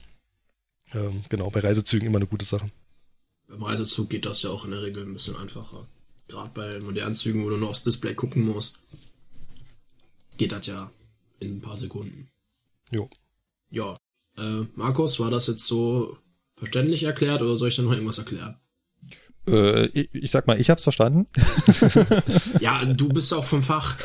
ähm, 0.94 1.22
genau, 1.28 1.50
bei 1.50 1.60
Reisezügen 1.60 2.08
immer 2.08 2.18
eine 2.18 2.26
gute 2.26 2.46
Sache. 2.46 2.70
Beim 3.48 3.62
Reisezug 3.62 4.10
geht 4.10 4.26
das 4.26 4.42
ja 4.42 4.50
auch 4.50 4.64
in 4.64 4.72
der 4.72 4.82
Regel 4.82 5.04
ein 5.04 5.12
bisschen 5.12 5.36
einfacher. 5.36 5.86
Gerade 6.28 6.50
bei 6.54 6.78
modernen 6.80 7.14
Zügen, 7.14 7.44
wo 7.44 7.50
du 7.50 7.56
nur 7.56 7.70
aufs 7.70 7.82
Display 7.82 8.14
gucken 8.14 8.42
musst, 8.42 8.82
geht 10.36 10.52
das 10.52 10.66
ja 10.66 10.90
in 11.40 11.56
ein 11.56 11.60
paar 11.60 11.76
Sekunden. 11.76 12.28
Jo. 12.90 13.08
Ja. 13.70 13.94
Äh, 14.36 14.66
Markus, 14.74 15.18
war 15.20 15.30
das 15.30 15.46
jetzt 15.46 15.66
so 15.66 16.16
verständlich 16.56 17.02
erklärt 17.02 17.42
oder 17.42 17.56
soll 17.56 17.68
ich 17.68 17.76
da 17.76 17.82
noch 17.82 17.92
irgendwas 17.92 18.18
erklären? 18.18 18.56
Äh, 19.48 19.86
ich, 19.86 20.08
ich, 20.12 20.30
sag 20.30 20.46
mal, 20.46 20.60
ich 20.60 20.70
hab's 20.70 20.82
verstanden. 20.82 21.26
ja, 22.60 22.84
du 22.84 23.08
bist 23.08 23.32
auch 23.32 23.44
vom 23.44 23.62
Fach. 23.62 23.96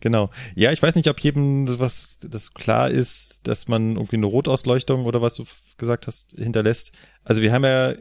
Genau. 0.00 0.30
Ja, 0.54 0.72
ich 0.72 0.82
weiß 0.82 0.94
nicht, 0.94 1.08
ob 1.08 1.20
jedem 1.20 1.78
was 1.78 2.18
das 2.22 2.54
klar 2.54 2.90
ist, 2.90 3.40
dass 3.46 3.68
man 3.68 3.96
irgendwie 3.96 4.16
eine 4.16 4.26
Rotausleuchtung 4.26 5.04
oder 5.04 5.22
was 5.22 5.34
du 5.34 5.44
gesagt 5.76 6.06
hast 6.06 6.32
hinterlässt. 6.32 6.92
Also 7.24 7.42
wir 7.42 7.52
haben 7.52 7.64
ja 7.64 7.94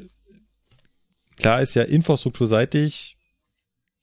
klar 1.36 1.62
ist 1.62 1.74
ja 1.74 1.84
infrastrukturseitig, 1.84 3.18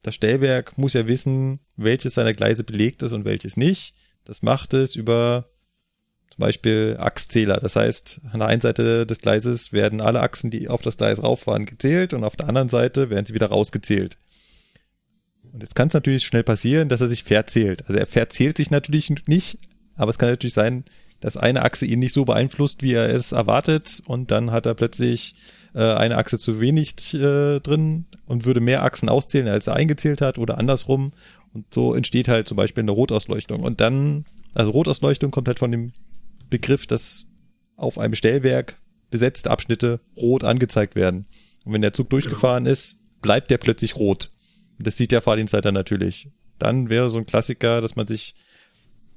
das 0.01 0.15
Stellwerk 0.15 0.77
muss 0.77 0.93
ja 0.93 1.07
wissen, 1.07 1.59
welches 1.75 2.13
seiner 2.13 2.33
Gleise 2.33 2.63
belegt 2.63 3.03
ist 3.03 3.11
und 3.11 3.25
welches 3.25 3.57
nicht. 3.57 3.95
Das 4.23 4.41
macht 4.41 4.73
es 4.73 4.95
über 4.95 5.49
zum 6.29 6.39
Beispiel 6.39 6.95
Achszähler. 6.99 7.59
Das 7.59 7.75
heißt, 7.75 8.21
an 8.31 8.39
der 8.39 8.47
einen 8.47 8.61
Seite 8.61 9.05
des 9.05 9.19
Gleises 9.19 9.73
werden 9.73 9.99
alle 9.99 10.21
Achsen, 10.21 10.51
die 10.51 10.69
auf 10.69 10.81
das 10.81 10.97
Gleis 10.97 11.21
rauffahren, 11.21 11.65
gezählt 11.65 12.13
und 12.13 12.23
auf 12.23 12.35
der 12.35 12.47
anderen 12.47 12.69
Seite 12.69 13.09
werden 13.09 13.25
sie 13.25 13.33
wieder 13.33 13.47
rausgezählt. 13.47 14.17
Und 15.51 15.63
jetzt 15.63 15.75
kann 15.75 15.87
es 15.87 15.93
natürlich 15.93 16.25
schnell 16.25 16.43
passieren, 16.43 16.89
dass 16.89 17.01
er 17.01 17.09
sich 17.09 17.23
verzählt. 17.23 17.83
Also 17.87 17.99
er 17.99 18.05
verzählt 18.05 18.57
sich 18.57 18.71
natürlich 18.71 19.09
nicht, 19.27 19.57
aber 19.95 20.11
es 20.11 20.17
kann 20.17 20.29
natürlich 20.29 20.53
sein, 20.53 20.85
dass 21.19 21.35
eine 21.35 21.63
Achse 21.63 21.85
ihn 21.85 21.99
nicht 21.99 22.13
so 22.13 22.23
beeinflusst, 22.23 22.83
wie 22.83 22.93
er 22.93 23.13
es 23.13 23.31
erwartet 23.33 24.01
und 24.05 24.31
dann 24.31 24.51
hat 24.51 24.65
er 24.65 24.75
plötzlich 24.75 25.35
äh, 25.73 25.93
eine 25.93 26.17
Achse 26.17 26.39
zu 26.39 26.59
wenig 26.59 27.13
äh, 27.13 27.59
drin 27.59 28.05
und 28.25 28.45
würde 28.45 28.59
mehr 28.61 28.83
Achsen 28.83 29.09
auszählen, 29.09 29.47
als 29.47 29.67
er 29.67 29.75
eingezählt 29.75 30.21
hat 30.21 30.37
oder 30.37 30.57
andersrum. 30.57 31.11
Und 31.53 31.73
so 31.73 31.93
entsteht 31.93 32.27
halt 32.27 32.47
zum 32.47 32.57
Beispiel 32.57 32.83
eine 32.83 32.91
Rotausleuchtung. 32.91 33.61
Und 33.63 33.81
dann, 33.81 34.25
also 34.53 34.71
Rotausleuchtung 34.71 35.31
kommt 35.31 35.47
halt 35.47 35.59
von 35.59 35.71
dem 35.71 35.91
Begriff, 36.49 36.87
dass 36.87 37.25
auf 37.75 37.97
einem 37.97 38.15
Stellwerk 38.15 38.77
besetzte 39.09 39.49
Abschnitte 39.49 39.99
rot 40.15 40.43
angezeigt 40.43 40.95
werden. 40.95 41.25
Und 41.65 41.73
wenn 41.73 41.81
der 41.81 41.93
Zug 41.93 42.09
durchgefahren 42.09 42.65
ist, 42.65 42.99
bleibt 43.21 43.51
der 43.51 43.57
plötzlich 43.57 43.95
rot. 43.95 44.31
Das 44.77 44.97
sieht 44.97 45.11
der 45.11 45.21
Fahrdienstleiter 45.21 45.71
natürlich. 45.71 46.29
Dann 46.57 46.89
wäre 46.89 47.09
so 47.09 47.17
ein 47.17 47.25
Klassiker, 47.25 47.81
dass 47.81 47.95
man 47.95 48.07
sich, 48.07 48.35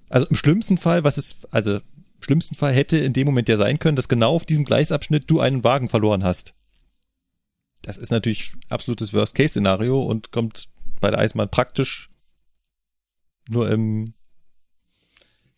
also 0.09 0.26
im 0.26 0.36
schlimmsten 0.36 0.78
Fall, 0.78 1.05
was 1.05 1.18
ist, 1.18 1.53
also 1.53 1.80
schlimmsten 2.23 2.55
Fall 2.55 2.73
hätte 2.73 2.99
in 2.99 3.12
dem 3.12 3.27
Moment 3.27 3.49
ja 3.49 3.57
sein 3.57 3.79
können, 3.79 3.97
dass 3.97 4.09
genau 4.09 4.35
auf 4.35 4.45
diesem 4.45 4.64
Gleisabschnitt 4.64 5.31
du 5.31 5.41
einen 5.41 5.64
Wagen 5.64 5.89
verloren 5.89 6.25
hast. 6.25 6.55
Das 7.83 7.97
ist 7.97 8.11
natürlich 8.11 8.53
absolutes 8.68 9.12
Worst-Case-Szenario 9.12 10.01
und 10.03 10.31
kommt 10.31 10.68
bei 11.01 11.11
der 11.11 11.18
Eisenbahn 11.18 11.51
praktisch 11.51 12.11
nur 13.49 13.70
im 13.70 14.14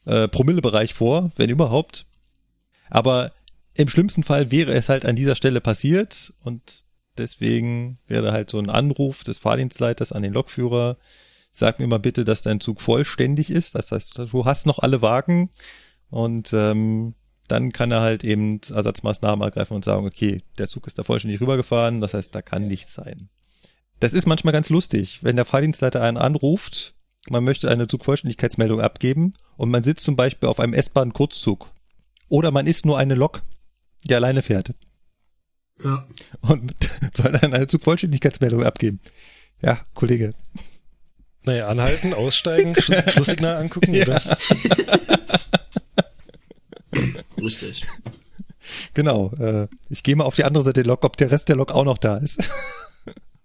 äh, 0.07 0.29
Promillebereich 0.29 0.95
vor, 0.95 1.31
wenn 1.37 1.51
überhaupt. 1.51 2.07
Aber 2.89 3.33
im 3.75 3.89
schlimmsten 3.89 4.23
Fall 4.23 4.51
wäre 4.51 4.73
es 4.73 4.89
halt 4.89 5.05
an 5.05 5.17
dieser 5.17 5.35
Stelle 5.35 5.61
passiert 5.61 6.33
und 6.43 6.85
deswegen 7.19 7.99
wäre 8.07 8.33
halt 8.33 8.51
so 8.51 8.59
ein 8.59 8.71
Anruf 8.71 9.25
des 9.25 9.39
Fahrdienstleiters 9.39 10.13
an 10.13 10.23
den 10.23 10.33
Lokführer, 10.33 10.97
sag 11.53 11.79
mir 11.79 11.87
mal 11.87 11.99
bitte, 11.99 12.25
dass 12.25 12.43
dein 12.43 12.61
Zug 12.61 12.81
vollständig 12.81 13.51
ist. 13.51 13.75
Das 13.75 13.93
heißt, 13.93 14.19
du 14.19 14.45
hast 14.45 14.67
noch 14.67 14.79
alle 14.79 15.03
Wagen, 15.03 15.51
und 16.15 16.53
ähm, 16.53 17.15
dann 17.49 17.73
kann 17.73 17.91
er 17.91 18.01
halt 18.01 18.23
eben 18.23 18.61
Ersatzmaßnahmen 18.61 19.45
ergreifen 19.45 19.75
und 19.75 19.85
sagen, 19.85 20.07
okay, 20.07 20.43
der 20.59 20.69
Zug 20.69 20.87
ist 20.87 20.97
da 20.97 21.03
vollständig 21.03 21.41
rübergefahren, 21.41 22.01
das 22.01 22.15
heißt, 22.15 22.33
da 22.33 22.41
kann 22.41 22.69
nichts 22.69 22.95
sein. 22.95 23.31
Das 23.99 24.15
ist 24.15 24.25
manchmal 24.27 24.53
ganz 24.53 24.71
lustig, 24.71 25.25
wenn 25.25 25.35
der 25.35 25.45
Fahrdienstleiter 25.45 26.01
einen 26.01 26.17
anruft, 26.17 26.95
man 27.29 27.43
möchte 27.43 27.69
eine 27.69 27.89
Zugvollständigkeitsmeldung 27.89 28.81
abgeben 28.81 29.35
und 29.57 29.71
man 29.71 29.83
sitzt 29.83 30.05
zum 30.05 30.15
Beispiel 30.15 30.49
auf 30.49 30.61
einem 30.61 30.73
S-Bahn-Kurzzug. 30.73 31.69
Oder 32.29 32.53
man 32.53 32.69
ist 32.69 32.87
nur 32.87 32.97
eine 32.97 33.17
Lok, 33.17 33.43
die 34.05 34.15
alleine 34.15 34.43
fährt. 34.43 34.73
Ja. 35.83 36.07
Und 36.43 36.75
soll 37.13 37.33
dann 37.33 37.55
eine 37.55 37.67
Zugvollständigkeitsmeldung 37.67 38.63
abgeben. 38.63 39.01
Ja, 39.63 39.81
Kollege. 39.95 40.33
Naja, 41.45 41.69
anhalten, 41.69 42.15
aussteigen, 42.15 42.75
Schlusssignal 43.09 43.57
angucken, 43.57 43.95
ja. 43.95 44.05
oder? 44.05 44.21
Richtig. 47.41 47.83
Genau. 48.95 49.33
Äh, 49.39 49.69
ich 49.91 50.03
gehe 50.03 50.17
mal 50.17 50.25
auf 50.25 50.37
die 50.37 50.45
andere 50.45 50.65
Seite 50.65 50.83
der 50.83 50.89
Lok, 50.89 51.05
ob 51.05 51.17
der 51.17 51.31
Rest 51.31 51.49
der 51.49 51.57
Lok 51.57 51.73
auch 51.73 51.85
noch 51.85 51.99
da 51.99 52.17
ist. 52.17 52.49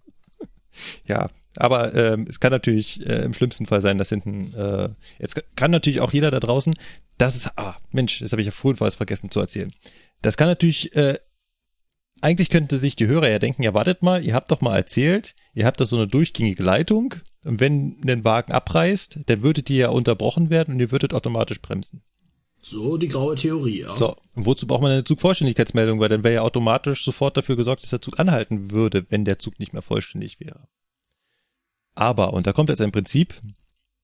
ja, 1.06 1.28
aber 1.56 1.94
ähm, 1.94 2.26
es 2.28 2.40
kann 2.40 2.52
natürlich 2.52 3.06
äh, 3.06 3.22
im 3.22 3.34
schlimmsten 3.34 3.66
Fall 3.66 3.82
sein, 3.82 3.98
dass 3.98 4.08
hinten, 4.08 4.54
äh, 4.54 4.88
jetzt 5.18 5.42
kann 5.56 5.70
natürlich 5.70 6.00
auch 6.00 6.12
jeder 6.12 6.30
da 6.30 6.40
draußen, 6.40 6.74
das 7.18 7.36
ist, 7.36 7.50
ah, 7.56 7.76
Mensch, 7.90 8.20
das 8.20 8.32
habe 8.32 8.40
ich 8.40 8.46
ja 8.46 8.52
vorhin 8.52 8.80
was 8.80 8.94
vergessen 8.94 9.30
zu 9.30 9.40
erzählen. 9.40 9.74
Das 10.22 10.38
kann 10.38 10.48
natürlich, 10.48 10.96
äh, 10.96 11.18
eigentlich 12.22 12.48
könnte 12.48 12.78
sich 12.78 12.96
die 12.96 13.06
Hörer 13.06 13.28
ja 13.28 13.38
denken, 13.38 13.62
ja, 13.62 13.74
wartet 13.74 14.02
mal, 14.02 14.24
ihr 14.24 14.34
habt 14.34 14.50
doch 14.50 14.62
mal 14.62 14.76
erzählt, 14.76 15.34
ihr 15.52 15.66
habt 15.66 15.80
da 15.80 15.86
so 15.86 15.96
eine 15.96 16.06
durchgängige 16.06 16.62
Leitung 16.62 17.14
und 17.44 17.60
wenn 17.60 17.96
ein 18.06 18.24
Wagen 18.24 18.52
abreißt, 18.52 19.20
dann 19.26 19.42
würdet 19.42 19.70
ihr 19.70 19.76
ja 19.76 19.88
unterbrochen 19.90 20.50
werden 20.50 20.74
und 20.74 20.80
ihr 20.80 20.92
würdet 20.92 21.14
automatisch 21.14 21.60
bremsen. 21.60 22.02
So 22.62 22.98
die 22.98 23.08
graue 23.08 23.36
Theorie, 23.36 23.80
ja. 23.80 23.94
So, 23.94 24.16
und 24.34 24.44
wozu 24.44 24.66
braucht 24.66 24.82
man 24.82 24.92
eine 24.92 25.04
Zugvollständigkeitsmeldung? 25.04 25.98
Weil 25.98 26.10
dann 26.10 26.22
wäre 26.24 26.34
ja 26.34 26.42
automatisch 26.42 27.04
sofort 27.04 27.36
dafür 27.36 27.56
gesorgt, 27.56 27.82
dass 27.82 27.90
der 27.90 28.02
Zug 28.02 28.20
anhalten 28.20 28.70
würde, 28.70 29.06
wenn 29.08 29.24
der 29.24 29.38
Zug 29.38 29.58
nicht 29.58 29.72
mehr 29.72 29.82
vollständig 29.82 30.40
wäre. 30.40 30.68
Aber, 31.94 32.34
und 32.34 32.46
da 32.46 32.52
kommt 32.52 32.68
jetzt 32.68 32.82
ein 32.82 32.92
Prinzip 32.92 33.34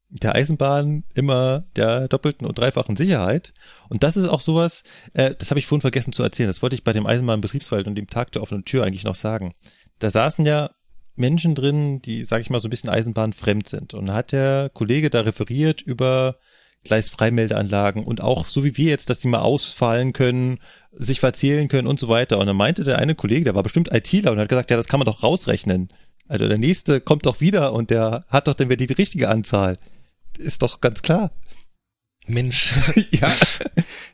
der 0.09 0.35
Eisenbahn 0.35 1.05
immer 1.15 1.65
der 1.75 2.09
doppelten 2.09 2.47
und 2.47 2.59
dreifachen 2.59 2.97
Sicherheit. 2.97 3.53
Und 3.89 4.03
das 4.03 4.17
ist 4.17 4.29
auch 4.29 4.41
sowas, 4.41 4.85
äh, 5.15 5.35
das 5.35 5.51
habe 5.51 5.59
ich 5.59 5.67
vorhin 5.67 5.81
vergessen 5.83 6.13
zu 6.13 6.23
erzählen. 6.23 6.49
Das 6.49 6.63
wollte 6.63 6.77
ich 6.77 6.85
bei 6.85 6.93
dem 6.93 7.07
Eisenbahnbetriebswald 7.07 7.87
und 7.87 7.97
dem 7.97 8.07
Tag 8.07 8.33
der 8.33 8.43
offenen 8.43 8.65
Tür 8.65 8.85
eigentlich 8.85 9.05
noch 9.05 9.17
sagen. 9.17 9.53
Da 9.99 10.09
saßen 10.09 10.47
ja 10.47 10.71
Menschen 11.17 11.55
drin, 11.55 12.01
die, 12.03 12.25
sage 12.25 12.43
ich 12.43 12.51
mal, 12.51 12.61
so 12.61 12.69
ein 12.69 12.71
bisschen 12.71 12.91
eisenbahnfremd 12.91 13.69
sind. 13.69 13.95
Und 13.95 14.13
hat 14.13 14.33
der 14.33 14.71
Kollege 14.73 15.11
da 15.11 15.21
referiert 15.21 15.83
über 15.83 16.37
Gleisfreimeldeanlagen 16.85 18.05
und 18.05 18.21
auch 18.21 18.47
so 18.47 18.65
wie 18.65 18.77
wir 18.77 18.91
jetzt, 18.91 19.11
dass 19.11 19.19
die 19.19 19.29
mal 19.29 19.41
ausfallen 19.41 20.13
können, 20.13 20.59
sich 20.93 21.21
verzählen 21.21 21.69
können 21.69 21.89
und 21.89 22.01
so 22.01 22.09
weiter. 22.09 22.39
Und 22.39 22.47
dann 22.47 22.57
meinte 22.57 22.85
der 22.85 22.99
eine 22.99 23.15
Kollege, 23.15 23.45
der 23.45 23.55
war 23.55 23.63
bestimmt 23.63 23.93
ITler 23.93 24.33
und 24.33 24.39
hat 24.39 24.49
gesagt, 24.49 24.71
ja, 24.71 24.77
das 24.77 24.89
kann 24.89 25.01
man 25.01 25.07
doch 25.07 25.23
rausrechnen. 25.23 25.89
Also 26.29 26.49
der 26.49 26.59
nächste 26.59 27.01
kommt 27.01 27.27
doch 27.27 27.41
wieder 27.41 27.73
und 27.73 27.91
der 27.91 28.25
hat 28.29 28.49
doch 28.49 28.55
dann 28.55 28.69
wieder 28.69 28.87
die 28.87 28.93
richtige 28.93 29.29
Anzahl. 29.29 29.79
Ist 30.39 30.63
doch 30.63 30.81
ganz 30.81 31.03
klar. 31.03 31.31
Mensch. 32.27 32.75
ja. 33.11 33.33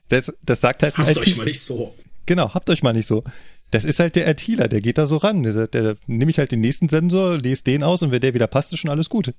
Das, 0.09 0.33
das 0.43 0.61
sagt 0.61 0.83
halt 0.83 0.97
Habt 0.99 1.19
euch 1.19 1.37
mal 1.37 1.45
nicht 1.45 1.61
so. 1.61 1.95
Genau, 2.27 2.53
habt 2.53 2.69
euch 2.71 2.83
mal 2.83 2.93
nicht 2.93 3.07
so. 3.07 3.25
Das 3.73 3.85
ist 3.85 3.99
halt 3.99 4.17
der 4.17 4.29
ITler, 4.29 4.69
der 4.69 4.83
geht 4.83 4.99
da 4.99 5.07
so 5.07 5.17
ran. 5.17 5.43
Der, 5.43 5.67
der, 5.67 5.67
der 5.67 5.97
nehme 6.07 6.31
ich 6.31 6.39
halt 6.39 6.53
den 6.53 6.61
nächsten 6.61 6.89
Sensor, 6.89 7.39
lese 7.39 7.65
den 7.65 7.83
aus 7.83 8.03
und 8.03 8.13
wenn 8.13 8.21
der 8.21 8.35
wieder 8.35 8.47
passt, 8.47 8.73
ist 8.73 8.79
schon 8.79 8.91
alles 8.91 9.09
gut. 9.09 9.33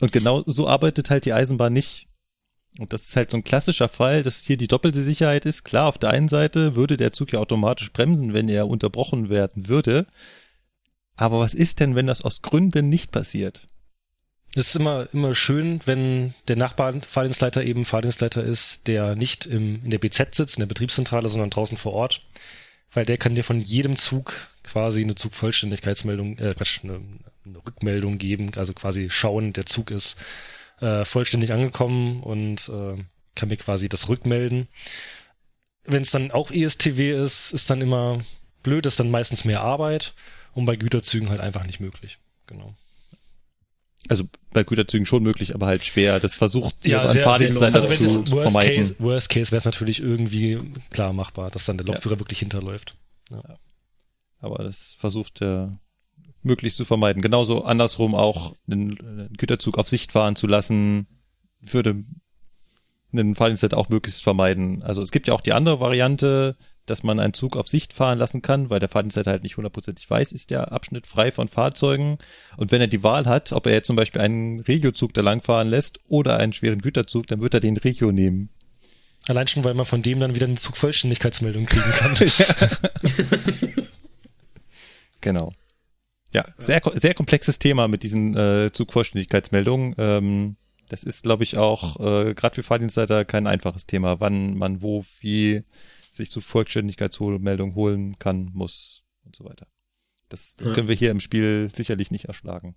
Und 0.00 0.10
genau 0.10 0.42
so 0.46 0.66
arbeitet 0.66 1.10
halt 1.10 1.26
die 1.26 1.34
Eisenbahn 1.34 1.72
nicht. 1.72 2.06
Und 2.78 2.92
das 2.92 3.08
ist 3.08 3.16
halt 3.16 3.30
so 3.30 3.36
ein 3.36 3.44
klassischer 3.44 3.88
Fall, 3.88 4.22
dass 4.22 4.42
hier 4.42 4.56
die 4.56 4.68
doppelte 4.68 5.02
Sicherheit 5.02 5.44
ist. 5.46 5.64
Klar, 5.64 5.86
auf 5.86 5.98
der 5.98 6.10
einen 6.10 6.28
Seite 6.28 6.76
würde 6.76 6.96
der 6.96 7.12
Zug 7.12 7.32
ja 7.32 7.38
automatisch 7.38 7.92
bremsen, 7.92 8.32
wenn 8.32 8.48
er 8.48 8.68
unterbrochen 8.68 9.28
werden 9.28 9.68
würde. 9.68 10.06
Aber 11.14 11.38
was 11.38 11.54
ist 11.54 11.80
denn, 11.80 11.94
wenn 11.94 12.06
das 12.06 12.22
aus 12.22 12.42
Gründen 12.42 12.88
nicht 12.88 13.12
passiert? 13.12 13.66
Es 14.54 14.68
ist 14.68 14.76
immer, 14.76 15.08
immer 15.12 15.34
schön, 15.34 15.80
wenn 15.84 16.34
der 16.48 16.56
Nachbarfahrdienstleiter 16.56 17.62
eben 17.64 17.84
Fahrdienstleiter 17.84 18.42
ist, 18.42 18.86
der 18.86 19.14
nicht 19.14 19.44
im, 19.44 19.84
in 19.84 19.90
der 19.90 19.98
BZ 19.98 20.34
sitzt, 20.34 20.56
in 20.56 20.60
der 20.60 20.66
Betriebszentrale, 20.66 21.28
sondern 21.28 21.50
draußen 21.50 21.76
vor 21.76 21.92
Ort. 21.92 22.22
Weil 22.96 23.04
der 23.04 23.18
kann 23.18 23.34
dir 23.34 23.44
von 23.44 23.60
jedem 23.60 23.94
Zug 23.94 24.48
quasi 24.62 25.02
eine 25.02 25.14
Zugvollständigkeitsmeldung, 25.14 26.38
äh, 26.38 26.54
Quatsch, 26.54 26.82
eine, 26.82 27.02
eine 27.44 27.58
Rückmeldung 27.58 28.16
geben, 28.16 28.52
also 28.56 28.72
quasi 28.72 29.10
schauen, 29.10 29.52
der 29.52 29.66
Zug 29.66 29.90
ist 29.90 30.16
äh, 30.80 31.04
vollständig 31.04 31.52
angekommen 31.52 32.22
und 32.22 32.70
äh, 32.70 32.96
kann 33.34 33.50
mir 33.50 33.58
quasi 33.58 33.90
das 33.90 34.08
rückmelden. 34.08 34.68
Wenn 35.84 36.00
es 36.00 36.10
dann 36.10 36.30
auch 36.30 36.50
ESTW 36.50 37.12
ist, 37.22 37.52
ist 37.52 37.68
dann 37.68 37.82
immer 37.82 38.22
blöd, 38.62 38.86
ist 38.86 38.98
dann 38.98 39.10
meistens 39.10 39.44
mehr 39.44 39.60
Arbeit 39.60 40.14
und 40.54 40.64
bei 40.64 40.76
Güterzügen 40.76 41.28
halt 41.28 41.40
einfach 41.40 41.66
nicht 41.66 41.80
möglich. 41.80 42.18
Genau. 42.46 42.74
Also 44.08 44.24
bei 44.52 44.64
Güterzügen 44.64 45.06
schon 45.06 45.22
möglich, 45.22 45.54
aber 45.54 45.66
halt 45.66 45.84
schwer. 45.84 46.20
Das 46.20 46.34
versucht 46.34 46.74
Ja, 46.86 47.02
ein 47.02 47.16
Fahrdienstleiter 47.16 47.82
also 47.82 47.94
zu 48.24 48.30
Worst 48.32 48.52
vermeiden. 48.52 48.76
Case, 48.76 48.96
Worst 48.98 49.28
Case 49.28 49.50
wäre 49.50 49.58
es 49.58 49.64
natürlich 49.64 50.00
irgendwie 50.00 50.58
klar 50.90 51.12
machbar, 51.12 51.50
dass 51.50 51.64
dann 51.66 51.78
der 51.78 51.86
Lokführer 51.86 52.18
wirklich 52.18 52.38
hinterläuft. 52.38 52.96
Aber 54.38 54.62
das 54.62 54.94
versucht 54.98 55.42
er 55.42 55.78
möglichst 56.42 56.78
zu 56.78 56.84
vermeiden. 56.84 57.22
Genauso 57.22 57.64
andersrum 57.64 58.14
auch 58.14 58.54
einen, 58.70 58.98
einen 59.00 59.32
Güterzug 59.36 59.78
auf 59.78 59.88
Sicht 59.88 60.12
fahren 60.12 60.36
zu 60.36 60.46
lassen, 60.46 61.06
würde 61.60 62.04
einen 63.12 63.34
Fahrdienstleiter 63.34 63.76
auch 63.76 63.88
möglichst 63.88 64.22
vermeiden. 64.22 64.82
Also 64.82 65.02
es 65.02 65.10
gibt 65.10 65.26
ja 65.26 65.34
auch 65.34 65.40
die 65.40 65.52
andere 65.52 65.80
Variante, 65.80 66.56
dass 66.86 67.02
man 67.02 67.20
einen 67.20 67.34
Zug 67.34 67.56
auf 67.56 67.68
Sicht 67.68 67.92
fahren 67.92 68.18
lassen 68.18 68.42
kann, 68.42 68.70
weil 68.70 68.80
der 68.80 68.88
Fahrdienstleiter 68.88 69.30
halt 69.32 69.42
nicht 69.42 69.56
hundertprozentig 69.56 70.08
weiß, 70.08 70.32
ist 70.32 70.50
der 70.50 70.72
Abschnitt 70.72 71.06
frei 71.06 71.32
von 71.32 71.48
Fahrzeugen. 71.48 72.18
Und 72.56 72.72
wenn 72.72 72.80
er 72.80 72.86
die 72.86 73.02
Wahl 73.02 73.26
hat, 73.26 73.52
ob 73.52 73.66
er 73.66 73.72
jetzt 73.72 73.86
zum 73.86 73.96
Beispiel 73.96 74.20
einen 74.20 74.60
Regiozug 74.60 75.14
da 75.14 75.20
langfahren 75.20 75.68
lässt 75.68 76.00
oder 76.08 76.38
einen 76.38 76.52
schweren 76.52 76.80
Güterzug, 76.80 77.26
dann 77.26 77.40
wird 77.42 77.54
er 77.54 77.60
den 77.60 77.76
Regio 77.76 78.12
nehmen. 78.12 78.48
Allein 79.28 79.48
schon, 79.48 79.64
weil 79.64 79.74
man 79.74 79.86
von 79.86 80.02
dem 80.02 80.20
dann 80.20 80.34
wieder 80.34 80.46
eine 80.46 80.56
Zugvollständigkeitsmeldung 80.56 81.66
kriegen 81.66 81.92
kann. 81.92 82.16
Genau. 85.26 85.52
Ja, 86.32 86.44
sehr, 86.56 86.80
sehr 86.94 87.14
komplexes 87.14 87.58
Thema 87.58 87.88
mit 87.88 88.04
diesen 88.04 88.36
äh, 88.36 88.70
Zugvollständigkeitsmeldungen. 88.72 89.94
Ähm, 89.98 90.56
das 90.88 91.02
ist, 91.02 91.24
glaube 91.24 91.42
ich, 91.42 91.56
auch 91.56 91.98
äh, 91.98 92.34
gerade 92.34 92.54
für 92.54 92.62
Fahrdienstleiter 92.62 93.24
kein 93.24 93.48
einfaches 93.48 93.86
Thema, 93.86 94.20
wann 94.20 94.56
man 94.56 94.82
wo 94.82 95.04
wie 95.20 95.64
sich 96.16 96.30
zu 96.30 96.40
Vollständigkeitsmeldung 96.40 97.74
holen 97.74 98.18
kann, 98.18 98.50
muss 98.52 99.02
und 99.24 99.36
so 99.36 99.44
weiter. 99.44 99.66
Das, 100.28 100.56
das 100.56 100.68
Ja. 100.68 100.74
können 100.74 100.88
wir 100.88 100.94
hier 100.96 101.10
im 101.10 101.20
Spiel 101.20 101.70
sicherlich 101.74 102.10
nicht 102.10 102.24
erschlagen. 102.26 102.74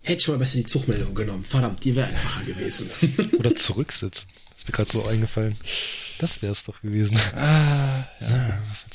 Hätte 0.00 0.20
ich 0.20 0.28
mal 0.28 0.36
besser 0.38 0.58
die 0.58 0.66
Zugmeldung 0.66 1.14
genommen. 1.14 1.44
Verdammt, 1.44 1.82
die 1.82 1.96
wäre 1.96 2.08
einfacher 2.08 2.44
gewesen. 2.44 2.90
Oder 3.38 3.56
zurücksitzen. 3.56 4.28
Das 4.50 4.58
ist 4.58 4.68
mir 4.68 4.72
gerade 4.72 4.90
so 4.92 5.04
eingefallen. 5.06 5.56
Das 6.18 6.42
wäre 6.42 6.52
es 6.52 6.64
doch 6.64 6.80
gewesen. 6.82 7.18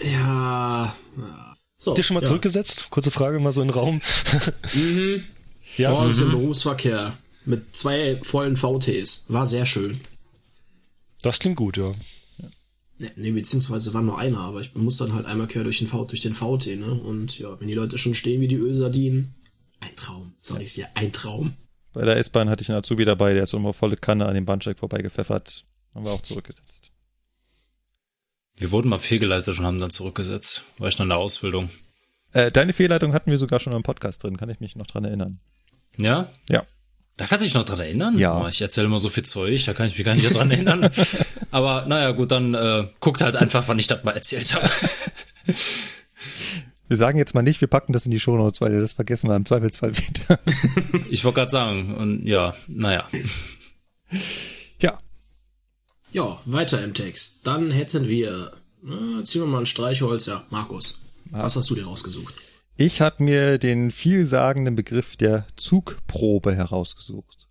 ja. 0.03 0.95
So. 1.77 1.91
Habt 1.91 1.97
ihr 1.97 2.03
schon 2.03 2.13
mal 2.15 2.21
ja. 2.21 2.27
zurückgesetzt? 2.27 2.87
Kurze 2.89 3.09
Frage 3.09 3.39
mal 3.39 3.51
so 3.51 3.61
in 3.61 3.69
den 3.69 3.73
Raum. 3.73 4.01
Mhm. 4.73 5.23
Ja, 5.77 5.91
Morgens 5.91 6.21
im 6.21 6.31
Berufsverkehr 6.31 7.17
mit 7.45 7.75
zwei 7.75 8.19
vollen 8.21 8.55
VTs. 8.55 9.25
War 9.29 9.47
sehr 9.47 9.65
schön. 9.65 10.01
das 11.21 11.39
klingt 11.39 11.57
gut, 11.57 11.77
ja. 11.77 11.93
Ne, 12.99 13.11
nee, 13.15 13.31
beziehungsweise 13.31 13.93
war 13.93 14.01
nur 14.01 14.19
einer, 14.19 14.39
aber 14.39 14.59
ich 14.59 14.75
muss 14.75 14.97
dann 14.97 15.13
halt 15.13 15.25
einmal 15.25 15.47
quer 15.47 15.63
durch 15.63 15.79
den, 15.79 15.87
v 15.87 16.03
durch 16.03 16.21
den 16.21 16.33
VT, 16.33 16.77
ne? 16.77 16.93
Und 16.93 17.39
ja, 17.39 17.59
wenn 17.59 17.69
die 17.69 17.73
Leute 17.73 17.97
schon 17.97 18.13
stehen 18.13 18.41
wie 18.41 18.49
die 18.49 18.57
Ölsardinen, 18.57 19.33
ein 19.79 19.95
Traum, 19.95 20.33
sag 20.41 20.61
ich 20.61 20.73
dir, 20.73 20.87
ein 20.95 21.13
Traum. 21.13 21.53
Bei 21.93 22.03
der 22.03 22.17
S-Bahn 22.17 22.49
hatte 22.49 22.61
ich 22.61 22.69
einen 22.69 22.79
Azubi 22.79 23.05
dabei, 23.05 23.33
der 23.33 23.43
ist 23.43 23.53
immer 23.53 23.73
volle 23.73 23.95
Kanne 23.95 24.25
an 24.25 24.35
dem 24.35 24.45
Bahnsteig 24.45 24.77
vorbeigepfeffert. 24.77 25.65
Haben 25.95 26.05
wir 26.05 26.11
auch 26.11 26.21
zurückgesetzt. 26.21 26.91
Wir 28.57 28.71
wurden 28.71 28.89
mal 28.89 28.99
fehlgeleitet 28.99 29.57
und 29.57 29.65
haben 29.65 29.79
dann 29.79 29.89
zurückgesetzt. 29.89 30.65
War 30.77 30.89
ich 30.89 30.97
noch 30.99 31.05
in 31.05 31.09
der 31.09 31.17
Ausbildung. 31.17 31.69
Äh, 32.33 32.51
deine 32.51 32.73
Fehlleitung 32.73 33.13
hatten 33.13 33.31
wir 33.31 33.37
sogar 33.37 33.59
schon 33.59 33.73
im 33.73 33.81
Podcast 33.81 34.23
drin, 34.23 34.35
kann 34.35 34.49
ich 34.49 34.59
mich 34.59 34.75
noch 34.75 34.85
dran 34.85 35.05
erinnern. 35.05 35.39
Ja? 35.97 36.29
Ja. 36.49 36.65
Da 37.15 37.25
kannst 37.25 37.43
du 37.43 37.45
dich 37.45 37.53
noch 37.53 37.63
dran 37.63 37.79
erinnern? 37.79 38.19
Ja. 38.19 38.43
Oh, 38.43 38.47
ich 38.47 38.61
erzähle 38.61 38.87
immer 38.87 38.99
so 38.99 39.09
viel 39.09 39.23
Zeug, 39.23 39.63
da 39.65 39.73
kann 39.73 39.87
ich 39.87 39.97
mich 39.97 40.05
gar 40.05 40.15
nicht 40.15 40.33
dran 40.33 40.51
erinnern. 40.51 40.89
Aber 41.51 41.85
naja, 41.85 42.11
gut, 42.11 42.31
dann 42.31 42.53
äh, 42.53 42.87
guckt 42.99 43.21
halt 43.21 43.35
einfach, 43.35 43.67
wann 43.67 43.79
ich 43.79 43.87
das 43.87 44.03
mal 44.03 44.11
erzählt 44.11 44.53
habe. 44.53 44.69
Wir 46.87 46.97
sagen 46.97 47.19
jetzt 47.19 47.35
mal 47.35 47.43
nicht, 47.43 47.61
wir 47.61 47.67
packen 47.67 47.93
das 47.93 48.05
in 48.05 48.11
die 48.11 48.19
Shownotes, 48.19 48.61
weil 48.61 48.81
das 48.81 48.93
vergessen 48.93 49.29
wir 49.29 49.35
im 49.35 49.45
Zweifelsfall 49.45 49.95
wieder. 49.95 50.39
Ich 51.09 51.23
wollte 51.23 51.35
gerade 51.35 51.51
sagen, 51.51 51.95
und 51.95 52.25
ja, 52.25 52.55
naja. 52.67 53.07
ja, 54.79 54.97
Ja, 56.11 56.39
weiter 56.45 56.83
im 56.83 56.95
Text. 56.95 57.45
Dann 57.45 57.69
hätten 57.69 58.07
wir, 58.07 58.53
äh, 58.83 59.23
ziehen 59.23 59.41
wir 59.41 59.47
mal 59.47 59.59
ein 59.59 59.65
Streichholz, 59.67 60.25
ja, 60.25 60.43
Markus. 60.49 61.01
Was 61.31 61.55
hast 61.55 61.69
du 61.69 61.75
dir 61.75 61.85
rausgesucht? 61.85 62.33
Ich 62.75 63.01
habe 63.01 63.23
mir 63.23 63.59
den 63.59 63.91
vielsagenden 63.91 64.75
Begriff 64.75 65.15
der 65.15 65.45
Zugprobe 65.57 66.55
herausgesucht. 66.55 67.47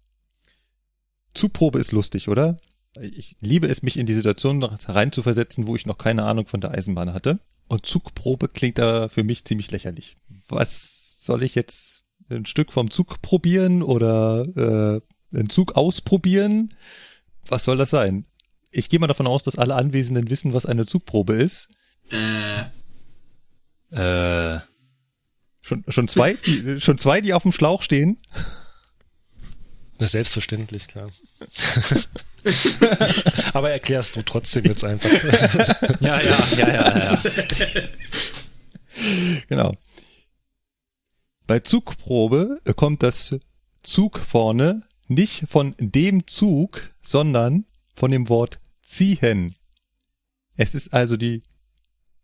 Zugprobe 1.35 1.79
ist 1.79 1.93
lustig, 1.93 2.29
oder? 2.29 2.57
Ich 3.01 3.37
liebe 3.41 3.67
es, 3.67 3.83
mich 3.83 3.97
in 3.97 4.07
die 4.07 4.15
Situation 4.15 4.63
reinzuversetzen, 4.63 5.67
wo 5.67 5.77
ich 5.77 5.87
noch 5.87 5.99
keine 5.99 6.25
Ahnung 6.25 6.47
von 6.47 6.61
der 6.61 6.73
Eisenbahn 6.73 7.13
hatte. 7.13 7.39
Und 7.69 7.85
Zugprobe 7.87 8.49
klingt 8.49 8.79
da 8.79 9.09
für 9.09 9.25
mich 9.25 9.45
ziemlich 9.45 9.71
lächerlich. 9.71 10.17
Was 10.49 11.23
soll 11.23 11.43
ich 11.43 11.55
jetzt 11.55 12.05
ein 12.31 12.47
Stück 12.47 12.73
vom 12.73 12.91
Zug 12.91 13.21
probieren 13.23 13.83
oder 13.83 15.01
äh, 15.33 15.37
einen 15.37 15.51
Zug 15.51 15.77
ausprobieren? 15.77 16.75
Was 17.47 17.65
soll 17.65 17.77
das 17.77 17.91
sein? 17.91 18.25
Ich 18.71 18.89
gehe 18.89 18.99
mal 18.99 19.07
davon 19.07 19.27
aus, 19.27 19.43
dass 19.43 19.57
alle 19.57 19.75
Anwesenden 19.75 20.31
wissen, 20.31 20.53
was 20.53 20.67
eine 20.67 20.87
Zugprobe 20.87 21.35
ist. 21.35 21.69
Äh, 22.11 22.65
Äh, 23.91 24.61
Schon, 25.69 25.85
schon 25.89 26.09
zwei, 26.09 26.33
die, 26.33 26.81
schon 26.81 26.97
zwei, 26.97 27.21
die 27.21 27.35
auf 27.35 27.43
dem 27.43 27.53
Schlauch 27.53 27.83
stehen. 27.83 28.19
Ist 29.99 30.13
selbstverständlich, 30.13 30.89
klar. 30.89 31.11
Aber 33.53 33.71
erklärst 33.71 34.17
du 34.17 34.23
trotzdem 34.23 34.65
jetzt 34.65 34.85
einfach. 34.85 35.11
ja, 36.01 36.21
ja, 36.21 36.39
ja, 36.57 36.69
ja, 36.69 36.99
ja. 36.99 37.23
Genau. 39.49 39.75
Bei 41.47 41.61
Zugprobe 41.61 42.61
kommt 42.77 43.03
das 43.03 43.37
Zug 43.83 44.19
vorne 44.19 44.83
nicht 45.07 45.45
von 45.49 45.75
dem 45.79 46.27
Zug, 46.27 46.91
sondern 47.01 47.65
von 47.95 48.11
dem 48.11 48.29
Wort 48.29 48.61
ziehen. 48.83 49.55
Es 50.57 50.75
ist 50.75 50.93
also 50.93 51.17
die 51.17 51.43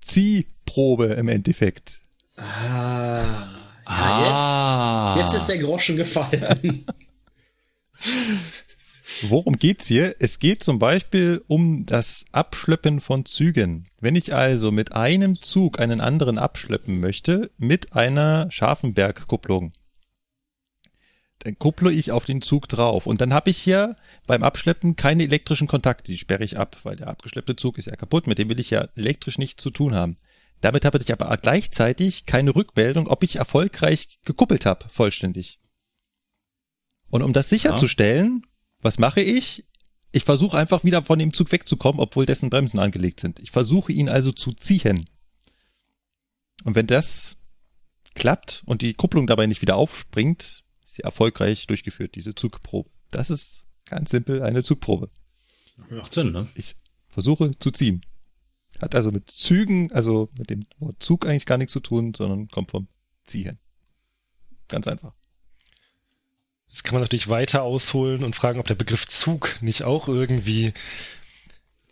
Ziehprobe 0.03 1.07
im 1.07 1.29
Endeffekt. 1.29 2.01
ah, 2.37 3.23
ja, 3.23 3.51
Ah. 3.87 5.17
jetzt, 5.19 5.33
jetzt 5.33 5.43
ist 5.43 5.49
der 5.49 5.59
Groschen 5.59 5.97
gefallen. 5.97 6.85
Worum 9.23 9.57
geht's 9.57 9.87
hier? 9.87 10.17
Es 10.19 10.39
geht 10.39 10.63
zum 10.63 10.79
Beispiel 10.79 11.43
um 11.47 11.87
das 11.87 12.25
Abschleppen 12.33 13.01
von 13.01 13.25
Zügen. 13.25 13.87
Wenn 14.01 14.17
ich 14.17 14.35
also 14.35 14.71
mit 14.71 14.93
einem 14.93 15.41
Zug 15.41 15.79
einen 15.79 16.01
anderen 16.01 16.39
abschleppen 16.39 17.01
möchte, 17.01 17.51
mit 17.57 17.95
einer 17.95 18.51
Scharfenbergkupplung, 18.51 19.73
dann 21.41 21.59
kupple 21.59 21.93
ich 21.93 22.11
auf 22.11 22.25
den 22.25 22.41
Zug 22.41 22.69
drauf. 22.69 23.07
Und 23.07 23.21
dann 23.21 23.35
habe 23.35 23.51
ich 23.51 23.59
hier 23.59 23.97
beim 24.27 24.43
Abschleppen 24.43 24.97
keine 24.97 25.25
elektrischen 25.25 25.67
Kontakte, 25.67 26.11
die 26.13 26.19
sperre 26.19 26.45
ich 26.45 26.59
ab, 26.59 26.79
weil 26.83 26.97
der 26.97 27.09
abgeschleppte 27.09 27.57
Zug 27.57 27.79
ist 27.79 27.87
ja 27.87 27.97
kaputt, 27.97 28.27
mit 28.27 28.39
dem 28.39 28.49
will 28.49 28.61
ich 28.61 28.71
ja 28.71 28.89
elektrisch 28.97 29.39
nichts 29.39 29.63
zu 29.63 29.71
tun 29.71 29.95
haben. 29.95 30.17
Damit 30.61 30.85
habe 30.85 30.99
ich 30.99 31.13
aber 31.13 31.37
gleichzeitig 31.37 32.25
keine 32.25 32.55
Rückmeldung, 32.55 33.07
ob 33.07 33.23
ich 33.23 33.37
erfolgreich 33.37 34.19
gekuppelt 34.25 34.65
habe, 34.65 34.89
vollständig. 34.89 35.61
Und 37.11 37.23
um 37.23 37.35
das 37.35 37.51
sicherzustellen, 37.51 38.47
was 38.85 38.99
mache 38.99 39.23
ich? 39.23 39.65
Ich 40.13 40.25
versuche 40.25 40.57
einfach 40.57 40.85
wieder 40.85 41.03
von 41.03 41.19
dem 41.19 41.33
Zug 41.33 41.51
wegzukommen, 41.51 42.01
obwohl 42.01 42.27
dessen 42.27 42.51
Bremsen 42.51 42.79
angelegt 42.79 43.19
sind. 43.19 43.41
Ich 43.41 43.51
versuche 43.51 43.93
ihn 43.93 44.09
also 44.09 44.31
zu 44.31 44.53
ziehen. 44.53 45.09
Und 46.63 46.77
wenn 46.77 46.87
das 46.87 47.39
klappt 48.15 48.63
und 48.67 48.83
die 48.83 48.95
Kupplung 48.95 49.27
dabei 49.27 49.47
nicht 49.47 49.63
wieder 49.63 49.77
aufspringt, 49.77 50.63
ist 50.85 50.95
sie 50.95 51.03
erfolgreich 51.03 51.67
durchgeführt, 51.67 52.15
diese 52.15 52.35
Zugprobe. 52.35 52.91
Das 53.11 53.31
ist 53.31 53.67
ganz 53.87 54.11
simpel 54.11 54.43
eine 54.43 54.63
Zugprobe. 54.63 55.11
Macht 55.91 56.13
Sinn, 56.13 56.31
ne? 56.31 56.47
Ich 56.55 56.77
versuche 57.09 57.59
zu 57.59 57.71
ziehen. 57.71 58.07
Hat 58.81 58.95
also 58.95 59.11
mit 59.11 59.31
Zügen, 59.31 59.91
also 59.93 60.31
mit 60.39 60.51
dem 60.51 60.65
Wort 60.79 61.03
Zug 61.03 61.27
eigentlich 61.27 61.47
gar 61.47 61.59
nichts 61.59 61.73
zu 61.73 61.81
tun, 61.81 62.13
sondern 62.15 62.49
kommt 62.49 62.71
vom 62.71 62.87
Ziehen. 63.25 63.59
Ganz 64.69 64.87
einfach. 64.87 65.15
Jetzt 66.75 66.83
kann 66.83 66.95
man 66.95 67.03
natürlich 67.03 67.29
weiter 67.29 67.63
ausholen 67.63 68.25
und 68.25 68.35
fragen, 68.35 68.59
ob 68.59 68.67
der 68.67 68.75
Begriff 68.75 69.07
Zug 69.07 69.55
nicht 69.61 69.85
auch 69.85 70.09
irgendwie 70.09 70.75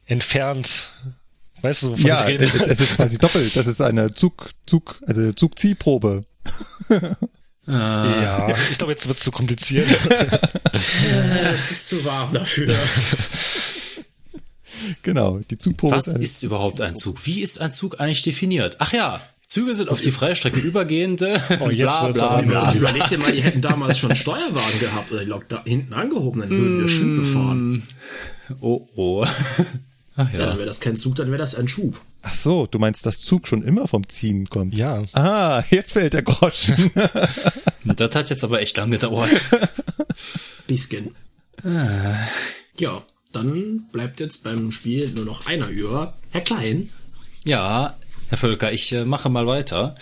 entfernt, 0.07 0.91
weißt 1.61 1.85
du, 1.85 1.93
wovon 1.93 2.05
ja, 2.05 2.21
ich 2.23 2.27
rede? 2.27 2.51
es 2.67 2.81
ist 2.81 2.97
quasi 2.97 3.17
doppelt. 3.19 3.55
Das 3.55 3.69
ist 3.69 3.81
eine 3.81 4.13
Zug, 4.13 4.51
Zug, 4.67 4.99
also 5.07 5.33
Zugziehprobe. 5.35 6.23
Ja, 7.65 8.49
ich 8.73 8.79
glaube, 8.79 8.93
jetzt 8.93 9.07
wird 9.07 9.19
es 9.19 9.23
zu 9.23 9.31
kompliziert. 9.31 9.87
Es 10.73 11.71
ist 11.71 11.87
zu 11.87 12.05
warm 12.05 12.33
dafür. 12.33 12.75
Genau, 15.03 15.39
die 15.39 15.59
Zugprobe. 15.59 15.95
Was 15.95 16.09
eine- 16.09 16.25
ist 16.25 16.43
überhaupt 16.43 16.81
ein 16.81 16.97
Zug? 16.97 17.25
Wie 17.25 17.41
ist 17.41 17.61
ein 17.61 17.71
Zug 17.71 18.01
eigentlich 18.01 18.23
definiert? 18.23 18.79
Ach 18.81 18.93
ja, 18.93 19.23
Züge 19.53 19.75
sind 19.75 19.91
auf 19.91 20.01
die 20.01 20.13
Freistrecke 20.13 20.61
übergehende. 20.61 21.39
Oh, 21.61 21.69
jetzt 21.69 21.99
bla 22.01 22.09
bla 22.09 22.41
bla. 22.41 22.75
Überleg 22.75 23.07
dir 23.11 23.19
mal, 23.19 23.33
die 23.33 23.43
hätten 23.43 23.61
damals 23.61 23.99
schon 23.99 24.17
Steuerwagen 24.17 24.81
gehabt 24.81 25.13
oder 25.13 25.21
die 25.21 25.27
Lok 25.29 25.47
da 25.51 25.63
hinten 25.63 25.93
angehoben, 25.93 26.41
dann 26.41 26.49
würden 26.49 26.81
wir 26.81 26.89
Schübe 26.89 27.23
fahren. 27.27 27.83
Oh 28.63 28.89
oh. 28.97 29.27
Ach 30.17 30.33
Ja, 30.33 30.39
dann 30.39 30.49
ja. 30.49 30.57
wäre 30.57 30.65
das 30.65 30.81
kein 30.81 30.97
Zug, 30.97 31.17
dann 31.17 31.27
wäre 31.27 31.37
das 31.37 31.55
ein 31.55 31.69
Schub. 31.69 32.01
Ach 32.23 32.33
so, 32.33 32.67
du 32.67 32.79
meinst, 32.79 33.05
dass 33.05 33.21
Zug 33.21 33.47
schon 33.47 33.63
immer 33.63 33.87
vom 33.89 34.09
Ziehen 34.09 34.49
kommt? 34.49 34.75
Ja. 34.75 35.05
Ah, 35.13 35.63
jetzt 35.69 35.93
fällt 35.93 36.15
der 36.15 36.23
Groschen. 36.23 36.91
Das 37.85 38.15
hat 38.15 38.31
jetzt 38.31 38.45
aber 38.45 38.61
echt 38.63 38.77
lang 38.79 38.91
gedauert. 38.91 39.29
Bisschen. 40.67 41.15
Ja, 42.79 43.03
dann 43.33 43.89
bleibt 43.93 44.21
jetzt 44.21 44.45
beim 44.45 44.71
Spiel 44.71 45.11
nur 45.11 45.27
noch 45.27 45.47
einer 45.47 45.69
über. 45.69 46.15
Herr 46.31 46.41
Klein, 46.41 46.89
Ja, 47.45 47.97
Herr 48.33 48.39
Völker, 48.39 48.73
ich 48.73 48.91
äh, 48.93 49.05
mache 49.05 49.29
mal 49.29 49.47
weiter. 49.47 49.95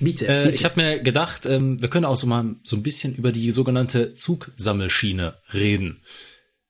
bitte. 0.00 0.26
Äh, 0.26 0.44
bitte. 0.44 0.54
ich 0.54 0.64
habe 0.64 0.80
mir 0.80 1.00
gedacht, 1.00 1.44
ähm, 1.44 1.82
wir 1.82 1.90
können 1.90 2.06
auch 2.06 2.16
so 2.16 2.26
mal 2.26 2.56
so 2.62 2.76
ein 2.76 2.82
bisschen 2.82 3.14
über 3.14 3.30
die 3.30 3.50
sogenannte 3.50 4.14
Zugsammelschiene 4.14 5.36
reden. 5.52 6.00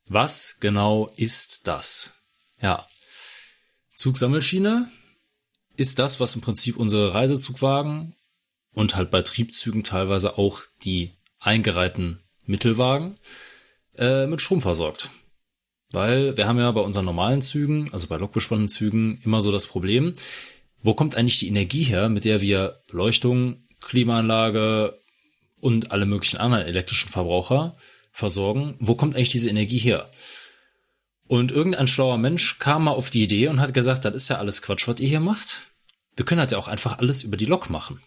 Was 0.08 0.56
genau 0.58 1.08
ist 1.14 1.68
das? 1.68 2.14
Ja. 2.60 2.84
Zugsammelschiene 3.94 4.90
ist 5.76 6.00
das, 6.00 6.18
was 6.18 6.34
im 6.34 6.40
Prinzip 6.40 6.76
unsere 6.78 7.14
Reisezugwagen 7.14 8.16
und 8.72 8.96
halt 8.96 9.12
bei 9.12 9.22
Triebzügen 9.22 9.84
teilweise 9.84 10.36
auch 10.36 10.62
die 10.82 11.12
eingereihten 11.38 12.24
Mittelwagen 12.44 13.18
äh, 13.96 14.26
mit 14.26 14.42
Strom 14.42 14.60
versorgt. 14.60 15.10
Weil 15.92 16.36
wir 16.36 16.48
haben 16.48 16.58
ja 16.58 16.72
bei 16.72 16.80
unseren 16.80 17.04
normalen 17.04 17.40
Zügen, 17.40 17.88
also 17.92 18.08
bei 18.08 18.16
lokbespannten 18.16 18.68
Zügen, 18.68 19.20
immer 19.22 19.40
so 19.40 19.52
das 19.52 19.68
Problem, 19.68 20.14
wo 20.84 20.94
kommt 20.94 21.16
eigentlich 21.16 21.38
die 21.38 21.48
Energie 21.48 21.82
her, 21.82 22.10
mit 22.10 22.24
der 22.24 22.42
wir 22.42 22.82
Beleuchtung, 22.88 23.64
Klimaanlage 23.80 24.96
und 25.58 25.90
alle 25.90 26.04
möglichen 26.04 26.36
anderen 26.36 26.66
elektrischen 26.66 27.08
Verbraucher 27.08 27.74
versorgen? 28.12 28.76
Wo 28.78 28.94
kommt 28.94 29.16
eigentlich 29.16 29.30
diese 29.30 29.48
Energie 29.48 29.78
her? 29.78 30.04
Und 31.26 31.52
irgendein 31.52 31.86
schlauer 31.86 32.18
Mensch 32.18 32.58
kam 32.58 32.84
mal 32.84 32.90
auf 32.90 33.08
die 33.08 33.22
Idee 33.22 33.48
und 33.48 33.60
hat 33.60 33.72
gesagt, 33.72 34.04
das 34.04 34.14
ist 34.14 34.28
ja 34.28 34.36
alles 34.36 34.60
Quatsch, 34.60 34.86
was 34.86 35.00
ihr 35.00 35.08
hier 35.08 35.20
macht. 35.20 35.62
Wir 36.16 36.26
können 36.26 36.40
halt 36.40 36.52
ja 36.52 36.58
auch 36.58 36.68
einfach 36.68 36.98
alles 36.98 37.22
über 37.22 37.38
die 37.38 37.46
Lok 37.46 37.70
machen. 37.70 38.00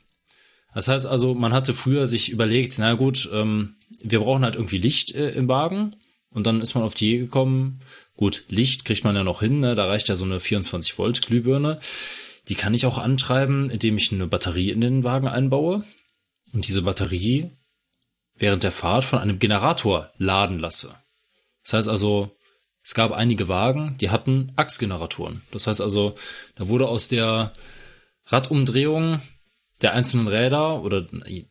Das 0.75 0.87
heißt 0.87 1.07
also, 1.07 1.33
man 1.33 1.53
hatte 1.53 1.73
früher 1.73 2.05
sich 2.05 2.29
überlegt, 2.29 2.77
na 2.77 2.93
gut, 2.93 3.27
ähm, 3.33 3.75
wir 4.03 4.19
brauchen 4.19 4.43
halt 4.43 4.55
irgendwie 4.55 4.77
Licht 4.77 5.15
äh, 5.15 5.31
im 5.31 5.47
Wagen. 5.47 5.95
Und 6.29 6.45
dann 6.45 6.61
ist 6.61 6.75
man 6.75 6.83
auf 6.83 6.93
die 6.93 7.09
Idee 7.09 7.19
gekommen, 7.21 7.79
gut, 8.15 8.43
Licht 8.49 8.85
kriegt 8.85 9.03
man 9.03 9.15
ja 9.15 9.23
noch 9.23 9.39
hin, 9.39 9.61
ne? 9.61 9.73
da 9.73 9.85
reicht 9.85 10.09
ja 10.09 10.15
so 10.15 10.25
eine 10.25 10.39
24 10.39 10.99
Volt 10.99 11.23
Glühbirne. 11.23 11.79
Die 12.49 12.55
kann 12.55 12.73
ich 12.73 12.85
auch 12.85 12.97
antreiben, 12.97 13.69
indem 13.69 13.97
ich 13.97 14.11
eine 14.11 14.27
Batterie 14.27 14.71
in 14.71 14.81
den 14.81 15.03
Wagen 15.03 15.27
einbaue 15.27 15.83
und 16.53 16.67
diese 16.67 16.83
Batterie 16.83 17.51
während 18.35 18.63
der 18.63 18.71
Fahrt 18.71 19.03
von 19.03 19.19
einem 19.19 19.39
Generator 19.39 20.11
laden 20.17 20.59
lasse. 20.59 20.95
Das 21.63 21.73
heißt 21.73 21.89
also, 21.89 22.31
es 22.83 22.93
gab 22.93 23.11
einige 23.11 23.47
Wagen, 23.49 23.97
die 23.99 24.09
hatten 24.09 24.53
Achsgeneratoren. 24.55 25.41
Das 25.51 25.67
heißt 25.67 25.81
also, 25.81 26.15
da 26.55 26.67
wurde 26.69 26.87
aus 26.87 27.09
der 27.09 27.51
Radumdrehung 28.27 29.21
der 29.81 29.93
einzelnen 29.93 30.27
Räder 30.27 30.81
oder 30.83 31.05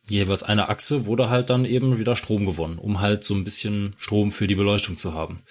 jeweils 0.09 0.43
eine 0.43 0.69
Achse 0.69 1.05
wurde 1.05 1.31
halt 1.31 1.51
dann 1.51 1.65
eben 1.65 1.99
wieder 1.99 2.17
Strom 2.17 2.47
gewonnen, 2.47 2.79
um 2.79 3.01
halt 3.01 3.23
so 3.23 3.35
ein 3.35 3.45
bisschen 3.45 3.95
Strom 3.99 4.31
für 4.31 4.47
die 4.47 4.55
Beleuchtung 4.57 4.97
zu 4.97 5.15
haben. 5.15 5.43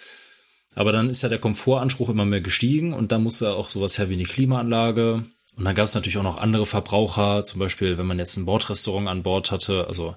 Aber 0.73 0.91
dann 0.91 1.09
ist 1.09 1.21
ja 1.21 1.29
der 1.29 1.39
Komfortanspruch 1.39 2.09
immer 2.09 2.25
mehr 2.25 2.41
gestiegen 2.41 2.93
und 2.93 3.11
da 3.11 3.19
musste 3.19 3.53
auch 3.53 3.69
sowas 3.69 3.97
her 3.97 4.09
wie 4.09 4.15
eine 4.15 4.23
Klimaanlage. 4.23 5.23
Und 5.57 5.63
dann 5.65 5.75
gab 5.75 5.85
es 5.85 5.95
natürlich 5.95 6.17
auch 6.17 6.23
noch 6.23 6.37
andere 6.37 6.65
Verbraucher, 6.65 7.45
zum 7.45 7.59
Beispiel, 7.59 7.97
wenn 7.97 8.07
man 8.07 8.19
jetzt 8.19 8.37
ein 8.37 8.45
Bordrestaurant 8.45 9.07
an 9.07 9.23
Bord 9.23 9.51
hatte, 9.51 9.87
also 9.87 10.15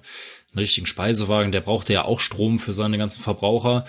einen 0.51 0.59
richtigen 0.59 0.87
Speisewagen, 0.87 1.51
der 1.51 1.61
brauchte 1.61 1.93
ja 1.93 2.05
auch 2.05 2.19
Strom 2.19 2.59
für 2.59 2.73
seine 2.73 2.97
ganzen 2.97 3.21
Verbraucher. 3.21 3.85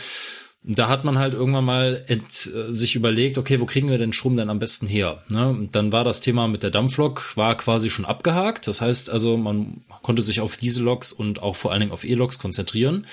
Da 0.63 0.89
hat 0.89 1.05
man 1.05 1.19
halt 1.19 1.33
irgendwann 1.33 1.65
mal 1.65 2.05
ent, 2.07 2.51
äh, 2.55 2.73
sich 2.75 2.95
überlegt, 2.95 3.39
okay, 3.39 3.61
wo 3.61 3.65
kriegen 3.65 3.89
wir 3.89 3.97
den 3.97 4.13
Strom 4.13 4.37
denn 4.37 4.51
am 4.51 4.59
besten 4.59 4.87
her? 4.87 5.23
Ne? 5.31 5.49
Und 5.49 5.75
dann 5.75 5.91
war 5.91 6.05
das 6.05 6.21
Thema 6.21 6.49
mit 6.49 6.63
der 6.63 6.71
Dampflok 6.71 7.37
war 7.37 7.57
quasi 7.57 7.89
schon 7.89 8.05
abgehakt. 8.05 8.69
Das 8.69 8.83
heißt 8.83 9.09
also, 9.09 9.39
man 9.39 9.85
konnte 10.03 10.23
sich 10.23 10.41
auf 10.41 10.59
Dieselloks 10.59 11.13
und 11.13 11.43
auch 11.43 11.57
vor 11.57 11.73
allen 11.73 11.81
Dingen 11.81 11.93
auf 11.93 12.05
E-Loks 12.05 12.39
konzentrieren. 12.39 13.07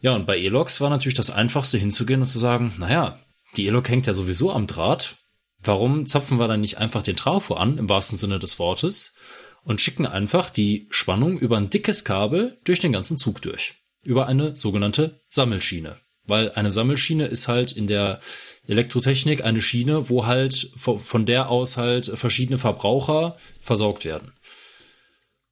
Ja, 0.00 0.14
und 0.14 0.26
bei 0.26 0.38
E-Loks 0.38 0.80
war 0.80 0.90
natürlich 0.90 1.16
das 1.16 1.30
Einfachste 1.30 1.76
hinzugehen 1.76 2.20
und 2.20 2.28
zu 2.28 2.38
sagen, 2.38 2.72
naja, 2.78 3.18
die 3.56 3.66
E-Lok 3.66 3.88
hängt 3.88 4.06
ja 4.06 4.14
sowieso 4.14 4.52
am 4.52 4.68
Draht. 4.68 5.16
Warum 5.64 6.06
zapfen 6.06 6.38
wir 6.38 6.48
dann 6.48 6.60
nicht 6.60 6.78
einfach 6.78 7.02
den 7.02 7.16
Trafo 7.16 7.54
an, 7.54 7.78
im 7.78 7.88
wahrsten 7.88 8.18
Sinne 8.18 8.38
des 8.38 8.58
Wortes, 8.58 9.16
und 9.64 9.80
schicken 9.80 10.06
einfach 10.06 10.50
die 10.50 10.86
Spannung 10.90 11.38
über 11.38 11.56
ein 11.56 11.70
dickes 11.70 12.04
Kabel 12.04 12.58
durch 12.64 12.80
den 12.80 12.92
ganzen 12.92 13.18
Zug 13.18 13.40
durch. 13.42 13.74
Über 14.02 14.26
eine 14.26 14.54
sogenannte 14.56 15.22
Sammelschiene. 15.28 15.96
Weil 16.26 16.52
eine 16.52 16.70
Sammelschiene 16.70 17.26
ist 17.26 17.48
halt 17.48 17.72
in 17.72 17.86
der 17.86 18.20
Elektrotechnik 18.66 19.44
eine 19.44 19.60
Schiene, 19.60 20.08
wo 20.08 20.26
halt 20.26 20.70
von 20.76 21.26
der 21.26 21.48
aus 21.48 21.76
halt 21.76 22.06
verschiedene 22.14 22.58
Verbraucher 22.58 23.36
versorgt 23.60 24.04
werden. 24.04 24.32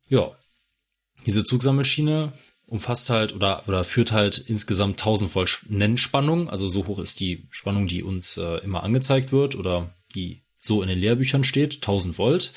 Ja, 0.08 0.32
diese 1.26 1.44
Zugsammelschiene 1.44 2.32
umfasst 2.66 3.10
halt 3.10 3.34
oder, 3.34 3.64
oder 3.68 3.84
führt 3.84 4.12
halt 4.12 4.38
insgesamt 4.38 4.98
1000 5.00 5.34
Volt 5.34 5.66
Nennspannung. 5.68 6.48
Also 6.48 6.68
so 6.68 6.86
hoch 6.86 6.98
ist 6.98 7.20
die 7.20 7.46
Spannung, 7.50 7.86
die 7.86 8.02
uns 8.02 8.38
äh, 8.38 8.58
immer 8.58 8.82
angezeigt 8.82 9.30
wird 9.30 9.56
oder 9.56 9.94
die 10.12 10.42
so 10.58 10.82
in 10.82 10.88
den 10.88 10.98
Lehrbüchern 10.98 11.44
steht, 11.44 11.76
1000 11.76 12.18
Volt. 12.18 12.52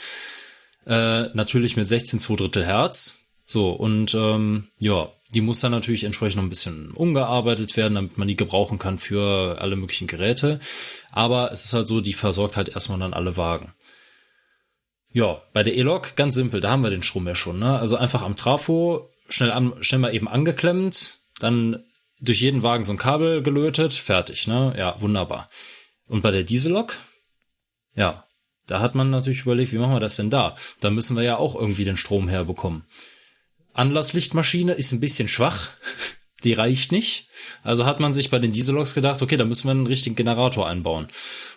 Äh, 0.85 1.29
natürlich 1.33 1.75
mit 1.75 1.87
16 1.87 2.19
2 2.19 2.35
Drittel 2.35 2.65
Hertz. 2.65 3.21
So, 3.45 3.71
und 3.71 4.13
ähm, 4.13 4.69
ja, 4.79 5.09
die 5.33 5.41
muss 5.41 5.59
dann 5.59 5.71
natürlich 5.71 6.03
entsprechend 6.03 6.37
noch 6.37 6.43
ein 6.43 6.49
bisschen 6.49 6.91
umgearbeitet 6.91 7.75
werden, 7.77 7.95
damit 7.95 8.17
man 8.17 8.27
die 8.27 8.35
gebrauchen 8.35 8.79
kann 8.79 8.97
für 8.97 9.59
alle 9.59 9.75
möglichen 9.75 10.07
Geräte. 10.07 10.59
Aber 11.11 11.51
es 11.51 11.65
ist 11.65 11.73
halt 11.73 11.87
so, 11.87 12.01
die 12.01 12.13
versorgt 12.13 12.57
halt 12.57 12.69
erstmal 12.69 12.99
dann 12.99 13.13
alle 13.13 13.37
Wagen. 13.37 13.73
Ja, 15.11 15.41
bei 15.53 15.63
der 15.63 15.75
E-Lok 15.75 16.15
ganz 16.15 16.35
simpel, 16.35 16.59
da 16.59 16.71
haben 16.71 16.83
wir 16.83 16.89
den 16.89 17.03
Strom 17.03 17.27
ja 17.27 17.35
schon. 17.35 17.59
Ne? 17.59 17.79
Also 17.79 17.95
einfach 17.95 18.21
am 18.21 18.35
Trafo 18.35 19.09
schnell, 19.29 19.51
an, 19.51 19.73
schnell 19.81 19.99
mal 19.99 20.13
eben 20.13 20.27
angeklemmt, 20.27 21.19
dann 21.39 21.83
durch 22.19 22.41
jeden 22.41 22.63
Wagen 22.63 22.83
so 22.83 22.93
ein 22.93 22.97
Kabel 22.97 23.41
gelötet, 23.41 23.93
fertig. 23.93 24.47
Ne? 24.47 24.75
Ja, 24.77 24.99
wunderbar. 24.99 25.49
Und 26.07 26.21
bei 26.21 26.31
der 26.31 26.43
Diesellok, 26.43 26.97
ja, 27.95 28.25
da 28.67 28.79
hat 28.79 28.95
man 28.95 29.09
natürlich 29.09 29.41
überlegt, 29.41 29.71
wie 29.71 29.77
machen 29.77 29.93
wir 29.93 29.99
das 29.99 30.15
denn 30.15 30.29
da? 30.29 30.55
Da 30.79 30.89
müssen 30.89 31.15
wir 31.15 31.23
ja 31.23 31.37
auch 31.37 31.55
irgendwie 31.55 31.85
den 31.85 31.97
Strom 31.97 32.27
herbekommen. 32.27 32.83
Anlasslichtmaschine 33.73 34.73
ist 34.73 34.91
ein 34.91 34.99
bisschen 34.99 35.27
schwach. 35.27 35.69
Die 36.43 36.53
reicht 36.53 36.91
nicht. 36.91 37.27
Also 37.63 37.85
hat 37.85 37.99
man 37.99 38.13
sich 38.13 38.29
bei 38.29 38.39
den 38.39 38.51
Dieselloks 38.51 38.93
gedacht, 38.93 39.21
okay, 39.21 39.37
da 39.37 39.45
müssen 39.45 39.65
wir 39.67 39.71
einen 39.71 39.87
richtigen 39.87 40.15
Generator 40.15 40.67
einbauen. 40.67 41.07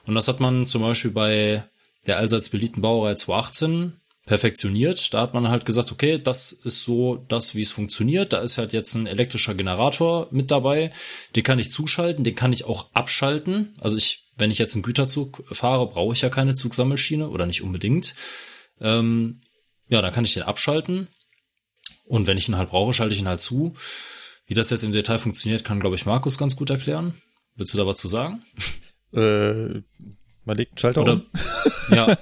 Und 0.07 0.15
das 0.15 0.29
hat 0.29 0.41
man 0.41 0.65
zum 0.65 0.83
Beispiel 0.83 1.11
bei 1.11 1.65
der 2.07 2.17
allseits 2.17 2.49
beliebten 2.49 2.81
Baureihe 2.81 3.17
218 3.17 4.01
perfektioniert. 4.29 5.13
Da 5.13 5.23
hat 5.23 5.35
man 5.35 5.49
halt 5.49 5.65
gesagt, 5.65 5.91
okay, 5.91 6.19
das 6.19 6.53
ist 6.53 6.85
so 6.85 7.25
das, 7.29 7.55
wie 7.55 7.63
es 7.63 7.73
funktioniert. 7.73 8.33
Da 8.33 8.41
ist 8.41 8.59
halt 8.59 8.73
jetzt 8.73 8.95
ein 8.95 9.07
elektrischer 9.07 9.55
Generator 9.55 10.29
mit 10.31 10.51
dabei. 10.51 10.93
Den 11.35 11.43
kann 11.43 11.59
ich 11.59 11.73
zuschalten, 11.73 12.25
den 12.25 12.35
kann 12.35 12.53
ich 12.53 12.65
auch 12.65 12.87
abschalten. 12.93 13.75
Also 13.81 13.97
ich, 13.97 14.29
wenn 14.37 14.51
ich 14.51 14.59
jetzt 14.59 14.75
einen 14.75 14.83
Güterzug 14.83 15.43
fahre, 15.51 15.89
brauche 15.89 16.13
ich 16.13 16.21
ja 16.21 16.29
keine 16.29 16.55
Zugsammelschiene 16.55 17.29
oder 17.29 17.47
nicht 17.47 17.63
unbedingt. 17.63 18.15
Ähm, 18.81 19.41
ja, 19.89 20.03
dann 20.03 20.13
kann 20.13 20.25
ich 20.25 20.35
den 20.35 20.43
abschalten. 20.45 21.09
Und 22.05 22.27
wenn 22.27 22.39
ich 22.39 22.49
ihn 22.49 22.57
halt 22.57 22.69
brauche, 22.69 22.93
schalte 22.93 23.15
ich 23.15 23.21
ihn 23.21 23.29
halt 23.29 23.41
zu. 23.41 23.75
Wie 24.47 24.55
das 24.55 24.71
jetzt 24.71 24.85
im 24.85 24.93
Detail 24.93 25.19
funktioniert, 25.19 25.65
kann, 25.65 25.81
glaube 25.81 25.97
ich, 25.97 26.07
Markus 26.07 26.39
ganz 26.39 26.55
gut 26.55 26.71
erklären. 26.71 27.15
Willst 27.57 27.73
du 27.73 27.79
da 27.79 27.87
was 27.87 27.97
zu 27.97 28.09
sagen? 28.09 28.45
Äh, 29.11 29.81
man 30.49 30.57
legt 30.57 30.73
einen 30.73 30.79
Schalter 30.79 31.03
Oder, 31.03 31.13
um. 31.13 31.23
ja, 31.95 32.17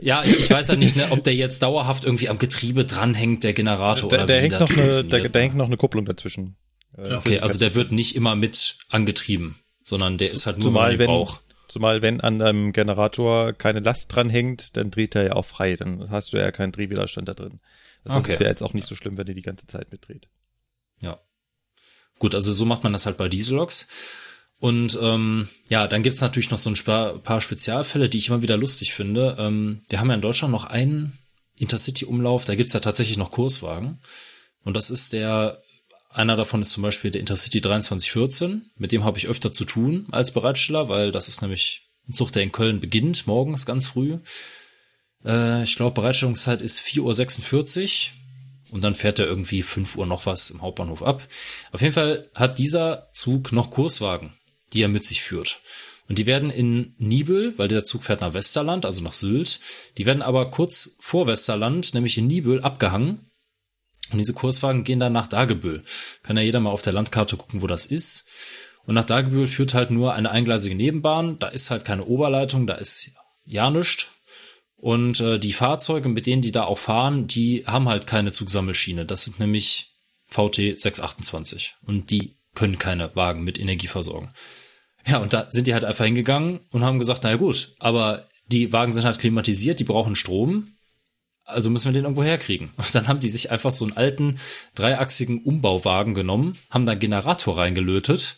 ja 0.00 0.24
ich, 0.24 0.38
ich 0.38 0.50
weiß 0.50 0.70
halt 0.70 0.78
nicht, 0.78 0.96
ne, 0.96 1.08
ob 1.10 1.22
der 1.24 1.34
jetzt 1.34 1.62
dauerhaft 1.62 2.04
irgendwie 2.06 2.30
am 2.30 2.38
Getriebe 2.38 2.86
dranhängt, 2.86 3.44
der 3.44 3.52
Generator. 3.52 4.08
Da, 4.08 4.24
oder 4.24 4.28
wie 4.28 4.32
hängt 4.40 4.52
noch 4.52 4.60
eine, 4.60 4.68
da, 4.68 4.74
funktioniert. 4.94 5.34
da 5.34 5.38
hängt 5.40 5.56
noch 5.56 5.66
eine 5.66 5.76
Kupplung 5.76 6.06
dazwischen. 6.06 6.56
Äh, 6.96 7.14
Okay, 7.16 7.40
also 7.40 7.58
der 7.58 7.74
wird 7.74 7.92
nicht 7.92 8.16
immer 8.16 8.36
mit 8.36 8.78
angetrieben, 8.88 9.58
sondern 9.82 10.16
der 10.16 10.30
ist 10.30 10.46
halt 10.46 10.56
nur, 10.58 10.68
Zumal 10.68 10.98
wenn 10.98 11.06
braucht. 11.08 11.40
zumal 11.68 12.00
wenn 12.00 12.20
an 12.20 12.40
einem 12.40 12.72
Generator 12.72 13.52
keine 13.52 13.80
Last 13.80 14.14
dran 14.14 14.30
hängt, 14.30 14.76
dann 14.76 14.90
dreht 14.90 15.14
er 15.16 15.24
ja 15.24 15.32
auch 15.32 15.44
frei. 15.44 15.76
Dann 15.76 16.08
hast 16.10 16.32
du 16.32 16.36
ja 16.38 16.50
keinen 16.52 16.72
Drehwiderstand 16.72 17.28
da 17.28 17.34
drin. 17.34 17.60
Das 18.04 18.14
heißt, 18.14 18.24
Okay. 18.24 18.34
es 18.34 18.40
wäre 18.40 18.50
jetzt 18.50 18.62
auch 18.62 18.72
nicht 18.74 18.86
so 18.86 18.94
schlimm, 18.94 19.16
wenn 19.16 19.26
er 19.26 19.34
die 19.34 19.42
ganze 19.42 19.66
Zeit 19.66 19.90
mitdreht. 19.90 20.28
Ja. 21.00 21.18
Gut, 22.20 22.34
also 22.34 22.52
so 22.52 22.64
macht 22.64 22.84
man 22.84 22.92
das 22.92 23.06
halt 23.06 23.16
bei 23.16 23.28
Dieseloks. 23.28 23.88
Und 24.60 24.98
ähm, 25.00 25.48
ja, 25.68 25.86
dann 25.88 26.02
gibt's 26.02 26.20
natürlich 26.20 26.50
noch 26.50 26.58
so 26.58 26.70
ein 26.70 27.22
paar 27.22 27.40
Spezialfälle, 27.40 28.08
die 28.08 28.18
ich 28.18 28.28
immer 28.28 28.42
wieder 28.42 28.56
lustig 28.56 28.94
finde. 28.94 29.36
Ähm, 29.38 29.82
wir 29.88 30.00
haben 30.00 30.08
ja 30.08 30.14
in 30.14 30.20
Deutschland 30.20 30.52
noch 30.52 30.64
einen 30.64 31.18
Intercity-Umlauf, 31.56 32.44
da 32.44 32.54
gibt's 32.54 32.72
ja 32.72 32.80
tatsächlich 32.80 33.18
noch 33.18 33.30
Kurswagen. 33.30 33.98
Und 34.64 34.76
das 34.76 34.90
ist 34.90 35.12
der, 35.12 35.60
einer 36.10 36.36
davon 36.36 36.62
ist 36.62 36.70
zum 36.70 36.82
Beispiel 36.82 37.10
der 37.10 37.20
Intercity 37.20 37.60
2314. 37.60 38.70
Mit 38.76 38.92
dem 38.92 39.04
habe 39.04 39.18
ich 39.18 39.28
öfter 39.28 39.52
zu 39.52 39.64
tun 39.64 40.06
als 40.10 40.32
Bereitsteller, 40.32 40.88
weil 40.88 41.12
das 41.12 41.28
ist 41.28 41.42
nämlich 41.42 41.88
ein 42.08 42.12
Zug, 42.12 42.32
der 42.32 42.42
in 42.42 42.52
Köln 42.52 42.80
beginnt, 42.80 43.26
morgens 43.26 43.66
ganz 43.66 43.86
früh. 43.86 44.18
Äh, 45.24 45.62
ich 45.64 45.76
glaube, 45.76 46.00
Bereitstellungszeit 46.00 46.60
ist 46.62 46.80
4.46 46.80 48.10
Uhr. 48.10 48.24
Und 48.70 48.82
dann 48.82 48.96
fährt 48.96 49.20
er 49.20 49.26
irgendwie 49.26 49.62
5 49.62 49.96
Uhr 49.96 50.06
noch 50.06 50.26
was 50.26 50.50
im 50.50 50.60
Hauptbahnhof 50.60 51.02
ab. 51.02 51.22
Auf 51.70 51.80
jeden 51.80 51.92
Fall 51.92 52.28
hat 52.34 52.58
dieser 52.58 53.08
Zug 53.12 53.52
noch 53.52 53.70
Kurswagen, 53.70 54.32
die 54.74 54.82
er 54.82 54.88
mit 54.88 55.04
sich 55.04 55.22
führt. 55.22 55.60
Und 56.08 56.18
die 56.18 56.26
werden 56.26 56.50
in 56.50 56.94
Nibel, 56.98 57.56
weil 57.56 57.68
der 57.68 57.84
Zug 57.84 58.04
fährt 58.04 58.20
nach 58.20 58.34
Westerland, 58.34 58.84
also 58.84 59.02
nach 59.02 59.14
Sylt, 59.14 59.60
die 59.96 60.04
werden 60.04 60.22
aber 60.22 60.50
kurz 60.50 60.96
vor 61.00 61.26
Westerland, 61.26 61.94
nämlich 61.94 62.18
in 62.18 62.26
Nibel, 62.26 62.60
abgehangen. 62.60 63.30
Und 64.12 64.18
diese 64.18 64.34
Kurswagen 64.34 64.84
gehen 64.84 65.00
dann 65.00 65.14
nach 65.14 65.28
Dagebüll. 65.28 65.82
Kann 66.22 66.36
ja 66.36 66.42
jeder 66.42 66.60
mal 66.60 66.70
auf 66.70 66.82
der 66.82 66.92
Landkarte 66.92 67.38
gucken, 67.38 67.62
wo 67.62 67.66
das 67.66 67.86
ist. 67.86 68.28
Und 68.84 68.94
nach 68.94 69.04
Dagebüll 69.04 69.46
führt 69.46 69.72
halt 69.72 69.90
nur 69.90 70.12
eine 70.12 70.30
eingleisige 70.30 70.74
Nebenbahn. 70.74 71.38
Da 71.38 71.48
ist 71.48 71.70
halt 71.70 71.86
keine 71.86 72.04
Oberleitung, 72.04 72.66
da 72.66 72.74
ist 72.74 73.12
ja 73.44 73.70
nichts. 73.70 74.08
Und 74.76 75.20
äh, 75.20 75.38
die 75.38 75.54
Fahrzeuge, 75.54 76.10
mit 76.10 76.26
denen 76.26 76.42
die 76.42 76.52
da 76.52 76.64
auch 76.64 76.78
fahren, 76.78 77.26
die 77.26 77.64
haben 77.66 77.88
halt 77.88 78.06
keine 78.06 78.32
Zugsammelschiene. 78.32 79.06
Das 79.06 79.24
sind 79.24 79.40
nämlich 79.40 79.94
VT 80.26 80.78
628. 80.78 81.76
Und 81.86 82.10
die 82.10 82.36
können 82.54 82.78
keine 82.78 83.16
Wagen 83.16 83.44
mit 83.44 83.58
Energie 83.58 83.86
versorgen. 83.86 84.28
Ja, 85.06 85.18
und 85.18 85.32
da 85.32 85.46
sind 85.50 85.66
die 85.66 85.74
halt 85.74 85.84
einfach 85.84 86.04
hingegangen 86.04 86.60
und 86.70 86.84
haben 86.84 86.98
gesagt, 86.98 87.24
naja 87.24 87.36
gut, 87.36 87.74
aber 87.78 88.26
die 88.46 88.72
Wagen 88.72 88.92
sind 88.92 89.04
halt 89.04 89.18
klimatisiert, 89.18 89.80
die 89.80 89.84
brauchen 89.84 90.16
Strom. 90.16 90.68
Also 91.44 91.68
müssen 91.68 91.88
wir 91.88 91.92
den 91.92 92.04
irgendwo 92.04 92.22
herkriegen. 92.22 92.70
Und 92.76 92.94
dann 92.94 93.06
haben 93.06 93.20
die 93.20 93.28
sich 93.28 93.50
einfach 93.50 93.70
so 93.70 93.84
einen 93.84 93.96
alten 93.96 94.38
dreiachsigen 94.74 95.42
Umbauwagen 95.42 96.14
genommen, 96.14 96.56
haben 96.70 96.86
da 96.86 96.92
einen 96.92 97.00
Generator 97.00 97.58
reingelötet. 97.58 98.36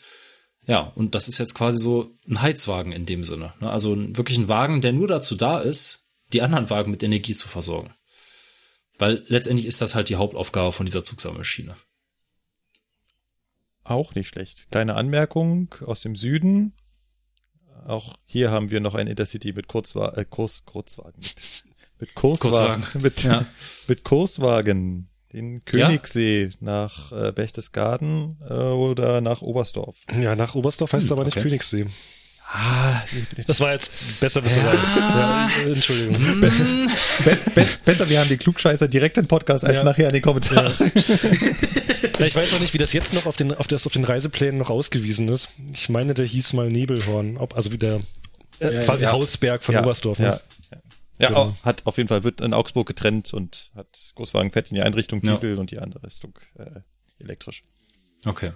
Ja, 0.67 0.81
und 0.81 1.15
das 1.15 1.29
ist 1.29 1.39
jetzt 1.39 1.55
quasi 1.55 1.79
so 1.79 2.11
ein 2.29 2.43
Heizwagen 2.43 2.91
in 2.91 3.07
dem 3.07 3.23
Sinne. 3.23 3.55
ne? 3.61 3.71
Also 3.71 3.97
wirklich 3.97 4.39
ein 4.39 4.49
Wagen, 4.49 4.81
der 4.81 4.93
nur 4.93 5.07
dazu 5.07 5.37
da 5.37 5.61
ist, 5.61 6.01
die 6.33 6.43
anderen 6.43 6.69
Wagen 6.71 6.91
mit 6.91 7.05
Energie 7.05 7.35
zu 7.35 7.47
versorgen. 7.47 7.95
Weil 8.99 9.25
letztendlich 9.29 9.67
ist 9.67 9.81
das 9.81 9.95
halt 9.95 10.09
die 10.09 10.17
Hauptaufgabe 10.17 10.73
von 10.73 10.87
dieser 10.87 11.05
Zugsammelschiene. 11.05 11.77
Auch 13.89 14.15
nicht 14.15 14.29
schlecht. 14.29 14.67
Kleine 14.71 14.95
Anmerkung 14.95 15.75
aus 15.85 16.01
dem 16.03 16.17
Süden. 16.17 16.73
Auch 17.87 18.15
hier 18.25 18.51
haben 18.51 18.71
wir 18.71 18.81
noch 18.81 18.95
ein 18.95 19.07
Intercity 19.07 19.53
mit 19.53 19.69
Kurzwa 19.69 20.13
äh, 20.17 20.25
Kurs, 20.25 20.65
Kurzwagen. 20.65 21.21
Mit, 21.21 21.65
mit 22.01 22.15
Kurswagen. 22.15 22.83
Kurzwagen. 22.83 23.03
Mit, 23.03 23.23
Ja. 23.23 23.47
mit 23.87 24.05
Kurswagen. 24.05 25.09
Den 25.33 25.65
Königssee 25.65 26.51
nach 26.61 27.13
äh, 27.13 27.33
Berchtesgaden 27.33 28.35
äh, 28.49 28.53
oder 28.55 29.21
nach 29.21 29.43
Oberstdorf. 29.43 29.97
Ja, 30.21 30.35
nach 30.35 30.55
Oberstdorf 30.55 30.93
heißt 30.93 31.13
aber 31.13 31.25
nicht 31.25 31.37
okay. 31.37 31.45
Königssee. 31.45 31.87
Ah, 32.49 33.03
Das 33.47 33.59
war 33.61 33.73
jetzt 33.73 34.21
besser, 34.21 34.41
besser. 34.41 34.63
Ja. 34.63 34.73
Ja, 34.75 35.51
Entschuldigung. 35.67 36.41
be 36.41 36.51
be 37.55 37.67
besser, 37.85 38.09
wir 38.09 38.21
haben 38.21 38.29
die 38.29 38.37
Klugscheißer 38.37 38.87
direkt 38.89 39.19
im 39.19 39.27
Podcast 39.27 39.65
als 39.65 39.79
Ja. 39.79 39.85
nachher 39.85 40.07
in 40.07 40.13
den 40.13 40.23
Kommentaren. 40.23 40.73
Ja, 40.79 40.87
ich 42.27 42.37
weiß 42.37 42.55
auch 42.55 42.61
nicht, 42.61 42.73
wie 42.73 42.79
das 42.79 42.93
jetzt 42.93 43.13
noch 43.15 43.27
auf 43.27 43.37
den, 43.37 43.53
auf 43.53 43.67
das 43.67 43.85
auf 43.87 43.93
den 43.93 44.05
Reiseplänen 44.05 44.59
noch 44.59 44.71
ausgewiesen 44.71 45.29
ist. 45.29 45.51
Ich 45.75 45.89
meine, 45.89 46.15
der 46.15 46.25
hieß 46.25 46.53
mal 46.53 46.69
Nebelhorn, 46.71 47.37
ob, 47.37 47.57
also 47.57 47.73
wie 47.73 47.79
der 47.79 48.01
quasi 48.85 49.05
ja. 49.05 49.13
Hausberg 49.13 49.63
von 49.65 49.75
ja, 49.75 49.83
Oberstdorf. 49.83 50.19
Ne? 50.21 50.27
Ja, 50.27 50.41
ja. 50.71 50.79
ja 51.19 51.29
Genau. 51.29 51.41
auch, 51.41 51.65
hat 51.65 51.83
auf 51.85 51.97
jeden 51.99 52.09
Fall 52.09 52.23
wird 52.25 52.41
in 52.41 52.55
Augsburg 52.55 52.87
getrennt 52.87 53.35
und 53.35 53.71
hat 53.75 54.13
Großwagen 54.15 54.53
fährt 54.53 54.71
in 54.71 54.77
die 54.77 54.83
eine 54.83 54.95
Richtung 54.97 55.21
Ja. 55.25 55.33
Diesel 55.33 55.59
und 55.59 55.73
die 55.73 55.79
andere 55.79 56.05
Richtung 56.05 56.33
äh, 56.59 56.81
elektrisch. 57.19 57.65
Okay. 58.25 58.53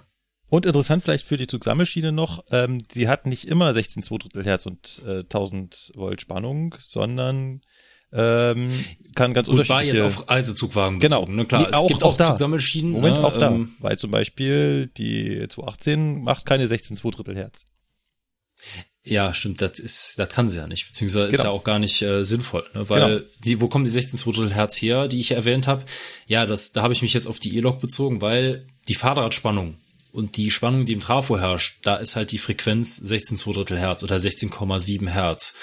Und 0.51 0.65
interessant 0.65 1.01
vielleicht 1.03 1.25
für 1.25 1.37
die 1.37 1.47
Zugsammelschiene 1.47 2.11
noch, 2.11 2.43
ähm, 2.51 2.79
sie 2.91 3.07
hat 3.07 3.25
nicht 3.25 3.47
immer 3.47 3.73
16 3.73 4.03
2 4.03 4.17
Drittel 4.17 4.43
Hertz 4.43 4.65
und 4.65 5.01
äh, 5.07 5.19
1000 5.19 5.93
Volt 5.95 6.19
Spannung, 6.19 6.75
sondern 6.81 7.61
ähm, 8.11 8.69
kann 9.15 9.33
ganz 9.33 9.47
Und 9.47 9.55
war 9.69 9.77
unterschiedliche... 9.77 10.03
jetzt 10.03 10.17
auf 10.19 10.29
Reisezugwagen 10.29 10.99
Genau. 10.99 11.21
bezogen. 11.21 11.35
Ne? 11.37 11.45
Klar, 11.45 11.61
Nee, 11.61 11.67
es 11.71 11.77
auch- 11.77 11.87
gibt 11.87 12.03
auch 12.03 12.11
auch, 12.13 12.17
da. 12.17 12.25
Zugsammelschienen. 12.25 12.91
Moment, 12.91 13.17
ne? 13.19 13.23
auch 13.25 13.37
da, 13.37 13.47
ähm, 13.49 13.75
weil 13.79 13.97
zum 13.97 14.11
Beispiel 14.11 14.87
die 14.97 15.47
218 15.47 16.21
macht 16.21 16.45
keine 16.45 16.67
16 16.67 16.97
2 16.97 17.09
Drittel 17.11 17.35
Hertz. 17.37 17.63
Ja, 19.03 19.33
stimmt, 19.33 19.61
das 19.61 19.79
ist, 19.79 20.19
das 20.19 20.29
kann 20.29 20.47
sie 20.47 20.57
ja 20.57 20.67
nicht, 20.67 20.85
beziehungsweise 20.87 21.25
ist 21.27 21.31
Genau. 21.37 21.43
ja 21.45 21.49
auch 21.51 21.63
gar 21.63 21.79
nicht 21.79 22.01
äh, 22.03 22.23
sinnvoll, 22.23 22.63
ne? 22.75 22.87
weil 22.89 23.01
Genau. 23.19 23.29
die, 23.45 23.61
wo 23.61 23.67
kommen 23.67 23.85
die 23.85 23.89
16 23.89 24.19
Drittel 24.19 24.53
Hertz 24.53 24.79
her, 24.81 25.07
die 25.07 25.19
ich 25.21 25.31
erwähnt 25.31 25.65
habe? 25.67 25.85
Ja, 26.27 26.45
das, 26.45 26.71
da 26.73 26.83
habe 26.83 26.93
ich 26.93 27.01
mich 27.01 27.13
jetzt 27.13 27.25
auf 27.27 27.39
die 27.39 27.55
E-Log 27.55 27.79
bezogen, 27.81 28.21
weil 28.21 28.67
die 28.89 28.93
Fahrradspannung 28.95 29.77
und 30.11 30.37
die 30.37 30.51
Spannung, 30.51 30.85
die 30.85 30.93
im 30.93 30.99
Trafo 30.99 31.39
herrscht, 31.39 31.79
da 31.83 31.95
ist 31.95 32.15
halt 32.15 32.31
die 32.31 32.37
Frequenz 32.37 32.97
16 32.97 33.37
Drittel 33.53 33.79
Hertz 33.79 34.03
oder 34.03 34.17
16,7 34.17 35.09
Hertz. 35.09 35.53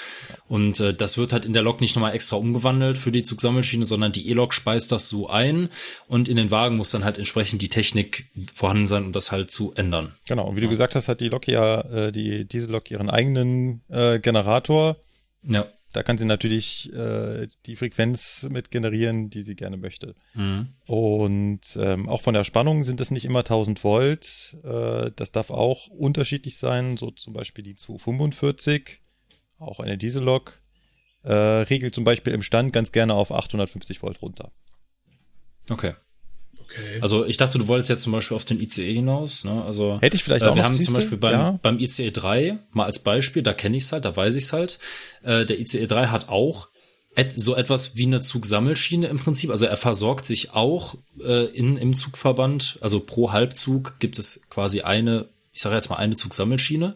Und 0.47 0.79
äh, 0.79 0.93
das 0.93 1.17
wird 1.17 1.33
halt 1.33 1.45
in 1.45 1.53
der 1.53 1.61
Lok 1.61 1.81
nicht 1.81 1.95
nochmal 1.95 2.13
extra 2.13 2.37
umgewandelt 2.37 2.97
für 2.97 3.11
die 3.11 3.23
Zugsammelschiene, 3.23 3.85
sondern 3.85 4.11
die 4.11 4.29
E-Log 4.29 4.53
speist 4.53 4.91
das 4.91 5.09
so 5.09 5.29
ein 5.29 5.69
und 6.07 6.27
in 6.27 6.37
den 6.37 6.51
Wagen 6.51 6.77
muss 6.77 6.91
dann 6.91 7.03
halt 7.03 7.17
entsprechend 7.17 7.61
die 7.61 7.69
Technik 7.69 8.25
vorhanden 8.53 8.87
sein, 8.87 9.05
um 9.05 9.11
das 9.11 9.31
halt 9.31 9.51
zu 9.51 9.73
ändern. 9.75 10.13
Genau, 10.27 10.47
und 10.47 10.55
wie 10.55 10.61
du 10.61 10.69
gesagt 10.69 10.95
hast, 10.95 11.07
hat 11.07 11.21
die 11.21 11.29
Lok 11.29 11.47
ja, 11.47 11.81
äh, 11.81 12.11
die 12.11 12.45
Diesellok 12.45 12.89
ihren 12.91 13.09
eigenen 13.09 13.81
äh, 13.89 14.19
Generator. 14.19 14.97
Ja. 15.43 15.67
Da 15.91 16.03
kann 16.03 16.17
sie 16.17 16.25
natürlich 16.25 16.93
äh, 16.93 17.47
die 17.65 17.75
Frequenz 17.75 18.47
mit 18.51 18.69
generieren, 18.69 19.29
die 19.29 19.41
sie 19.41 19.55
gerne 19.55 19.77
möchte. 19.77 20.13
Und 20.85 21.61
ähm, 21.77 22.07
auch 22.07 22.21
von 22.21 22.35
der 22.35 22.43
Spannung 22.43 22.83
sind 22.83 23.01
es 23.01 23.09
nicht 23.09 23.25
immer 23.25 23.39
1000 23.39 23.83
Volt. 23.83 24.57
Äh, 24.63 25.11
das 25.15 25.31
darf 25.31 25.49
auch 25.49 25.87
unterschiedlich 25.87 26.57
sein. 26.57 26.97
So 26.97 27.09
zum 27.11 27.33
Beispiel 27.33 27.63
die 27.63 27.75
245, 27.75 29.01
auch 29.57 29.79
eine 29.79 29.97
Diesellok, 29.97 30.61
äh, 31.23 31.33
regelt 31.33 31.95
zum 31.95 32.03
Beispiel 32.03 32.33
im 32.33 32.43
Stand 32.43 32.71
ganz 32.71 32.91
gerne 32.91 33.15
auf 33.15 33.31
850 33.31 34.03
Volt 34.03 34.21
runter. 34.21 34.51
Okay. 35.69 35.95
Okay. 36.71 36.99
Also 37.01 37.25
ich 37.25 37.37
dachte, 37.37 37.57
du 37.57 37.67
wolltest 37.67 37.89
jetzt 37.89 38.03
zum 38.03 38.11
Beispiel 38.11 38.35
auf 38.35 38.45
den 38.45 38.59
ICE 38.59 38.93
hinaus. 38.93 39.43
Ne? 39.43 39.63
Also 39.63 39.97
Hätte 40.01 40.15
ich 40.15 40.23
vielleicht 40.23 40.43
äh, 40.45 40.47
auch 40.49 40.55
Wir 40.55 40.63
noch, 40.63 40.69
haben 40.69 40.81
zum? 40.81 40.93
Beispiel 40.93 41.17
beim, 41.17 41.31
Ja. 41.33 41.59
beim 41.61 41.79
ICE 41.79 42.11
3 42.11 42.59
mal 42.71 42.85
als 42.85 42.99
Beispiel, 42.99 43.41
da 43.43 43.53
kenne 43.53 43.77
ich 43.77 43.83
es 43.83 43.91
halt, 43.91 44.05
da 44.05 44.15
weiß 44.15 44.35
ich 44.35 44.45
es 44.45 44.53
halt. 44.53 44.79
Äh, 45.23 45.45
der 45.45 45.59
ICE 45.59 45.87
3 45.87 46.07
hat 46.07 46.29
auch 46.29 46.67
et 47.15 47.35
so 47.35 47.55
etwas 47.55 47.95
wie 47.95 48.05
eine 48.05 48.21
Zugsammelschiene 48.21 49.07
im 49.07 49.17
Prinzip. 49.17 49.49
Also 49.49 49.65
er 49.65 49.77
versorgt 49.77 50.25
sich 50.27 50.53
auch 50.53 50.95
äh, 51.21 51.45
in, 51.47 51.75
im 51.77 51.95
Zugverband. 51.95 52.77
Also 52.81 52.99
pro 52.99 53.31
Halbzug 53.31 53.95
gibt 53.99 54.19
es 54.19 54.41
quasi 54.49 54.81
eine, 54.81 55.25
ich 55.51 55.61
sage 55.61 55.75
jetzt 55.75 55.89
mal 55.89 55.97
eine 55.97 56.15
Zugsammelschiene. 56.15 56.95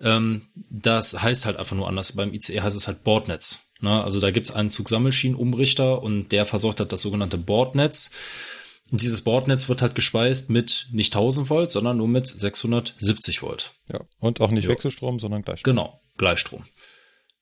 Ähm, 0.00 0.42
das 0.70 1.20
heißt 1.20 1.46
halt 1.46 1.56
einfach 1.56 1.76
nur 1.76 1.88
anders. 1.88 2.12
Beim 2.12 2.32
ICE 2.32 2.60
heißt 2.60 2.76
es 2.76 2.86
halt 2.86 3.02
Bordnetz. 3.04 3.58
Ne? 3.80 4.02
Also 4.02 4.20
da 4.20 4.30
gibt 4.30 4.44
es 4.46 4.54
einen 4.54 4.68
Zugsammelschienenumrichter 4.68 6.00
und 6.02 6.30
der 6.32 6.46
versorgt 6.46 6.80
halt 6.80 6.92
das 6.92 7.02
sogenannte 7.02 7.36
Bordnetz. 7.38 8.10
Und 8.90 9.02
dieses 9.02 9.22
Bordnetz 9.22 9.68
wird 9.68 9.82
halt 9.82 9.94
gespeist 9.94 10.50
mit 10.50 10.88
nicht 10.90 11.14
1000 11.14 11.48
Volt, 11.48 11.70
sondern 11.70 11.96
nur 11.96 12.08
mit 12.08 12.26
670 12.26 13.42
Volt. 13.42 13.72
Ja. 13.92 14.00
Und 14.18 14.40
auch 14.40 14.50
nicht 14.50 14.64
Jo. 14.64 14.70
Wechselstrom, 14.70 15.20
sondern 15.20 15.42
Gleichstrom. 15.42 15.76
Genau, 15.76 16.00
Gleichstrom. 16.16 16.64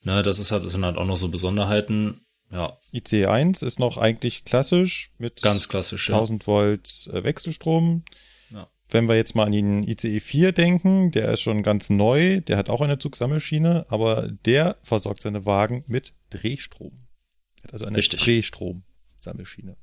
Ne, 0.03 0.23
das 0.23 0.39
ist 0.39 0.53
halt, 0.53 0.65
das 0.65 0.73
sind 0.73 0.85
halt 0.85 0.97
auch 0.97 1.07
noch 1.07 1.17
so 1.17 1.29
Besonderheiten. 1.29 2.21
Ja, 2.51 2.79
ICE 2.93 3.27
1 3.27 3.63
ist 3.63 3.79
noch 3.79 3.99
eigentlich 3.99 4.45
klassisch 4.45 5.13
mit 5.19 5.43
ganz 5.43 5.69
klassisch. 5.69 6.09
Ja. 6.09 6.15
1000 6.17 6.47
Volt 6.47 7.09
äh, 7.13 7.25
Wechselstrom. 7.25 8.05
Ja. 8.51 8.69
Wenn 8.89 9.07
wir 9.07 9.17
jetzt 9.17 9.35
mal 9.35 9.45
an 9.45 9.53
den 9.53 9.83
ICE 9.87 10.21
4 10.21 10.53
denken, 10.53 11.11
der 11.11 11.33
ist 11.33 11.41
schon 11.41 11.63
ganz 11.63 11.91
neu, 11.91 12.41
der 12.41 12.57
hat 12.57 12.71
auch 12.71 12.81
eine 12.81 12.99
Zugsammelschiene, 12.99 13.87
aber 13.91 14.29
der 14.47 14.79
versorgt 14.83 15.23
seine 15.23 15.45
Wagen 15.45 15.85
mit 15.89 16.15
Drehstrom. 16.31 17.07
Hat 17.65 17.73
also 17.73 17.85
eine. 17.85 17.99
Drehstrom-Sammelschiene. 18.01 19.77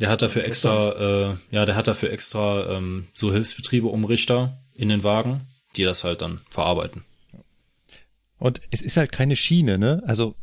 Der 0.00 0.08
hat 0.08 0.22
dafür 0.22 0.44
extra, 0.44 1.30
äh, 1.30 1.36
ja, 1.54 1.66
der 1.66 1.76
hat 1.76 1.86
dafür 1.86 2.10
extra 2.10 2.76
ähm, 2.76 3.06
so 3.12 3.32
Hilfsbetriebe, 3.32 3.86
Umrichter 3.86 4.58
in 4.74 4.88
den 4.88 5.04
Wagen, 5.04 5.42
die 5.76 5.84
das 5.84 6.04
halt 6.04 6.22
dann 6.22 6.40
verarbeiten. 6.50 7.04
Und 8.38 8.62
es 8.70 8.80
ist 8.82 8.96
halt 8.96 9.12
keine 9.12 9.36
Schiene, 9.36 9.78
ne? 9.78 10.02
Also 10.06 10.34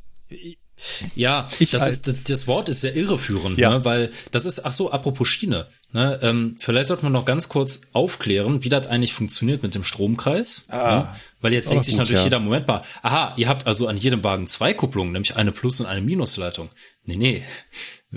Ja, 1.15 1.47
Ich 1.59 1.71
das, 1.71 1.81
als- 1.81 1.95
ist, 1.95 2.07
das, 2.07 2.23
das 2.25 2.47
Wort 2.47 2.69
ist 2.69 2.81
sehr 2.81 2.95
irreführend, 2.95 3.57
Ja. 3.57 3.71
ne? 3.71 3.83
weil 3.85 4.11
das 4.29 4.45
ist, 4.45 4.63
ach 4.63 4.73
so, 4.73 4.91
apropos 4.91 5.27
Schiene. 5.27 5.65
Ne? 5.91 6.19
Ähm, 6.21 6.55
vielleicht 6.59 6.89
sollte 6.89 7.01
man 7.03 7.13
noch 7.13 7.25
ganz 7.25 7.49
kurz 7.49 7.81
aufklären, 7.93 8.63
wie 8.63 8.69
das 8.69 8.85
eigentlich 8.85 9.13
funktioniert 9.13 9.63
mit 9.63 9.73
dem 9.73 9.83
Stromkreis. 9.83 10.67
ne? 10.69 11.09
Weil 11.41 11.53
jetzt 11.53 11.71
denkt 11.71 11.85
sich 11.85 11.95
gut, 11.95 11.99
natürlich 12.01 12.19
ja. 12.19 12.25
jeder, 12.25 12.39
Moment 12.39 12.67
mal, 12.67 12.83
aha, 13.01 13.33
ihr 13.37 13.47
habt 13.47 13.65
also 13.65 13.87
an 13.87 13.97
jedem 13.97 14.23
Wagen 14.23 14.45
zwei 14.47 14.73
Kupplungen, 14.75 15.13
nämlich 15.13 15.35
eine 15.35 15.51
Plus- 15.51 15.79
und 15.79 15.87
eine 15.87 16.01
Minusleitung. 16.01 16.69
Nee, 17.05 17.15
nee, 17.15 17.43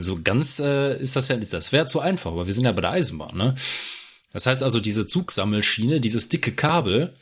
so 0.02 0.20
ganz 0.22 0.58
äh, 0.60 1.00
ist 1.00 1.16
das 1.16 1.28
ja 1.28 1.36
nicht. 1.36 1.52
Das 1.52 1.72
wäre 1.72 1.86
zu 1.86 2.00
einfach, 2.00 2.32
aber 2.32 2.46
wir 2.46 2.54
sind 2.54 2.64
ja 2.64 2.72
bei 2.72 2.82
der 2.82 2.90
Eisenbahn. 2.90 3.36
Ne? 3.36 3.54
Das 4.32 4.46
heißt 4.46 4.62
also, 4.62 4.80
diese 4.80 5.06
Zugsammelschiene, 5.06 6.00
dieses 6.00 6.28
dicke 6.28 6.52
Kabel, 6.52 7.14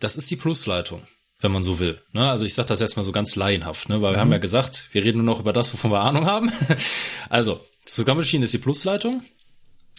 das 0.00 0.16
ist 0.16 0.30
die 0.30 0.36
Plusleitung, 0.36 1.02
wenn 1.40 1.52
man 1.52 1.62
so 1.62 1.78
will. 1.78 2.00
Ne? 2.12 2.28
Also 2.28 2.46
ich 2.46 2.54
sage 2.54 2.68
das 2.68 2.80
jetzt 2.80 2.96
mal 2.96 3.02
so 3.02 3.12
ganz 3.12 3.36
laienhaft, 3.36 3.88
ne? 3.88 4.02
weil 4.02 4.14
wir 4.14 4.20
haben 4.20 4.32
ja 4.32 4.38
gesagt, 4.38 4.88
wir 4.92 5.04
reden 5.04 5.18
nur 5.18 5.34
noch 5.34 5.40
über 5.40 5.52
das, 5.52 5.72
wovon 5.72 5.90
wir 5.90 6.00
Ahnung 6.00 6.26
haben. 6.26 6.50
also, 7.28 7.60
die 7.82 7.90
Zusammenschiene 7.90 8.46
ist 8.46 8.54
die 8.54 8.58
Plusleitung. 8.58 9.22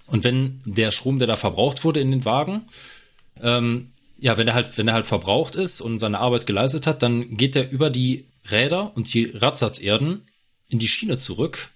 Und 0.08 0.24
wenn 0.24 0.62
der 0.66 0.92
Strom, 0.92 1.20
der 1.20 1.28
da 1.28 1.36
verbraucht 1.36 1.84
wurde 1.84 2.00
in 2.00 2.12
den 2.12 2.26
Wagen, 2.26 2.68
ähm, 3.42 3.92
ja, 4.18 4.38
wenn 4.38 4.48
er 4.48 4.54
halt, 4.54 4.78
wenn 4.78 4.88
er 4.88 4.94
halt 4.94 5.06
verbraucht 5.06 5.56
ist 5.56 5.82
und 5.82 6.00
seine 6.00 6.20
Arbeit 6.20 6.48
geleistet 6.48 6.88
hat, 6.88 7.04
dann 7.04 7.38
geht 7.38 7.56
er 7.56 7.70
über 7.72 7.90
die 7.90 8.28
Räder 8.50 8.96
und 8.96 9.14
die 9.14 9.26
Radsatzerden 9.26 10.28
in 10.68 10.80
die 10.80 10.88
Schiene 10.88 11.18
zurück 11.18 11.70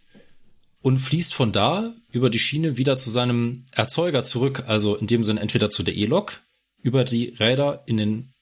und 0.82 0.98
fließt 0.98 1.34
von 1.34 1.52
da 1.52 1.94
über 2.12 2.30
die 2.30 2.40
Schiene 2.40 2.78
wieder 2.78 2.98
zu 2.98 3.10
seinem 3.10 3.66
Erzeuger 3.74 4.24
zurück, 4.24 4.64
also 4.68 4.96
in 4.96 5.08
dem 5.08 5.24
Sinne 5.24 5.42
entweder 5.42 5.70
zu 5.70 5.84
der 5.84 5.96
E-Lok, 5.96 6.42
über 6.82 7.04
die 7.04 7.30
Räder 7.40 7.84
in 7.86 7.98
den 7.98 8.34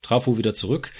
Trafo 0.00 0.38
wieder 0.38 0.54
zurück 0.54 0.92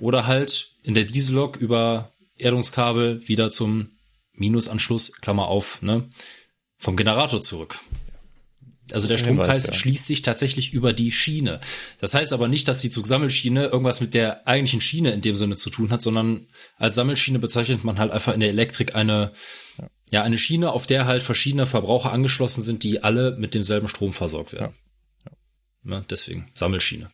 oder 0.00 0.26
halt 0.26 0.70
in 0.82 0.94
der 0.94 1.04
Diesellok 1.04 1.56
über 1.56 2.12
Erdungskabel 2.36 3.26
wieder 3.28 3.50
zum 3.50 3.90
Minusanschluss, 4.32 5.12
Klammer 5.12 5.48
auf, 5.48 5.82
ne, 5.82 6.08
vom 6.78 6.96
Generator 6.96 7.40
zurück. 7.40 7.80
Also 8.92 9.06
der 9.06 9.18
Stromkreis 9.18 9.66
ja. 9.66 9.72
schließt 9.74 10.06
sich 10.06 10.22
tatsächlich 10.22 10.72
über 10.72 10.94
die 10.94 11.12
Schiene. 11.12 11.60
Das 11.98 12.14
heißt 12.14 12.32
aber 12.32 12.48
nicht, 12.48 12.68
dass 12.68 12.80
die 12.80 12.88
Zugsammelschiene 12.88 13.66
irgendwas 13.66 14.00
mit 14.00 14.14
der 14.14 14.46
eigentlichen 14.48 14.80
Schiene 14.80 15.10
in 15.10 15.20
dem 15.20 15.36
Sinne 15.36 15.56
zu 15.56 15.68
tun 15.68 15.90
hat, 15.90 16.00
sondern 16.00 16.46
als 16.76 16.94
Sammelschiene 16.94 17.38
bezeichnet 17.38 17.84
man 17.84 17.98
halt 17.98 18.12
einfach 18.12 18.32
in 18.32 18.40
der 18.40 18.48
Elektrik 18.48 18.94
eine, 18.94 19.32
ja, 19.76 19.90
eine 20.12 20.38
Schiene, 20.38 20.72
auf 20.72 20.86
der 20.86 21.06
halt 21.06 21.22
verschiedene 21.22 21.66
Verbraucher 21.66 22.12
angeschlossen 22.12 22.62
sind, 22.62 22.82
die 22.82 23.02
alle 23.02 23.36
mit 23.38 23.54
demselben 23.54 23.88
Strom 23.88 24.12
versorgt 24.12 24.52
werden. 24.52 24.74
Ja. 25.84 26.00
deswegen 26.08 26.48
Sammelschiene. 26.54 27.10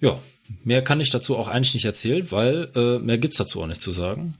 Ja, 0.00 0.20
mehr 0.64 0.82
kann 0.82 1.00
ich 1.00 1.10
dazu 1.10 1.36
auch 1.36 1.48
eigentlich 1.48 1.74
nicht 1.74 1.84
erzählen, 1.84 2.30
weil 2.30 2.70
äh, 2.74 2.98
mehr 2.98 3.18
gibt's 3.18 3.36
dazu 3.36 3.62
auch 3.62 3.66
nicht 3.66 3.80
zu 3.80 3.92
sagen. 3.92 4.36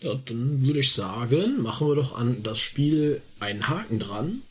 Ja, 0.00 0.14
dann 0.14 0.62
würde 0.66 0.80
ich 0.80 0.92
sagen, 0.92 1.62
machen 1.62 1.88
wir 1.88 1.94
doch 1.94 2.16
an 2.16 2.42
das 2.42 2.58
Spiel 2.58 3.22
einen 3.40 3.68
Haken 3.68 3.98
dran. 3.98 4.42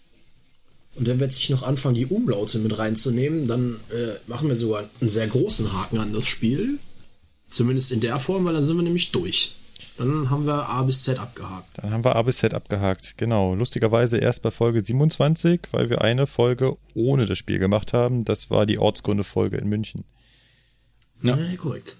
Und 0.96 1.08
wenn 1.08 1.20
wir 1.20 1.26
jetzt 1.26 1.38
nicht 1.38 1.50
noch 1.50 1.64
anfangen, 1.64 1.96
die 1.96 2.06
Umlaute 2.06 2.58
mit 2.58 2.78
reinzunehmen, 2.78 3.48
dann 3.48 3.80
äh, 3.92 4.14
machen 4.28 4.50
wir 4.50 4.56
sogar 4.56 4.90
einen 5.02 5.10
sehr 5.10 5.28
großen 5.28 5.74
Haken 5.74 6.00
an 6.00 6.14
das 6.14 6.26
Spiel. 6.26 6.80
Zumindest 7.50 7.92
in 7.92 8.00
der 8.00 8.20
Form, 8.20 8.46
weil 8.46 8.54
dann 8.54 8.64
sind 8.64 8.78
wir 8.78 8.84
nämlich 8.84 9.12
durch. 9.12 9.54
Dann 9.98 10.30
haben 10.30 10.46
wir 10.46 10.68
A 10.68 10.84
bis 10.84 11.04
Z 11.04 11.20
abgehakt. 11.20 11.78
Dann 11.78 11.92
haben 11.92 12.04
wir 12.04 12.16
A 12.16 12.22
bis 12.22 12.38
Z 12.38 12.54
abgehakt. 12.54 13.18
Genau. 13.18 13.56
Lustigerweise 13.56 14.18
erst 14.18 14.42
bei 14.42 14.52
Folge 14.52 14.84
27, 14.84 15.62
weil 15.72 15.90
wir 15.90 16.02
eine 16.02 16.28
Folge 16.28 16.78
ohne 16.94 17.26
das 17.26 17.38
Spiel 17.38 17.60
gemacht 17.60 17.94
haben. 17.94 18.26
Das 18.26 18.50
war 18.52 18.66
die 18.66 18.78
Ortsgründe-Folge 18.78 19.58
in 19.58 19.70
München. 19.70 20.04
Ja. 21.22 21.38
Ja, 21.38 21.56
korrekt. 21.56 21.98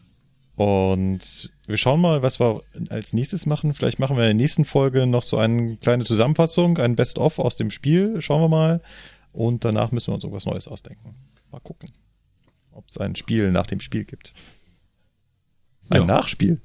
Und 0.56 1.52
wir 1.68 1.78
schauen 1.78 2.02
mal, 2.02 2.22
was 2.22 2.40
wir 2.40 2.62
als 2.90 3.14
nächstes 3.14 3.46
machen. 3.46 3.74
Vielleicht 3.74 4.00
machen 4.00 4.16
wir 4.18 4.24
in 4.24 4.38
der 4.38 4.44
nächsten 4.44 4.66
Folge 4.66 5.06
noch 5.08 5.24
so 5.24 5.38
eine 5.38 5.78
kleine 5.78 6.04
Zusammenfassung, 6.06 6.78
ein 6.78 6.96
Best-of 6.96 7.40
aus 7.40 7.56
dem 7.56 7.72
Spiel. 7.72 8.22
Schauen 8.22 8.42
wir 8.42 8.50
mal. 8.50 8.82
Und 9.34 9.66
danach 9.66 9.92
müssen 9.92 10.08
wir 10.08 10.16
uns 10.16 10.24
irgendwas 10.24 10.46
Neues 10.46 10.68
ausdenken. 10.68 11.16
Mal 11.52 11.60
gucken, 11.60 11.90
ob 12.72 12.88
es 12.88 12.98
ein 12.98 13.16
Spiel 13.16 13.52
nach 13.52 13.66
dem 13.66 13.80
Spiel 13.82 14.06
gibt. 14.06 14.34
Ein 15.90 16.02
Ja. 16.02 16.06
Nachspiel. 16.06 16.62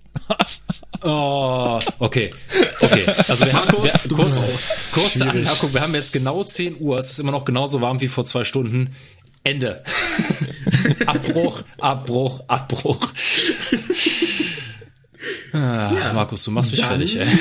Oh, 1.03 1.79
okay. 1.99 2.31
Okay. 2.81 3.05
Also 3.07 3.47
wir 3.47 3.53
haben 3.55 3.73
Markus, 3.73 4.05
wir, 4.05 4.17
kurz, 4.17 4.79
kurze 4.93 5.27
Anmerkung, 5.29 5.73
wir 5.73 5.81
haben 5.81 5.95
jetzt 5.95 6.13
genau 6.13 6.45
10 6.45 6.79
Uhr, 6.81 6.99
es 6.99 7.11
ist 7.11 7.21
immer 7.21 7.33
noch 7.33 7.45
genauso 7.47 7.81
warm 7.81 8.01
wie 8.01 8.09
vor 8.09 8.25
zwei 8.27 8.45
Stunden. 8.45 8.95
Ende. 9.43 9.83
Abbruch, 11.07 11.63
Abbruch, 11.79 12.41
Abbruch. 12.49 13.01
Ah, 15.53 16.13
Markus, 16.15 16.45
du 16.45 16.51
machst 16.51 16.71
mich 16.71 16.81
dann- 16.81 16.89
fertig, 16.91 17.17
ey. 17.19 17.27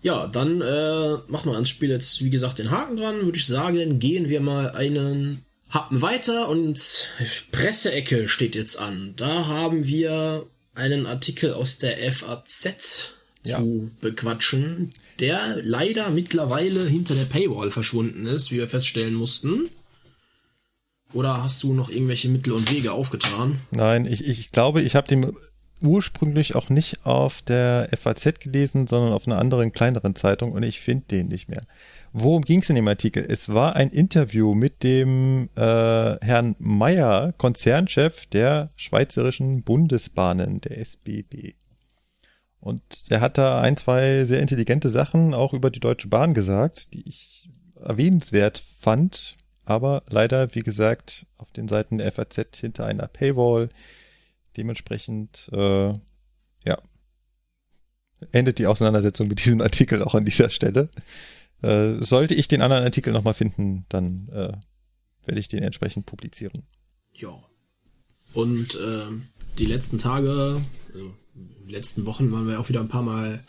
Ja, 0.00 0.28
dann 0.28 0.60
äh, 0.62 1.16
machen 1.26 1.50
wir 1.50 1.54
ans 1.54 1.68
Spiel 1.68 1.90
jetzt, 1.90 2.22
wie 2.22 2.30
gesagt, 2.30 2.60
den 2.60 2.70
Haken 2.70 2.96
dran. 2.96 3.16
Würde 3.22 3.36
ich 3.36 3.46
sagen, 3.46 3.98
gehen 3.98 4.28
wir 4.28 4.40
mal 4.40 4.70
einen 4.70 5.44
Happen 5.70 6.00
weiter 6.00 6.48
und 6.48 7.08
Presseecke 7.52 8.28
steht 8.28 8.56
jetzt 8.56 8.78
an. 8.80 9.14
Da 9.16 9.46
haben 9.46 9.84
wir 9.84 10.46
einen 10.74 11.06
Artikel 11.06 11.52
aus 11.52 11.78
der 11.78 11.98
FAZ 12.10 13.14
Ja. 13.44 13.58
zu 13.58 13.90
bequatschen, 14.00 14.92
der 15.20 15.58
leider 15.62 16.10
mittlerweile 16.10 16.86
hinter 16.86 17.14
der 17.14 17.24
Paywall 17.24 17.70
verschwunden 17.70 18.26
ist, 18.26 18.50
wie 18.50 18.56
wir 18.56 18.68
feststellen 18.68 19.14
mussten. 19.14 19.68
Oder 21.12 21.42
hast 21.42 21.62
du 21.62 21.72
noch 21.72 21.90
irgendwelche 21.90 22.28
Mittel 22.28 22.52
und 22.52 22.70
Wege 22.72 22.92
aufgetan? 22.92 23.60
Nein, 23.70 24.06
ich, 24.06 24.26
ich 24.26 24.50
glaube, 24.52 24.82
ich 24.82 24.94
habe 24.94 25.08
den 25.08 25.32
ursprünglich 25.80 26.54
auch 26.54 26.68
nicht 26.70 27.06
auf 27.06 27.40
der 27.42 27.88
FAZ 27.98 28.40
gelesen, 28.40 28.86
sondern 28.86 29.12
auf 29.12 29.26
einer 29.26 29.38
anderen, 29.38 29.72
kleineren 29.72 30.14
Zeitung 30.14 30.52
und 30.52 30.62
ich 30.62 30.80
finde 30.80 31.06
den 31.10 31.28
nicht 31.28 31.48
mehr. 31.48 31.62
Worum 32.12 32.42
ging 32.42 32.62
es 32.62 32.70
in 32.70 32.76
dem 32.76 32.88
Artikel? 32.88 33.24
Es 33.28 33.50
war 33.50 33.76
ein 33.76 33.90
Interview 33.90 34.54
mit 34.54 34.82
dem 34.82 35.50
äh, 35.56 35.60
Herrn 35.60 36.56
Meyer, 36.58 37.34
Konzernchef 37.36 38.26
der 38.26 38.70
Schweizerischen 38.76 39.62
Bundesbahnen, 39.62 40.60
der 40.60 40.78
SBB. 40.78 41.54
Und 42.60 43.10
der 43.10 43.20
hat 43.20 43.38
da 43.38 43.60
ein, 43.60 43.76
zwei 43.76 44.24
sehr 44.24 44.40
intelligente 44.40 44.88
Sachen 44.88 45.34
auch 45.34 45.52
über 45.52 45.70
die 45.70 45.80
Deutsche 45.80 46.08
Bahn 46.08 46.34
gesagt, 46.34 46.94
die 46.94 47.08
ich 47.08 47.50
erwähnenswert 47.80 48.62
fand, 48.80 49.36
aber 49.64 50.02
leider, 50.08 50.54
wie 50.54 50.60
gesagt, 50.62 51.26
auf 51.36 51.52
den 51.52 51.68
Seiten 51.68 51.98
der 51.98 52.10
FAZ 52.10 52.56
hinter 52.56 52.86
einer 52.86 53.06
Paywall. 53.06 53.68
Dementsprechend, 54.56 55.50
äh, 55.52 55.92
ja, 56.64 56.78
endet 58.32 58.58
die 58.58 58.66
Auseinandersetzung 58.66 59.28
mit 59.28 59.44
diesem 59.44 59.60
Artikel 59.60 60.02
auch 60.02 60.14
an 60.14 60.24
dieser 60.24 60.50
Stelle. 60.50 60.88
Äh, 61.62 62.02
sollte 62.02 62.34
ich 62.34 62.48
den 62.48 62.62
anderen 62.62 62.84
Artikel 62.84 63.12
nochmal 63.12 63.34
finden, 63.34 63.84
dann 63.88 64.28
äh, 64.28 64.52
werde 65.24 65.40
ich 65.40 65.48
den 65.48 65.62
entsprechend 65.62 66.06
publizieren. 66.06 66.62
Ja. 67.14 67.42
Und 68.32 68.78
ähm, 68.80 69.26
die 69.58 69.66
letzten 69.66 69.98
Tage, 69.98 70.60
also 70.92 71.14
die 71.34 71.72
letzten 71.72 72.06
Wochen 72.06 72.30
waren 72.30 72.46
wir 72.46 72.60
auch 72.60 72.68
wieder 72.68 72.80
ein 72.80 72.88
paar 72.88 73.02
Mal 73.02 73.44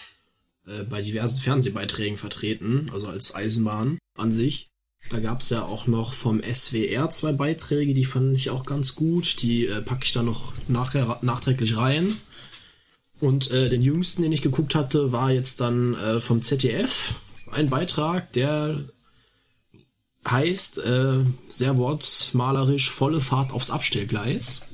äh, 0.66 0.84
bei 0.84 1.02
diversen 1.02 1.42
Fernsehbeiträgen 1.42 2.18
vertreten, 2.18 2.90
also 2.94 3.08
als 3.08 3.36
Eisenbahn 3.36 4.00
an 4.16 4.32
sich. 4.32 4.70
Da 5.10 5.20
gab 5.20 5.42
es 5.42 5.50
ja 5.50 5.64
auch 5.64 5.88
noch 5.88 6.14
vom 6.14 6.42
SWR 6.42 7.10
zwei 7.10 7.32
Beiträge, 7.32 7.94
die 7.94 8.06
fand 8.06 8.36
ich 8.36 8.50
auch 8.50 8.66
ganz 8.66 8.96
gut. 8.96 9.42
Die 9.42 9.66
äh, 9.66 9.82
packe 9.82 10.04
ich 10.04 10.12
dann 10.12 10.26
noch 10.26 10.54
nachher 10.68 11.20
nachträglich 11.22 11.78
rein. 11.78 12.16
Und 13.20 13.52
äh, 13.52 13.70
den 13.70 13.82
jüngsten, 13.82 14.22
den 14.22 14.32
ich 14.32 14.42
geguckt 14.42 14.76
hatte, 14.76 15.12
war 15.12 15.32
jetzt 15.32 15.62
dann 15.62 15.94
äh, 15.96 16.22
vom 16.22 16.42
ZDF 16.42 17.16
ein 17.52 17.70
Beitrag, 17.70 18.32
der 18.34 18.84
heißt, 20.28 20.80
äh, 20.80 21.24
sehr 21.48 21.78
wortmalerisch, 21.78 22.90
volle 22.92 23.22
Fahrt 23.22 23.52
aufs 23.52 23.72
Abstellgleis. 23.72 24.68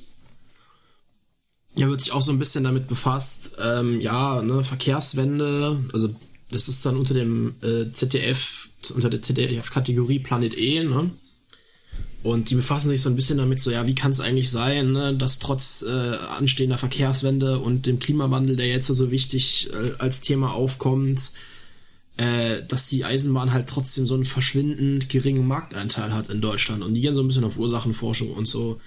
Hier 1.76 1.90
wird 1.90 2.02
sich 2.02 2.14
auch 2.14 2.22
so 2.22 2.32
ein 2.32 2.40
bisschen 2.40 2.64
damit 2.64 2.88
befasst, 2.88 3.58
ähm, 3.62 4.00
ja, 4.00 4.42
ne, 4.42 4.64
Verkehrswende, 4.64 5.84
also 5.94 6.16
das 6.50 6.68
ist 6.68 6.86
dann 6.86 6.96
unter 6.96 7.14
dem 7.14 7.56
äh, 7.62 7.92
ZDF, 7.92 8.70
unter 8.94 9.10
der 9.10 9.22
ZDF-Kategorie 9.22 10.20
Planet 10.20 10.58
E, 10.58 10.84
ne? 10.84 11.12
Und 12.24 12.50
die 12.50 12.56
befassen 12.56 12.88
sich 12.88 13.04
so 13.04 13.10
ein 13.10 13.16
bisschen 13.16 13.38
damit, 13.38 13.60
so, 13.60 13.70
ja, 13.70 13.86
wie 13.86 13.94
kann 13.94 14.10
es 14.10 14.20
eigentlich 14.20 14.50
sein, 14.50 14.94
ne, 14.94 15.16
dass 15.16 15.38
trotz 15.38 15.84
äh, 15.84 16.18
anstehender 16.38 16.80
Verkehrswende 16.80 17.60
und 17.60 17.86
dem 17.86 18.00
Klimawandel, 18.00 18.56
der 18.56 18.68
jetzt 18.68 18.88
so 18.88 19.12
wichtig 19.12 19.70
äh, 19.72 19.92
als 20.00 20.22
Thema 20.22 20.52
aufkommt, 20.54 21.34
äh, 22.18 22.62
dass 22.68 22.88
die 22.88 23.04
Eisenbahn 23.04 23.52
halt 23.52 23.68
trotzdem 23.68 24.08
so 24.08 24.14
einen 24.14 24.26
verschwindend 24.26 25.10
geringen 25.10 25.48
Markteinteil 25.48 26.14
hat 26.14 26.30
in 26.30 26.42
Deutschland. 26.42 26.84
Und 26.84 26.94
die 26.94 27.02
gehen 27.02 27.16
so 27.16 27.22
ein 27.22 27.28
bisschen 27.28 27.44
auf 27.44 27.58
Ursachenforschung 27.58 28.32
und 28.32 28.48
so. 28.48 28.80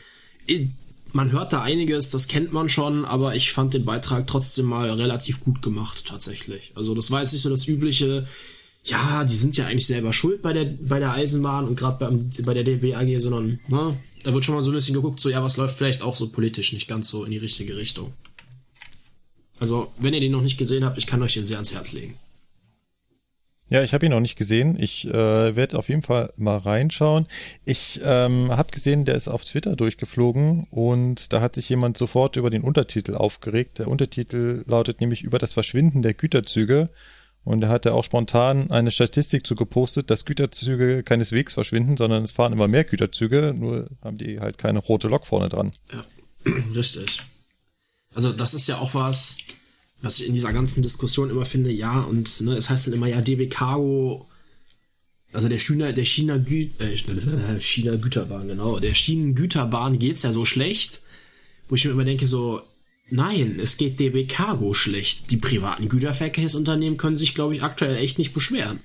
Man 1.13 1.33
hört 1.33 1.53
da 1.53 1.63
einiges, 1.63 2.11
das 2.11 2.29
kennt 2.29 2.53
man 2.53 2.69
schon, 2.69 3.05
aber 3.05 3.35
ich 3.35 3.53
fand 3.53 3.75
den 3.75 3.85
Beitrag 3.85 4.27
trotzdem 4.27 4.67
mal 4.67 4.91
relativ 4.91 5.41
gut 5.41 5.63
gemacht, 5.63 6.07
tatsächlich. 6.07 6.73
Also 6.75 6.95
das 6.95 7.11
war 7.11 7.21
jetzt 7.21 7.33
nicht 7.33 7.43
so 7.43 7.51
das 7.51 7.67
übliche, 7.67 8.27
ja, 8.85 9.25
die 9.25 9.37
sind 9.37 9.57
ja 9.57 9.67
eigentlich 9.67 9.87
selber 9.87 10.13
schuld 10.13 10.41
bei 10.41 10.53
der, 10.53 10.65
bei 10.65 10.99
der 10.99 11.13
Eisenbahn 11.13 11.67
und 11.67 11.77
gerade 11.77 12.29
bei 12.45 12.55
der 12.55 12.65
DBAG, 12.65 13.21
sondern 13.21 13.61
ne, 13.69 13.99
da 14.23 14.33
wird 14.33 14.45
schon 14.45 14.55
mal 14.55 14.65
so 14.65 14.71
ein 14.71 14.75
bisschen 14.75 14.95
geguckt, 14.95 15.21
so 15.21 15.29
ja, 15.29 15.43
was 15.43 15.57
läuft 15.57 15.77
vielleicht 15.77 16.03
auch 16.03 16.17
so 16.17 16.29
politisch 16.29 16.73
nicht 16.73 16.89
ganz 16.89 17.09
so 17.09 17.25
in 17.25 17.31
die 17.31 17.39
richtige 17.39 17.77
Richtung. 17.77 18.13
Also, 19.61 19.91
wenn 19.99 20.15
ihr 20.15 20.21
den 20.21 20.33
noch 20.33 20.43
nicht 20.43 20.57
gesehen 20.57 20.85
habt, 20.85 20.99
ich 20.99 21.07
kann 21.07 21.23
euch 21.23 21.35
den 21.35 21.45
sehr 21.45 21.57
ans 21.57 21.75
Herz 21.75 21.93
legen. 21.93 22.15
Ja, 23.71 23.83
ich 23.83 23.93
habe 23.93 24.07
ihn 24.07 24.13
noch 24.13 24.21
nicht 24.21 24.37
gesehen. 24.37 24.77
Ich 24.79 25.07
äh, 25.07 25.57
werde 25.57 25.79
auf 25.79 25.89
jeden 25.89 26.03
Fall 26.03 26.33
mal 26.37 26.57
reinschauen. 26.57 27.27
Ich 27.65 28.01
ähm, 28.03 28.51
habe 28.51 28.71
gesehen, 28.71 29.05
der 29.05 29.15
ist 29.15 29.29
auf 29.29 29.45
Twitter 29.45 29.77
durchgeflogen 29.77 30.67
und 30.71 31.33
da 31.33 31.41
hat 31.41 31.55
sich 31.55 31.69
jemand 31.69 31.99
sofort 31.99 32.37
über 32.37 32.49
den 32.49 32.63
Untertitel 32.63 33.15
aufgeregt. 33.15 33.79
Der 33.79 33.89
Untertitel 33.89 34.65
lautet 34.67 35.01
nämlich 35.01 35.23
über 35.23 35.39
das 35.39 35.53
Verschwinden 35.53 36.03
der 36.03 36.15
Güterzüge. 36.15 36.89
Und 37.45 37.63
er 37.63 37.69
hatte 37.71 37.95
auch 37.95 38.05
spontan 38.05 38.71
eine 38.71 38.91
Statistik 38.91 39.47
zu 39.47 39.55
gepostet, 39.55 40.11
dass 40.11 40.27
Güterzüge 40.27 41.03
keineswegs 41.03 41.55
verschwinden, 41.55 41.97
sondern 41.97 42.25
es 42.25 42.33
fahren 42.33 42.53
immer 42.53 42.69
mehr 42.69 42.85
Güterzüge, 42.85 43.55
nur 43.57 43.89
haben 44.03 44.19
die 44.19 44.41
halt 44.41 44.59
keine 44.59 44.81
rote 44.81 45.09
Lok 45.09 45.27
vorne 45.27 45.49
dran. 45.49 45.73
Ja, 45.91 46.53
richtig. 46.75 47.23
Also 48.15 48.33
das 48.33 48.55
ist 48.55 48.67
ja 48.67 48.79
auch 48.79 48.95
was, 48.95 49.37
was 50.01 50.21
ich 50.21 50.29
in 50.29 50.35
dieser 50.35 50.53
ganzen 50.53 50.83
Diskussion 50.83 51.31
immer 51.31 51.45
finde, 51.45 51.71
ja, 51.71 52.01
und 52.01 52.41
ne, 52.43 52.55
es 52.55 52.71
heißt 52.71 52.87
dann 52.87 52.95
immer, 52.95 53.09
ja, 53.09 53.21
DB 53.21 53.49
Cargo, 53.49 54.27
also 55.33 55.49
der 55.49 55.59
China, 55.59 55.93
der 55.93 56.05
China, 56.05 56.39
Gü 56.39 56.69
äh, 56.79 56.97
China 57.61 57.97
Güterbahn, 57.97 58.49
genau, 58.49 58.79
der 58.79 58.95
Schienengüterbahn 58.95 59.99
geht's 59.99 60.23
ja 60.23 60.33
so 60.33 60.45
schlecht, 60.45 61.01
wo 61.69 61.75
ich 61.75 61.85
mir 61.85 61.91
immer 61.91 62.05
denke, 62.05 62.27
so, 62.27 62.63
nein, 63.11 63.59
es 63.61 63.77
geht 63.77 64.01
DB 64.01 64.27
Cargo 64.27 64.73
schlecht. 64.73 65.31
Die 65.31 65.37
privaten 65.37 65.89
Güterverkehrsunternehmen 65.89 66.99
können 66.99 67.17
sich, 67.17 67.35
glaube 67.35 67.55
ich, 67.55 67.63
aktuell 67.63 67.97
echt 67.97 68.19
nicht 68.19 68.33
beschweren. 68.33 68.81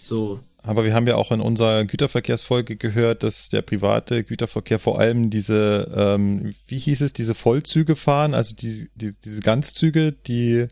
So. 0.00 0.40
Aber 0.64 0.84
wir 0.84 0.94
haben 0.94 1.08
ja 1.08 1.16
auch 1.16 1.32
in 1.32 1.40
unserer 1.40 1.84
Güterverkehrsfolge 1.84 2.76
gehört, 2.76 3.24
dass 3.24 3.48
der 3.48 3.62
private 3.62 4.22
Güterverkehr 4.22 4.78
vor 4.78 5.00
allem 5.00 5.28
diese, 5.28 5.90
ähm, 5.94 6.54
wie 6.68 6.78
hieß 6.78 7.00
es, 7.00 7.12
diese 7.12 7.34
Vollzüge 7.34 7.96
fahren, 7.96 8.32
also 8.34 8.54
die, 8.54 8.88
die, 8.94 9.12
diese 9.24 9.40
Ganzzüge, 9.40 10.12
die 10.12 10.68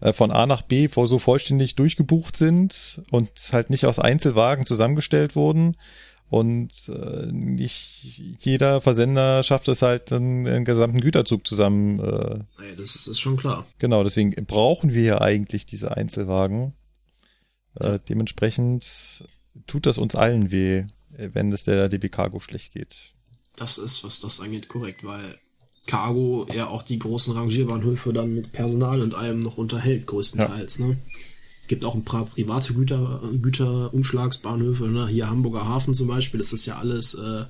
äh, 0.00 0.12
von 0.12 0.30
A 0.30 0.46
nach 0.46 0.62
B 0.62 0.86
vor 0.88 1.08
so 1.08 1.18
vollständig 1.18 1.74
durchgebucht 1.74 2.36
sind 2.36 3.02
und 3.10 3.30
halt 3.52 3.70
nicht 3.70 3.86
aus 3.86 3.98
Einzelwagen 3.98 4.66
zusammengestellt 4.66 5.34
wurden. 5.34 5.76
Und 6.30 6.88
äh, 6.88 7.26
nicht 7.30 8.20
jeder 8.40 8.80
Versender 8.80 9.42
schafft 9.42 9.68
es 9.68 9.82
halt, 9.82 10.10
dann 10.10 10.46
einen 10.46 10.64
gesamten 10.64 11.00
Güterzug 11.00 11.46
zusammen. 11.46 12.00
Äh, 12.00 12.38
ja, 12.38 12.74
das 12.76 13.06
ist 13.06 13.20
schon 13.20 13.36
klar. 13.36 13.66
Genau, 13.78 14.02
deswegen 14.02 14.32
brauchen 14.46 14.94
wir 14.94 15.02
ja 15.02 15.20
eigentlich 15.20 15.66
diese 15.66 15.96
Einzelwagen. 15.96 16.72
Äh, 17.76 17.98
dementsprechend 18.08 19.24
tut 19.66 19.86
das 19.86 19.98
uns 19.98 20.14
allen 20.14 20.50
weh, 20.50 20.84
wenn 21.10 21.52
es 21.52 21.64
der 21.64 21.88
DB 21.88 22.08
Cargo 22.08 22.40
schlecht 22.40 22.72
geht. 22.72 23.14
Das 23.56 23.78
ist, 23.78 24.02
was 24.04 24.20
das 24.20 24.40
angeht, 24.40 24.68
korrekt, 24.68 25.04
weil 25.04 25.38
Cargo 25.86 26.46
ja 26.52 26.66
auch 26.66 26.82
die 26.82 26.98
großen 26.98 27.34
Rangierbahnhöfe 27.34 28.12
dann 28.12 28.34
mit 28.34 28.52
Personal 28.52 29.02
und 29.02 29.14
allem 29.14 29.38
noch 29.40 29.58
unterhält, 29.58 30.06
größtenteils. 30.06 30.78
Ja. 30.78 30.86
Ne? 30.86 30.96
Gibt 31.68 31.84
auch 31.84 31.94
ein 31.94 32.04
paar 32.04 32.26
private 32.26 32.74
Güter, 32.74 33.22
Güterumschlagsbahnhöfe, 33.40 34.88
ne? 34.88 35.06
hier 35.08 35.28
Hamburger 35.28 35.66
Hafen 35.66 35.94
zum 35.94 36.08
Beispiel, 36.08 36.38
das 36.38 36.52
ist 36.52 36.66
ja 36.66 36.76
alles, 36.76 37.14
äh, 37.14 37.44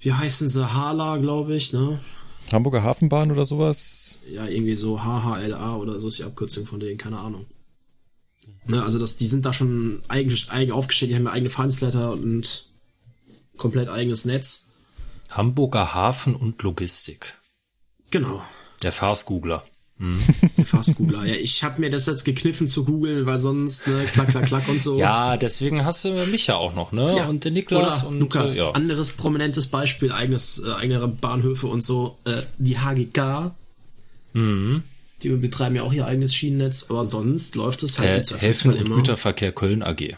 wie 0.00 0.12
heißen 0.12 0.48
sie, 0.48 0.72
Hala, 0.72 1.16
glaube 1.18 1.54
ich, 1.54 1.72
ne? 1.72 2.00
Hamburger 2.52 2.82
Hafenbahn 2.82 3.30
oder 3.30 3.44
sowas? 3.44 4.20
Ja, 4.30 4.46
irgendwie 4.46 4.76
so 4.76 5.02
HHLA 5.02 5.76
oder 5.76 6.00
so 6.00 6.08
ist 6.08 6.18
die 6.18 6.24
Abkürzung 6.24 6.66
von 6.66 6.80
denen, 6.80 6.98
keine 6.98 7.18
Ahnung. 7.18 7.46
Ne, 8.68 8.82
also 8.82 8.98
das, 8.98 9.16
die 9.16 9.26
sind 9.26 9.46
da 9.46 9.52
schon 9.52 10.02
eigen, 10.08 10.34
eigen 10.50 10.72
aufgestellt, 10.72 11.10
die 11.10 11.16
haben 11.16 11.24
ja 11.24 11.32
eigene 11.32 11.48
Fahrdienstleiter 11.50 12.12
und 12.12 12.66
komplett 13.56 13.88
eigenes 13.88 14.26
Netz. 14.26 14.68
Hamburger 15.30 15.94
Hafen 15.94 16.34
und 16.34 16.62
Logistik. 16.62 17.34
Genau. 18.10 18.42
Der 18.82 18.92
Fastgoogler. 18.92 19.64
Mhm. 19.96 20.20
Der 20.56 20.66
Fastgoogler. 20.66 21.24
ja, 21.24 21.34
ich 21.34 21.64
habe 21.64 21.80
mir 21.80 21.90
das 21.90 22.06
jetzt 22.06 22.24
gekniffen 22.24 22.68
zu 22.68 22.84
googeln, 22.84 23.24
weil 23.24 23.40
sonst, 23.40 23.88
ne, 23.88 24.04
klack, 24.12 24.28
klack, 24.28 24.46
klack 24.46 24.68
und 24.68 24.82
so. 24.82 24.98
ja, 24.98 25.36
deswegen 25.38 25.84
hast 25.84 26.04
du 26.04 26.10
mich 26.10 26.46
ja 26.46 26.56
auch 26.56 26.74
noch, 26.74 26.92
ne? 26.92 27.16
Ja. 27.16 27.26
Und 27.26 27.44
den 27.44 27.54
Niklas 27.54 28.02
Oder 28.02 28.10
und 28.10 28.20
Lukas. 28.20 28.54
Äh, 28.54 28.58
ja. 28.58 28.70
Anderes 28.72 29.12
prominentes 29.12 29.66
Beispiel, 29.66 30.12
eigenes, 30.12 30.62
äh, 30.62 30.72
eigene 30.72 31.08
Bahnhöfe 31.08 31.66
und 31.66 31.80
so. 31.80 32.18
Äh, 32.24 32.42
die 32.58 32.78
HGK. 32.78 33.52
Mhm. 34.34 34.84
Die 35.22 35.30
betreiben 35.30 35.74
ja 35.76 35.82
auch 35.82 35.92
ihr 35.92 36.06
eigenes 36.06 36.34
Schienennetz, 36.34 36.86
aber 36.90 37.04
sonst 37.04 37.54
läuft 37.56 37.82
es 37.82 37.98
halt 37.98 38.26
Zweifelsfall 38.26 38.74
Häfen 38.76 38.90
und 38.90 38.94
Güterverkehr 38.96 39.52
Köln 39.52 39.82
AG. 39.82 40.16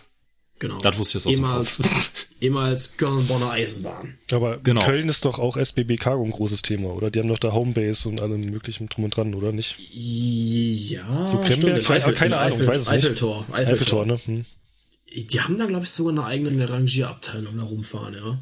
Genau. 0.59 0.77
Das 0.81 0.99
wusste 0.99 1.17
ich 1.17 1.25
jetzt 1.25 1.29
aus 1.29 1.37
dem 1.37 1.45
ehemals, 1.47 1.81
ehemals 2.43 2.97
Köln-Bonner 2.99 3.51
Eisenbahn. 3.53 4.19
Aber 4.31 4.59
Genau. 4.59 4.83
Köln 4.85 5.09
ist 5.09 5.25
doch 5.25 5.39
auch 5.39 5.57
SBB 5.57 5.97
Cargo 5.97 6.23
ein 6.23 6.31
großes 6.33 6.61
Thema, 6.61 6.91
oder? 6.91 7.11
Die 7.11 7.19
haben 7.19 7.29
doch 7.29 7.39
da 7.39 7.53
Homebase 7.53 8.11
und 8.11 8.21
allem 8.21 8.43
möglichen 8.43 8.91
drum 8.91 9.05
und 9.05 9.17
dran, 9.17 9.35
oder 9.35 9.53
nicht? 9.53 9.77
Ja, 9.91 11.27
So 11.29 11.39
Kremberg? 11.39 11.83
stimmt, 11.83 11.91
Eifel- 11.91 12.13
keine 12.15 12.35
in 12.35 12.41
Ahnung, 12.41 12.59
Eifel- 12.61 12.63
ich 12.63 12.69
weiß 12.69 12.77
es 12.83 12.89
nicht. 12.91 12.97
Eiffeltor, 13.05 13.47
Eiffeltor. 13.53 14.03
Eiffeltor, 14.03 14.07
ne? 14.07 14.21
Hm. 14.23 14.45
Die 15.31 15.41
haben 15.41 15.59
da, 15.59 15.65
glaube 15.65 15.85
ich, 15.85 15.91
sogar 15.91 16.13
eine 16.13 16.25
eigene 16.25 16.69
Rangierabteilung 16.69 17.57
da 17.57 17.63
rumfahren, 17.63 18.15
ja. 18.15 18.39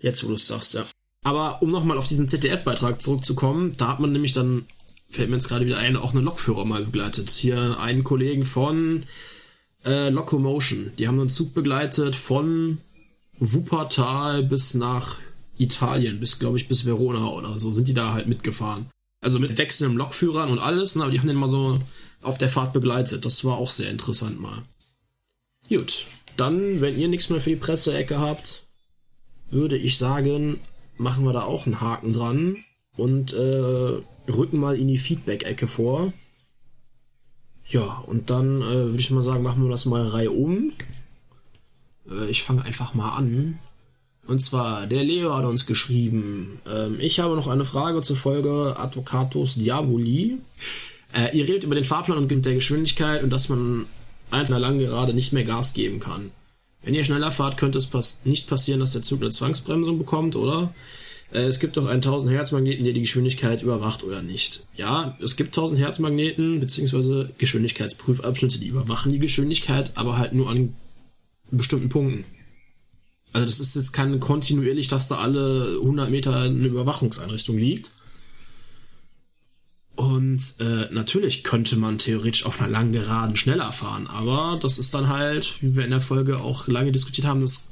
Jetzt, 0.00 0.22
wo 0.22 0.28
du 0.28 0.34
es 0.34 0.46
sagst, 0.46 0.74
ja. 0.74 0.84
Aber 1.22 1.62
um 1.62 1.70
nochmal 1.70 1.96
auf 1.98 2.06
diesen 2.08 2.28
ZDF-Beitrag 2.28 3.00
zurückzukommen, 3.00 3.72
da 3.78 3.88
hat 3.88 4.00
man 4.00 4.12
nämlich 4.12 4.32
dann, 4.34 4.66
fällt 5.16 5.30
mir 5.30 5.36
jetzt 5.36 5.48
gerade 5.48 5.66
wieder 5.66 5.78
ein, 5.78 5.96
auch 5.96 6.12
eine 6.12 6.20
Lokführer 6.20 6.64
mal 6.64 6.84
begleitet. 6.84 7.30
Hier 7.30 7.80
einen 7.80 8.04
Kollegen 8.04 8.44
von 8.44 9.04
äh, 9.84 10.10
Locomotion. 10.10 10.92
Die 10.98 11.08
haben 11.08 11.18
einen 11.18 11.28
Zug 11.28 11.54
begleitet 11.54 12.16
von 12.16 12.78
Wuppertal 13.38 14.42
bis 14.42 14.74
nach 14.74 15.18
Italien, 15.58 16.20
bis, 16.20 16.38
glaube 16.38 16.58
ich, 16.58 16.68
bis 16.68 16.84
Verona 16.84 17.28
oder 17.28 17.58
so, 17.58 17.72
sind 17.72 17.88
die 17.88 17.94
da 17.94 18.12
halt 18.12 18.28
mitgefahren. 18.28 18.86
Also 19.20 19.38
mit 19.38 19.56
wechselnden 19.58 19.96
Lokführern 19.96 20.50
und 20.50 20.58
alles, 20.58 20.96
ne, 20.96 21.02
aber 21.02 21.12
die 21.12 21.18
haben 21.18 21.26
den 21.26 21.36
mal 21.36 21.48
so 21.48 21.78
auf 22.22 22.38
der 22.38 22.48
Fahrt 22.48 22.72
begleitet. 22.72 23.24
Das 23.24 23.44
war 23.44 23.56
auch 23.56 23.70
sehr 23.70 23.90
interessant 23.90 24.40
mal. 24.40 24.62
Gut, 25.68 26.06
dann, 26.36 26.80
wenn 26.80 26.98
ihr 26.98 27.08
nichts 27.08 27.30
mehr 27.30 27.40
für 27.40 27.50
die 27.50 27.56
Presseecke 27.56 28.20
habt, 28.20 28.62
würde 29.50 29.76
ich 29.76 29.98
sagen, 29.98 30.60
machen 30.98 31.24
wir 31.24 31.32
da 31.32 31.42
auch 31.42 31.66
einen 31.66 31.80
Haken 31.80 32.12
dran 32.12 32.56
und 32.96 33.32
äh, 33.32 34.00
rücken 34.28 34.58
mal 34.58 34.78
in 34.78 34.88
die 34.88 34.98
Feedback-Ecke 34.98 35.68
vor. 35.68 36.12
Ja, 37.68 38.02
und 38.06 38.30
dann 38.30 38.62
äh, 38.62 38.64
würde 38.64 39.00
ich 39.00 39.10
mal 39.10 39.22
sagen, 39.22 39.42
machen 39.42 39.62
wir 39.62 39.70
das 39.70 39.86
mal 39.86 40.06
Reihe 40.06 40.30
um. 40.30 40.72
Äh, 42.10 42.30
ich 42.30 42.42
fange 42.42 42.64
einfach 42.64 42.94
mal 42.94 43.10
an. 43.16 43.58
Und 44.26 44.40
zwar, 44.40 44.86
der 44.86 45.04
Leo 45.04 45.34
hat 45.34 45.44
uns 45.44 45.66
geschrieben, 45.66 46.60
ähm, 46.68 46.98
ich 47.00 47.20
habe 47.20 47.36
noch 47.36 47.46
eine 47.46 47.64
Frage 47.64 48.02
zur 48.02 48.16
Folge 48.16 48.76
Advocatus 48.78 49.54
Diaboli. 49.54 50.38
Äh, 51.12 51.36
ihr 51.36 51.44
redet 51.44 51.64
über 51.64 51.74
den 51.74 51.84
Fahrplan 51.84 52.18
und 52.18 52.44
der 52.44 52.54
Geschwindigkeit 52.54 53.22
und 53.22 53.30
dass 53.30 53.48
man 53.48 53.86
einer 54.30 54.58
lang 54.58 54.78
gerade 54.78 55.14
nicht 55.14 55.32
mehr 55.32 55.44
Gas 55.44 55.74
geben 55.74 56.00
kann. 56.00 56.30
Wenn 56.82 56.94
ihr 56.94 57.04
schneller 57.04 57.32
fahrt, 57.32 57.56
könnte 57.56 57.78
es 57.78 57.86
pass 57.86 58.22
nicht 58.24 58.48
passieren, 58.48 58.80
dass 58.80 58.92
der 58.92 59.02
Zug 59.02 59.20
eine 59.20 59.30
Zwangsbremsung 59.30 59.98
bekommt, 59.98 60.36
oder? 60.36 60.72
Äh, 61.32 61.40
es 61.40 61.60
gibt 61.60 61.76
doch 61.76 61.86
einen 61.86 61.96
1000 61.96 62.32
Hertz 62.32 62.52
Magneten, 62.52 62.84
der 62.84 62.92
die 62.92 63.00
Geschwindigkeit 63.00 63.62
überwacht 63.62 64.04
oder 64.04 64.22
nicht. 64.22 64.66
Ja, 64.76 65.16
es 65.20 65.36
gibt 65.36 65.50
1000 65.50 65.80
Hertz 65.80 65.98
Magneten 65.98 66.60
beziehungsweise 66.60 67.30
Geschwindigkeitsprüfabschnitte, 67.38 68.58
die 68.58 68.68
überwachen 68.68 69.12
die 69.12 69.18
Geschwindigkeit, 69.18 69.92
aber 69.96 70.18
halt 70.18 70.32
nur 70.32 70.50
an 70.50 70.74
bestimmten 71.50 71.88
Punkten. 71.88 72.24
Also 73.32 73.46
das 73.46 73.60
ist 73.60 73.76
jetzt 73.76 73.92
kein 73.92 74.18
kontinuierlich, 74.20 74.88
dass 74.88 75.08
da 75.08 75.18
alle 75.18 75.78
100 75.80 76.10
Meter 76.10 76.36
eine 76.36 76.66
Überwachungseinrichtung 76.66 77.58
liegt. 77.58 77.90
Und 79.96 80.56
äh, 80.60 80.88
natürlich 80.92 81.42
könnte 81.42 81.76
man 81.76 81.96
theoretisch 81.96 82.44
auf 82.44 82.60
einer 82.60 82.70
langen 82.70 82.92
Geraden 82.92 83.36
schneller 83.36 83.72
fahren, 83.72 84.06
aber 84.06 84.58
das 84.60 84.78
ist 84.78 84.92
dann 84.92 85.08
halt, 85.08 85.62
wie 85.62 85.74
wir 85.74 85.84
in 85.84 85.90
der 85.90 86.02
Folge 86.02 86.40
auch 86.40 86.68
lange 86.68 86.92
diskutiert 86.92 87.26
haben, 87.26 87.40
das, 87.40 87.68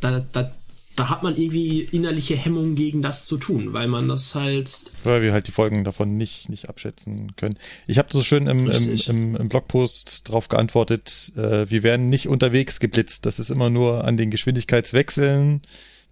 da, 0.00 0.20
da, 0.20 0.54
da 0.96 1.10
hat 1.10 1.22
man 1.22 1.36
irgendwie 1.36 1.82
innerliche 1.82 2.36
Hemmungen 2.36 2.74
gegen 2.74 3.02
das 3.02 3.26
zu 3.26 3.36
tun, 3.36 3.72
weil 3.72 3.86
man 3.86 4.08
das 4.08 4.34
halt 4.34 4.86
Weil 5.04 5.22
wir 5.22 5.32
halt 5.32 5.46
die 5.46 5.52
Folgen 5.52 5.84
davon 5.84 6.16
nicht, 6.16 6.48
nicht 6.48 6.68
abschätzen 6.68 7.36
können. 7.36 7.58
Ich 7.86 7.98
habe 7.98 8.08
so 8.10 8.22
schön 8.22 8.46
im, 8.46 8.70
im, 8.70 8.96
im, 9.06 9.36
im 9.36 9.48
Blogpost 9.48 10.28
drauf 10.28 10.48
geantwortet, 10.48 11.32
äh, 11.36 11.68
wir 11.70 11.82
werden 11.82 12.08
nicht 12.08 12.28
unterwegs 12.28 12.80
geblitzt. 12.80 13.26
Das 13.26 13.38
ist 13.38 13.50
immer 13.50 13.70
nur 13.70 14.04
an 14.04 14.16
den 14.16 14.30
Geschwindigkeitswechseln, 14.30 15.62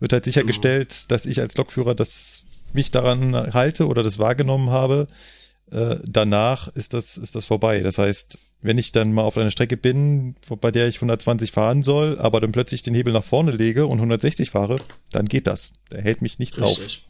wird 0.00 0.12
halt 0.12 0.24
sichergestellt, 0.24 1.10
dass 1.10 1.26
ich 1.26 1.40
als 1.40 1.56
Lokführer 1.56 1.94
das 1.94 2.42
mich 2.74 2.90
daran 2.90 3.34
halte 3.54 3.86
oder 3.86 4.02
das 4.02 4.18
wahrgenommen 4.18 4.70
habe. 4.70 5.06
Äh, 5.70 5.96
danach 6.04 6.68
ist 6.68 6.92
das, 6.92 7.16
ist 7.16 7.34
das 7.34 7.46
vorbei. 7.46 7.80
Das 7.80 7.98
heißt, 7.98 8.38
wenn 8.64 8.78
ich 8.78 8.92
dann 8.92 9.12
mal 9.12 9.22
auf 9.22 9.36
einer 9.36 9.50
Strecke 9.50 9.76
bin, 9.76 10.36
bei 10.62 10.70
der 10.70 10.88
ich 10.88 10.96
120 10.96 11.52
fahren 11.52 11.82
soll, 11.82 12.18
aber 12.18 12.40
dann 12.40 12.50
plötzlich 12.50 12.82
den 12.82 12.94
Hebel 12.94 13.12
nach 13.12 13.22
vorne 13.22 13.50
lege 13.50 13.86
und 13.86 13.98
160 13.98 14.48
fahre, 14.48 14.76
dann 15.12 15.26
geht 15.26 15.46
das. 15.46 15.72
Der 15.92 16.00
hält 16.00 16.22
mich 16.22 16.38
nicht 16.38 16.58
drauf. 16.58 16.78
Richtig. 16.78 17.04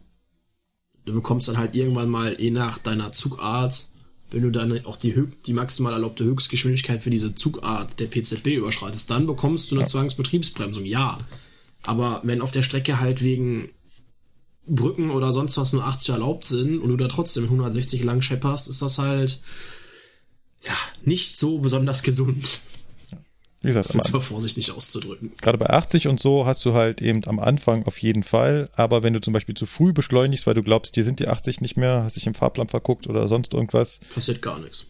Du 1.05 1.15
bekommst 1.15 1.47
dann 1.47 1.57
halt 1.57 1.77
irgendwann 1.77 2.11
mal, 2.11 2.41
je 2.41 2.51
nach 2.51 2.79
deiner 2.79 3.13
Zugart, 3.13 3.87
wenn 4.33 4.43
du 4.43 4.51
dann 4.51 4.85
auch 4.85 4.97
die, 4.97 5.15
die 5.47 5.53
maximal 5.53 5.93
erlaubte 5.93 6.25
Höchstgeschwindigkeit 6.25 7.05
für 7.05 7.11
diese 7.11 7.37
Zugart 7.37 8.01
der 8.01 8.07
PZB 8.07 8.49
überschreitest, 8.49 9.09
dann 9.13 9.27
bekommst 9.27 9.71
du 9.71 9.77
eine 9.77 9.83
ja. 9.83 9.87
Zwangsbetriebsbremsung, 9.87 10.85
ja. 10.85 11.21
Aber 11.85 12.21
wenn 12.25 12.41
auf 12.41 12.51
der 12.51 12.65
Strecke 12.65 12.99
halt 12.99 13.23
wegen 13.23 13.69
Brücken 14.67 15.13
oder 15.13 15.33
sonst 15.33 15.57
was 15.57 15.73
nur 15.73 15.87
80 15.87 16.15
erlaubt 16.15 16.47
sind 16.47 16.81
und 16.81 16.89
du 16.89 16.97
da 16.97 17.07
trotzdem 17.07 17.45
160 17.45 18.03
lang 18.03 18.23
schepperst, 18.23 18.69
ist 18.69 18.83
das 18.83 18.99
halt 18.99 19.39
ja 20.67 20.77
nicht 21.03 21.39
so 21.39 21.59
besonders 21.59 22.03
gesund. 22.03 22.61
Wie 23.65 23.69
gesagt, 23.69 23.89
das 23.89 23.95
ist 23.95 24.05
zwar 24.05 24.21
vorsichtig 24.21 24.73
auszudrücken. 24.73 25.33
Gerade 25.41 25.57
bei 25.57 25.71
80 25.71 26.09
und 26.09 26.21
so 26.21 26.45
hast 26.45 26.63
du 26.67 26.75
halt 26.75 27.01
eben 27.01 27.27
am 27.27 27.41
Anfang 27.41 27.87
auf 27.87 27.97
jeden 27.97 28.23
Fall, 28.23 28.69
aber 28.75 29.03
wenn 29.03 29.15
du 29.15 29.23
zum 29.23 29.33
Beispiel 29.33 29.55
zu 29.55 29.65
früh 29.65 29.95
beschleunigst, 29.95 30.47
weil 30.47 30.53
du 30.53 30.63
glaubst, 30.63 30.97
dir 30.97 31.05
sind 31.05 31.19
die 31.19 31.29
80 31.29 31.63
nicht 31.63 31.79
mehr, 31.79 32.03
hast 32.05 32.17
dich 32.17 32.27
im 32.27 32.35
Fahrplan 32.35 32.69
verguckt 32.69 33.07
oder 33.07 33.27
sonst 33.27 33.55
irgendwas. 33.55 34.01
Passiert 34.15 34.43
gar 34.43 34.59
nichts. 34.59 34.89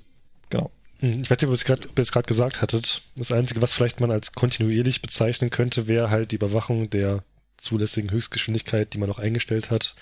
Genau. 0.51 0.73
Hm, 0.99 1.23
ich 1.23 1.31
weiß 1.31 1.39
nicht, 1.39 1.45
ob 1.45 1.99
ihr 1.99 2.03
es 2.03 2.11
gerade 2.11 2.27
gesagt 2.27 2.63
hattet. 2.63 3.03
Das 3.15 3.31
Einzige, 3.31 3.63
was 3.63 3.73
vielleicht 3.73 4.01
man 4.01 4.11
als 4.11 4.33
kontinuierlich 4.33 5.03
bezeichnen 5.03 5.51
könnte, 5.51 5.87
wäre 5.87 6.11
halt 6.11 6.33
die 6.33 6.37
Überwachung 6.37 6.91
der 6.91 7.23
zulässigen 7.59 8.11
Höchstgeschwindigkeit, 8.11 8.93
die 8.93 8.99
man 8.99 9.09
noch 9.09 9.21
eingestellt 9.21 9.71
hat. 9.71 9.95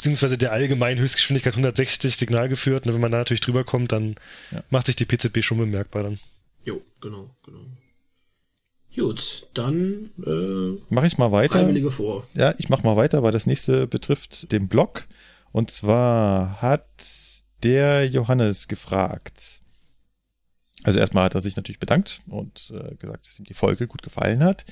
Beziehungsweise 0.00 0.38
der 0.38 0.52
allgemeinen 0.52 0.98
Höchstgeschwindigkeit 0.98 1.52
160 1.52 2.16
Signal 2.16 2.48
geführt. 2.48 2.86
Und 2.86 2.94
wenn 2.94 3.02
man 3.02 3.12
da 3.12 3.18
natürlich 3.18 3.42
drüber 3.42 3.64
kommt, 3.64 3.92
dann 3.92 4.14
ja. 4.50 4.64
macht 4.70 4.86
sich 4.86 4.96
die 4.96 5.04
PZB 5.04 5.42
schon 5.42 5.58
bemerkbar 5.58 6.04
dann. 6.04 6.18
Jo, 6.64 6.80
genau, 7.02 7.28
genau. 7.44 7.60
Gut, 8.96 9.46
dann 9.52 10.08
äh, 10.26 10.80
mache 10.88 11.06
ich 11.06 11.18
mal 11.18 11.32
weiter. 11.32 11.52
Freiwillige 11.52 11.90
vor. 11.90 12.26
Ja, 12.32 12.54
ich 12.56 12.70
mache 12.70 12.82
mal 12.82 12.96
weiter, 12.96 13.22
weil 13.22 13.32
das 13.32 13.44
nächste 13.44 13.86
betrifft 13.86 14.50
den 14.52 14.68
Blog. 14.68 15.04
Und 15.52 15.70
zwar 15.70 16.62
hat 16.62 16.86
der 17.62 18.08
Johannes 18.08 18.68
gefragt. 18.68 19.60
Also 20.82 20.98
erstmal 20.98 21.24
hat 21.24 21.34
er 21.34 21.42
sich 21.42 21.56
natürlich 21.56 21.78
bedankt 21.78 22.22
und 22.26 22.72
äh, 22.74 22.94
gesagt, 22.94 23.26
dass 23.26 23.38
ihm 23.38 23.44
die 23.44 23.52
Folge 23.52 23.86
gut 23.86 24.00
gefallen 24.00 24.42
hat. 24.42 24.64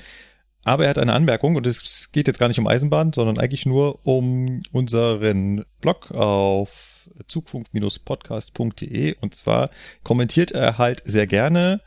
Aber 0.69 0.85
er 0.85 0.91
hat 0.91 0.99
eine 0.99 1.15
Anmerkung 1.15 1.57
und 1.57 1.67
es 1.67 2.13
geht 2.13 2.27
jetzt 2.27 2.39
gar 2.39 2.49
nicht 2.49 2.59
um 2.59 2.67
Eisenbahn, 2.67 3.13
sondern 3.13 3.39
eigentlich 3.39 3.67
nur 3.67 4.07
um 4.07 4.63
unseren 4.73 5.65
Blog 5.81 6.11
auf 6.11 7.09
zugfunk-podcast.de. 7.27 9.17
Und 9.21 9.35
zwar 9.35 9.71
kommentiert 10.05 10.53
er 10.53 10.79
halt 10.79 11.03
sehr 11.05 11.27
gerne 11.27 11.81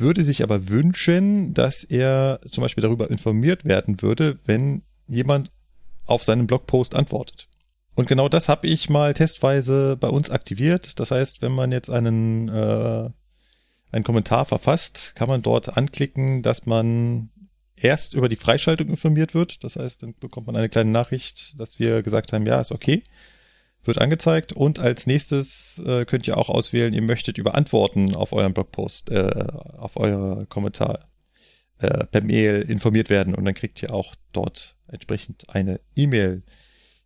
würde 0.00 0.24
sich 0.24 0.42
aber 0.42 0.68
wünschen, 0.68 1.54
dass 1.54 1.84
er 1.84 2.40
zum 2.50 2.62
Beispiel 2.62 2.82
darüber 2.82 3.10
informiert 3.10 3.64
werden 3.64 4.02
würde, 4.02 4.38
wenn 4.44 4.82
jemand 5.08 5.50
auf 6.04 6.22
seinen 6.22 6.46
Blogpost 6.46 6.94
antwortet. 6.94 7.48
Und 7.94 8.08
genau 8.08 8.28
das 8.28 8.48
habe 8.48 8.66
ich 8.66 8.90
mal 8.90 9.14
testweise 9.14 9.96
bei 9.98 10.08
uns 10.08 10.30
aktiviert. 10.30 11.00
Das 11.00 11.10
heißt, 11.10 11.40
wenn 11.40 11.52
man 11.52 11.72
jetzt 11.72 11.88
einen, 11.88 12.48
äh, 12.48 13.08
einen 13.90 14.04
Kommentar 14.04 14.44
verfasst, 14.44 15.14
kann 15.16 15.28
man 15.28 15.42
dort 15.42 15.76
anklicken, 15.76 16.42
dass 16.42 16.66
man 16.66 17.30
erst 17.76 18.14
über 18.14 18.28
die 18.28 18.36
Freischaltung 18.36 18.88
informiert 18.88 19.34
wird. 19.34 19.62
Das 19.64 19.76
heißt, 19.76 20.02
dann 20.02 20.14
bekommt 20.18 20.46
man 20.46 20.56
eine 20.56 20.68
kleine 20.68 20.90
Nachricht, 20.90 21.58
dass 21.60 21.78
wir 21.78 22.02
gesagt 22.02 22.32
haben, 22.32 22.46
ja, 22.46 22.60
ist 22.60 22.72
okay 22.72 23.02
wird 23.86 23.98
angezeigt 23.98 24.52
und 24.52 24.78
als 24.78 25.06
nächstes 25.06 25.82
äh, 25.86 26.04
könnt 26.04 26.26
ihr 26.26 26.36
auch 26.36 26.48
auswählen, 26.48 26.92
ihr 26.92 27.02
möchtet 27.02 27.38
über 27.38 27.54
Antworten 27.54 28.14
auf 28.14 28.32
euren 28.32 28.54
Blogpost, 28.54 29.10
äh, 29.10 29.46
auf 29.76 29.96
eure 29.96 30.46
Kommentar 30.46 31.08
äh, 31.78 32.04
per 32.06 32.22
Mail 32.22 32.62
informiert 32.62 33.10
werden 33.10 33.34
und 33.34 33.44
dann 33.44 33.54
kriegt 33.54 33.82
ihr 33.82 33.92
auch 33.92 34.14
dort 34.32 34.76
entsprechend 34.88 35.48
eine 35.50 35.80
E-Mail. 35.94 36.42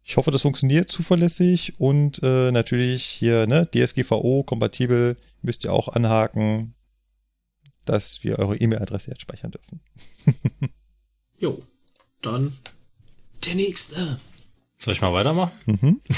Ich 0.03 0.17
hoffe, 0.17 0.31
das 0.31 0.43
funktioniert 0.43 0.91
zuverlässig 0.91 1.79
und 1.79 2.23
äh, 2.23 2.51
natürlich 2.51 3.05
hier 3.05 3.47
ne, 3.47 3.69
DSGVO 3.71 4.43
kompatibel 4.45 5.17
müsst 5.43 5.65
ihr 5.65 5.73
auch 5.73 5.89
anhaken, 5.89 6.75
dass 7.91 8.23
wir 8.23 8.39
eure 8.39 8.57
E-Mail-Adresse 8.57 9.11
jetzt 9.11 9.23
speichern 9.23 9.51
dürfen. 9.51 9.81
jo, 11.39 11.63
dann 12.23 12.57
der 13.45 13.55
nächste. 13.55 14.21
Soll 14.77 14.93
ich 14.93 15.01
mal 15.01 15.13
weitermachen? 15.13 15.53
Mhm. 15.67 16.01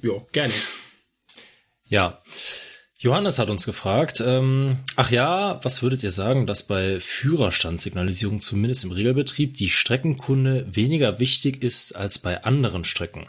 Ja, 0.00 0.12
gerne. 0.30 0.54
Ja. 1.88 2.22
Johannes 3.00 3.40
hat 3.40 3.50
uns 3.50 3.66
gefragt, 3.66 4.22
ähm, 4.24 4.78
ach 4.94 5.10
ja, 5.10 5.58
was 5.64 5.82
würdet 5.82 6.04
ihr 6.04 6.12
sagen, 6.12 6.46
dass 6.46 6.68
bei 6.68 7.00
Führerstandssignalisierung 7.00 8.40
zumindest 8.40 8.84
im 8.84 8.92
Regelbetrieb 8.92 9.56
die 9.56 9.68
Streckenkunde 9.68 10.66
weniger 10.70 11.18
wichtig 11.18 11.64
ist 11.64 11.96
als 11.96 12.20
bei 12.20 12.44
anderen 12.44 12.84
Strecken? 12.84 13.28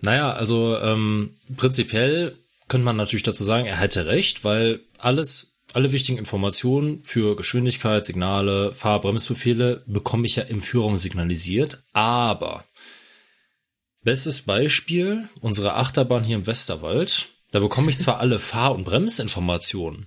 Naja, 0.00 0.32
also 0.32 0.78
ähm, 0.78 1.36
prinzipiell 1.56 2.38
könnte 2.68 2.84
man 2.84 2.96
natürlich 2.96 3.24
dazu 3.24 3.42
sagen, 3.42 3.66
er 3.66 3.80
hätte 3.80 4.06
recht, 4.06 4.44
weil 4.44 4.80
alles, 4.98 5.57
alle 5.74 5.92
wichtigen 5.92 6.18
Informationen 6.18 7.04
für 7.04 7.36
Geschwindigkeit, 7.36 8.04
Signale, 8.06 8.72
Fahrbremsbefehle 8.74 9.84
bekomme 9.86 10.26
ich 10.26 10.36
ja 10.36 10.44
im 10.44 10.60
Führung 10.60 10.96
signalisiert, 10.96 11.82
aber 11.92 12.64
Bestes 14.08 14.42
Beispiel, 14.42 15.28
unsere 15.40 15.74
Achterbahn 15.74 16.24
hier 16.24 16.36
im 16.36 16.46
Westerwald. 16.46 17.28
Da 17.50 17.60
bekomme 17.60 17.90
ich 17.90 17.98
zwar 17.98 18.20
alle 18.20 18.38
Fahr- 18.38 18.74
und 18.74 18.84
Bremsinformationen, 18.84 20.06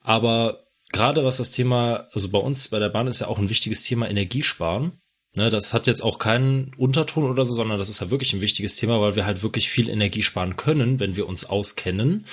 aber 0.00 0.64
gerade 0.92 1.24
was 1.24 1.36
das 1.36 1.50
Thema, 1.50 2.08
also 2.12 2.30
bei 2.30 2.38
uns 2.38 2.68
bei 2.68 2.78
der 2.78 2.88
Bahn 2.88 3.06
ist 3.06 3.20
ja 3.20 3.28
auch 3.28 3.38
ein 3.38 3.50
wichtiges 3.50 3.82
Thema 3.82 4.08
Energiesparen. 4.08 4.92
Ne, 5.36 5.48
das 5.48 5.72
hat 5.72 5.86
jetzt 5.86 6.02
auch 6.02 6.18
keinen 6.18 6.72
Unterton 6.76 7.24
oder 7.24 7.44
so, 7.44 7.54
sondern 7.54 7.78
das 7.78 7.88
ist 7.88 8.00
ja 8.00 8.10
wirklich 8.10 8.32
ein 8.32 8.40
wichtiges 8.40 8.76
Thema, 8.76 9.00
weil 9.00 9.14
wir 9.14 9.26
halt 9.26 9.42
wirklich 9.42 9.68
viel 9.68 9.88
Energie 9.88 10.22
sparen 10.22 10.56
können, 10.56 10.98
wenn 10.98 11.14
wir 11.14 11.28
uns 11.28 11.44
auskennen. 11.44 12.26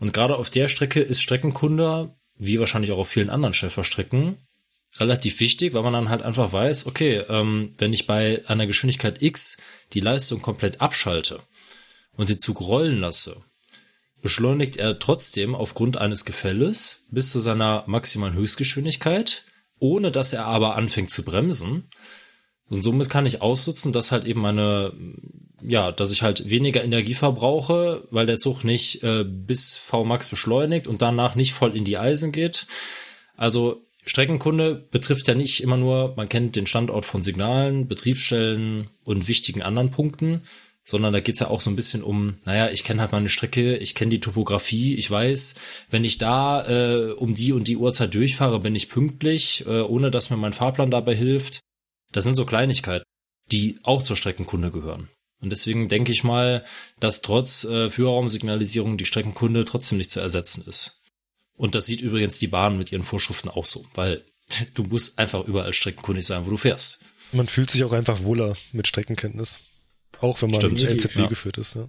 Und 0.00 0.12
gerade 0.12 0.36
auf 0.36 0.50
der 0.50 0.68
Strecke 0.68 1.00
ist 1.00 1.22
Streckenkunde, 1.22 2.14
wie 2.36 2.58
wahrscheinlich 2.58 2.90
auch 2.90 2.98
auf 2.98 3.08
vielen 3.08 3.30
anderen 3.30 3.54
Schäferstrecken, 3.54 4.38
relativ 4.98 5.40
wichtig, 5.40 5.74
weil 5.74 5.82
man 5.82 5.92
dann 5.92 6.08
halt 6.08 6.22
einfach 6.22 6.52
weiß, 6.52 6.86
okay, 6.86 7.18
ähm, 7.28 7.74
wenn 7.78 7.92
ich 7.92 8.06
bei 8.06 8.42
einer 8.46 8.66
Geschwindigkeit 8.66 9.22
X 9.22 9.58
die 9.92 10.00
Leistung 10.00 10.42
komplett 10.42 10.80
abschalte 10.80 11.40
und 12.16 12.28
den 12.28 12.38
Zug 12.38 12.60
rollen 12.60 12.98
lasse, 12.98 13.44
beschleunigt 14.22 14.76
er 14.76 14.98
trotzdem 14.98 15.54
aufgrund 15.54 15.96
eines 15.96 16.24
Gefälles 16.24 17.06
bis 17.10 17.30
zu 17.30 17.40
seiner 17.40 17.84
maximalen 17.86 18.34
Höchstgeschwindigkeit, 18.34 19.44
ohne 19.78 20.10
dass 20.10 20.32
er 20.32 20.46
aber 20.46 20.76
anfängt 20.76 21.10
zu 21.10 21.24
bremsen. 21.24 21.88
Und 22.68 22.82
somit 22.82 23.10
kann 23.10 23.26
ich 23.26 23.42
ausnutzen, 23.42 23.92
dass 23.92 24.12
halt 24.12 24.24
eben 24.24 24.40
meine, 24.40 24.92
ja, 25.62 25.92
dass 25.92 26.12
ich 26.12 26.22
halt 26.22 26.50
weniger 26.50 26.82
Energie 26.82 27.14
verbrauche, 27.14 28.06
weil 28.10 28.26
der 28.26 28.38
Zug 28.38 28.64
nicht 28.64 29.02
äh, 29.02 29.24
bis 29.24 29.76
Vmax 29.78 30.28
beschleunigt 30.28 30.86
und 30.86 31.02
danach 31.02 31.34
nicht 31.34 31.52
voll 31.52 31.76
in 31.76 31.84
die 31.84 31.98
Eisen 31.98 32.32
geht. 32.32 32.66
Also 33.36 33.82
Streckenkunde 34.06 34.74
betrifft 34.74 35.28
ja 35.28 35.34
nicht 35.34 35.62
immer 35.62 35.76
nur, 35.76 36.14
man 36.16 36.28
kennt 36.28 36.56
den 36.56 36.66
Standort 36.66 37.04
von 37.04 37.22
Signalen, 37.22 37.86
Betriebsstellen 37.86 38.88
und 39.04 39.28
wichtigen 39.28 39.62
anderen 39.62 39.90
Punkten, 39.90 40.42
sondern 40.84 41.12
da 41.12 41.20
geht's 41.20 41.40
ja 41.40 41.48
auch 41.48 41.60
so 41.60 41.70
ein 41.70 41.76
bisschen 41.76 42.02
um, 42.02 42.38
naja, 42.44 42.70
ich 42.70 42.82
kenne 42.82 43.00
halt 43.00 43.12
meine 43.12 43.28
Strecke, 43.28 43.76
ich 43.76 43.94
kenne 43.94 44.10
die 44.10 44.20
Topografie, 44.20 44.94
ich 44.96 45.10
weiß, 45.10 45.54
wenn 45.90 46.04
ich 46.04 46.18
da 46.18 46.66
äh, 46.66 47.12
um 47.12 47.34
die 47.34 47.52
und 47.52 47.68
die 47.68 47.76
Uhrzeit 47.76 48.14
durchfahre, 48.14 48.60
bin 48.60 48.74
ich 48.74 48.88
pünktlich, 48.88 49.64
äh, 49.66 49.82
ohne 49.82 50.10
dass 50.10 50.30
mir 50.30 50.36
mein 50.36 50.52
Fahrplan 50.52 50.90
dabei 50.90 51.14
hilft. 51.14 51.60
Das 52.12 52.24
sind 52.24 52.34
so 52.34 52.44
Kleinigkeiten, 52.44 53.04
die 53.52 53.78
auch 53.82 54.02
zur 54.02 54.16
Streckenkunde 54.16 54.70
gehören. 54.70 55.08
Und 55.40 55.50
deswegen 55.50 55.88
denke 55.88 56.12
ich 56.12 56.22
mal, 56.22 56.64
dass 56.98 57.22
trotz 57.22 57.64
äh, 57.64 57.88
Führerraumsignalisierung 57.88 58.98
die 58.98 59.06
Streckenkunde 59.06 59.64
trotzdem 59.64 59.98
nicht 59.98 60.10
zu 60.10 60.20
ersetzen 60.20 60.64
ist. 60.66 61.00
Und 61.56 61.74
das 61.74 61.86
sieht 61.86 62.02
übrigens 62.02 62.38
die 62.38 62.46
Bahn 62.46 62.78
mit 62.78 62.92
ihren 62.92 63.02
Vorschriften 63.02 63.48
auch 63.48 63.66
so, 63.66 63.84
weil 63.94 64.22
du 64.74 64.82
musst 64.84 65.18
einfach 65.18 65.46
überall 65.46 65.72
streckenkundig 65.72 66.26
sein, 66.26 66.46
wo 66.46 66.50
du 66.50 66.56
fährst. 66.56 67.00
Man 67.32 67.48
fühlt 67.48 67.70
sich 67.70 67.84
auch 67.84 67.92
einfach 67.92 68.22
wohler 68.22 68.56
mit 68.72 68.88
Streckenkenntnis. 68.88 69.58
Auch 70.20 70.40
wenn 70.42 70.50
man 70.50 70.60
Stimmt, 70.60 70.82
NZB 70.82 71.16
ja. 71.16 71.26
geführt 71.26 71.58
ist. 71.58 71.74
Ja. 71.74 71.88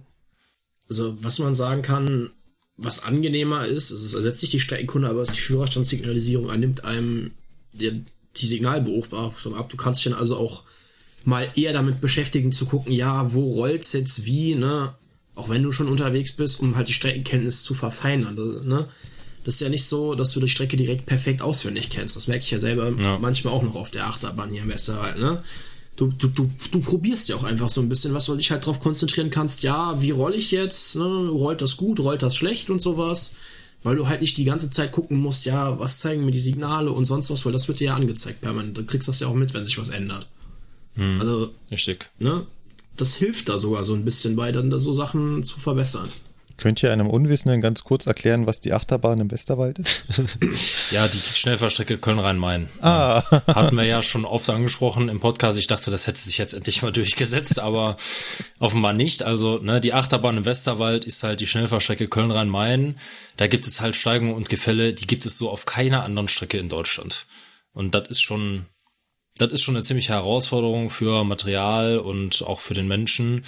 Also, 0.88 1.22
was 1.22 1.38
man 1.38 1.54
sagen 1.54 1.82
kann, 1.82 2.30
was 2.76 3.02
angenehmer 3.02 3.66
ist, 3.66 3.90
ist 3.90 4.02
es 4.02 4.14
ersetzt 4.14 4.40
sich 4.40 4.50
die 4.50 4.60
Streckenkunde, 4.60 5.08
aber 5.08 5.22
die 5.22 5.38
Führerstandssignalisierung 5.38 6.50
annimmt 6.50 6.84
einem 6.84 7.32
die, 7.72 8.04
die 8.36 8.46
Signalbeobachtung 8.46 9.54
ab. 9.54 9.68
Du 9.68 9.76
kannst 9.76 10.00
dich 10.00 10.10
dann 10.10 10.18
also 10.18 10.38
auch 10.38 10.62
mal 11.26 11.50
eher 11.54 11.72
damit 11.72 12.00
beschäftigen, 12.00 12.52
zu 12.52 12.66
gucken, 12.66 12.92
ja, 12.92 13.32
wo 13.34 13.52
rollt's 13.52 13.92
jetzt 13.92 14.24
wie, 14.24 14.54
ne? 14.54 14.94
Auch 15.34 15.48
wenn 15.48 15.62
du 15.62 15.72
schon 15.72 15.88
unterwegs 15.88 16.32
bist, 16.32 16.60
um 16.60 16.76
halt 16.76 16.88
die 16.88 16.92
Streckenkenntnis 16.92 17.62
zu 17.62 17.74
verfeinern, 17.74 18.38
also, 18.38 18.68
ne? 18.68 18.88
Das 19.44 19.56
ist 19.56 19.60
ja 19.60 19.68
nicht 19.68 19.86
so, 19.86 20.14
dass 20.14 20.30
du 20.30 20.40
die 20.40 20.48
Strecke 20.48 20.76
direkt 20.76 21.06
perfekt 21.06 21.42
auswendig 21.42 21.90
kennst. 21.90 22.14
Das 22.14 22.28
merke 22.28 22.44
ich 22.44 22.50
ja 22.52 22.60
selber 22.60 22.92
ja. 22.96 23.18
manchmal 23.18 23.52
auch 23.52 23.62
noch 23.62 23.74
auf 23.74 23.90
der 23.90 24.06
Achterbahn 24.06 24.50
hier 24.50 24.62
im 24.62 24.68
Westerwald, 24.68 25.18
ne? 25.18 25.42
Du, 25.96 26.06
du, 26.06 26.28
du, 26.28 26.50
du 26.70 26.80
probierst 26.80 27.28
ja 27.28 27.36
auch 27.36 27.44
einfach 27.44 27.68
so 27.68 27.80
ein 27.80 27.88
bisschen, 27.88 28.14
was 28.14 28.24
du 28.24 28.34
dich 28.34 28.50
halt 28.50 28.64
drauf 28.64 28.80
konzentrieren 28.80 29.28
kannst. 29.28 29.62
Ja, 29.62 30.00
wie 30.00 30.10
roll 30.10 30.34
ich 30.34 30.50
jetzt? 30.50 30.96
Ne? 30.96 31.28
Rollt 31.28 31.60
das 31.60 31.76
gut, 31.76 32.00
rollt 32.00 32.22
das 32.22 32.34
schlecht 32.34 32.70
und 32.70 32.80
sowas? 32.80 33.36
Weil 33.82 33.96
du 33.96 34.08
halt 34.08 34.22
nicht 34.22 34.38
die 34.38 34.44
ganze 34.44 34.70
Zeit 34.70 34.92
gucken 34.92 35.18
musst, 35.18 35.44
ja, 35.44 35.78
was 35.78 36.00
zeigen 36.00 36.24
mir 36.24 36.30
die 36.30 36.38
Signale 36.38 36.90
und 36.92 37.04
sonst 37.04 37.30
was, 37.30 37.44
weil 37.44 37.52
das 37.52 37.68
wird 37.68 37.80
dir 37.80 37.88
ja 37.88 37.94
angezeigt 37.94 38.40
permanent. 38.40 38.78
Du 38.78 38.84
kriegst 38.84 39.08
das 39.08 39.20
ja 39.20 39.26
auch 39.26 39.34
mit, 39.34 39.52
wenn 39.52 39.66
sich 39.66 39.78
was 39.78 39.90
ändert. 39.90 40.26
Also, 40.98 41.52
Richtig. 41.70 42.10
ne, 42.18 42.46
das 42.96 43.14
hilft 43.14 43.48
da 43.48 43.56
sogar 43.58 43.84
so 43.84 43.94
ein 43.94 44.04
bisschen 44.04 44.36
bei, 44.36 44.52
dann 44.52 44.70
da 44.70 44.78
so 44.78 44.92
Sachen 44.92 45.42
zu 45.42 45.58
verbessern. 45.58 46.08
Könnt 46.58 46.82
ihr 46.82 46.92
einem 46.92 47.08
Unwissenden 47.08 47.60
ganz 47.62 47.82
kurz 47.82 48.06
erklären, 48.06 48.46
was 48.46 48.60
die 48.60 48.72
Achterbahn 48.74 49.18
im 49.18 49.30
Westerwald 49.30 49.78
ist? 49.78 50.04
Ja, 50.92 51.08
die 51.08 51.16
Schnellfahrstrecke 51.18 51.96
Köln-Rhein-Main. 51.96 52.68
ah, 52.82 53.22
Hatten 53.46 53.78
wir 53.78 53.84
ja 53.84 54.02
schon 54.02 54.26
oft 54.26 54.48
angesprochen 54.50 55.08
im 55.08 55.18
Podcast. 55.20 55.58
Ich 55.58 55.66
dachte, 55.66 55.90
das 55.90 56.06
hätte 56.06 56.20
sich 56.20 56.36
jetzt 56.36 56.52
endlich 56.52 56.82
mal 56.82 56.92
durchgesetzt, 56.92 57.58
aber 57.58 57.96
offenbar 58.58 58.92
nicht. 58.92 59.22
Also, 59.22 59.56
ne, 59.58 59.80
die 59.80 59.94
Achterbahn 59.94 60.36
im 60.36 60.44
Westerwald 60.44 61.06
ist 61.06 61.22
halt 61.22 61.40
die 61.40 61.46
Schnellfahrstrecke 61.46 62.08
Köln-Rhein-Main. 62.08 62.96
Da 63.38 63.46
gibt 63.46 63.66
es 63.66 63.80
halt 63.80 63.96
Steigungen 63.96 64.34
und 64.34 64.50
Gefälle, 64.50 64.92
die 64.92 65.06
gibt 65.06 65.24
es 65.24 65.38
so 65.38 65.48
auf 65.48 65.64
keiner 65.64 66.04
anderen 66.04 66.28
Strecke 66.28 66.58
in 66.58 66.68
Deutschland. 66.68 67.24
Und 67.72 67.94
das 67.94 68.08
ist 68.08 68.20
schon, 68.20 68.66
das 69.38 69.52
ist 69.52 69.62
schon 69.62 69.76
eine 69.76 69.84
ziemliche 69.84 70.12
Herausforderung 70.12 70.90
für 70.90 71.24
Material 71.24 71.98
und 71.98 72.42
auch 72.42 72.60
für 72.60 72.74
den 72.74 72.86
Menschen, 72.86 73.42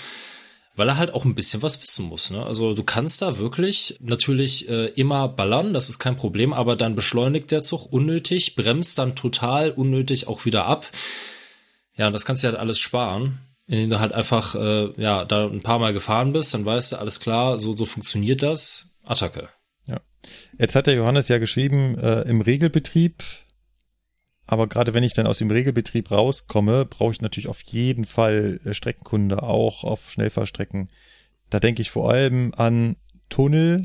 weil 0.76 0.88
er 0.88 0.96
halt 0.96 1.14
auch 1.14 1.24
ein 1.24 1.34
bisschen 1.34 1.62
was 1.62 1.80
wissen 1.82 2.06
muss. 2.06 2.30
Ne? 2.30 2.44
Also 2.44 2.74
du 2.74 2.82
kannst 2.82 3.22
da 3.22 3.38
wirklich 3.38 3.96
natürlich 4.00 4.68
äh, 4.68 4.86
immer 4.86 5.28
ballern, 5.28 5.72
das 5.72 5.88
ist 5.88 5.98
kein 5.98 6.16
Problem, 6.16 6.52
aber 6.52 6.76
dann 6.76 6.94
beschleunigt 6.94 7.50
der 7.50 7.62
Zug 7.62 7.92
unnötig, 7.92 8.56
bremst 8.56 8.98
dann 8.98 9.14
total 9.14 9.70
unnötig 9.70 10.26
auch 10.26 10.44
wieder 10.44 10.64
ab. 10.66 10.90
Ja, 11.96 12.08
und 12.08 12.12
das 12.12 12.24
kannst 12.24 12.42
du 12.42 12.48
halt 12.48 12.58
alles 12.58 12.80
sparen, 12.80 13.38
indem 13.66 13.90
du 13.90 14.00
halt 14.00 14.12
einfach 14.12 14.54
äh, 14.56 14.90
ja 15.00 15.24
da 15.24 15.46
ein 15.46 15.62
paar 15.62 15.78
Mal 15.78 15.92
gefahren 15.92 16.32
bist, 16.32 16.54
dann 16.54 16.64
weißt 16.64 16.92
du, 16.92 16.96
alles 16.96 17.20
klar, 17.20 17.58
so 17.58 17.72
so 17.72 17.84
funktioniert 17.84 18.42
das. 18.42 18.90
Attacke. 19.06 19.50
ja. 19.86 20.00
Jetzt 20.58 20.74
hat 20.74 20.86
der 20.86 20.94
Johannes 20.94 21.28
ja 21.28 21.38
geschrieben, 21.38 21.98
äh, 21.98 22.22
im 22.22 22.40
Regelbetrieb, 22.40 23.22
aber 24.46 24.66
gerade 24.66 24.94
wenn 24.94 25.04
ich 25.04 25.14
dann 25.14 25.26
aus 25.26 25.38
dem 25.38 25.50
Regelbetrieb 25.50 26.10
rauskomme, 26.10 26.84
brauche 26.84 27.12
ich 27.12 27.20
natürlich 27.20 27.48
auf 27.48 27.62
jeden 27.62 28.04
Fall 28.04 28.60
äh, 28.64 28.74
Streckenkunde, 28.74 29.42
auch 29.42 29.84
auf 29.84 30.10
Schnellfahrstrecken. 30.10 30.90
Da 31.50 31.60
denke 31.60 31.82
ich 31.82 31.90
vor 31.90 32.10
allem 32.10 32.52
an 32.56 32.96
Tunnel 33.30 33.82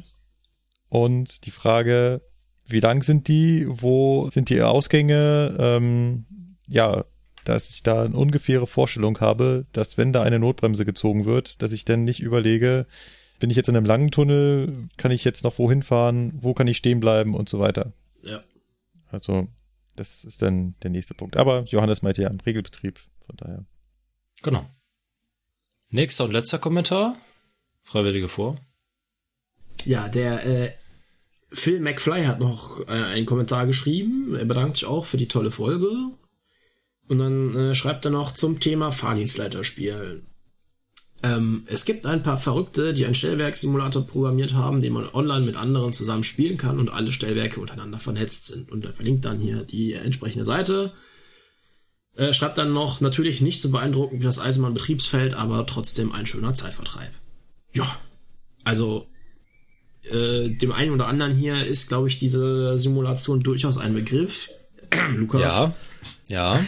und 0.89 1.45
die 1.45 1.51
Frage, 1.51 2.21
wie 2.65 2.79
lang 2.79 3.01
sind 3.03 3.27
die, 3.27 3.65
wo 3.67 4.29
sind 4.31 4.49
die 4.49 4.61
Ausgänge, 4.61 5.55
ähm, 5.59 6.25
ja, 6.67 7.05
dass 7.45 7.69
ich 7.69 7.83
da 7.83 8.03
eine 8.03 8.15
ungefähre 8.15 8.67
Vorstellung 8.67 9.19
habe, 9.21 9.65
dass 9.71 9.97
wenn 9.97 10.13
da 10.13 10.23
eine 10.23 10.39
Notbremse 10.39 10.85
gezogen 10.85 11.25
wird, 11.25 11.61
dass 11.61 11.71
ich 11.71 11.85
dann 11.85 12.03
nicht 12.03 12.19
überlege, 12.19 12.85
bin 13.39 13.49
ich 13.49 13.55
jetzt 13.55 13.69
in 13.69 13.75
einem 13.75 13.85
langen 13.85 14.11
Tunnel, 14.11 14.89
kann 14.97 15.11
ich 15.11 15.23
jetzt 15.23 15.43
noch 15.43 15.57
wohin 15.57 15.81
fahren, 15.81 16.33
wo 16.35 16.53
kann 16.53 16.67
ich 16.67 16.77
stehen 16.77 16.99
bleiben 16.99 17.33
und 17.33 17.49
so 17.49 17.59
weiter. 17.59 17.93
Ja. 18.23 18.41
Also, 19.09 19.47
das 19.99 20.23
ist 20.23 20.41
dann 20.41 20.75
der 20.81 20.89
nächste 20.89 21.13
Punkt. 21.13 21.35
Aber 21.35 21.63
Johannes 21.63 22.01
meinte 22.01 22.21
ja 22.21 22.29
im 22.29 22.39
Regelbetrieb, 22.39 22.99
von 23.25 23.35
daher. 23.37 23.65
Genau. 24.41 24.65
Nächster 25.89 26.23
und 26.23 26.31
letzter 26.31 26.59
Kommentar. 26.59 27.15
Freiwillige 27.81 28.27
vor. 28.27 28.57
Ja, 29.85 30.07
der 30.07 30.45
äh, 30.45 30.71
Phil 31.51 31.79
McFly 31.79 32.25
hat 32.25 32.39
noch 32.39 32.87
äh, 32.87 32.91
einen 32.91 33.25
Kommentar 33.25 33.67
geschrieben. 33.67 34.35
Er 34.35 34.45
bedankt 34.45 34.77
sich 34.77 34.87
auch 34.87 35.05
für 35.05 35.17
die 35.17 35.27
tolle 35.27 35.51
Folge. 35.51 35.91
Und 37.07 37.17
dann 37.19 37.55
äh, 37.55 37.75
schreibt 37.75 38.05
er 38.05 38.11
noch 38.11 38.31
zum 38.31 38.59
Thema 38.59 38.91
Fahrdienstleiterspiel. 38.91 40.23
Ähm, 41.21 41.63
es 41.65 41.85
gibt 41.85 42.05
ein 42.05 42.23
paar 42.23 42.37
Verrückte, 42.37 42.93
die 42.93 43.05
einen 43.05 43.15
Stellwerksimulator 43.15 44.07
programmiert 44.07 44.53
haben, 44.53 44.79
den 44.79 44.93
man 44.93 45.09
online 45.13 45.45
mit 45.45 45.57
anderen 45.57 45.91
zusammen 45.91 46.23
spielen 46.23 46.57
kann 46.57 46.79
und 46.79 46.89
alle 46.89 47.11
Stellwerke 47.11 47.59
untereinander 47.59 47.99
vernetzt 47.99 48.45
sind. 48.45 48.71
Und 48.71 48.85
er 48.85 48.93
verlinkt 48.93 49.25
dann 49.25 49.39
hier 49.39 49.63
die 49.63 49.93
entsprechende 49.93 50.45
Seite. 50.45 50.93
Äh, 52.15 52.33
schreibt 52.33 52.57
dann 52.57 52.73
noch, 52.73 53.01
natürlich 53.01 53.41
nicht 53.41 53.61
so 53.61 53.69
beeindruckend 53.69 54.21
wie 54.21 54.25
das 54.25 54.39
Eisenbahnbetriebsfeld, 54.39 55.33
aber 55.33 55.65
trotzdem 55.65 56.11
ein 56.13 56.25
schöner 56.25 56.53
Zeitvertreib. 56.53 57.11
Ja, 57.73 57.85
also 58.63 59.07
äh, 60.03 60.49
dem 60.49 60.71
einen 60.71 60.91
oder 60.91 61.07
anderen 61.07 61.35
hier 61.35 61.65
ist, 61.65 61.87
glaube 61.87 62.07
ich, 62.07 62.19
diese 62.19 62.77
Simulation 62.77 63.41
durchaus 63.41 63.77
ein 63.77 63.93
Begriff. 63.93 64.49
Lukas. 65.15 65.41
Ja, 65.41 65.73
ja. 66.27 66.65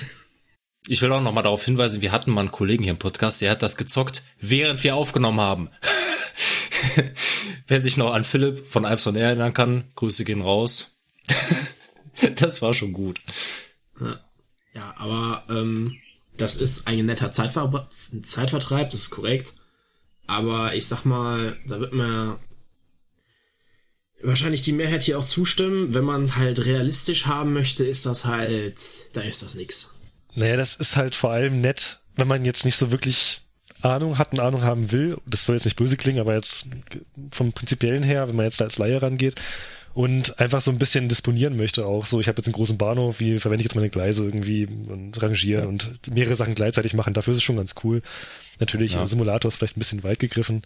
Ich 0.91 1.01
will 1.01 1.13
auch 1.13 1.21
noch 1.21 1.31
mal 1.31 1.41
darauf 1.41 1.63
hinweisen, 1.63 2.01
wir 2.01 2.11
hatten 2.11 2.31
mal 2.31 2.41
einen 2.41 2.51
Kollegen 2.51 2.83
hier 2.83 2.91
im 2.91 2.99
Podcast, 2.99 3.39
der 3.39 3.51
hat 3.51 3.61
das 3.61 3.77
gezockt, 3.77 4.23
während 4.41 4.83
wir 4.83 4.93
aufgenommen 4.93 5.39
haben. 5.39 5.69
Wer 7.67 7.79
sich 7.79 7.95
noch 7.95 8.13
an 8.13 8.25
Philipp 8.25 8.67
von 8.67 8.83
Alps 8.83 9.07
on 9.07 9.15
Air 9.15 9.27
erinnern 9.27 9.53
kann, 9.53 9.85
Grüße 9.95 10.25
gehen 10.25 10.41
raus. 10.41 10.97
das 12.35 12.61
war 12.61 12.73
schon 12.73 12.91
gut. 12.91 13.21
Ja, 14.73 14.93
aber 14.97 15.45
ähm, 15.49 15.97
das 16.35 16.57
ist 16.57 16.89
ein 16.89 17.05
netter 17.05 17.31
Zeitver 17.31 17.89
Zeitvertreib, 18.25 18.89
das 18.89 18.99
ist 18.99 19.11
korrekt. 19.11 19.53
Aber 20.27 20.75
ich 20.75 20.87
sag 20.87 21.05
mal, 21.05 21.57
da 21.67 21.79
wird 21.79 21.93
mir 21.93 22.37
wahrscheinlich 24.21 24.63
die 24.63 24.73
Mehrheit 24.73 25.03
hier 25.03 25.17
auch 25.17 25.23
zustimmen. 25.23 25.93
Wenn 25.93 26.03
man 26.03 26.35
halt 26.35 26.65
realistisch 26.65 27.27
haben 27.27 27.53
möchte, 27.53 27.85
ist 27.85 28.05
das 28.05 28.25
halt, 28.25 28.77
da 29.13 29.21
ist 29.21 29.41
das 29.41 29.55
nix. 29.55 29.95
Naja, 30.35 30.57
das 30.57 30.75
ist 30.75 30.95
halt 30.95 31.15
vor 31.15 31.31
allem 31.31 31.61
nett, 31.61 31.99
wenn 32.15 32.27
man 32.27 32.45
jetzt 32.45 32.65
nicht 32.65 32.75
so 32.75 32.91
wirklich 32.91 33.41
Ahnung 33.81 34.17
hat 34.17 34.31
und 34.33 34.39
Ahnung 34.39 34.63
haben 34.63 34.91
will. 34.91 35.17
Das 35.25 35.45
soll 35.45 35.55
jetzt 35.55 35.65
nicht 35.65 35.77
böse 35.77 35.97
klingen, 35.97 36.19
aber 36.19 36.35
jetzt 36.35 36.65
vom 37.31 37.51
Prinzipiellen 37.51 38.03
her, 38.03 38.27
wenn 38.27 38.35
man 38.35 38.45
jetzt 38.45 38.61
da 38.61 38.65
als 38.65 38.77
Laie 38.77 39.01
rangeht 39.01 39.35
und 39.93 40.39
einfach 40.39 40.61
so 40.61 40.71
ein 40.71 40.77
bisschen 40.77 41.09
disponieren 41.09 41.57
möchte 41.57 41.85
auch. 41.85 42.05
So, 42.05 42.19
ich 42.21 42.27
habe 42.27 42.37
jetzt 42.37 42.47
einen 42.47 42.53
großen 42.53 42.77
Bahnhof, 42.77 43.19
wie 43.19 43.39
verwende 43.39 43.61
ich 43.61 43.65
jetzt 43.65 43.75
meine 43.75 43.89
Gleise 43.89 44.23
irgendwie 44.23 44.65
und 44.65 45.21
rangieren 45.21 45.67
und 45.67 46.13
mehrere 46.13 46.35
Sachen 46.35 46.55
gleichzeitig 46.55 46.93
machen. 46.93 47.13
Dafür 47.13 47.33
ist 47.33 47.39
es 47.39 47.43
schon 47.43 47.57
ganz 47.57 47.75
cool. 47.83 48.01
Natürlich, 48.59 48.93
Ja. 48.93 48.99
ja. 49.01 49.05
Simulator 49.05 49.49
ist 49.49 49.57
vielleicht 49.57 49.77
ein 49.77 49.79
bisschen 49.81 50.03
weit 50.03 50.19
gegriffen. 50.19 50.61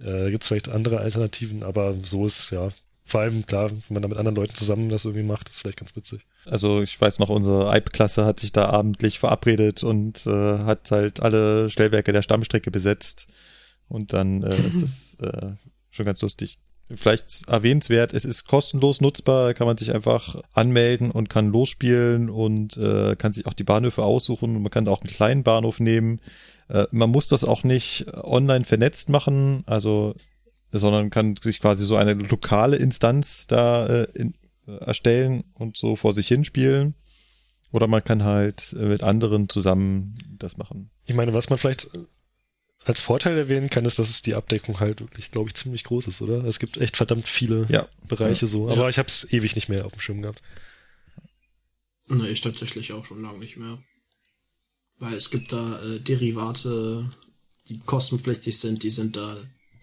Äh, 0.00 0.30
Gibt 0.30 0.42
es 0.44 0.48
vielleicht 0.48 0.68
andere 0.68 0.98
Alternativen, 0.98 1.62
aber 1.62 1.94
so 2.02 2.24
ist, 2.24 2.50
ja, 2.50 2.70
vor 3.12 3.20
allem 3.20 3.44
klar, 3.44 3.70
wenn 3.70 3.82
man 3.90 4.02
da 4.02 4.08
mit 4.08 4.16
anderen 4.16 4.36
Leuten 4.36 4.54
zusammen 4.54 4.88
das 4.88 5.04
irgendwie 5.04 5.22
macht, 5.22 5.50
ist 5.50 5.60
vielleicht 5.60 5.78
ganz 5.78 5.94
witzig. 5.94 6.22
Also 6.46 6.80
ich 6.80 6.98
weiß 6.98 7.18
noch, 7.18 7.28
unsere 7.28 7.68
Eib-Klasse 7.68 8.24
hat 8.24 8.40
sich 8.40 8.52
da 8.52 8.70
abendlich 8.70 9.18
verabredet 9.18 9.84
und 9.84 10.26
äh, 10.26 10.58
hat 10.60 10.90
halt 10.90 11.20
alle 11.20 11.68
Stellwerke 11.68 12.14
der 12.14 12.22
Stammstrecke 12.22 12.70
besetzt. 12.70 13.28
Und 13.86 14.14
dann 14.14 14.42
äh, 14.42 14.54
ist 14.66 14.82
das 14.82 15.16
äh, 15.30 15.50
schon 15.90 16.06
ganz 16.06 16.22
lustig. 16.22 16.58
Vielleicht 16.88 17.46
erwähnenswert, 17.48 18.14
es 18.14 18.24
ist 18.24 18.46
kostenlos 18.46 19.02
nutzbar, 19.02 19.48
da 19.48 19.52
kann 19.52 19.66
man 19.66 19.76
sich 19.76 19.94
einfach 19.94 20.42
anmelden 20.54 21.10
und 21.10 21.28
kann 21.28 21.52
losspielen 21.52 22.30
und 22.30 22.78
äh, 22.78 23.14
kann 23.16 23.34
sich 23.34 23.44
auch 23.44 23.54
die 23.54 23.64
Bahnhöfe 23.64 24.02
aussuchen. 24.02 24.62
Man 24.62 24.70
kann 24.70 24.88
auch 24.88 25.02
einen 25.02 25.10
kleinen 25.10 25.42
Bahnhof 25.42 25.80
nehmen. 25.80 26.18
Äh, 26.68 26.86
man 26.92 27.10
muss 27.10 27.28
das 27.28 27.44
auch 27.44 27.62
nicht 27.62 28.06
online 28.14 28.64
vernetzt 28.64 29.10
machen, 29.10 29.64
also 29.66 30.14
sondern 30.72 31.10
kann 31.10 31.36
sich 31.36 31.60
quasi 31.60 31.84
so 31.84 31.96
eine 31.96 32.14
lokale 32.14 32.76
Instanz 32.76 33.46
da 33.46 33.86
äh, 33.86 34.08
in, 34.14 34.34
äh, 34.66 34.76
erstellen 34.76 35.44
und 35.54 35.76
so 35.76 35.96
vor 35.96 36.14
sich 36.14 36.28
hinspielen. 36.28 36.94
Oder 37.72 37.86
man 37.86 38.04
kann 38.04 38.24
halt 38.24 38.74
äh, 38.78 38.84
mit 38.84 39.04
anderen 39.04 39.48
zusammen 39.48 40.16
das 40.38 40.56
machen. 40.56 40.90
Ich 41.06 41.14
meine, 41.14 41.34
was 41.34 41.50
man 41.50 41.58
vielleicht 41.58 41.88
als 42.84 43.00
Vorteil 43.00 43.38
erwähnen 43.38 43.70
kann, 43.70 43.84
ist, 43.84 43.98
dass 43.98 44.10
es 44.10 44.22
die 44.22 44.34
Abdeckung 44.34 44.80
halt 44.80 45.00
wirklich, 45.00 45.30
glaube 45.30 45.48
ich, 45.48 45.54
ziemlich 45.54 45.84
groß 45.84 46.08
ist, 46.08 46.20
oder? 46.20 46.44
Es 46.44 46.58
gibt 46.58 46.78
echt 46.78 46.96
verdammt 46.96 47.28
viele 47.28 47.66
Ja. 47.70 47.88
Bereiche 48.08 48.46
so. 48.46 48.68
Aber 48.68 48.88
ich 48.88 48.98
habe 48.98 49.08
es 49.08 49.26
ewig 49.32 49.54
nicht 49.54 49.68
mehr 49.68 49.86
auf 49.86 49.92
dem 49.92 50.00
Schirm 50.00 50.22
gehabt. 50.22 50.42
Ne, 52.08 52.28
ich 52.28 52.40
tatsächlich 52.40 52.92
auch 52.92 53.04
schon 53.04 53.22
lange 53.22 53.38
nicht 53.38 53.56
mehr. 53.56 53.78
Weil 54.98 55.14
es 55.14 55.30
gibt 55.30 55.52
da 55.52 55.80
äh, 55.82 56.00
Derivate, 56.00 57.08
die 57.68 57.78
kostenpflichtig 57.78 58.58
sind, 58.58 58.82
die 58.82 58.90
sind 58.90 59.16
da 59.16 59.36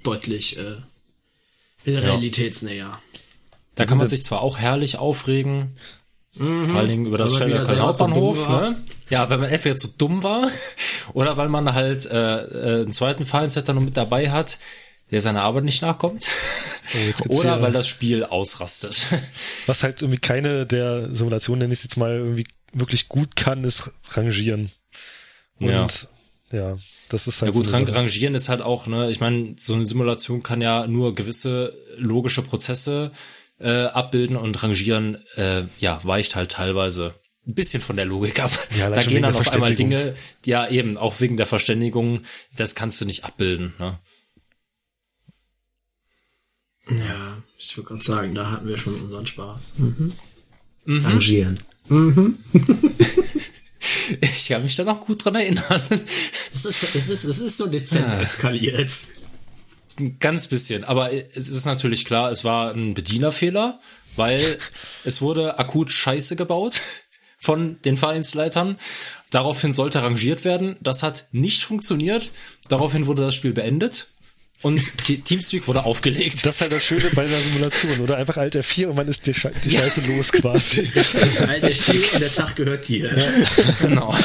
deutlich 0.03 0.57
äh, 0.57 0.75
realitätsnäher. 1.85 2.99
Da 3.75 3.85
kann 3.85 3.97
man 3.97 4.09
sich 4.09 4.23
zwar 4.23 4.41
auch 4.41 4.57
herrlich 4.57 4.97
aufregen, 4.97 5.75
vor 6.33 6.45
allen 6.45 6.87
Dingen 6.87 7.05
über 7.07 7.17
das 7.17 7.35
Stadtwerk 7.35 7.65
selber 7.65 7.83
Hauptbahnhof, 7.83 8.47
war. 8.47 8.69
ne? 8.69 8.81
Ja, 9.09 9.29
wenn 9.29 9.39
man 9.39 9.49
entweder 9.49 9.75
zu 9.75 9.87
dumm 9.87 10.23
war 10.23 10.49
oder 11.13 11.37
weil 11.37 11.49
man 11.49 11.73
halt 11.73 12.05
äh, 12.05 12.15
äh, 12.15 12.81
einen 12.83 12.91
zweiten 12.91 13.25
Fahrensetter 13.25 13.73
noch 13.73 13.81
mit 13.81 13.97
dabei 13.97 14.29
hat, 14.29 14.59
der 15.11 15.21
seiner 15.21 15.41
Arbeit 15.41 15.63
nicht 15.63 15.81
nachkommt. 15.81 16.29
Oh, 17.27 17.39
oder 17.39 17.61
weil 17.61 17.71
das 17.71 17.87
Spiel 17.87 18.23
ausrastet. 18.23 19.07
Was 19.65 19.83
halt 19.83 20.01
irgendwie 20.01 20.19
keine 20.19 20.65
der 20.65 21.13
Simulationen, 21.13 21.59
nenne 21.59 21.73
ich 21.73 21.79
es 21.79 21.83
jetzt 21.83 21.97
mal, 21.97 22.17
irgendwie 22.17 22.45
wirklich 22.73 23.09
gut 23.09 23.35
kann, 23.35 23.63
ist 23.63 23.91
Rangieren. 24.11 24.71
Und 25.59 25.69
Ja. 25.69 25.87
Ja, 26.51 26.77
das 27.09 27.27
ist 27.27 27.41
Ja 27.41 27.47
halt 27.47 27.55
gut, 27.55 27.67
so 27.67 27.75
rangieren 27.75 28.35
ist 28.35 28.49
halt 28.49 28.61
auch, 28.61 28.87
ne, 28.87 29.09
ich 29.11 29.19
meine, 29.19 29.55
so 29.59 29.75
eine 29.75 29.85
Simulation 29.85 30.43
kann 30.43 30.61
ja 30.61 30.87
nur 30.87 31.13
gewisse 31.13 31.73
logische 31.97 32.41
Prozesse 32.41 33.11
äh, 33.59 33.85
abbilden 33.85 34.35
und 34.35 34.61
rangieren, 34.61 35.17
äh, 35.35 35.63
ja, 35.79 35.99
weicht 36.03 36.35
halt 36.35 36.51
teilweise 36.51 37.13
ein 37.47 37.55
bisschen 37.55 37.81
von 37.81 37.95
der 37.95 38.05
Logik 38.05 38.41
ab. 38.41 38.51
Ja, 38.77 38.89
da 38.89 39.03
gehen 39.03 39.23
dann 39.23 39.35
auf 39.35 39.47
einmal. 39.49 39.75
Dinge, 39.75 40.15
ja 40.45 40.67
eben, 40.69 40.97
auch 40.97 41.19
wegen 41.19 41.37
der 41.37 41.45
Verständigung, 41.45 42.21
das 42.55 42.75
kannst 42.75 43.01
du 43.01 43.05
nicht 43.05 43.25
abbilden. 43.25 43.73
Ne? 43.79 43.99
Ja, 46.89 47.43
ich 47.57 47.75
würde 47.77 47.89
gerade 47.89 48.03
sagen, 48.03 48.35
da 48.35 48.51
hatten 48.51 48.67
wir 48.67 48.77
schon 48.77 48.95
unseren 48.95 49.27
Spaß. 49.27 49.73
Mhm. 49.77 50.13
Rangieren. 50.85 51.59
Mhm. 51.87 52.37
Ich 54.21 54.47
kann 54.49 54.63
mich 54.63 54.75
da 54.75 54.83
noch 54.83 55.01
gut 55.05 55.23
dran 55.23 55.35
erinnern. 55.35 55.81
Es 56.53 56.65
ist, 56.65 56.95
es 56.95 57.09
ist, 57.09 57.23
es 57.23 57.39
ist 57.39 57.57
so 57.57 57.67
dezent 57.67 58.07
Ja. 58.07 58.19
eskaliert. 58.21 58.91
Ein 59.99 60.17
ganz 60.19 60.47
bisschen. 60.47 60.83
Aber 60.83 61.11
es 61.13 61.47
ist 61.47 61.65
natürlich 61.65 62.05
klar, 62.05 62.31
es 62.31 62.43
war 62.43 62.73
ein 62.73 62.93
Bedienerfehler, 62.93 63.79
weil 64.15 64.57
es 65.05 65.21
wurde 65.21 65.59
akut 65.59 65.91
Scheiße 65.91 66.35
gebaut 66.35 66.81
von 67.37 67.77
den 67.85 67.95
Fahrdienstleitern. 67.97 68.77
Daraufhin 69.29 69.71
sollte 69.73 70.01
rangiert 70.01 70.43
werden. 70.43 70.75
Das 70.81 71.03
hat 71.03 71.25
nicht 71.31 71.63
funktioniert. 71.63 72.31
Daraufhin 72.67 73.05
wurde 73.05 73.21
das 73.21 73.35
Spiel 73.35 73.53
beendet 73.53 74.07
und 74.61 74.97
Te- 74.97 75.17
Teamspeak 75.19 75.67
wurde 75.67 75.83
aufgelegt. 75.85 76.45
Das 76.45 76.55
ist 76.55 76.61
halt 76.61 76.73
das 76.73 76.83
Schöne 76.83 77.09
bei 77.13 77.23
einer 77.23 77.37
Simulation, 77.37 77.99
oder? 78.01 78.17
Einfach 78.17 78.37
Alt 78.37 78.55
F4 78.55 78.87
und 78.87 78.95
man 78.95 79.07
ist 79.07 79.25
die, 79.25 79.33
Sche 79.33 79.51
die 79.63 79.71
Scheiße 79.71 80.01
los 80.01 80.31
quasi. 80.31 80.81
Ich 80.81 81.39
halte 81.41 81.71
still 81.71 82.03
und 82.13 82.19
der 82.19 82.31
Tag 82.31 82.55
gehört 82.55 82.87
dir. 82.87 83.09
genau. 83.81 84.15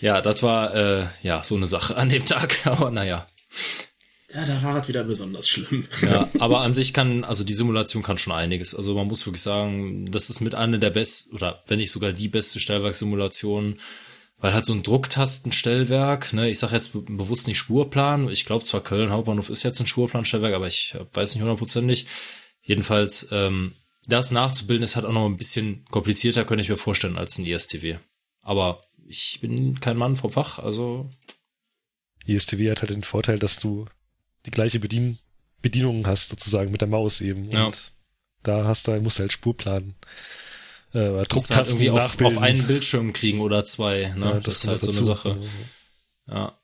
ja, 0.00 0.20
das 0.22 0.42
war 0.42 0.74
äh, 0.74 1.06
ja 1.22 1.44
so 1.44 1.56
eine 1.56 1.66
Sache 1.66 1.96
an 1.96 2.08
dem 2.08 2.24
Tag. 2.24 2.58
Aber 2.66 2.90
naja. 2.90 3.26
Ja, 4.34 4.44
da 4.44 4.62
war 4.62 4.80
es 4.80 4.88
wieder 4.88 5.04
besonders 5.04 5.48
schlimm. 5.48 5.88
Ja, 6.02 6.28
aber 6.38 6.60
an 6.60 6.72
sich 6.72 6.94
kann, 6.94 7.24
also 7.24 7.42
die 7.42 7.52
Simulation 7.52 8.04
kann 8.04 8.16
schon 8.16 8.32
einiges. 8.32 8.76
Also 8.76 8.94
man 8.94 9.08
muss 9.08 9.26
wirklich 9.26 9.42
sagen, 9.42 10.08
das 10.08 10.30
ist 10.30 10.38
mit 10.40 10.54
einer 10.54 10.78
der 10.78 10.90
besten, 10.90 11.34
oder 11.34 11.64
wenn 11.66 11.80
nicht 11.80 11.90
sogar 11.90 12.12
die 12.12 12.28
beste 12.28 12.60
Stellwerksimulation, 12.60 13.80
weil 14.40 14.54
halt 14.54 14.64
so 14.66 14.72
ein 14.72 14.82
Drucktastenstellwerk, 14.82 16.32
ne, 16.32 16.48
ich 16.48 16.58
sage 16.58 16.74
jetzt 16.74 16.92
be 16.92 17.02
bewusst 17.02 17.46
nicht 17.46 17.58
Spurplan, 17.58 18.28
ich 18.28 18.46
glaube 18.46 18.64
zwar 18.64 18.82
Köln 18.82 19.10
Hauptbahnhof 19.10 19.50
ist 19.50 19.62
jetzt 19.62 19.80
ein 19.80 19.86
Spurplanstellwerk, 19.86 20.54
aber 20.54 20.66
ich 20.66 20.96
weiß 21.12 21.34
nicht 21.34 21.42
hundertprozentig. 21.42 22.06
Jedenfalls, 22.62 23.28
ähm, 23.32 23.74
das 24.06 24.30
nachzubilden 24.30 24.82
ist 24.82 24.96
halt 24.96 25.06
auch 25.06 25.12
noch 25.12 25.26
ein 25.26 25.36
bisschen 25.36 25.84
komplizierter, 25.90 26.44
könnte 26.44 26.62
ich 26.62 26.70
mir 26.70 26.76
vorstellen, 26.76 27.18
als 27.18 27.38
ein 27.38 27.46
ISTW. 27.46 27.98
Aber 28.42 28.82
ich 29.06 29.38
bin 29.40 29.78
kein 29.80 29.96
Mann 29.96 30.16
vom 30.16 30.32
Fach, 30.32 30.58
also 30.58 31.08
ISTW 32.26 32.70
hat 32.70 32.80
halt 32.80 32.90
den 32.90 33.02
Vorteil, 33.02 33.38
dass 33.38 33.58
du 33.58 33.86
die 34.46 34.50
gleiche 34.50 34.80
Bedien 34.80 35.18
Bedienung 35.62 36.06
hast, 36.06 36.30
sozusagen 36.30 36.70
mit 36.70 36.80
der 36.80 36.88
Maus 36.88 37.20
eben. 37.20 37.50
Ja. 37.50 37.66
Und 37.66 37.92
da 38.42 38.64
hast 38.64 38.88
du, 38.88 38.98
musst 39.00 39.18
du 39.18 39.22
halt 39.22 39.32
Spurplan 39.32 39.94
äh, 40.94 41.08
musst 41.08 41.18
halt 41.18 41.32
Drucktasten 41.32 41.80
irgendwie 41.80 41.90
auf, 41.90 42.20
auf 42.20 42.38
einen 42.38 42.66
Bildschirm 42.66 43.12
kriegen 43.12 43.40
oder 43.40 43.64
zwei. 43.64 44.12
Ne? 44.16 44.24
Ja, 44.24 44.40
das, 44.40 44.54
ist 44.54 44.60
kommt 44.62 44.72
halt 44.72 44.82
so 44.82 44.90
eine. 44.90 45.04
Sache. 45.04 45.40
Ja. 46.28 46.60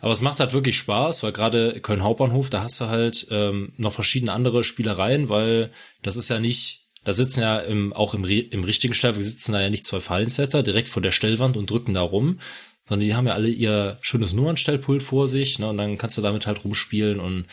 Aber 0.00 0.12
es 0.12 0.22
macht 0.22 0.40
halt 0.40 0.52
wirklich 0.52 0.78
Spaß, 0.78 1.22
weil 1.22 1.32
gerade 1.32 1.80
Köln 1.80 2.02
Hauptbahnhof, 2.02 2.48
da 2.48 2.62
hast 2.62 2.80
du 2.80 2.86
halt 2.86 3.26
ähm, 3.30 3.72
noch 3.76 3.92
verschiedene 3.92 4.32
andere 4.32 4.64
Spielereien, 4.64 5.28
weil 5.28 5.70
das 6.02 6.16
ist 6.16 6.30
ja 6.30 6.40
nicht, 6.40 6.88
da 7.04 7.12
sitzen 7.12 7.42
ja 7.42 7.58
im, 7.58 7.92
auch 7.92 8.14
im, 8.14 8.24
im 8.24 8.64
richtigen 8.64 8.94
Stellwerk 8.94 9.22
sitzen 9.22 9.52
da 9.52 9.60
ja 9.60 9.68
nicht 9.68 9.84
zwei 9.84 10.00
Fallensetter 10.00 10.62
direkt 10.62 10.88
vor 10.88 11.02
der 11.02 11.12
Stellwand 11.12 11.56
und 11.56 11.68
drücken 11.68 11.92
da 11.92 12.00
rum, 12.00 12.40
sondern 12.88 13.06
die 13.06 13.14
haben 13.14 13.26
ja 13.26 13.34
alle 13.34 13.48
ihr 13.48 13.98
schönes 14.00 14.32
Nummernstellpult 14.32 15.02
vor 15.02 15.28
sich, 15.28 15.58
ne, 15.58 15.68
und 15.68 15.76
dann 15.76 15.98
kannst 15.98 16.16
du 16.16 16.22
damit 16.22 16.46
halt 16.46 16.64
rumspielen 16.64 17.20
und 17.20 17.44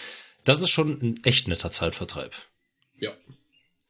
das 0.45 0.61
ist 0.61 0.69
schon 0.69 0.99
ein 1.01 1.23
echt 1.23 1.49
netter 1.49 1.69
Zeitvertreib. 1.69 2.33
Ja. 2.97 3.11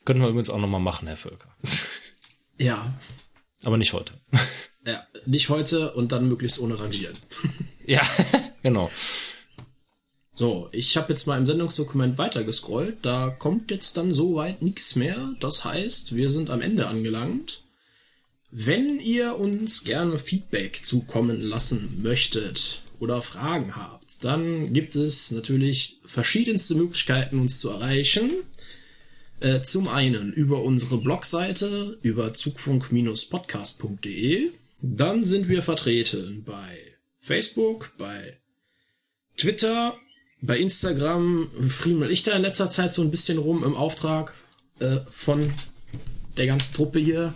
Könnten 0.03 0.23
wir 0.23 0.29
übrigens 0.29 0.49
auch 0.49 0.57
nochmal 0.57 0.81
machen, 0.81 1.07
Herr 1.07 1.17
Völker. 1.17 1.55
Ja. 2.57 2.93
Aber 3.63 3.77
nicht 3.77 3.93
heute. 3.93 4.13
Ja, 4.85 5.05
nicht 5.25 5.49
heute 5.49 5.91
und 5.95 6.13
dann 6.13 6.29
möglichst 6.29 6.59
ohne 6.59 6.79
Rangieren. 6.79 7.17
Ja, 7.85 8.01
genau. 8.63 8.91
So, 10.35 10.67
ich 10.73 10.97
habe 10.97 11.09
jetzt 11.09 11.25
mal 11.25 11.37
im 11.37 11.45
Sendungsdokument 11.45 12.17
weitergescrollt. 12.17 12.97
Da 13.01 13.29
kommt 13.29 13.71
jetzt 13.71 13.95
dann 13.95 14.13
soweit 14.13 14.61
nichts 14.61 14.95
mehr. 14.95 15.33
Das 15.39 15.63
heißt, 15.63 16.15
wir 16.15 16.29
sind 16.29 16.49
am 16.49 16.61
Ende 16.61 16.87
angelangt. 16.87 17.63
Wenn 18.51 18.99
ihr 18.99 19.37
uns 19.37 19.83
gerne 19.83 20.19
Feedback 20.19 20.85
zukommen 20.85 21.41
lassen 21.41 22.01
möchtet 22.01 22.81
oder 22.99 23.21
Fragen 23.21 23.75
habt, 23.75 24.23
dann 24.23 24.73
gibt 24.73 24.95
es 24.95 25.31
natürlich 25.31 25.99
verschiedenste 26.05 26.75
Möglichkeiten, 26.75 27.39
uns 27.39 27.59
zu 27.59 27.69
erreichen. 27.69 28.31
Äh, 29.39 29.61
zum 29.61 29.87
einen 29.87 30.33
über 30.33 30.63
unsere 30.63 30.97
Blogseite, 30.97 31.95
über 32.01 32.33
zugfunk-podcast.de. 32.33 34.49
Dann 34.81 35.23
sind 35.23 35.47
wir 35.47 35.61
vertreten 35.61 36.43
bei 36.43 36.75
Facebook, 37.19 37.93
bei 37.99 38.39
Twitter, 39.37 39.95
bei 40.41 40.57
Instagram 40.57 41.51
friemel 41.69 42.09
ich 42.09 42.23
da 42.23 42.35
in 42.35 42.41
letzter 42.41 42.71
Zeit 42.71 42.93
so 42.93 43.03
ein 43.03 43.11
bisschen 43.11 43.37
rum 43.37 43.63
im 43.63 43.75
Auftrag 43.75 44.33
äh, 44.79 45.01
von 45.11 45.53
der 46.37 46.47
ganzen 46.47 46.73
Truppe 46.73 46.97
hier. 46.99 47.35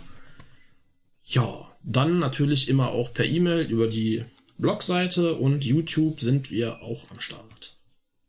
Ja, 1.24 1.68
dann 1.84 2.18
natürlich 2.18 2.68
immer 2.68 2.88
auch 2.88 3.14
per 3.14 3.26
E-Mail 3.26 3.66
über 3.66 3.86
die 3.86 4.24
Blogseite 4.58 5.34
und 5.34 5.64
YouTube 5.64 6.20
sind 6.20 6.50
wir 6.50 6.82
auch 6.82 7.08
am 7.10 7.20
Start. 7.20 7.76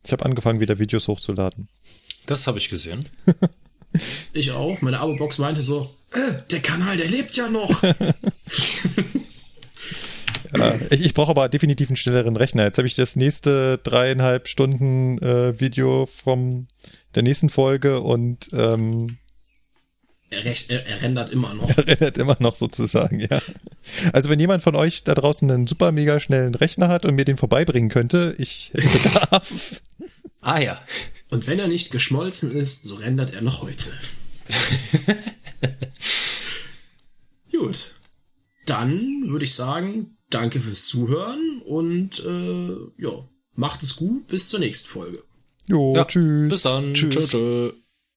Ich 0.04 0.12
habe 0.12 0.24
angefangen, 0.24 0.60
wieder 0.60 0.78
Videos 0.78 1.08
hochzuladen. 1.08 1.68
Das 2.26 2.46
habe 2.46 2.58
ich 2.58 2.68
gesehen. 2.68 3.06
Ich 4.32 4.50
auch. 4.50 4.80
Meine 4.82 4.98
Abo-Box 4.98 5.38
meinte 5.38 5.62
so, 5.62 5.88
äh, 6.12 6.32
der 6.50 6.60
Kanal, 6.60 6.96
der 6.96 7.08
lebt 7.08 7.36
ja 7.36 7.48
noch. 7.48 7.82
Ja, 10.56 10.78
ich 10.90 11.04
ich 11.04 11.14
brauche 11.14 11.30
aber 11.30 11.48
definitiv 11.48 11.88
einen 11.88 11.96
schnelleren 11.96 12.36
Rechner. 12.36 12.64
Jetzt 12.64 12.78
habe 12.78 12.86
ich 12.86 12.94
das 12.94 13.16
nächste 13.16 13.78
dreieinhalb 13.78 14.46
Stunden 14.46 15.18
äh, 15.18 15.58
Video 15.58 16.06
vom 16.06 16.68
der 17.14 17.24
nächsten 17.24 17.48
Folge 17.48 18.00
und 18.00 18.48
ähm, 18.52 19.18
er, 20.30 20.44
recht, 20.44 20.70
er, 20.70 20.86
er 20.86 21.02
rendert 21.02 21.30
immer 21.30 21.54
noch. 21.54 21.68
erinnert 21.78 22.18
immer 22.18 22.36
noch 22.38 22.56
sozusagen, 22.56 23.20
ja. 23.20 23.40
Also 24.12 24.30
wenn 24.30 24.40
jemand 24.40 24.62
von 24.62 24.74
euch 24.76 25.04
da 25.04 25.14
draußen 25.14 25.50
einen 25.50 25.66
super 25.66 25.92
mega 25.92 26.18
schnellen 26.20 26.54
Rechner 26.54 26.88
hat 26.88 27.04
und 27.04 27.14
mir 27.14 27.24
den 27.24 27.36
vorbeibringen 27.36 27.90
könnte, 27.90 28.34
ich 28.38 28.72
hätte 28.74 28.88
Bedarf. 28.98 29.82
Ah 30.40 30.58
ja. 30.58 30.80
Und 31.34 31.48
wenn 31.48 31.58
er 31.58 31.66
nicht 31.66 31.90
geschmolzen 31.90 32.52
ist, 32.54 32.84
so 32.84 32.94
rendert 32.94 33.32
er 33.32 33.42
noch 33.42 33.62
heute. 33.62 33.90
Gut. 37.50 37.90
Dann 38.66 39.24
würde 39.26 39.44
ich 39.44 39.52
sagen, 39.52 40.16
danke 40.30 40.60
fürs 40.60 40.84
Zuhören 40.84 41.60
und 41.66 42.24
äh, 42.24 43.02
ja, 43.02 43.28
macht 43.56 43.82
es 43.82 43.96
gut. 43.96 44.28
Bis 44.28 44.48
zur 44.48 44.60
nächsten 44.60 44.88
Folge. 44.88 45.24
Jo, 45.68 45.96
ja. 45.96 46.04
tschüss. 46.04 46.48
Bis 46.48 46.62
dann. 46.62 46.94
Tschüss. 46.94 47.12
Tschö, 47.12 47.26
tschö. 47.26 47.72